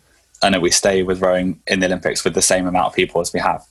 and 0.45 0.53
that 0.53 0.61
we 0.61 0.69
stay 0.69 1.01
with 1.01 1.21
rowing 1.21 1.59
in 1.65 1.79
the 1.79 1.87
Olympics 1.87 2.23
with 2.23 2.35
the 2.35 2.41
same 2.41 2.67
amount 2.67 2.87
of 2.87 2.93
people 2.93 3.19
as 3.19 3.33
we 3.33 3.39
have, 3.39 3.65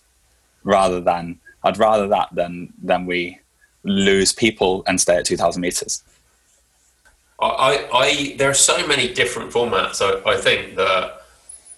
rather 0.64 1.00
than 1.00 1.38
I'd 1.62 1.78
rather 1.78 2.08
that 2.08 2.28
than 2.32 2.72
than 2.82 3.06
we 3.06 3.38
lose 3.84 4.32
people 4.32 4.82
and 4.86 5.00
stay 5.00 5.16
at 5.16 5.26
2,000 5.26 5.60
meters. 5.60 6.02
I, 7.38 7.86
I, 7.92 8.34
there 8.38 8.48
are 8.48 8.54
so 8.54 8.86
many 8.86 9.12
different 9.12 9.52
formats. 9.52 10.00
I, 10.00 10.30
I 10.30 10.36
think 10.36 10.76
that 10.76 11.20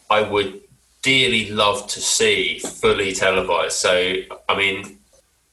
I 0.09 0.23
would 0.23 0.61
dearly 1.03 1.51
love 1.51 1.89
to 1.89 2.01
see 2.01 2.61
fully 2.61 3.13
televised. 3.13 3.73
So, 3.73 4.15
I 4.49 4.57
mean, 4.57 4.99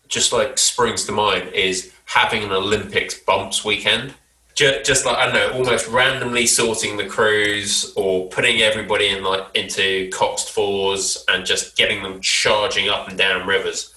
just 0.07 0.31
like 0.31 0.59
springs 0.59 1.05
to 1.05 1.11
mind 1.11 1.49
is 1.53 1.91
having 2.05 2.43
an 2.43 2.51
Olympics 2.51 3.17
bumps 3.17 3.65
weekend 3.65 4.13
just, 4.55 4.85
just 4.85 5.05
like 5.05 5.17
I 5.17 5.25
don't 5.25 5.33
know, 5.33 5.57
almost 5.57 5.87
randomly 5.87 6.45
sorting 6.45 6.97
the 6.97 7.05
crews 7.05 7.91
or 7.95 8.27
putting 8.29 8.61
everybody 8.61 9.09
in 9.09 9.23
like 9.23 9.43
into 9.55 10.09
coxed 10.11 10.51
fours 10.51 11.23
and 11.29 11.45
just 11.45 11.75
getting 11.75 12.03
them 12.03 12.21
charging 12.21 12.89
up 12.89 13.07
and 13.07 13.17
down 13.17 13.47
rivers. 13.47 13.93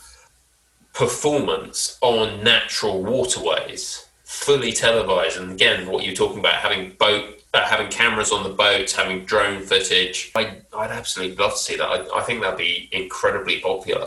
Performance 0.95 1.99
on 2.01 2.43
natural 2.43 3.03
waterways, 3.03 4.07
fully 4.25 4.73
televised, 4.73 5.39
and 5.39 5.53
again, 5.53 5.87
what 5.87 6.05
you're 6.05 6.15
talking 6.15 6.39
about 6.39 6.55
having 6.55 6.93
boat, 6.99 7.43
uh, 7.53 7.67
having 7.67 7.89
cameras 7.89 8.33
on 8.33 8.43
the 8.43 8.49
boats, 8.49 8.95
having 8.95 9.27
drone 9.27 9.63
footage. 9.63 10.33
I, 10.35 10.57
would 10.73 10.91
absolutely 10.91 11.37
love 11.37 11.53
to 11.53 11.59
see 11.59 11.77
that. 11.77 11.85
I, 11.85 12.19
I 12.19 12.23
think 12.23 12.41
that'd 12.41 12.57
be 12.57 12.89
incredibly 12.93 13.61
popular. 13.61 14.07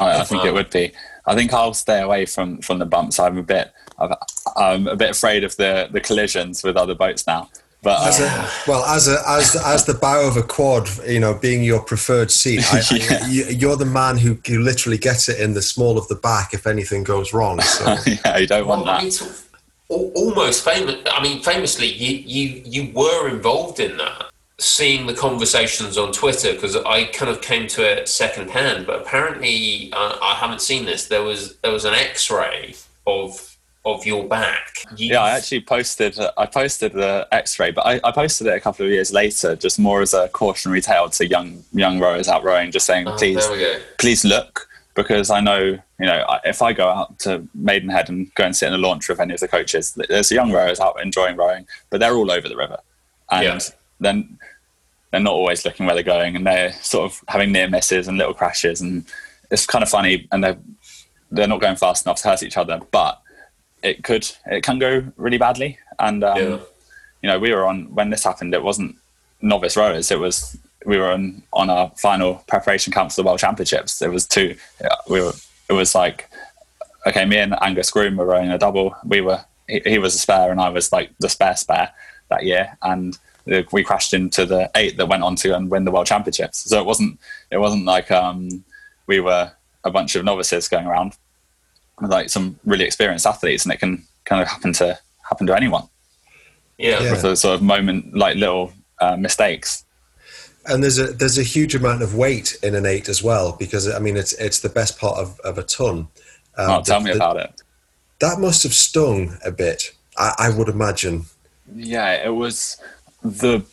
I, 0.00 0.20
I 0.20 0.24
think 0.24 0.42
um, 0.42 0.48
it 0.48 0.54
would 0.54 0.70
be. 0.70 0.90
I 1.24 1.36
think 1.36 1.52
I'll 1.52 1.72
stay 1.72 2.00
away 2.00 2.26
from 2.26 2.62
from 2.62 2.80
the 2.80 2.86
bumps. 2.86 3.20
I'm 3.20 3.38
a 3.38 3.42
bit 3.44 3.70
I'm 4.56 4.86
a 4.86 4.96
bit 4.96 5.10
afraid 5.10 5.44
of 5.44 5.56
the 5.56 5.88
the 5.90 6.00
collisions 6.00 6.62
with 6.62 6.76
other 6.76 6.94
boats 6.94 7.26
now. 7.26 7.48
But 7.80 8.08
as 8.08 8.20
uh, 8.20 8.24
a, 8.24 8.70
well, 8.70 8.84
as 8.86 9.06
a 9.06 9.22
as 9.28 9.56
as 9.64 9.84
the 9.84 9.94
bow 9.94 10.26
of 10.26 10.36
a 10.36 10.42
quad, 10.42 10.88
you 11.06 11.20
know, 11.20 11.34
being 11.34 11.62
your 11.62 11.80
preferred 11.80 12.30
seat, 12.30 12.64
I, 12.72 12.82
yeah. 12.90 13.18
I, 13.22 13.28
you, 13.28 13.70
are 13.70 13.76
the 13.76 13.86
man 13.86 14.18
who, 14.18 14.36
who 14.46 14.58
literally 14.58 14.98
gets 14.98 15.28
it 15.28 15.38
in 15.38 15.54
the 15.54 15.62
small 15.62 15.96
of 15.96 16.08
the 16.08 16.16
back 16.16 16.54
if 16.54 16.66
anything 16.66 17.04
goes 17.04 17.32
wrong. 17.32 17.60
So. 17.60 17.96
yeah, 18.06 18.38
you 18.38 18.48
don't 18.48 18.66
want 18.66 18.84
well, 18.84 19.00
that. 19.00 19.22
I 19.22 19.94
mean, 19.94 20.10
almost 20.14 20.64
famous. 20.64 20.96
I 21.12 21.22
mean, 21.22 21.40
famously, 21.40 21.86
you 21.86 22.18
you 22.18 22.62
you 22.64 22.92
were 22.94 23.28
involved 23.28 23.78
in 23.78 23.96
that. 23.98 24.24
Seeing 24.60 25.06
the 25.06 25.14
conversations 25.14 25.96
on 25.96 26.10
Twitter 26.10 26.52
because 26.52 26.74
I 26.74 27.04
kind 27.04 27.30
of 27.30 27.40
came 27.40 27.68
to 27.68 27.88
it 27.88 28.08
secondhand, 28.08 28.88
but 28.88 29.02
apparently 29.02 29.92
uh, 29.92 30.18
I 30.20 30.34
haven't 30.34 30.62
seen 30.62 30.84
this. 30.84 31.06
There 31.06 31.22
was 31.22 31.56
there 31.58 31.70
was 31.70 31.84
an 31.84 31.94
X-ray 31.94 32.74
of 33.06 33.47
of 33.84 34.04
your 34.06 34.26
back. 34.26 34.84
You... 34.96 35.12
Yeah, 35.12 35.22
I 35.22 35.30
actually 35.30 35.60
posted. 35.60 36.18
I 36.36 36.46
posted 36.46 36.92
the 36.92 37.26
X-ray, 37.32 37.70
but 37.70 37.86
I, 37.86 38.00
I, 38.04 38.12
posted 38.12 38.46
it 38.46 38.54
a 38.54 38.60
couple 38.60 38.84
of 38.84 38.92
years 38.92 39.12
later, 39.12 39.56
just 39.56 39.78
more 39.78 40.02
as 40.02 40.14
a 40.14 40.28
cautionary 40.28 40.80
tale 40.80 41.08
to 41.10 41.26
young 41.26 41.64
young 41.72 41.98
rowers 41.98 42.28
out 42.28 42.44
rowing, 42.44 42.70
just 42.70 42.86
saying, 42.86 43.08
oh, 43.08 43.16
please, 43.16 43.46
please 43.98 44.24
look, 44.24 44.68
because 44.94 45.30
I 45.30 45.40
know 45.40 45.58
you 45.60 46.06
know 46.06 46.24
if 46.44 46.62
I 46.62 46.72
go 46.72 46.88
out 46.88 47.18
to 47.20 47.46
Maidenhead 47.54 48.08
and 48.08 48.34
go 48.34 48.44
and 48.44 48.56
sit 48.56 48.66
in 48.66 48.72
the 48.72 48.78
launch 48.78 49.08
with 49.08 49.20
any 49.20 49.34
of 49.34 49.40
the 49.40 49.48
coaches, 49.48 49.98
there's 50.08 50.30
young 50.30 50.52
rowers 50.52 50.80
out 50.80 51.00
enjoying 51.02 51.36
rowing, 51.36 51.66
but 51.90 52.00
they're 52.00 52.14
all 52.14 52.30
over 52.30 52.48
the 52.48 52.56
river, 52.56 52.78
and 53.30 53.44
yeah. 53.44 53.58
then 54.00 54.38
they're 55.10 55.20
not 55.20 55.32
always 55.32 55.64
looking 55.64 55.86
where 55.86 55.94
they're 55.94 56.04
going, 56.04 56.36
and 56.36 56.46
they're 56.46 56.72
sort 56.72 57.10
of 57.10 57.22
having 57.28 57.52
near 57.52 57.68
misses 57.68 58.08
and 58.08 58.18
little 58.18 58.34
crashes, 58.34 58.80
and 58.80 59.04
it's 59.50 59.66
kind 59.66 59.82
of 59.82 59.88
funny, 59.88 60.28
and 60.32 60.44
they're 60.44 60.58
they're 61.30 61.48
not 61.48 61.60
going 61.60 61.76
fast 61.76 62.06
enough 62.06 62.20
to 62.22 62.28
hurt 62.28 62.42
each 62.42 62.56
other, 62.56 62.80
but 62.90 63.20
it 63.82 64.04
could 64.04 64.30
it 64.46 64.62
can 64.62 64.78
go 64.78 65.04
really 65.16 65.38
badly. 65.38 65.78
And 65.98 66.24
um, 66.24 66.38
yeah. 66.38 66.58
you 67.22 67.28
know, 67.28 67.38
we 67.38 67.52
were 67.52 67.66
on 67.66 67.94
when 67.94 68.10
this 68.10 68.24
happened. 68.24 68.54
It 68.54 68.62
wasn't 68.62 68.96
novice 69.40 69.76
rowers. 69.76 70.10
It 70.10 70.18
was 70.18 70.56
we 70.86 70.96
were 70.96 71.10
on 71.10 71.42
on 71.52 71.70
our 71.70 71.90
final 71.96 72.44
preparation 72.46 72.92
camp 72.92 73.10
for 73.10 73.16
the 73.16 73.26
World 73.26 73.40
Championships. 73.40 74.02
It 74.02 74.10
was 74.10 74.26
two. 74.26 74.56
We 75.08 75.20
were. 75.20 75.32
It 75.68 75.74
was 75.74 75.94
like 75.94 76.28
okay, 77.06 77.24
me 77.24 77.38
and 77.38 77.54
Angus 77.60 77.90
Groom 77.90 78.16
were 78.16 78.26
rowing 78.26 78.50
a 78.50 78.58
double. 78.58 78.94
We 79.04 79.20
were 79.20 79.44
he, 79.68 79.80
he 79.84 79.98
was 79.98 80.14
a 80.14 80.18
spare 80.18 80.50
and 80.50 80.60
I 80.60 80.68
was 80.68 80.92
like 80.92 81.10
the 81.20 81.28
spare 81.28 81.56
spare 81.56 81.92
that 82.28 82.44
year, 82.44 82.76
and 82.82 83.18
we 83.72 83.82
crashed 83.82 84.12
into 84.12 84.44
the 84.44 84.70
eight 84.76 84.96
that 84.96 85.08
went 85.08 85.22
on 85.22 85.36
to 85.36 85.56
and 85.56 85.70
win 85.70 85.84
the 85.84 85.90
World 85.90 86.06
Championships. 86.06 86.58
So 86.58 86.78
it 86.78 86.86
wasn't 86.86 87.18
it 87.50 87.58
wasn't 87.58 87.84
like 87.84 88.10
um, 88.10 88.64
we 89.06 89.20
were 89.20 89.52
a 89.84 89.90
bunch 89.90 90.16
of 90.16 90.24
novices 90.24 90.68
going 90.68 90.86
around 90.86 91.16
like 92.00 92.30
some 92.30 92.58
really 92.64 92.84
experienced 92.84 93.26
athletes, 93.26 93.64
and 93.64 93.72
it 93.72 93.80
can 93.80 94.04
kind 94.24 94.42
of 94.42 94.48
happen 94.48 94.72
to 94.74 94.98
happen 95.28 95.46
to 95.46 95.56
anyone. 95.56 95.88
Yeah, 96.78 97.00
with 97.10 97.22
those 97.22 97.40
sort 97.40 97.56
of 97.56 97.62
moment, 97.62 98.16
like 98.16 98.36
little 98.36 98.72
uh, 99.00 99.16
mistakes. 99.16 99.84
And 100.66 100.82
there's 100.82 100.98
a 100.98 101.06
there's 101.12 101.38
a 101.38 101.42
huge 101.42 101.74
amount 101.74 102.02
of 102.02 102.14
weight 102.14 102.56
in 102.62 102.74
an 102.74 102.86
eight 102.86 103.08
as 103.08 103.22
well, 103.22 103.56
because 103.58 103.88
I 103.88 103.98
mean 103.98 104.16
it's 104.16 104.32
it's 104.34 104.60
the 104.60 104.68
best 104.68 104.98
part 104.98 105.18
of, 105.18 105.40
of 105.40 105.58
a 105.58 105.62
ton. 105.62 106.08
Um, 106.56 106.70
oh, 106.70 106.82
tell 106.82 107.00
the, 107.00 107.06
me 107.06 107.12
about 107.12 107.36
it. 107.36 107.62
That 108.20 108.38
must 108.38 108.62
have 108.64 108.74
stung 108.74 109.38
a 109.44 109.50
bit. 109.50 109.92
I, 110.16 110.34
I 110.38 110.50
would 110.50 110.68
imagine. 110.68 111.24
Yeah, 111.74 112.24
it 112.24 112.34
was 112.34 112.76
the 113.22 113.64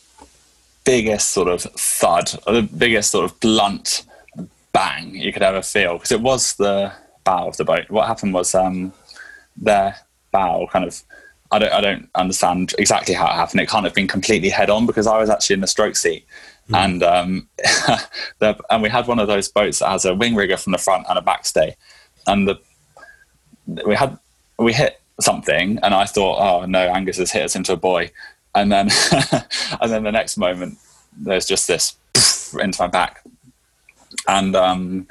biggest 0.84 1.30
sort 1.30 1.48
of 1.48 1.62
thud, 1.62 2.38
or 2.46 2.54
the 2.54 2.62
biggest 2.62 3.10
sort 3.10 3.24
of 3.24 3.38
blunt 3.40 4.04
bang 4.72 5.14
you 5.14 5.32
could 5.32 5.42
ever 5.42 5.62
feel, 5.62 5.94
because 5.94 6.12
it 6.12 6.20
was 6.20 6.54
the 6.56 6.92
bow 7.26 7.48
of 7.48 7.56
the 7.58 7.64
boat. 7.64 7.90
What 7.90 8.06
happened 8.06 8.32
was 8.32 8.54
um, 8.54 8.92
their 9.56 9.96
bow 10.32 10.66
kind 10.72 10.86
of 10.86 11.02
I 11.52 11.58
don't 11.58 11.72
I 11.72 11.80
don't 11.80 12.08
understand 12.14 12.74
exactly 12.78 13.14
how 13.14 13.26
it 13.26 13.34
happened. 13.34 13.60
It 13.60 13.68
can't 13.68 13.84
have 13.84 13.94
been 13.94 14.08
completely 14.08 14.48
head 14.48 14.70
on 14.70 14.86
because 14.86 15.06
I 15.06 15.18
was 15.18 15.30
actually 15.30 15.54
in 15.54 15.60
the 15.60 15.66
stroke 15.66 15.96
seat. 15.96 16.24
Mm. 16.70 16.84
And 16.84 17.02
um, 17.02 17.48
the, 18.38 18.58
and 18.70 18.82
we 18.82 18.88
had 18.88 19.06
one 19.06 19.18
of 19.18 19.28
those 19.28 19.48
boats 19.48 19.78
that 19.78 19.90
has 19.90 20.04
a 20.04 20.14
wing 20.14 20.34
rigger 20.34 20.56
from 20.56 20.72
the 20.72 20.78
front 20.78 21.06
and 21.08 21.18
a 21.18 21.22
backstay, 21.22 21.74
and 22.26 22.48
the 22.48 22.58
we 23.86 23.94
had 23.94 24.18
we 24.58 24.72
hit 24.72 25.00
something, 25.20 25.78
and 25.82 25.94
I 25.94 26.06
thought, 26.06 26.38
oh 26.40 26.66
no, 26.66 26.80
Angus 26.80 27.18
has 27.18 27.30
hit 27.30 27.44
us 27.44 27.56
into 27.56 27.72
a 27.72 27.76
buoy, 27.76 28.10
and 28.54 28.72
then 28.72 28.88
and 29.80 29.92
then 29.92 30.02
the 30.02 30.12
next 30.12 30.36
moment 30.36 30.78
there's 31.16 31.46
just 31.46 31.68
this 31.68 31.96
into 32.60 32.82
my 32.82 32.88
back, 32.88 33.22
and 34.26 34.56
um, 34.56 35.06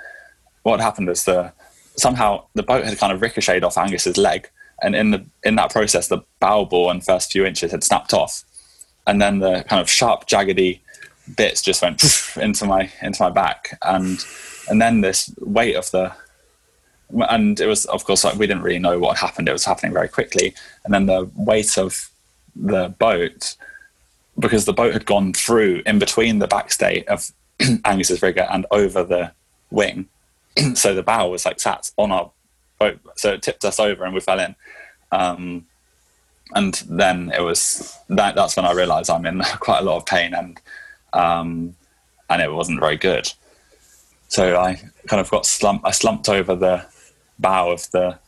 what 0.63 0.81
happened 0.81 1.09
is 1.09 1.23
the 1.23 1.53
somehow 1.97 2.45
the 2.53 2.63
boat 2.63 2.83
had 2.83 2.97
kind 2.97 3.13
of 3.13 3.21
ricocheted 3.21 3.63
off 3.63 3.77
Angus's 3.77 4.17
leg, 4.17 4.49
and 4.81 4.95
in 4.95 5.11
the 5.11 5.25
in 5.43 5.55
that 5.55 5.71
process, 5.71 6.07
the 6.07 6.21
bow 6.39 6.65
ball 6.65 6.89
and 6.89 7.03
first 7.03 7.31
few 7.31 7.45
inches 7.45 7.71
had 7.71 7.83
snapped 7.83 8.13
off, 8.13 8.43
and 9.07 9.21
then 9.21 9.39
the 9.39 9.63
kind 9.67 9.81
of 9.81 9.89
sharp, 9.89 10.27
jaggedy 10.27 10.79
bits 11.37 11.61
just 11.61 11.81
went 11.81 12.03
into 12.37 12.65
my 12.65 12.91
into 13.01 13.23
my 13.23 13.29
back, 13.29 13.77
and 13.83 14.23
and 14.69 14.81
then 14.81 15.01
this 15.01 15.33
weight 15.39 15.75
of 15.75 15.89
the 15.91 16.11
and 17.29 17.59
it 17.59 17.67
was 17.67 17.85
of 17.85 18.03
course 18.05 18.23
like 18.23 18.35
we 18.35 18.47
didn't 18.47 18.63
really 18.63 18.79
know 18.79 18.99
what 18.99 19.17
happened. 19.17 19.47
It 19.47 19.53
was 19.53 19.65
happening 19.65 19.93
very 19.93 20.09
quickly, 20.09 20.53
and 20.83 20.93
then 20.93 21.05
the 21.05 21.29
weight 21.35 21.77
of 21.77 22.09
the 22.55 22.89
boat 22.99 23.55
because 24.37 24.65
the 24.65 24.73
boat 24.73 24.93
had 24.93 25.05
gone 25.05 25.33
through 25.33 25.81
in 25.85 25.99
between 25.99 26.39
the 26.39 26.47
backstay 26.47 27.05
of 27.05 27.31
Angus's 27.85 28.21
rigger 28.21 28.47
and 28.49 28.65
over 28.71 29.03
the 29.03 29.31
wing, 29.71 30.07
so 30.75 30.93
the 30.93 31.03
bow 31.03 31.29
was 31.29 31.45
like 31.45 31.59
sat 31.59 31.91
on 31.97 32.11
our 32.11 32.31
boat, 32.79 32.99
so 33.15 33.33
it 33.33 33.41
tipped 33.41 33.65
us 33.65 33.79
over 33.79 34.03
and 34.03 34.13
we 34.13 34.19
fell 34.19 34.39
in. 34.39 34.55
Um, 35.11 35.65
and 36.53 36.75
then 36.89 37.31
it 37.35 37.41
was 37.41 37.97
that. 38.09 38.35
That's 38.35 38.55
when 38.55 38.65
I 38.65 38.73
realised 38.73 39.09
I'm 39.09 39.25
in 39.25 39.41
quite 39.59 39.79
a 39.79 39.83
lot 39.83 39.97
of 39.97 40.05
pain 40.05 40.33
and 40.33 40.59
um, 41.13 41.75
and 42.29 42.41
it 42.41 42.51
wasn't 42.51 42.79
very 42.79 42.97
good. 42.97 43.31
So 44.27 44.59
I 44.59 44.75
kind 45.07 45.21
of 45.21 45.29
got 45.29 45.45
slumped. 45.45 45.85
I 45.85 45.91
slumped 45.91 46.29
over 46.29 46.55
the 46.55 46.85
bow 47.39 47.71
of 47.71 47.89
the 47.91 48.19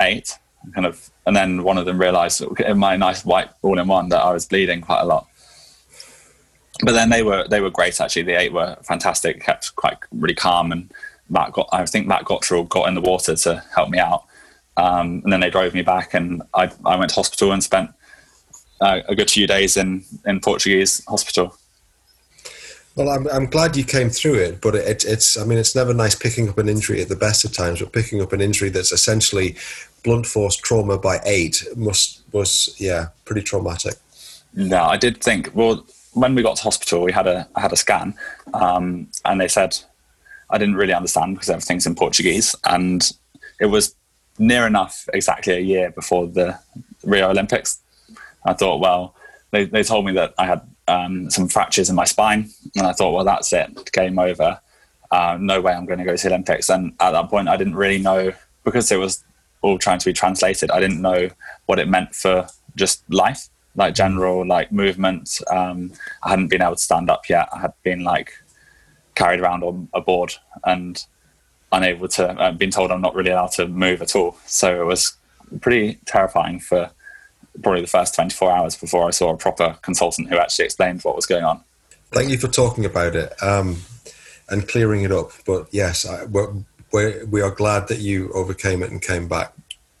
eight, 0.00 0.38
kind 0.74 0.86
of, 0.86 1.10
and 1.26 1.34
then 1.34 1.62
one 1.62 1.78
of 1.78 1.86
them 1.86 2.00
realised 2.00 2.42
in 2.60 2.78
my 2.78 2.96
nice 2.96 3.24
white 3.24 3.50
all-in-one 3.62 4.08
that 4.10 4.22
I 4.22 4.32
was 4.32 4.46
bleeding 4.46 4.80
quite 4.80 5.00
a 5.00 5.06
lot. 5.06 5.26
But 6.82 6.92
then 6.92 7.10
they 7.10 7.22
were 7.22 7.46
they 7.48 7.60
were 7.60 7.70
great 7.70 8.00
actually. 8.00 8.22
The 8.22 8.38
eight 8.38 8.52
were 8.52 8.76
fantastic, 8.82 9.42
kept 9.42 9.74
quite 9.76 9.98
really 10.12 10.34
calm, 10.34 10.72
and 10.72 10.90
Matt 11.30 11.52
got 11.52 11.68
I 11.72 11.86
think 11.86 12.06
Matt 12.06 12.24
Gotrel 12.24 12.64
got 12.64 12.88
in 12.88 12.94
the 12.94 13.00
water 13.00 13.34
to 13.36 13.62
help 13.74 13.88
me 13.88 13.98
out, 13.98 14.24
um, 14.76 15.22
and 15.24 15.32
then 15.32 15.40
they 15.40 15.50
drove 15.50 15.72
me 15.72 15.82
back, 15.82 16.12
and 16.12 16.42
I 16.52 16.70
I 16.84 16.96
went 16.96 17.10
to 17.10 17.16
hospital 17.16 17.52
and 17.52 17.62
spent 17.62 17.90
uh, 18.80 19.00
a 19.08 19.14
good 19.14 19.30
few 19.30 19.46
days 19.46 19.76
in 19.76 20.04
in 20.26 20.40
Portuguese 20.40 21.02
hospital. 21.06 21.56
Well, 22.96 23.08
I'm, 23.08 23.28
I'm 23.28 23.46
glad 23.46 23.76
you 23.76 23.84
came 23.84 24.10
through 24.10 24.34
it, 24.34 24.60
but 24.60 24.74
it, 24.74 25.04
it's, 25.04 25.38
I 25.38 25.44
mean, 25.44 25.58
it's 25.58 25.76
never 25.76 25.94
nice 25.94 26.16
picking 26.16 26.48
up 26.48 26.58
an 26.58 26.68
injury 26.68 27.00
at 27.00 27.08
the 27.08 27.16
best 27.16 27.44
of 27.44 27.52
times, 27.52 27.78
but 27.78 27.92
picking 27.92 28.20
up 28.20 28.32
an 28.32 28.40
injury 28.40 28.68
that's 28.68 28.90
essentially 28.90 29.56
blunt 30.02 30.26
force 30.26 30.56
trauma 30.56 30.98
by 30.98 31.20
eight 31.24 31.64
must, 31.76 32.20
was, 32.32 32.74
yeah, 32.78 33.06
pretty 33.24 33.42
traumatic. 33.42 33.94
No, 34.54 34.82
I 34.82 34.96
did 34.96 35.22
think, 35.22 35.50
well, 35.54 35.86
when 36.14 36.34
we 36.34 36.42
got 36.42 36.56
to 36.56 36.62
hospital, 36.64 37.02
we 37.02 37.12
had 37.12 37.28
a, 37.28 37.48
I 37.54 37.60
had 37.60 37.72
a 37.72 37.76
scan, 37.76 38.14
um, 38.54 39.06
and 39.24 39.40
they 39.40 39.48
said, 39.48 39.78
I 40.50 40.58
didn't 40.58 40.76
really 40.76 40.92
understand 40.92 41.34
because 41.34 41.50
everything's 41.50 41.86
in 41.86 41.94
Portuguese. 41.94 42.54
And 42.64 43.10
it 43.60 43.66
was 43.66 43.94
near 44.38 44.66
enough 44.66 45.08
exactly 45.12 45.54
a 45.54 45.60
year 45.60 45.90
before 45.90 46.26
the 46.26 46.58
Rio 47.04 47.30
Olympics. 47.30 47.80
I 48.44 48.54
thought, 48.54 48.80
well, 48.80 49.14
they, 49.50 49.64
they 49.64 49.82
told 49.82 50.06
me 50.06 50.12
that 50.12 50.34
I 50.38 50.46
had 50.46 50.62
um, 50.88 51.30
some 51.30 51.48
fractures 51.48 51.90
in 51.90 51.96
my 51.96 52.04
spine, 52.04 52.50
and 52.76 52.86
I 52.86 52.92
thought, 52.92 53.12
well, 53.12 53.24
that's 53.24 53.52
it, 53.52 53.92
game 53.92 54.18
over. 54.18 54.60
Uh, 55.10 55.36
no 55.40 55.60
way 55.60 55.72
I'm 55.72 55.86
going 55.86 55.98
to 55.98 56.04
go 56.04 56.16
to 56.16 56.22
the 56.22 56.28
Olympics. 56.34 56.68
And 56.68 56.92
at 57.00 57.12
that 57.12 57.28
point, 57.28 57.48
I 57.48 57.56
didn't 57.56 57.74
really 57.74 57.98
know 57.98 58.32
because 58.64 58.90
it 58.92 58.96
was 58.96 59.24
all 59.62 59.78
trying 59.78 59.98
to 59.98 60.06
be 60.06 60.12
translated. 60.12 60.70
I 60.70 60.80
didn't 60.80 61.02
know 61.02 61.30
what 61.66 61.78
it 61.78 61.88
meant 61.88 62.14
for 62.14 62.46
just 62.76 63.02
life, 63.12 63.48
like 63.74 63.94
general 63.94 64.46
like 64.46 64.72
movement. 64.72 65.40
Um, 65.50 65.92
I 66.22 66.30
hadn't 66.30 66.48
been 66.48 66.62
able 66.62 66.76
to 66.76 66.80
stand 66.80 67.10
up 67.10 67.28
yet. 67.28 67.48
I 67.52 67.58
had 67.60 67.72
been 67.82 68.04
like 68.04 68.32
carried 69.14 69.40
around 69.40 69.62
on 69.62 69.88
a 69.92 70.00
board 70.00 70.34
and 70.64 71.04
unable 71.72 72.08
to. 72.08 72.28
Uh, 72.28 72.52
been 72.52 72.70
told 72.70 72.90
I'm 72.90 73.00
not 73.00 73.14
really 73.14 73.30
allowed 73.30 73.52
to 73.52 73.66
move 73.68 74.02
at 74.02 74.16
all. 74.16 74.36
So 74.46 74.80
it 74.80 74.84
was 74.84 75.16
pretty 75.60 75.98
terrifying 76.06 76.60
for 76.60 76.90
probably 77.62 77.80
the 77.80 77.86
first 77.86 78.14
24 78.14 78.50
hours 78.50 78.76
before 78.76 79.06
I 79.06 79.10
saw 79.10 79.30
a 79.30 79.36
proper 79.36 79.76
consultant 79.82 80.28
who 80.28 80.36
actually 80.38 80.66
explained 80.66 81.02
what 81.02 81.16
was 81.16 81.26
going 81.26 81.44
on. 81.44 81.62
Thank 82.12 82.30
you 82.30 82.38
for 82.38 82.48
talking 82.48 82.84
about 82.84 83.14
it 83.14 83.32
um, 83.42 83.82
and 84.48 84.66
clearing 84.68 85.02
it 85.02 85.12
up. 85.12 85.30
But 85.46 85.68
yes, 85.70 86.06
I, 86.06 86.24
we're, 86.24 86.52
we're, 86.92 87.24
we 87.26 87.40
are 87.40 87.50
glad 87.50 87.88
that 87.88 87.98
you 87.98 88.32
overcame 88.32 88.82
it 88.82 88.90
and 88.90 89.00
came 89.00 89.28
back. 89.28 89.52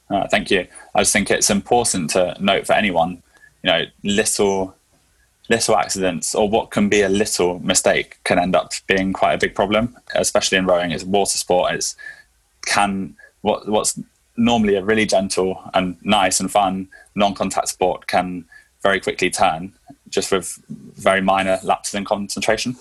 Uh, 0.08 0.26
thank 0.26 0.50
you. 0.50 0.66
I 0.94 1.02
just 1.02 1.12
think 1.12 1.30
it's 1.30 1.50
important 1.50 2.10
to 2.10 2.36
note 2.40 2.66
for 2.66 2.72
anyone, 2.72 3.22
you 3.62 3.70
know, 3.70 3.84
little 4.02 4.74
little 5.50 5.76
accidents 5.76 6.34
or 6.34 6.48
what 6.48 6.70
can 6.70 6.88
be 6.88 7.02
a 7.02 7.08
little 7.08 7.58
mistake 7.58 8.18
can 8.24 8.38
end 8.38 8.54
up 8.54 8.72
being 8.86 9.12
quite 9.12 9.34
a 9.34 9.38
big 9.38 9.54
problem, 9.54 9.96
especially 10.14 10.56
in 10.56 10.64
rowing. 10.64 10.92
It's 10.92 11.04
water 11.04 11.36
sport. 11.36 11.74
It's 11.74 11.96
can 12.64 13.16
what 13.42 13.68
what's 13.68 13.98
normally 14.36 14.76
a 14.76 14.82
really 14.82 15.04
gentle 15.04 15.60
and 15.74 15.96
nice 16.02 16.40
and 16.40 16.50
fun 16.50 16.88
non-contact 17.14 17.68
sport 17.68 18.06
can 18.06 18.44
very 18.82 19.00
quickly 19.00 19.28
turn 19.28 19.72
just 20.08 20.32
with 20.32 20.58
very 20.68 21.20
minor 21.20 21.58
lapses 21.62 21.94
in 21.94 22.04
concentration. 22.04 22.76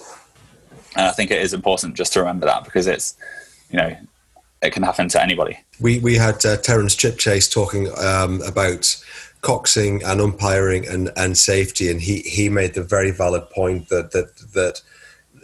And 0.95 1.07
I 1.07 1.11
think 1.11 1.31
it 1.31 1.41
is 1.41 1.53
important 1.53 1.95
just 1.95 2.13
to 2.13 2.19
remember 2.19 2.45
that 2.45 2.63
because 2.63 2.87
it's, 2.87 3.15
you 3.71 3.77
know, 3.77 3.95
it 4.61 4.71
can 4.71 4.83
happen 4.83 5.09
to 5.09 5.21
anybody. 5.21 5.59
We 5.79 5.99
we 5.99 6.15
had 6.15 6.45
uh, 6.45 6.57
Terence 6.57 6.95
Chipchase 6.95 7.51
talking 7.51 7.87
um, 7.97 8.41
about 8.43 8.95
coxing 9.41 10.01
and 10.03 10.19
umpiring 10.19 10.87
and, 10.87 11.11
and 11.15 11.37
safety, 11.37 11.89
and 11.89 12.01
he, 12.01 12.19
he 12.19 12.49
made 12.49 12.73
the 12.73 12.83
very 12.83 13.11
valid 13.11 13.49
point 13.49 13.89
that 13.89 14.11
that 14.11 14.35
that 14.53 14.81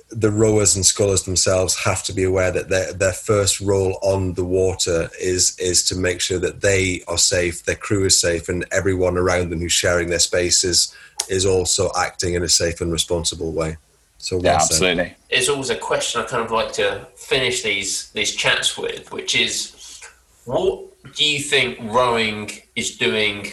the 0.10 0.32
rowers 0.32 0.76
and 0.76 0.86
scullers 0.86 1.24
themselves 1.24 1.84
have 1.84 2.04
to 2.04 2.14
be 2.14 2.24
aware 2.24 2.52
that 2.52 2.70
their 2.70 2.94
their 2.94 3.14
first 3.14 3.60
role 3.60 3.98
on 4.02 4.34
the 4.34 4.46
water 4.46 5.10
is 5.20 5.58
is 5.60 5.84
to 5.84 5.96
make 5.96 6.22
sure 6.22 6.40
that 6.40 6.62
they 6.62 7.02
are 7.08 7.18
safe, 7.18 7.64
their 7.64 7.76
crew 7.76 8.06
is 8.06 8.20
safe, 8.20 8.50
and 8.50 8.66
everyone 8.72 9.18
around 9.18 9.50
them 9.50 9.60
who's 9.60 9.72
sharing 9.72 10.10
their 10.10 10.20
spaces 10.20 10.64
is, 10.64 10.96
is 11.30 11.46
also 11.46 11.90
acting 11.98 12.34
in 12.34 12.44
a 12.44 12.50
safe 12.50 12.82
and 12.82 12.92
responsible 12.92 13.52
way. 13.52 13.78
So 14.18 14.40
yeah, 14.40 14.56
absolutely. 14.56 15.04
Said. 15.04 15.16
It's 15.30 15.50
always 15.50 15.70
a 15.70 15.76
question 15.76 16.22
I 16.22 16.26
kind 16.26 16.44
of 16.44 16.52
like 16.52 16.72
to 16.74 17.08
finish 17.16 17.64
these 17.64 18.12
these 18.12 18.36
chats 18.36 18.78
with, 18.78 19.12
which 19.12 19.36
is, 19.36 20.02
what 20.46 20.86
do 21.16 21.26
you 21.26 21.40
think 21.40 21.78
rowing 21.82 22.52
is 22.76 22.98
doing 22.98 23.52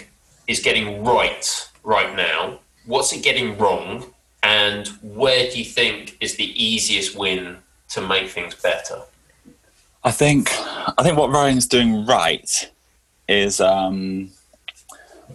is 0.53 0.61
getting 0.61 1.03
right 1.03 1.71
right 1.83 2.15
now? 2.15 2.61
What's 2.87 3.13
it 3.13 3.23
getting 3.23 3.59
wrong? 3.59 4.07
And 4.43 4.87
where 5.03 5.51
do 5.51 5.59
you 5.59 5.65
think 5.65 6.17
is 6.21 6.37
the 6.37 6.51
easiest 6.63 7.17
win 7.17 7.59
to 7.91 8.01
make 8.01 8.29
things 8.29 8.55
better? 8.55 9.01
I 10.05 10.11
think 10.11 10.51
I 10.99 11.03
think 11.03 11.17
what 11.17 11.31
rowing's 11.31 11.67
doing 11.67 12.07
right 12.07 12.71
is 13.29 13.61
um, 13.61 14.31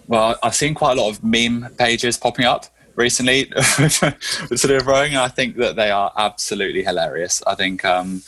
well, 0.08 0.38
I've 0.44 0.56
seen 0.56 0.74
quite 0.74 0.98
a 0.98 1.02
lot 1.02 1.10
of 1.10 1.24
meme 1.24 1.68
pages 1.78 2.18
popping 2.18 2.46
up 2.46 2.66
recently 2.96 3.50
sort 3.90 4.72
of 4.72 4.88
rowing, 4.88 5.14
and 5.14 5.22
I 5.22 5.30
think 5.30 5.56
that 5.58 5.76
they 5.76 5.90
are 5.90 6.12
absolutely 6.18 6.84
hilarious. 6.84 7.42
I 7.48 7.56
think 7.56 7.86
um, 7.86 8.24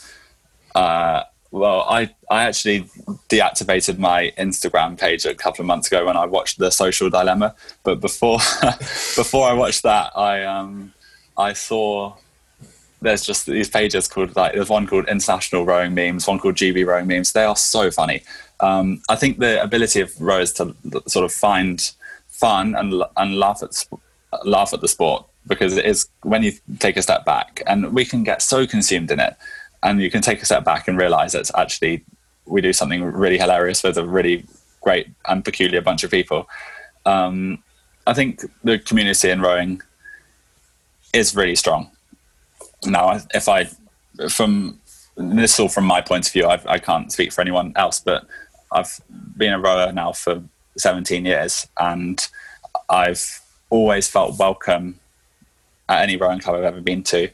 uh, 0.74 1.24
well, 1.50 1.80
I, 1.88 2.14
I 2.30 2.44
actually 2.44 2.82
deactivated 3.28 3.98
my 3.98 4.32
Instagram 4.38 4.98
page 4.98 5.26
a 5.26 5.34
couple 5.34 5.62
of 5.62 5.66
months 5.66 5.88
ago 5.88 6.06
when 6.06 6.16
I 6.16 6.26
watched 6.26 6.58
The 6.58 6.70
Social 6.70 7.10
Dilemma. 7.10 7.54
But 7.82 8.00
before 8.00 8.38
before 9.16 9.48
I 9.48 9.52
watched 9.52 9.82
that, 9.82 10.12
I 10.16 10.44
um 10.44 10.92
I 11.36 11.52
saw 11.52 12.14
there's 13.02 13.24
just 13.24 13.46
these 13.46 13.68
pages 13.68 14.06
called 14.06 14.36
like 14.36 14.54
there's 14.54 14.68
one 14.68 14.86
called 14.86 15.08
International 15.08 15.64
Rowing 15.64 15.94
Memes, 15.94 16.26
one 16.26 16.38
called 16.38 16.54
GB 16.54 16.86
Rowing 16.86 17.08
Memes. 17.08 17.32
They 17.32 17.44
are 17.44 17.56
so 17.56 17.90
funny. 17.90 18.22
Um, 18.60 19.02
I 19.08 19.16
think 19.16 19.38
the 19.38 19.60
ability 19.62 20.00
of 20.00 20.20
rowers 20.20 20.52
to 20.54 20.76
sort 21.06 21.24
of 21.24 21.32
find 21.32 21.90
fun 22.28 22.74
and 22.76 23.02
and 23.16 23.38
laugh 23.38 23.62
at 23.62 23.86
laugh 24.44 24.72
at 24.72 24.82
the 24.82 24.88
sport 24.88 25.26
because 25.46 25.76
it 25.76 25.86
is 25.86 26.08
when 26.22 26.42
you 26.42 26.52
take 26.78 26.96
a 26.96 27.02
step 27.02 27.24
back 27.24 27.62
and 27.66 27.92
we 27.92 28.04
can 28.04 28.22
get 28.22 28.42
so 28.42 28.66
consumed 28.66 29.10
in 29.10 29.18
it 29.18 29.34
and 29.82 30.00
you 30.00 30.10
can 30.10 30.22
take 30.22 30.42
a 30.42 30.44
step 30.44 30.64
back 30.64 30.88
and 30.88 30.98
realize 30.98 31.32
that 31.32 31.50
actually 31.56 32.04
we 32.46 32.60
do 32.60 32.72
something 32.72 33.02
really 33.02 33.38
hilarious 33.38 33.82
with 33.82 33.96
a 33.96 34.06
really 34.06 34.44
great 34.80 35.08
and 35.26 35.44
peculiar 35.44 35.80
bunch 35.80 36.04
of 36.04 36.10
people. 36.10 36.48
Um, 37.06 37.62
I 38.06 38.14
think 38.14 38.44
the 38.64 38.78
community 38.78 39.30
in 39.30 39.40
rowing 39.40 39.82
is 41.12 41.34
really 41.34 41.56
strong. 41.56 41.90
Now, 42.84 43.20
if 43.34 43.48
I, 43.48 43.68
from 44.28 44.80
this 45.16 45.54
is 45.54 45.60
all 45.60 45.68
from 45.68 45.84
my 45.84 46.00
point 46.00 46.26
of 46.26 46.32
view, 46.32 46.46
I've, 46.46 46.66
I 46.66 46.78
can 46.78 47.02
not 47.02 47.12
speak 47.12 47.32
for 47.32 47.40
anyone 47.40 47.72
else, 47.76 48.00
but 48.00 48.26
I've 48.72 49.00
been 49.36 49.52
a 49.52 49.58
rower 49.58 49.92
now 49.92 50.12
for 50.12 50.42
17 50.76 51.24
years, 51.24 51.66
and 51.78 52.26
I've 52.88 53.40
always 53.68 54.08
felt 54.08 54.38
welcome 54.38 54.98
at 55.88 56.02
any 56.02 56.16
rowing 56.16 56.40
club 56.40 56.56
I've 56.56 56.64
ever 56.64 56.80
been 56.80 57.02
to, 57.04 57.28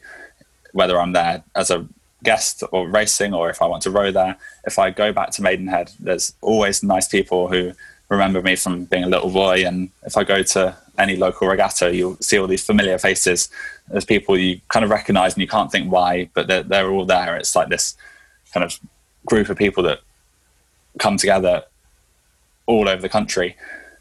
whether 0.73 0.99
I'm 0.99 1.13
there 1.13 1.43
as 1.55 1.69
a 1.69 1.87
guest 2.23 2.63
or 2.71 2.87
racing 2.87 3.33
or 3.33 3.49
if 3.49 3.61
I 3.61 3.65
want 3.65 3.83
to 3.83 3.91
row 3.91 4.11
there. 4.11 4.37
If 4.65 4.79
I 4.79 4.89
go 4.89 5.13
back 5.13 5.31
to 5.31 5.41
Maidenhead, 5.41 5.91
there's 5.99 6.33
always 6.41 6.83
nice 6.83 7.07
people 7.07 7.47
who 7.47 7.73
remember 8.09 8.41
me 8.41 8.55
from 8.55 8.85
being 8.85 9.03
a 9.03 9.07
little 9.07 9.29
boy. 9.29 9.65
And 9.65 9.89
if 10.03 10.17
I 10.17 10.23
go 10.23 10.41
to 10.43 10.75
any 10.97 11.15
local 11.15 11.47
regatta, 11.47 11.95
you'll 11.95 12.17
see 12.17 12.39
all 12.39 12.47
these 12.47 12.65
familiar 12.65 12.97
faces. 12.97 13.49
There's 13.87 14.05
people 14.05 14.37
you 14.37 14.61
kind 14.69 14.83
of 14.83 14.89
recognize 14.89 15.33
and 15.33 15.41
you 15.41 15.47
can't 15.47 15.71
think 15.71 15.91
why, 15.91 16.29
but 16.33 16.47
they're, 16.47 16.63
they're 16.63 16.89
all 16.89 17.05
there. 17.05 17.35
It's 17.35 17.55
like 17.55 17.69
this 17.69 17.95
kind 18.53 18.63
of 18.63 18.79
group 19.25 19.49
of 19.49 19.57
people 19.57 19.83
that 19.83 19.99
come 20.99 21.17
together 21.17 21.63
all 22.65 22.89
over 22.89 23.01
the 23.01 23.09
country. 23.09 23.55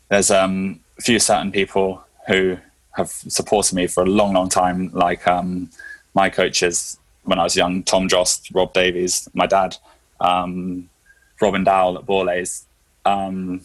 There's 0.08 0.30
um, 0.30 0.80
a 0.98 1.02
few 1.02 1.18
certain 1.18 1.52
people 1.52 2.02
who 2.28 2.58
have 2.92 3.10
supported 3.10 3.74
me 3.74 3.86
for 3.86 4.04
a 4.04 4.06
long, 4.06 4.32
long 4.32 4.48
time, 4.48 4.90
like 4.94 5.26
um, 5.28 5.68
my 6.14 6.30
coaches 6.30 6.98
when 7.26 7.38
I 7.38 7.42
was 7.42 7.56
young, 7.56 7.82
Tom 7.82 8.08
Jost, 8.08 8.50
Rob 8.54 8.72
Davies, 8.72 9.28
my 9.34 9.46
dad, 9.46 9.76
um, 10.20 10.88
Robin 11.40 11.64
Dowell 11.64 11.98
at 11.98 12.06
Borlase, 12.06 12.64
um, 13.04 13.60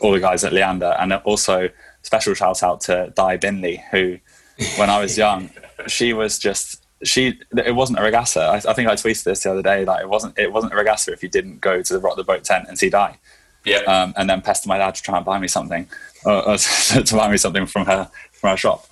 all 0.00 0.12
the 0.12 0.20
guys 0.20 0.44
at 0.44 0.52
Leander, 0.52 0.96
and 0.98 1.12
also 1.12 1.68
special 2.02 2.34
shout 2.34 2.62
out 2.62 2.80
to 2.82 3.12
Di 3.14 3.36
Binley, 3.36 3.82
who, 3.90 4.18
when 4.76 4.90
I 4.90 5.00
was 5.00 5.16
young, 5.16 5.50
she 5.86 6.12
was 6.12 6.38
just 6.38 6.84
she. 7.04 7.38
It 7.56 7.74
wasn't 7.74 7.98
a 7.98 8.02
regatta. 8.02 8.40
I, 8.40 8.56
I, 8.56 8.72
think 8.72 8.88
I 8.88 8.94
tweeted 8.94 9.24
this 9.24 9.42
the 9.42 9.50
other 9.50 9.62
day. 9.62 9.84
Like 9.84 10.02
it 10.02 10.08
wasn't. 10.08 10.38
It 10.38 10.52
wasn't 10.52 10.72
a 10.72 10.76
regatta 10.76 11.12
if 11.12 11.22
you 11.22 11.28
didn't 11.28 11.60
go 11.60 11.82
to 11.82 11.92
the 11.92 12.00
Rock 12.00 12.16
the 12.16 12.24
Boat 12.24 12.44
tent 12.44 12.66
and 12.68 12.78
see 12.78 12.90
Di. 12.90 13.18
Yeah. 13.64 13.78
Um, 13.78 14.14
and 14.16 14.28
then 14.28 14.40
pester 14.40 14.68
my 14.68 14.78
dad 14.78 14.94
to 14.96 15.02
try 15.02 15.16
and 15.16 15.24
buy 15.24 15.38
me 15.38 15.48
something, 15.48 15.86
uh, 16.26 16.56
to 16.56 17.14
buy 17.14 17.30
me 17.30 17.36
something 17.36 17.66
from 17.66 17.86
her 17.86 18.10
from 18.32 18.50
her 18.50 18.56
shop. 18.56 18.86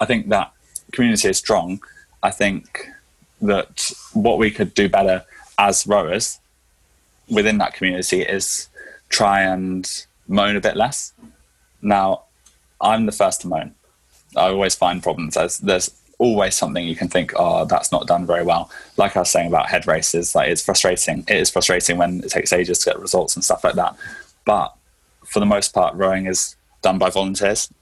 I 0.00 0.04
think 0.04 0.28
that 0.28 0.52
community 0.92 1.28
is 1.28 1.38
strong. 1.38 1.80
I 2.22 2.30
think 2.30 2.88
that 3.42 3.92
what 4.12 4.38
we 4.38 4.50
could 4.50 4.72
do 4.74 4.88
better 4.88 5.24
as 5.58 5.86
rowers 5.86 6.38
within 7.28 7.58
that 7.58 7.74
community 7.74 8.22
is 8.22 8.68
try 9.08 9.42
and 9.42 10.06
moan 10.28 10.56
a 10.56 10.60
bit 10.60 10.76
less. 10.76 11.12
Now, 11.82 12.22
I'm 12.80 13.06
the 13.06 13.12
first 13.12 13.42
to 13.42 13.48
moan. 13.48 13.74
I 14.36 14.48
always 14.48 14.74
find 14.74 15.02
problems. 15.02 15.34
There's, 15.34 15.58
there's 15.58 15.90
always 16.18 16.54
something 16.54 16.86
you 16.86 16.96
can 16.96 17.08
think, 17.08 17.32
oh, 17.36 17.64
that's 17.64 17.92
not 17.92 18.06
done 18.06 18.24
very 18.24 18.44
well. 18.44 18.70
Like 18.96 19.16
I 19.16 19.20
was 19.20 19.30
saying 19.30 19.48
about 19.48 19.68
head 19.68 19.86
races, 19.86 20.34
like 20.34 20.48
it's 20.48 20.62
frustrating. 20.62 21.24
It 21.28 21.36
is 21.36 21.50
frustrating 21.50 21.98
when 21.98 22.20
it 22.20 22.30
takes 22.30 22.52
ages 22.52 22.78
to 22.80 22.90
get 22.90 23.00
results 23.00 23.34
and 23.34 23.44
stuff 23.44 23.64
like 23.64 23.74
that. 23.74 23.96
But 24.44 24.74
for 25.26 25.40
the 25.40 25.46
most 25.46 25.74
part, 25.74 25.94
rowing 25.94 26.26
is 26.26 26.56
done 26.80 26.98
by 26.98 27.10
volunteers, 27.10 27.72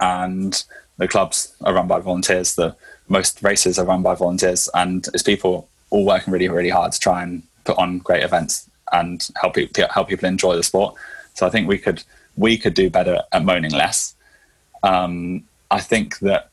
and 0.00 0.64
the 0.96 1.08
clubs 1.08 1.54
are 1.62 1.74
run 1.74 1.86
by 1.86 2.00
volunteers. 2.00 2.54
The 2.54 2.74
most 3.08 3.42
races 3.42 3.78
are 3.78 3.84
run 3.84 4.02
by 4.02 4.14
volunteers, 4.14 4.68
and 4.74 5.06
it's 5.14 5.22
people 5.22 5.68
all 5.90 6.04
working 6.04 6.32
really, 6.32 6.48
really 6.48 6.70
hard 6.70 6.92
to 6.92 6.98
try 6.98 7.22
and 7.22 7.42
put 7.64 7.78
on 7.78 7.98
great 7.98 8.22
events 8.22 8.68
and 8.92 9.28
help 9.40 9.54
people 9.54 9.86
help 9.88 10.08
people 10.08 10.28
enjoy 10.28 10.56
the 10.56 10.62
sport. 10.62 10.94
So 11.34 11.46
I 11.46 11.50
think 11.50 11.68
we 11.68 11.78
could 11.78 12.02
we 12.36 12.56
could 12.56 12.74
do 12.74 12.90
better 12.90 13.22
at 13.32 13.44
moaning 13.44 13.72
less. 13.72 14.14
Um, 14.82 15.44
I 15.70 15.80
think 15.80 16.18
that 16.20 16.50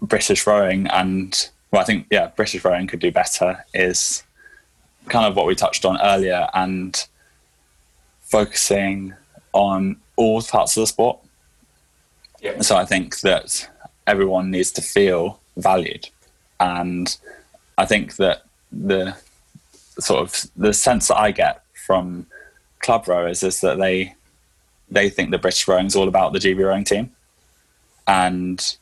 British 0.00 0.46
rowing 0.46 0.86
and 0.88 1.48
well, 1.70 1.82
I 1.82 1.84
think 1.84 2.06
yeah, 2.10 2.28
British 2.28 2.64
rowing 2.64 2.86
could 2.86 3.00
do 3.00 3.10
better 3.10 3.64
is 3.74 4.22
kind 5.08 5.26
of 5.26 5.36
what 5.36 5.46
we 5.46 5.54
touched 5.54 5.84
on 5.84 6.00
earlier 6.00 6.48
and 6.54 7.06
focusing 8.22 9.14
on 9.52 9.96
all 10.16 10.42
parts 10.42 10.76
of 10.76 10.82
the 10.82 10.86
sport. 10.86 11.18
Yeah. 12.40 12.60
So 12.60 12.76
I 12.76 12.84
think 12.84 13.20
that 13.20 13.68
everyone 14.06 14.50
needs 14.50 14.70
to 14.72 14.82
feel 14.82 15.40
valued, 15.56 16.08
and 16.60 17.16
I 17.78 17.86
think 17.86 18.16
that 18.16 18.44
the 18.72 19.16
sort 19.98 20.20
of 20.20 20.50
the 20.56 20.72
sense 20.72 21.08
that 21.08 21.18
I 21.18 21.30
get 21.30 21.62
from 21.86 22.26
club 22.80 23.08
rowers 23.08 23.42
is 23.42 23.60
that 23.60 23.78
they 23.78 24.14
they 24.90 25.10
think 25.10 25.30
the 25.30 25.38
British 25.38 25.66
rowing 25.66 25.86
is 25.86 25.96
all 25.96 26.08
about 26.08 26.32
the 26.32 26.38
GB 26.38 26.64
rowing 26.64 26.84
team, 26.84 27.10
and 28.06 28.76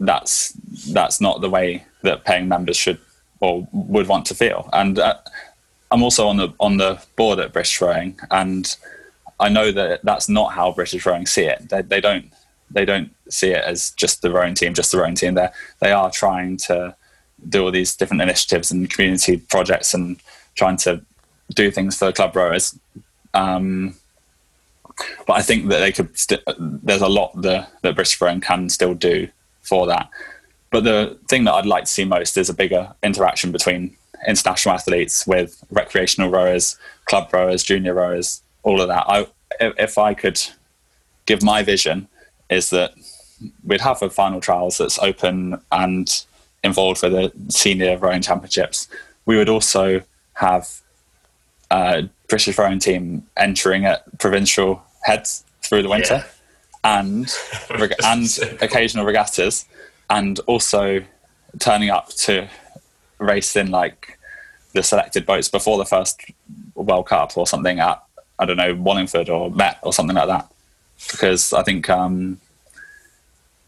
that's 0.00 0.52
that's 0.88 1.20
not 1.20 1.40
the 1.40 1.50
way 1.50 1.84
that 2.02 2.24
paying 2.24 2.48
members 2.48 2.76
should 2.76 2.98
or 3.40 3.66
would 3.72 4.06
want 4.06 4.24
to 4.26 4.34
feel. 4.34 4.68
And 4.72 4.98
uh, 4.98 5.16
I'm 5.90 6.02
also 6.02 6.26
on 6.28 6.36
the 6.38 6.52
on 6.58 6.76
the 6.78 7.02
board 7.16 7.38
at 7.38 7.52
British 7.52 7.80
Rowing, 7.80 8.18
and 8.30 8.74
I 9.38 9.48
know 9.48 9.72
that 9.72 10.04
that's 10.04 10.28
not 10.28 10.52
how 10.52 10.72
British 10.72 11.04
Rowing 11.04 11.26
see 11.26 11.44
it. 11.44 11.68
They, 11.68 11.82
they 11.82 12.00
don't 12.00 12.32
they 12.72 12.84
don't 12.84 13.14
see 13.28 13.50
it 13.50 13.64
as 13.64 13.90
just 13.92 14.22
the 14.22 14.30
rowing 14.30 14.54
team, 14.54 14.74
just 14.74 14.92
the 14.92 14.98
rowing 14.98 15.14
team. 15.14 15.34
They 15.34 15.48
they 15.80 15.92
are 15.92 16.10
trying 16.10 16.56
to 16.68 16.94
do 17.48 17.64
all 17.64 17.70
these 17.70 17.96
different 17.96 18.22
initiatives 18.22 18.70
and 18.70 18.90
community 18.90 19.38
projects 19.38 19.94
and 19.94 20.18
trying 20.54 20.76
to 20.78 21.02
do 21.54 21.70
things 21.70 21.98
for 21.98 22.06
the 22.06 22.12
club 22.12 22.36
rowers. 22.36 22.78
Um, 23.34 23.96
but 25.26 25.34
I 25.34 25.42
think 25.42 25.68
that 25.68 25.80
they 25.80 25.92
could. 25.92 26.16
St- 26.18 26.42
there's 26.58 27.02
a 27.02 27.08
lot 27.08 27.40
that, 27.42 27.70
that 27.82 27.94
British 27.94 28.20
rowing 28.20 28.40
can 28.40 28.68
still 28.68 28.94
do 28.94 29.28
for 29.62 29.86
that. 29.86 30.08
But 30.70 30.84
the 30.84 31.18
thing 31.28 31.44
that 31.44 31.52
I'd 31.52 31.66
like 31.66 31.84
to 31.84 31.90
see 31.90 32.04
most 32.04 32.36
is 32.36 32.48
a 32.48 32.54
bigger 32.54 32.94
interaction 33.02 33.52
between 33.52 33.96
international 34.26 34.74
athletes 34.74 35.26
with 35.26 35.62
recreational 35.70 36.30
rowers, 36.30 36.78
club 37.06 37.32
rowers, 37.32 37.62
junior 37.62 37.94
rowers, 37.94 38.42
all 38.62 38.80
of 38.80 38.88
that. 38.88 39.04
I, 39.08 39.26
if 39.60 39.98
I 39.98 40.14
could 40.14 40.40
give 41.26 41.42
my 41.42 41.62
vision, 41.62 42.08
is 42.52 42.70
that 42.70 42.94
we'd 43.64 43.80
have 43.80 44.02
a 44.02 44.10
final 44.10 44.40
trials 44.40 44.78
that's 44.78 44.98
open 44.98 45.60
and 45.70 46.24
involved 46.62 47.02
with 47.02 47.12
the 47.12 47.32
senior 47.50 47.96
rowing 47.98 48.22
championships. 48.22 48.88
We 49.26 49.36
would 49.36 49.48
also 49.48 50.02
have 50.34 50.68
a 51.70 52.08
British 52.28 52.56
rowing 52.58 52.78
team 52.78 53.26
entering 53.36 53.84
at 53.84 54.18
provincial 54.18 54.82
heads 55.02 55.44
through 55.62 55.82
the 55.82 55.88
winter, 55.88 56.24
yeah. 56.84 57.00
and 57.00 57.34
and 58.04 58.38
occasional 58.60 59.04
regattas, 59.04 59.66
and 60.10 60.38
also 60.40 61.02
turning 61.58 61.90
up 61.90 62.08
to 62.10 62.48
race 63.18 63.56
in 63.56 63.70
like 63.70 64.18
the 64.72 64.82
selected 64.82 65.26
boats 65.26 65.48
before 65.48 65.78
the 65.78 65.84
first 65.84 66.22
World 66.74 67.06
Cup 67.06 67.36
or 67.36 67.46
something 67.46 67.78
at 67.78 68.02
I 68.38 68.44
don't 68.44 68.56
know 68.56 68.74
Wallingford 68.74 69.28
or 69.28 69.50
Met 69.50 69.78
or 69.82 69.92
something 69.92 70.16
like 70.16 70.28
that, 70.28 70.50
because 71.10 71.52
I 71.52 71.62
think 71.62 71.88
um, 71.90 72.40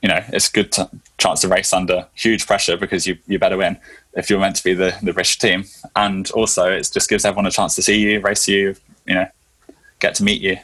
you 0.03 0.09
know 0.09 0.23
it's 0.29 0.49
a 0.49 0.53
good 0.53 0.75
chance 1.19 1.41
to 1.43 1.49
race 1.49 1.73
under 1.73 2.07
huge 2.15 2.47
pressure 2.47 2.77
because 2.77 3.07
you 3.07 3.19
you 3.27 3.39
better 3.39 3.57
win 3.57 3.79
if 4.15 4.31
you're 4.31 4.41
meant 4.41 4.57
to 4.57 4.65
be 4.65 4.75
the 4.75 4.97
the 5.03 5.13
British 5.13 5.39
team, 5.39 5.65
and 5.97 6.31
also 6.33 6.71
it 6.71 6.89
just 6.93 7.09
gives 7.09 7.25
everyone 7.25 7.47
a 7.47 7.51
chance 7.51 7.75
to 7.77 7.83
see 7.83 7.99
you, 7.99 8.21
race 8.21 8.49
you, 8.49 8.75
you 9.07 9.15
know, 9.15 9.27
get 9.99 10.15
to 10.17 10.25
meet 10.25 10.41
you, 10.41 10.57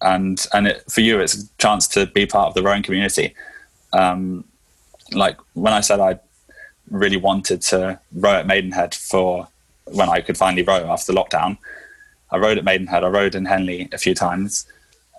and 0.00 0.46
and 0.52 0.68
it, 0.68 0.84
for 0.90 1.00
you 1.00 1.20
it's 1.20 1.34
a 1.34 1.48
chance 1.58 1.88
to 1.88 2.06
be 2.06 2.26
part 2.26 2.48
of 2.48 2.54
the 2.54 2.62
rowing 2.62 2.82
community. 2.82 3.34
Um, 3.92 4.44
like 5.12 5.36
when 5.52 5.72
I 5.72 5.80
said 5.80 6.00
I 6.00 6.18
really 6.90 7.16
wanted 7.16 7.62
to 7.62 7.98
row 8.12 8.34
at 8.34 8.46
Maidenhead 8.46 8.94
for 8.94 9.48
when 9.84 10.08
I 10.08 10.20
could 10.20 10.36
finally 10.36 10.62
row 10.62 10.90
after 10.90 11.12
lockdown. 11.12 11.58
I 12.30 12.38
rowed 12.38 12.58
at 12.58 12.64
Maidenhead. 12.64 13.04
I 13.04 13.08
rowed 13.08 13.34
in 13.34 13.44
Henley 13.44 13.88
a 13.92 13.98
few 13.98 14.14
times. 14.14 14.66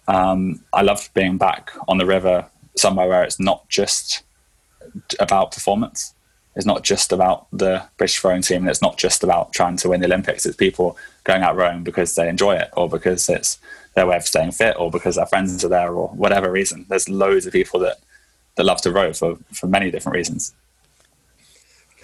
Um, 0.07 0.63
I 0.73 0.81
love 0.81 1.09
being 1.13 1.37
back 1.37 1.71
on 1.87 1.97
the 1.97 2.05
river 2.05 2.45
somewhere 2.75 3.07
where 3.07 3.23
it's 3.23 3.39
not 3.39 3.67
just 3.69 4.23
about 5.19 5.51
performance. 5.51 6.13
It's 6.55 6.65
not 6.65 6.83
just 6.83 7.11
about 7.11 7.47
the 7.51 7.83
British 7.97 8.23
rowing 8.23 8.41
team, 8.41 8.61
and 8.61 8.69
it's 8.69 8.81
not 8.81 8.97
just 8.97 9.23
about 9.23 9.51
trying 9.51 9.75
to 9.77 9.89
win 9.89 9.99
the 9.99 10.05
Olympics. 10.05 10.45
It's 10.45 10.55
people 10.55 10.97
going 11.25 11.41
out 11.41 11.57
rowing 11.57 11.83
because 11.83 12.15
they 12.15 12.29
enjoy 12.29 12.55
it, 12.55 12.69
or 12.77 12.87
because 12.87 13.27
it's 13.27 13.57
their 13.93 14.07
way 14.07 14.15
of 14.15 14.25
staying 14.25 14.51
fit, 14.51 14.75
or 14.79 14.89
because 14.89 15.15
their 15.15 15.25
friends 15.25 15.65
are 15.65 15.69
there, 15.69 15.93
or 15.93 16.07
whatever 16.09 16.49
reason. 16.49 16.85
There's 16.87 17.09
loads 17.09 17.45
of 17.45 17.51
people 17.51 17.79
that 17.81 17.97
that 18.55 18.65
love 18.65 18.81
to 18.81 18.91
row 18.91 19.11
for 19.11 19.37
for 19.51 19.67
many 19.67 19.91
different 19.91 20.15
reasons. 20.15 20.53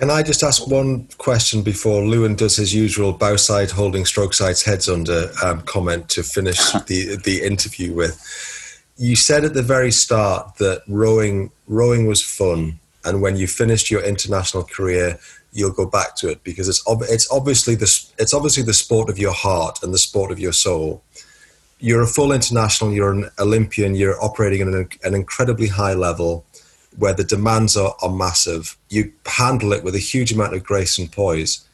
Can 0.02 0.10
I 0.10 0.24
just 0.24 0.42
ask 0.42 0.66
one 0.66 1.08
question 1.20 1.62
before 1.62 2.04
Lewin 2.04 2.34
does 2.34 2.56
his 2.56 2.74
usual 2.74 3.14
bow 3.14 3.36
side 3.36 3.70
holding 3.70 4.04
stroke 4.04 4.34
sides 4.34 4.64
heads 4.64 4.90
under 4.90 5.30
um, 5.44 5.62
comment 5.62 6.10
to 6.10 6.24
finish 6.24 6.58
the 6.88 7.18
the 7.24 7.44
interview 7.44 7.94
with? 7.94 8.20
You 8.98 9.16
said 9.16 9.46
at 9.46 9.54
the 9.54 9.62
very 9.62 9.92
start 9.92 10.56
that 10.56 10.82
rowing 10.88 11.52
rowing 11.68 12.08
was 12.08 12.20
fun, 12.20 12.80
and 13.06 13.22
when 13.22 13.36
you 13.36 13.46
finished 13.46 13.92
your 13.92 14.02
international 14.02 14.64
career, 14.64 15.20
you'll 15.54 15.72
go 15.72 15.86
back 15.86 16.16
to 16.16 16.30
it 16.30 16.44
because 16.44 16.68
it's 16.68 16.84
ob- 16.88 17.06
it's 17.08 17.32
obviously 17.32 17.76
the 17.76 17.86
it's 18.18 18.34
obviously 18.34 18.64
the 18.64 18.74
sport 18.74 19.08
of 19.08 19.20
your 19.20 19.34
heart 19.34 19.84
and 19.84 19.94
the 19.94 20.00
sport 20.00 20.32
of 20.32 20.40
your 20.40 20.54
soul. 20.54 21.04
You're 21.78 22.02
a 22.02 22.08
full 22.08 22.32
international. 22.32 22.92
You're 22.92 23.12
an 23.12 23.30
Olympian. 23.38 23.94
You're 23.94 24.20
operating 24.20 24.62
at 24.62 24.68
an, 24.68 24.90
an 25.04 25.14
incredibly 25.14 25.68
high 25.68 25.94
level 25.94 26.44
where 26.98 27.14
the 27.14 27.24
demands 27.24 27.78
are, 27.78 27.96
are 28.02 28.12
massive. 28.12 28.78
You 28.90 29.12
handle 29.26 29.74
it 29.74 29.84
with 29.84 29.96
a 29.96 30.00
huge 30.00 30.32
amount 30.32 30.54
of 30.54 30.64
grace 30.64 30.98
and 30.98 31.12
poise. 31.12 31.66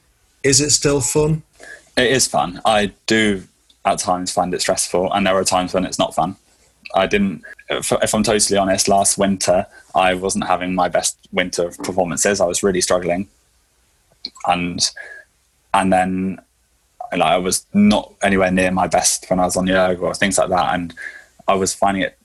Is 0.43 0.61
it 0.61 0.69
still 0.69 1.01
fun? 1.01 1.43
It 1.97 2.11
is 2.11 2.27
fun. 2.27 2.61
I 2.65 2.93
do 3.07 3.43
at 3.85 3.99
times 3.99 4.31
find 4.31 4.53
it 4.53 4.61
stressful, 4.61 5.11
and 5.13 5.25
there 5.25 5.35
are 5.35 5.43
times 5.43 5.73
when 5.73 5.85
it's 5.85 5.99
not 5.99 6.13
fun. 6.13 6.35
I 6.95 7.07
didn't. 7.07 7.43
If, 7.69 7.91
if, 7.91 8.13
I'm 8.13 8.23
totally 8.23 8.57
honest, 8.57 8.87
last 8.87 9.17
winter 9.17 9.65
I 9.95 10.13
wasn't 10.13 10.47
having 10.47 10.75
my 10.75 10.89
best 10.89 11.17
winter 11.31 11.67
of 11.67 11.77
performances. 11.79 12.39
I 12.39 12.45
was 12.45 12.63
really 12.63 12.81
struggling, 12.81 13.27
and 14.45 14.89
and 15.73 15.91
then 15.91 16.41
like, 17.11 17.21
I 17.21 17.37
was 17.37 17.65
not 17.73 18.13
anywhere 18.21 18.51
near 18.51 18.71
my 18.71 18.87
best 18.87 19.29
when 19.29 19.39
I 19.39 19.45
was 19.45 19.57
on 19.57 19.67
yoga 19.67 20.01
or 20.01 20.13
things 20.13 20.37
like 20.37 20.49
that, 20.49 20.73
and 20.73 20.93
I 21.47 21.55
was 21.55 21.73
finding 21.73 22.03
it. 22.03 22.16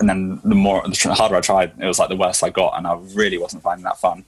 And 0.00 0.08
then 0.08 0.40
the 0.44 0.54
more 0.54 0.82
the 0.82 1.14
harder 1.14 1.36
I 1.36 1.40
tried, 1.40 1.72
it 1.80 1.86
was 1.86 1.98
like 1.98 2.08
the 2.08 2.16
worse 2.16 2.42
I 2.42 2.50
got, 2.50 2.76
and 2.76 2.86
I 2.86 2.94
really 3.14 3.38
wasn't 3.38 3.62
finding 3.62 3.84
that 3.84 3.98
fun. 3.98 4.24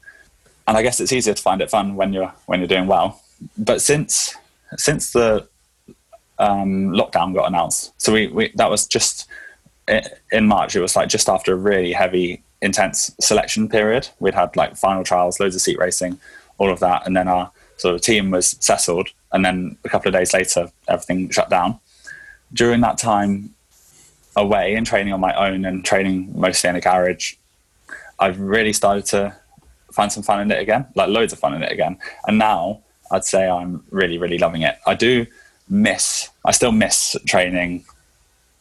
And 0.68 0.76
I 0.76 0.82
guess 0.82 1.00
it's 1.00 1.12
easier 1.12 1.34
to 1.34 1.42
find 1.42 1.60
it 1.60 1.70
fun 1.70 1.96
when 1.96 2.12
you're 2.12 2.32
when 2.46 2.60
you're 2.60 2.68
doing 2.68 2.86
well. 2.86 3.20
But 3.58 3.80
since 3.80 4.34
since 4.76 5.12
the 5.12 5.46
um, 6.38 6.90
lockdown 6.90 7.34
got 7.34 7.48
announced, 7.48 7.92
so 8.00 8.12
we, 8.12 8.28
we 8.28 8.52
that 8.54 8.70
was 8.70 8.86
just 8.86 9.28
in 10.32 10.46
March. 10.46 10.74
It 10.76 10.80
was 10.80 10.96
like 10.96 11.08
just 11.08 11.28
after 11.28 11.52
a 11.52 11.56
really 11.56 11.92
heavy, 11.92 12.42
intense 12.62 13.14
selection 13.20 13.68
period. 13.68 14.08
We'd 14.18 14.34
had 14.34 14.56
like 14.56 14.76
final 14.76 15.04
trials, 15.04 15.40
loads 15.40 15.54
of 15.54 15.62
seat 15.62 15.78
racing, 15.78 16.18
all 16.58 16.70
of 16.70 16.80
that, 16.80 17.06
and 17.06 17.16
then 17.16 17.28
our 17.28 17.50
sort 17.76 17.94
of 17.94 18.00
team 18.00 18.30
was 18.30 18.56
settled. 18.60 19.08
And 19.32 19.44
then 19.44 19.76
a 19.84 19.88
couple 19.88 20.08
of 20.08 20.14
days 20.14 20.32
later, 20.32 20.70
everything 20.88 21.30
shut 21.30 21.50
down. 21.50 21.78
During 22.52 22.80
that 22.80 22.98
time 22.98 23.54
away 24.36 24.74
and 24.74 24.86
training 24.86 25.12
on 25.12 25.20
my 25.20 25.34
own 25.34 25.64
and 25.64 25.84
training 25.84 26.32
mostly 26.38 26.70
in 26.70 26.76
a 26.76 26.80
garage, 26.80 27.34
I've 28.18 28.38
really 28.38 28.72
started 28.72 29.06
to 29.06 29.36
find 29.92 30.12
some 30.12 30.22
fun 30.22 30.40
in 30.40 30.50
it 30.50 30.60
again, 30.60 30.86
like 30.94 31.08
loads 31.08 31.32
of 31.32 31.38
fun 31.38 31.54
in 31.54 31.62
it 31.62 31.72
again. 31.72 31.98
And 32.26 32.38
now 32.38 32.82
I'd 33.10 33.24
say 33.24 33.48
I'm 33.48 33.84
really, 33.90 34.18
really 34.18 34.38
loving 34.38 34.62
it. 34.62 34.78
I 34.86 34.94
do 34.94 35.26
miss, 35.68 36.28
I 36.44 36.52
still 36.52 36.72
miss 36.72 37.16
training 37.26 37.84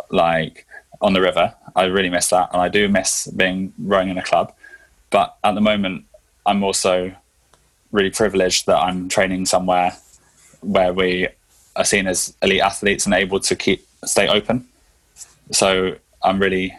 like 0.10 0.66
on 1.02 1.14
the 1.14 1.22
river. 1.22 1.54
I 1.76 1.86
really 1.86 2.10
miss 2.10 2.30
that. 2.30 2.50
And 2.54 2.62
I 2.62 2.70
do 2.70 2.88
miss 2.88 3.28
being 3.28 3.74
rowing 3.80 4.10
in 4.10 4.18
a 4.18 4.24
club. 4.24 4.54
But 5.10 5.36
at 5.44 5.56
the 5.56 5.62
moment, 5.62 6.06
I'm 6.46 6.64
also 6.64 7.14
really 7.92 8.12
privileged 8.12 8.66
that 8.68 8.78
I'm 8.78 9.10
training 9.10 9.46
somewhere 9.46 9.96
where 10.62 10.94
we 10.94 11.28
are 11.76 11.86
seen 11.86 12.08
as 12.08 12.36
elite 12.42 12.62
athletes 12.62 13.06
and 13.06 13.14
able 13.14 13.40
to 13.42 13.56
keep 13.56 13.86
stay 14.04 14.28
open. 14.28 14.68
So 15.52 15.98
I'm 16.24 16.40
really, 16.40 16.76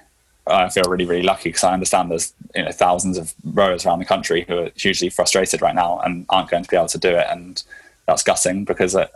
I 0.47 0.68
feel 0.68 0.84
really, 0.84 1.05
really 1.05 1.22
lucky 1.22 1.51
because 1.51 1.64
I 1.64 1.72
understand 1.72 2.10
there's 2.10 2.32
you 2.55 2.64
know 2.64 2.72
thousands 2.72 3.18
of 3.18 3.34
rowers 3.44 3.86
around 3.86 3.98
the 3.98 4.05
country 4.05 4.44
who 4.48 4.59
are 4.59 4.70
hugely 4.76 5.09
frustrated 5.09 5.62
right 5.62 5.74
now 5.74 6.01
and 6.01 6.26
aren't 6.28 6.51
going 6.51 6.64
to 6.64 6.68
be 6.68 6.76
able 6.76 6.88
to 6.88 6.98
do 6.98 7.10
it, 7.10 7.26
and 7.30 7.62
that's 8.06 8.22
gutting 8.22 8.64
because 8.64 8.94
it, 8.94 9.10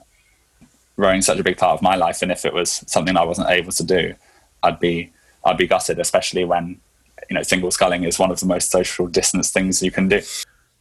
rowing 0.97 1.23
such 1.23 1.39
a 1.39 1.43
big 1.43 1.57
part 1.57 1.75
of 1.75 1.83
my 1.83 1.97
life, 1.97 2.23
and 2.23 2.31
if 2.31 2.45
it 2.45 2.53
was 2.53 2.85
something 2.87 3.17
I 3.17 3.25
wasn't 3.25 3.51
able 3.51 3.73
to 3.73 3.85
do, 3.85 4.15
I'd 4.63 4.79
be 4.79 5.13
I'd 5.45 5.57
be 5.57 5.67
gutted, 5.67 5.99
especially 5.99 6.45
when 6.45 6.81
you 7.29 7.35
know 7.35 7.43
single 7.43 7.71
sculling 7.71 8.05
is 8.05 8.19
one 8.19 8.31
of 8.31 8.41
the 8.41 8.47
most 8.47 8.71
social 8.71 9.07
distance 9.07 9.51
things 9.51 9.83
you 9.83 9.91
can 9.91 10.09
do. 10.09 10.21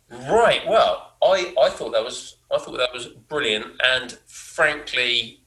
Right. 0.09 0.67
Well, 0.67 1.13
I 1.21 1.53
I 1.61 1.69
thought 1.69 1.91
that 1.93 2.03
was 2.03 2.37
I 2.53 2.57
thought 2.57 2.77
that 2.77 2.93
was 2.93 3.07
brilliant, 3.07 3.67
and 3.83 4.17
frankly, 4.27 5.39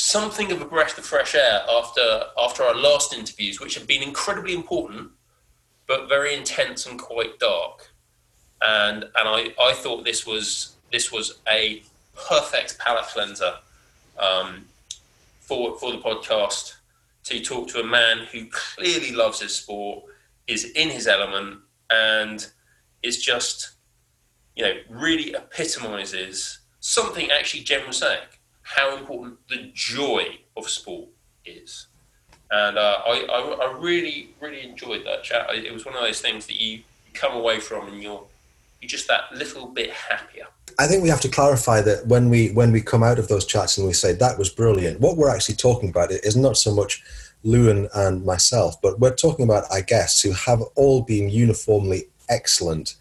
something 0.00 0.50
of 0.50 0.62
a 0.62 0.64
breath 0.64 0.96
of 0.96 1.04
fresh 1.04 1.34
air 1.34 1.60
after 1.70 2.24
after 2.38 2.62
our 2.62 2.74
last 2.74 3.12
interviews, 3.12 3.60
which 3.60 3.74
have 3.74 3.86
been 3.86 4.02
incredibly 4.02 4.54
important, 4.54 5.10
but 5.86 6.08
very 6.08 6.34
intense 6.34 6.86
and 6.86 6.98
quite 6.98 7.38
dark. 7.38 7.90
And 8.62 9.04
and 9.04 9.12
I, 9.14 9.54
I 9.60 9.74
thought 9.74 10.04
this 10.04 10.26
was 10.26 10.76
this 10.90 11.12
was 11.12 11.38
a 11.48 11.82
perfect 12.28 12.78
palate 12.78 13.04
cleanser 13.04 13.54
um, 14.18 14.64
for 15.40 15.78
for 15.78 15.92
the 15.92 15.98
podcast 15.98 16.74
to 17.24 17.40
talk 17.40 17.68
to 17.68 17.80
a 17.80 17.86
man 17.86 18.26
who 18.32 18.46
clearly 18.46 19.12
loves 19.12 19.40
his 19.40 19.54
sport, 19.54 20.04
is 20.46 20.64
in 20.72 20.88
his 20.88 21.06
element, 21.06 21.60
and 21.90 22.46
is 23.02 23.22
just 23.22 23.72
you 24.56 24.64
know 24.64 24.74
really 24.88 25.34
epitomizes 25.34 26.60
something 26.80 27.30
actually 27.30 27.62
Jen 27.62 27.86
was 27.86 27.98
saying 27.98 28.20
how 28.76 28.96
important 28.96 29.38
the 29.48 29.70
joy 29.74 30.38
of 30.56 30.68
sport 30.68 31.08
is. 31.44 31.86
And 32.50 32.78
uh, 32.78 33.02
I, 33.06 33.26
I, 33.30 33.66
I, 33.66 33.78
really, 33.78 34.30
really 34.40 34.62
enjoyed 34.62 35.04
that 35.06 35.22
chat. 35.22 35.46
It 35.50 35.72
was 35.72 35.84
one 35.84 35.94
of 35.94 36.00
those 36.00 36.20
things 36.20 36.46
that 36.46 36.60
you 36.60 36.80
come 37.14 37.32
away 37.36 37.60
from 37.60 37.88
and 37.88 38.02
you're, 38.02 38.24
you're 38.80 38.88
just 38.88 39.06
that 39.08 39.32
little 39.32 39.66
bit 39.66 39.90
happier. 39.90 40.46
I 40.78 40.86
think 40.86 41.02
we 41.02 41.08
have 41.08 41.20
to 41.20 41.28
clarify 41.28 41.80
that 41.82 42.06
when 42.06 42.30
we 42.30 42.52
when 42.52 42.72
we 42.72 42.80
come 42.80 43.02
out 43.02 43.18
of 43.18 43.28
those 43.28 43.44
chats 43.44 43.76
and 43.76 43.86
we 43.86 43.92
say 43.92 44.12
that 44.12 44.38
was 44.38 44.48
brilliant, 44.48 45.00
what 45.00 45.16
we're 45.16 45.28
actually 45.28 45.56
talking 45.56 45.90
about 45.90 46.10
is 46.10 46.36
not 46.36 46.56
so 46.56 46.74
much 46.74 47.02
Lewin 47.42 47.88
and 47.94 48.24
myself, 48.24 48.80
but 48.80 48.98
we're 48.98 49.14
talking 49.14 49.44
about 49.44 49.64
our 49.70 49.82
guests 49.82 50.22
who 50.22 50.32
have 50.32 50.62
all 50.76 51.02
been 51.02 51.28
uniformly 51.28 52.08
excellent. 52.28 52.94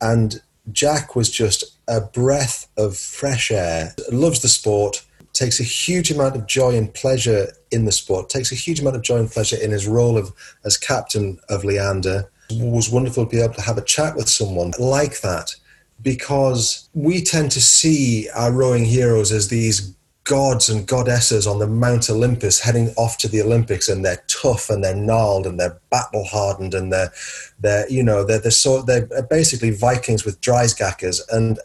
And 0.00 0.42
Jack 0.72 1.16
was 1.16 1.30
just 1.30 1.76
a 1.90 2.00
breath 2.00 2.68
of 2.78 2.96
fresh 2.96 3.50
air, 3.50 3.94
loves 4.10 4.40
the 4.40 4.48
sport, 4.48 5.04
takes 5.32 5.60
a 5.60 5.64
huge 5.64 6.10
amount 6.10 6.36
of 6.36 6.46
joy 6.46 6.76
and 6.76 6.92
pleasure 6.94 7.48
in 7.70 7.84
the 7.84 7.92
sport, 7.92 8.30
takes 8.30 8.52
a 8.52 8.54
huge 8.54 8.80
amount 8.80 8.96
of 8.96 9.02
joy 9.02 9.18
and 9.18 9.30
pleasure 9.30 9.56
in 9.60 9.70
his 9.72 9.86
role 9.86 10.16
of 10.16 10.32
as 10.64 10.76
captain 10.76 11.38
of 11.48 11.64
Leander. 11.64 12.30
It 12.48 12.64
was 12.64 12.90
wonderful 12.90 13.24
to 13.24 13.30
be 13.30 13.40
able 13.40 13.54
to 13.54 13.60
have 13.60 13.78
a 13.78 13.84
chat 13.84 14.16
with 14.16 14.28
someone 14.28 14.72
like 14.78 15.20
that 15.20 15.54
because 16.02 16.88
we 16.94 17.22
tend 17.22 17.50
to 17.52 17.60
see 17.60 18.28
our 18.34 18.52
rowing 18.52 18.84
heroes 18.84 19.32
as 19.32 19.48
these 19.48 19.94
gods 20.24 20.68
and 20.68 20.86
goddesses 20.86 21.46
on 21.46 21.58
the 21.58 21.66
Mount 21.66 22.08
Olympus 22.08 22.60
heading 22.60 22.90
off 22.96 23.18
to 23.18 23.28
the 23.28 23.42
Olympics, 23.42 23.88
and 23.88 24.04
they're 24.04 24.22
tough 24.28 24.70
and 24.70 24.82
they're 24.84 24.94
gnarled 24.94 25.46
and 25.46 25.58
they're 25.58 25.80
battle 25.90 26.24
hardened 26.24 26.74
and 26.74 26.92
they're 26.92 27.12
they're 27.58 27.88
you 27.90 28.02
know 28.02 28.24
they're 28.24 28.38
they're 28.38 28.50
so 28.50 28.82
they're 28.82 29.08
basically 29.28 29.70
Vikings 29.70 30.24
with 30.24 30.40
Dreissigackers 30.40 31.20
and. 31.32 31.58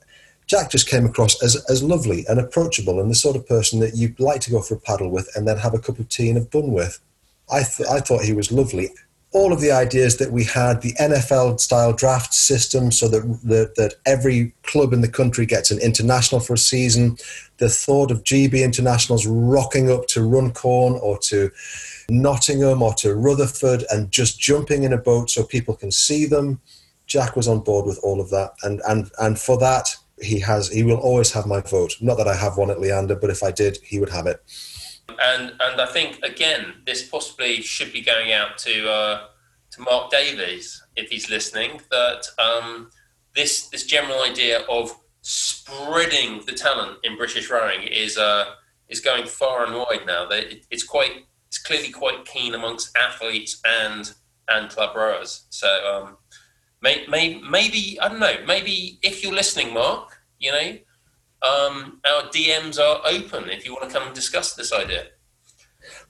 Jack 0.47 0.72
just 0.72 0.88
came 0.88 1.05
across 1.05 1.41
as, 1.41 1.55
as 1.69 1.81
lovely 1.81 2.26
and 2.27 2.39
approachable 2.39 2.99
and 2.99 3.09
the 3.09 3.15
sort 3.15 3.35
of 3.35 3.47
person 3.47 3.80
that 3.80 3.95
you'd 3.95 4.19
like 4.19 4.41
to 4.41 4.51
go 4.51 4.61
for 4.61 4.76
a 4.76 4.80
paddle 4.80 5.09
with 5.09 5.30
and 5.35 5.47
then 5.47 5.57
have 5.57 5.73
a 5.73 5.80
cup 5.80 5.99
of 5.99 6.07
tea 6.09 6.30
and 6.30 6.38
a 6.38 6.41
bun 6.41 6.72
with. 6.72 6.99
I, 7.51 7.63
th- 7.63 7.89
I 7.89 7.99
thought 7.99 8.23
he 8.23 8.34
was 8.34 8.51
lovely 8.51 8.89
all 9.35 9.51
of 9.51 9.59
the 9.59 9.72
ideas 9.72 10.15
that 10.15 10.31
we 10.31 10.45
had, 10.45 10.81
the 10.81 10.93
NFL 10.93 11.59
style 11.59 11.91
draft 11.91 12.34
system, 12.34 12.89
so 12.89 13.09
that, 13.09 13.22
that, 13.43 13.76
that 13.76 13.95
every 14.05 14.53
club 14.63 14.93
in 14.93 15.01
the 15.01 15.09
country 15.09 15.45
gets 15.45 15.72
an 15.72 15.80
international 15.81 16.39
for 16.39 16.53
a 16.53 16.57
season, 16.57 17.17
the 17.57 17.67
thought 17.67 18.11
of 18.11 18.23
GB 18.23 18.63
internationals 18.63 19.27
rocking 19.27 19.91
up 19.91 20.07
to 20.07 20.23
Runcorn 20.23 20.93
or 21.01 21.17
to 21.19 21.51
Nottingham 22.09 22.81
or 22.81 22.93
to 22.93 23.13
Rutherford 23.13 23.84
and 23.91 24.09
just 24.09 24.39
jumping 24.39 24.84
in 24.84 24.93
a 24.93 24.97
boat 24.97 25.30
so 25.30 25.43
people 25.43 25.76
can 25.76 25.91
see 25.91 26.26
them. 26.26 26.61
Jack 27.05 27.35
was 27.35 27.49
on 27.49 27.59
board 27.59 27.85
with 27.85 27.99
all 28.03 28.22
of 28.22 28.30
that, 28.30 28.53
and 28.63 28.81
and 28.88 29.11
and 29.19 29.38
for 29.38 29.59
that 29.59 29.95
he 30.21 30.39
has 30.39 30.69
he 30.69 30.83
will 30.83 30.97
always 30.97 31.31
have 31.31 31.45
my 31.45 31.61
vote. 31.61 31.95
Not 32.01 32.17
that 32.17 32.27
I 32.27 32.35
have 32.35 32.57
one 32.57 32.69
at 32.69 32.79
Leander, 32.79 33.15
but 33.15 33.29
if 33.29 33.43
I 33.43 33.51
did, 33.51 33.77
he 33.83 33.99
would 33.99 34.09
have 34.09 34.27
it 34.27 34.41
and 35.19 35.53
and 35.59 35.81
I 35.81 35.85
think 35.85 36.19
again 36.23 36.75
this 36.85 37.07
possibly 37.07 37.61
should 37.61 37.93
be 37.93 38.01
going 38.01 38.31
out 38.31 38.57
to 38.59 38.89
uh, 38.89 39.27
to 39.71 39.81
Mark 39.81 40.11
Davies 40.11 40.83
if 40.95 41.09
he's 41.09 41.29
listening 41.29 41.81
that 41.91 42.27
um, 42.39 42.89
this 43.35 43.69
this 43.69 43.85
general 43.85 44.21
idea 44.23 44.61
of 44.69 44.95
spreading 45.21 46.41
the 46.45 46.53
talent 46.53 46.99
in 47.03 47.17
British 47.17 47.49
rowing 47.49 47.83
is 47.83 48.17
uh, 48.17 48.45
is 48.89 48.99
going 48.99 49.25
far 49.25 49.65
and 49.65 49.75
wide 49.75 50.05
now. 50.05 50.27
It, 50.29 50.65
it's 50.71 50.83
quite 50.83 51.25
it's 51.47 51.57
clearly 51.57 51.91
quite 51.91 52.25
keen 52.25 52.55
amongst 52.55 52.95
athletes 52.97 53.61
and 53.65 54.13
and 54.47 54.69
club 54.69 54.95
rowers. 54.95 55.45
So 55.49 55.67
um, 55.67 56.17
may, 56.85 57.05
may, 57.07 57.41
maybe 57.49 57.97
I 58.01 58.07
don't 58.07 58.19
know. 58.19 58.37
Maybe 58.47 58.99
if 59.01 59.23
you're 59.23 59.33
listening, 59.33 59.73
Mark, 59.73 60.21
you 60.39 60.51
know 60.51 60.77
um, 61.45 61.99
our 62.05 62.23
DMs 62.29 62.79
are 62.79 63.01
open 63.05 63.49
if 63.49 63.65
you 63.65 63.73
want 63.73 63.89
to 63.89 63.93
come 63.93 64.07
and 64.07 64.15
discuss 64.15 64.53
this 64.53 64.73
idea. 64.73 65.07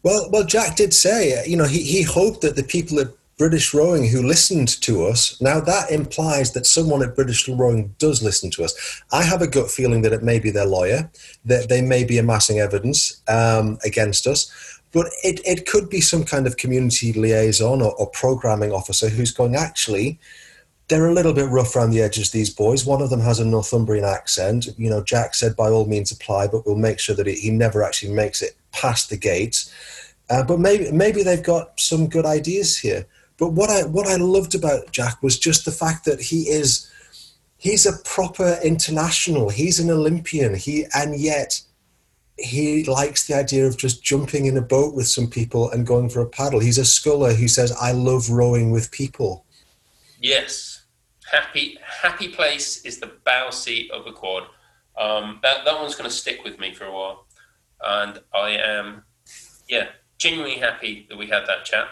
Well, 0.03 0.29
well, 0.31 0.43
Jack 0.43 0.75
did 0.75 0.93
say, 0.93 1.43
you 1.45 1.57
know, 1.57 1.65
he, 1.65 1.81
he 1.81 2.03
hoped 2.03 2.41
that 2.41 2.55
the 2.55 2.63
people 2.63 2.99
at 2.99 3.07
British 3.37 3.73
Rowing 3.73 4.07
who 4.07 4.23
listened 4.23 4.81
to 4.81 5.05
us, 5.05 5.41
now 5.41 5.59
that 5.59 5.91
implies 5.91 6.53
that 6.53 6.65
someone 6.65 7.03
at 7.03 7.15
British 7.15 7.49
Rowing 7.49 7.93
does 7.97 8.23
listen 8.23 8.49
to 8.51 8.63
us. 8.63 9.01
I 9.11 9.23
have 9.23 9.41
a 9.41 9.47
gut 9.47 9.69
feeling 9.69 10.03
that 10.03 10.13
it 10.13 10.23
may 10.23 10.39
be 10.39 10.51
their 10.51 10.65
lawyer, 10.65 11.09
that 11.43 11.67
they 11.67 11.81
may 11.81 12.05
be 12.05 12.17
amassing 12.17 12.59
evidence 12.59 13.21
um, 13.27 13.77
against 13.83 14.27
us, 14.27 14.79
but 14.93 15.07
it, 15.23 15.41
it 15.45 15.65
could 15.65 15.89
be 15.89 15.99
some 15.99 16.23
kind 16.23 16.47
of 16.47 16.55
community 16.55 17.11
liaison 17.11 17.81
or, 17.81 17.93
or 17.95 18.07
programming 18.11 18.71
officer 18.71 19.09
who's 19.09 19.31
going, 19.31 19.55
actually, 19.55 20.17
they're 20.87 21.07
a 21.07 21.13
little 21.13 21.33
bit 21.33 21.49
rough 21.49 21.75
around 21.75 21.91
the 21.91 22.01
edges, 22.01 22.31
these 22.31 22.49
boys. 22.49 22.85
One 22.85 23.01
of 23.01 23.09
them 23.09 23.21
has 23.21 23.39
a 23.39 23.45
Northumbrian 23.45 24.05
accent. 24.05 24.67
You 24.77 24.89
know, 24.89 25.03
Jack 25.03 25.33
said, 25.33 25.55
by 25.55 25.69
all 25.69 25.85
means 25.85 26.11
apply, 26.11 26.47
but 26.47 26.65
we'll 26.65 26.75
make 26.75 26.99
sure 26.99 27.15
that 27.15 27.27
he 27.27 27.49
never 27.49 27.83
actually 27.83 28.13
makes 28.13 28.41
it 28.41 28.55
past 28.71 29.09
the 29.09 29.17
gates. 29.17 29.73
Uh, 30.29 30.43
but 30.43 30.59
maybe 30.59 30.91
maybe 30.91 31.23
they've 31.23 31.43
got 31.43 31.79
some 31.79 32.07
good 32.07 32.25
ideas 32.25 32.77
here. 32.77 33.05
But 33.37 33.49
what 33.49 33.69
I 33.69 33.83
what 33.83 34.07
I 34.07 34.15
loved 34.15 34.55
about 34.55 34.91
Jack 34.91 35.21
was 35.21 35.37
just 35.37 35.65
the 35.65 35.71
fact 35.71 36.05
that 36.05 36.19
he 36.19 36.43
is 36.43 36.91
he's 37.57 37.85
a 37.85 37.97
proper 38.03 38.57
international. 38.63 39.49
He's 39.49 39.79
an 39.79 39.91
Olympian. 39.91 40.55
He 40.55 40.85
and 40.95 41.19
yet 41.19 41.61
he 42.37 42.83
likes 42.85 43.27
the 43.27 43.35
idea 43.35 43.65
of 43.65 43.77
just 43.77 44.03
jumping 44.03 44.45
in 44.45 44.57
a 44.57 44.61
boat 44.61 44.93
with 44.93 45.07
some 45.07 45.27
people 45.27 45.69
and 45.71 45.87
going 45.87 46.09
for 46.09 46.21
a 46.21 46.29
paddle. 46.29 46.59
He's 46.59 46.77
a 46.77 46.85
sculler 46.85 47.33
who 47.33 47.47
says, 47.47 47.71
I 47.79 47.91
love 47.93 48.29
rowing 48.29 48.71
with 48.71 48.91
people. 48.91 49.45
Yes. 50.19 50.74
Happy 51.31 51.77
happy 51.81 52.29
place 52.29 52.85
is 52.85 52.99
the 52.99 53.11
bow 53.25 53.49
seat 53.49 53.91
of 53.91 54.05
a 54.07 54.11
quad. 54.11 54.43
Um, 54.97 55.39
that, 55.43 55.65
that 55.65 55.79
one's 55.79 55.95
going 55.95 56.09
to 56.09 56.15
stick 56.15 56.43
with 56.43 56.59
me 56.59 56.73
for 56.73 56.85
a 56.85 56.91
while. 56.91 57.25
And 57.85 58.19
I 58.33 58.51
am, 58.51 59.03
yeah, 59.67 59.89
genuinely 60.17 60.57
happy 60.57 61.05
that 61.09 61.17
we 61.17 61.27
had 61.27 61.45
that 61.47 61.65
chat. 61.65 61.87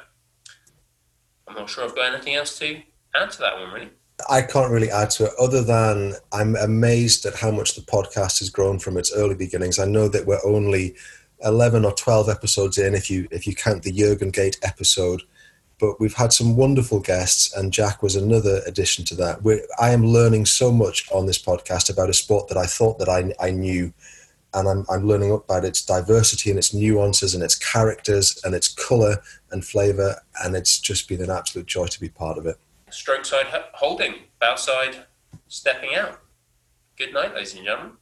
I'm 1.47 1.55
not 1.55 1.69
sure 1.69 1.83
I've 1.83 1.95
got 1.95 2.13
anything 2.13 2.35
else 2.35 2.57
to 2.59 2.81
add 3.15 3.31
to 3.31 3.39
that 3.39 3.57
one, 3.57 3.73
really. 3.73 3.89
I 4.29 4.41
can't 4.41 4.71
really 4.71 4.89
add 4.89 5.09
to 5.11 5.25
it 5.25 5.33
other 5.39 5.63
than 5.63 6.13
I'm 6.31 6.55
amazed 6.55 7.25
at 7.25 7.35
how 7.35 7.51
much 7.51 7.75
the 7.75 7.81
podcast 7.81 8.39
has 8.39 8.49
grown 8.49 8.79
from 8.79 8.97
its 8.97 9.13
early 9.13 9.35
beginnings. 9.35 9.79
I 9.79 9.85
know 9.85 10.07
that 10.07 10.25
we're 10.25 10.39
only 10.45 10.95
11 11.43 11.83
or 11.83 11.91
12 11.93 12.29
episodes 12.29 12.77
in 12.77 12.95
if 12.95 13.09
you 13.09 13.27
if 13.31 13.45
you 13.45 13.53
count 13.53 13.83
the 13.83 13.91
Jurgen 13.91 14.29
Gate 14.29 14.57
episode, 14.63 15.23
but 15.79 15.99
we've 15.99 16.13
had 16.13 16.33
some 16.33 16.55
wonderful 16.55 16.99
guests 16.99 17.53
and 17.55 17.73
Jack 17.73 18.01
was 18.01 18.15
another 18.15 18.61
addition 18.65 19.05
to 19.05 19.15
that. 19.15 19.43
We're, 19.43 19.61
I 19.79 19.91
am 19.91 20.05
learning 20.05 20.45
so 20.45 20.71
much 20.71 21.09
on 21.11 21.25
this 21.25 21.41
podcast 21.41 21.91
about 21.91 22.09
a 22.09 22.13
sport 22.13 22.47
that 22.47 22.57
I 22.57 22.65
thought 22.65 22.99
that 22.99 23.09
I, 23.09 23.33
I 23.45 23.51
knew 23.51 23.93
and 24.53 24.69
I'm, 24.69 24.85
I'm 24.89 25.07
learning 25.07 25.31
about 25.31 25.65
its 25.65 25.83
diversity 25.83 26.51
and 26.51 26.59
its 26.59 26.73
nuances 26.73 27.33
and 27.33 27.43
its 27.43 27.55
characters 27.55 28.39
and 28.43 28.53
its 28.53 28.67
color 28.67 29.17
and 29.51 29.65
flavor 29.65 30.21
and 30.43 30.55
it's 30.55 30.79
just 30.79 31.09
been 31.09 31.21
an 31.21 31.31
absolute 31.31 31.65
joy 31.65 31.87
to 31.87 31.99
be 31.99 32.09
part 32.09 32.37
of 32.37 32.45
it 32.45 32.57
stroke 32.93 33.25
side 33.25 33.47
holding, 33.73 34.15
bow 34.39 34.55
side 34.55 35.05
stepping 35.47 35.95
out. 35.95 36.19
Good 36.97 37.13
night, 37.13 37.33
ladies 37.33 37.55
and 37.55 37.65
gentlemen. 37.65 37.97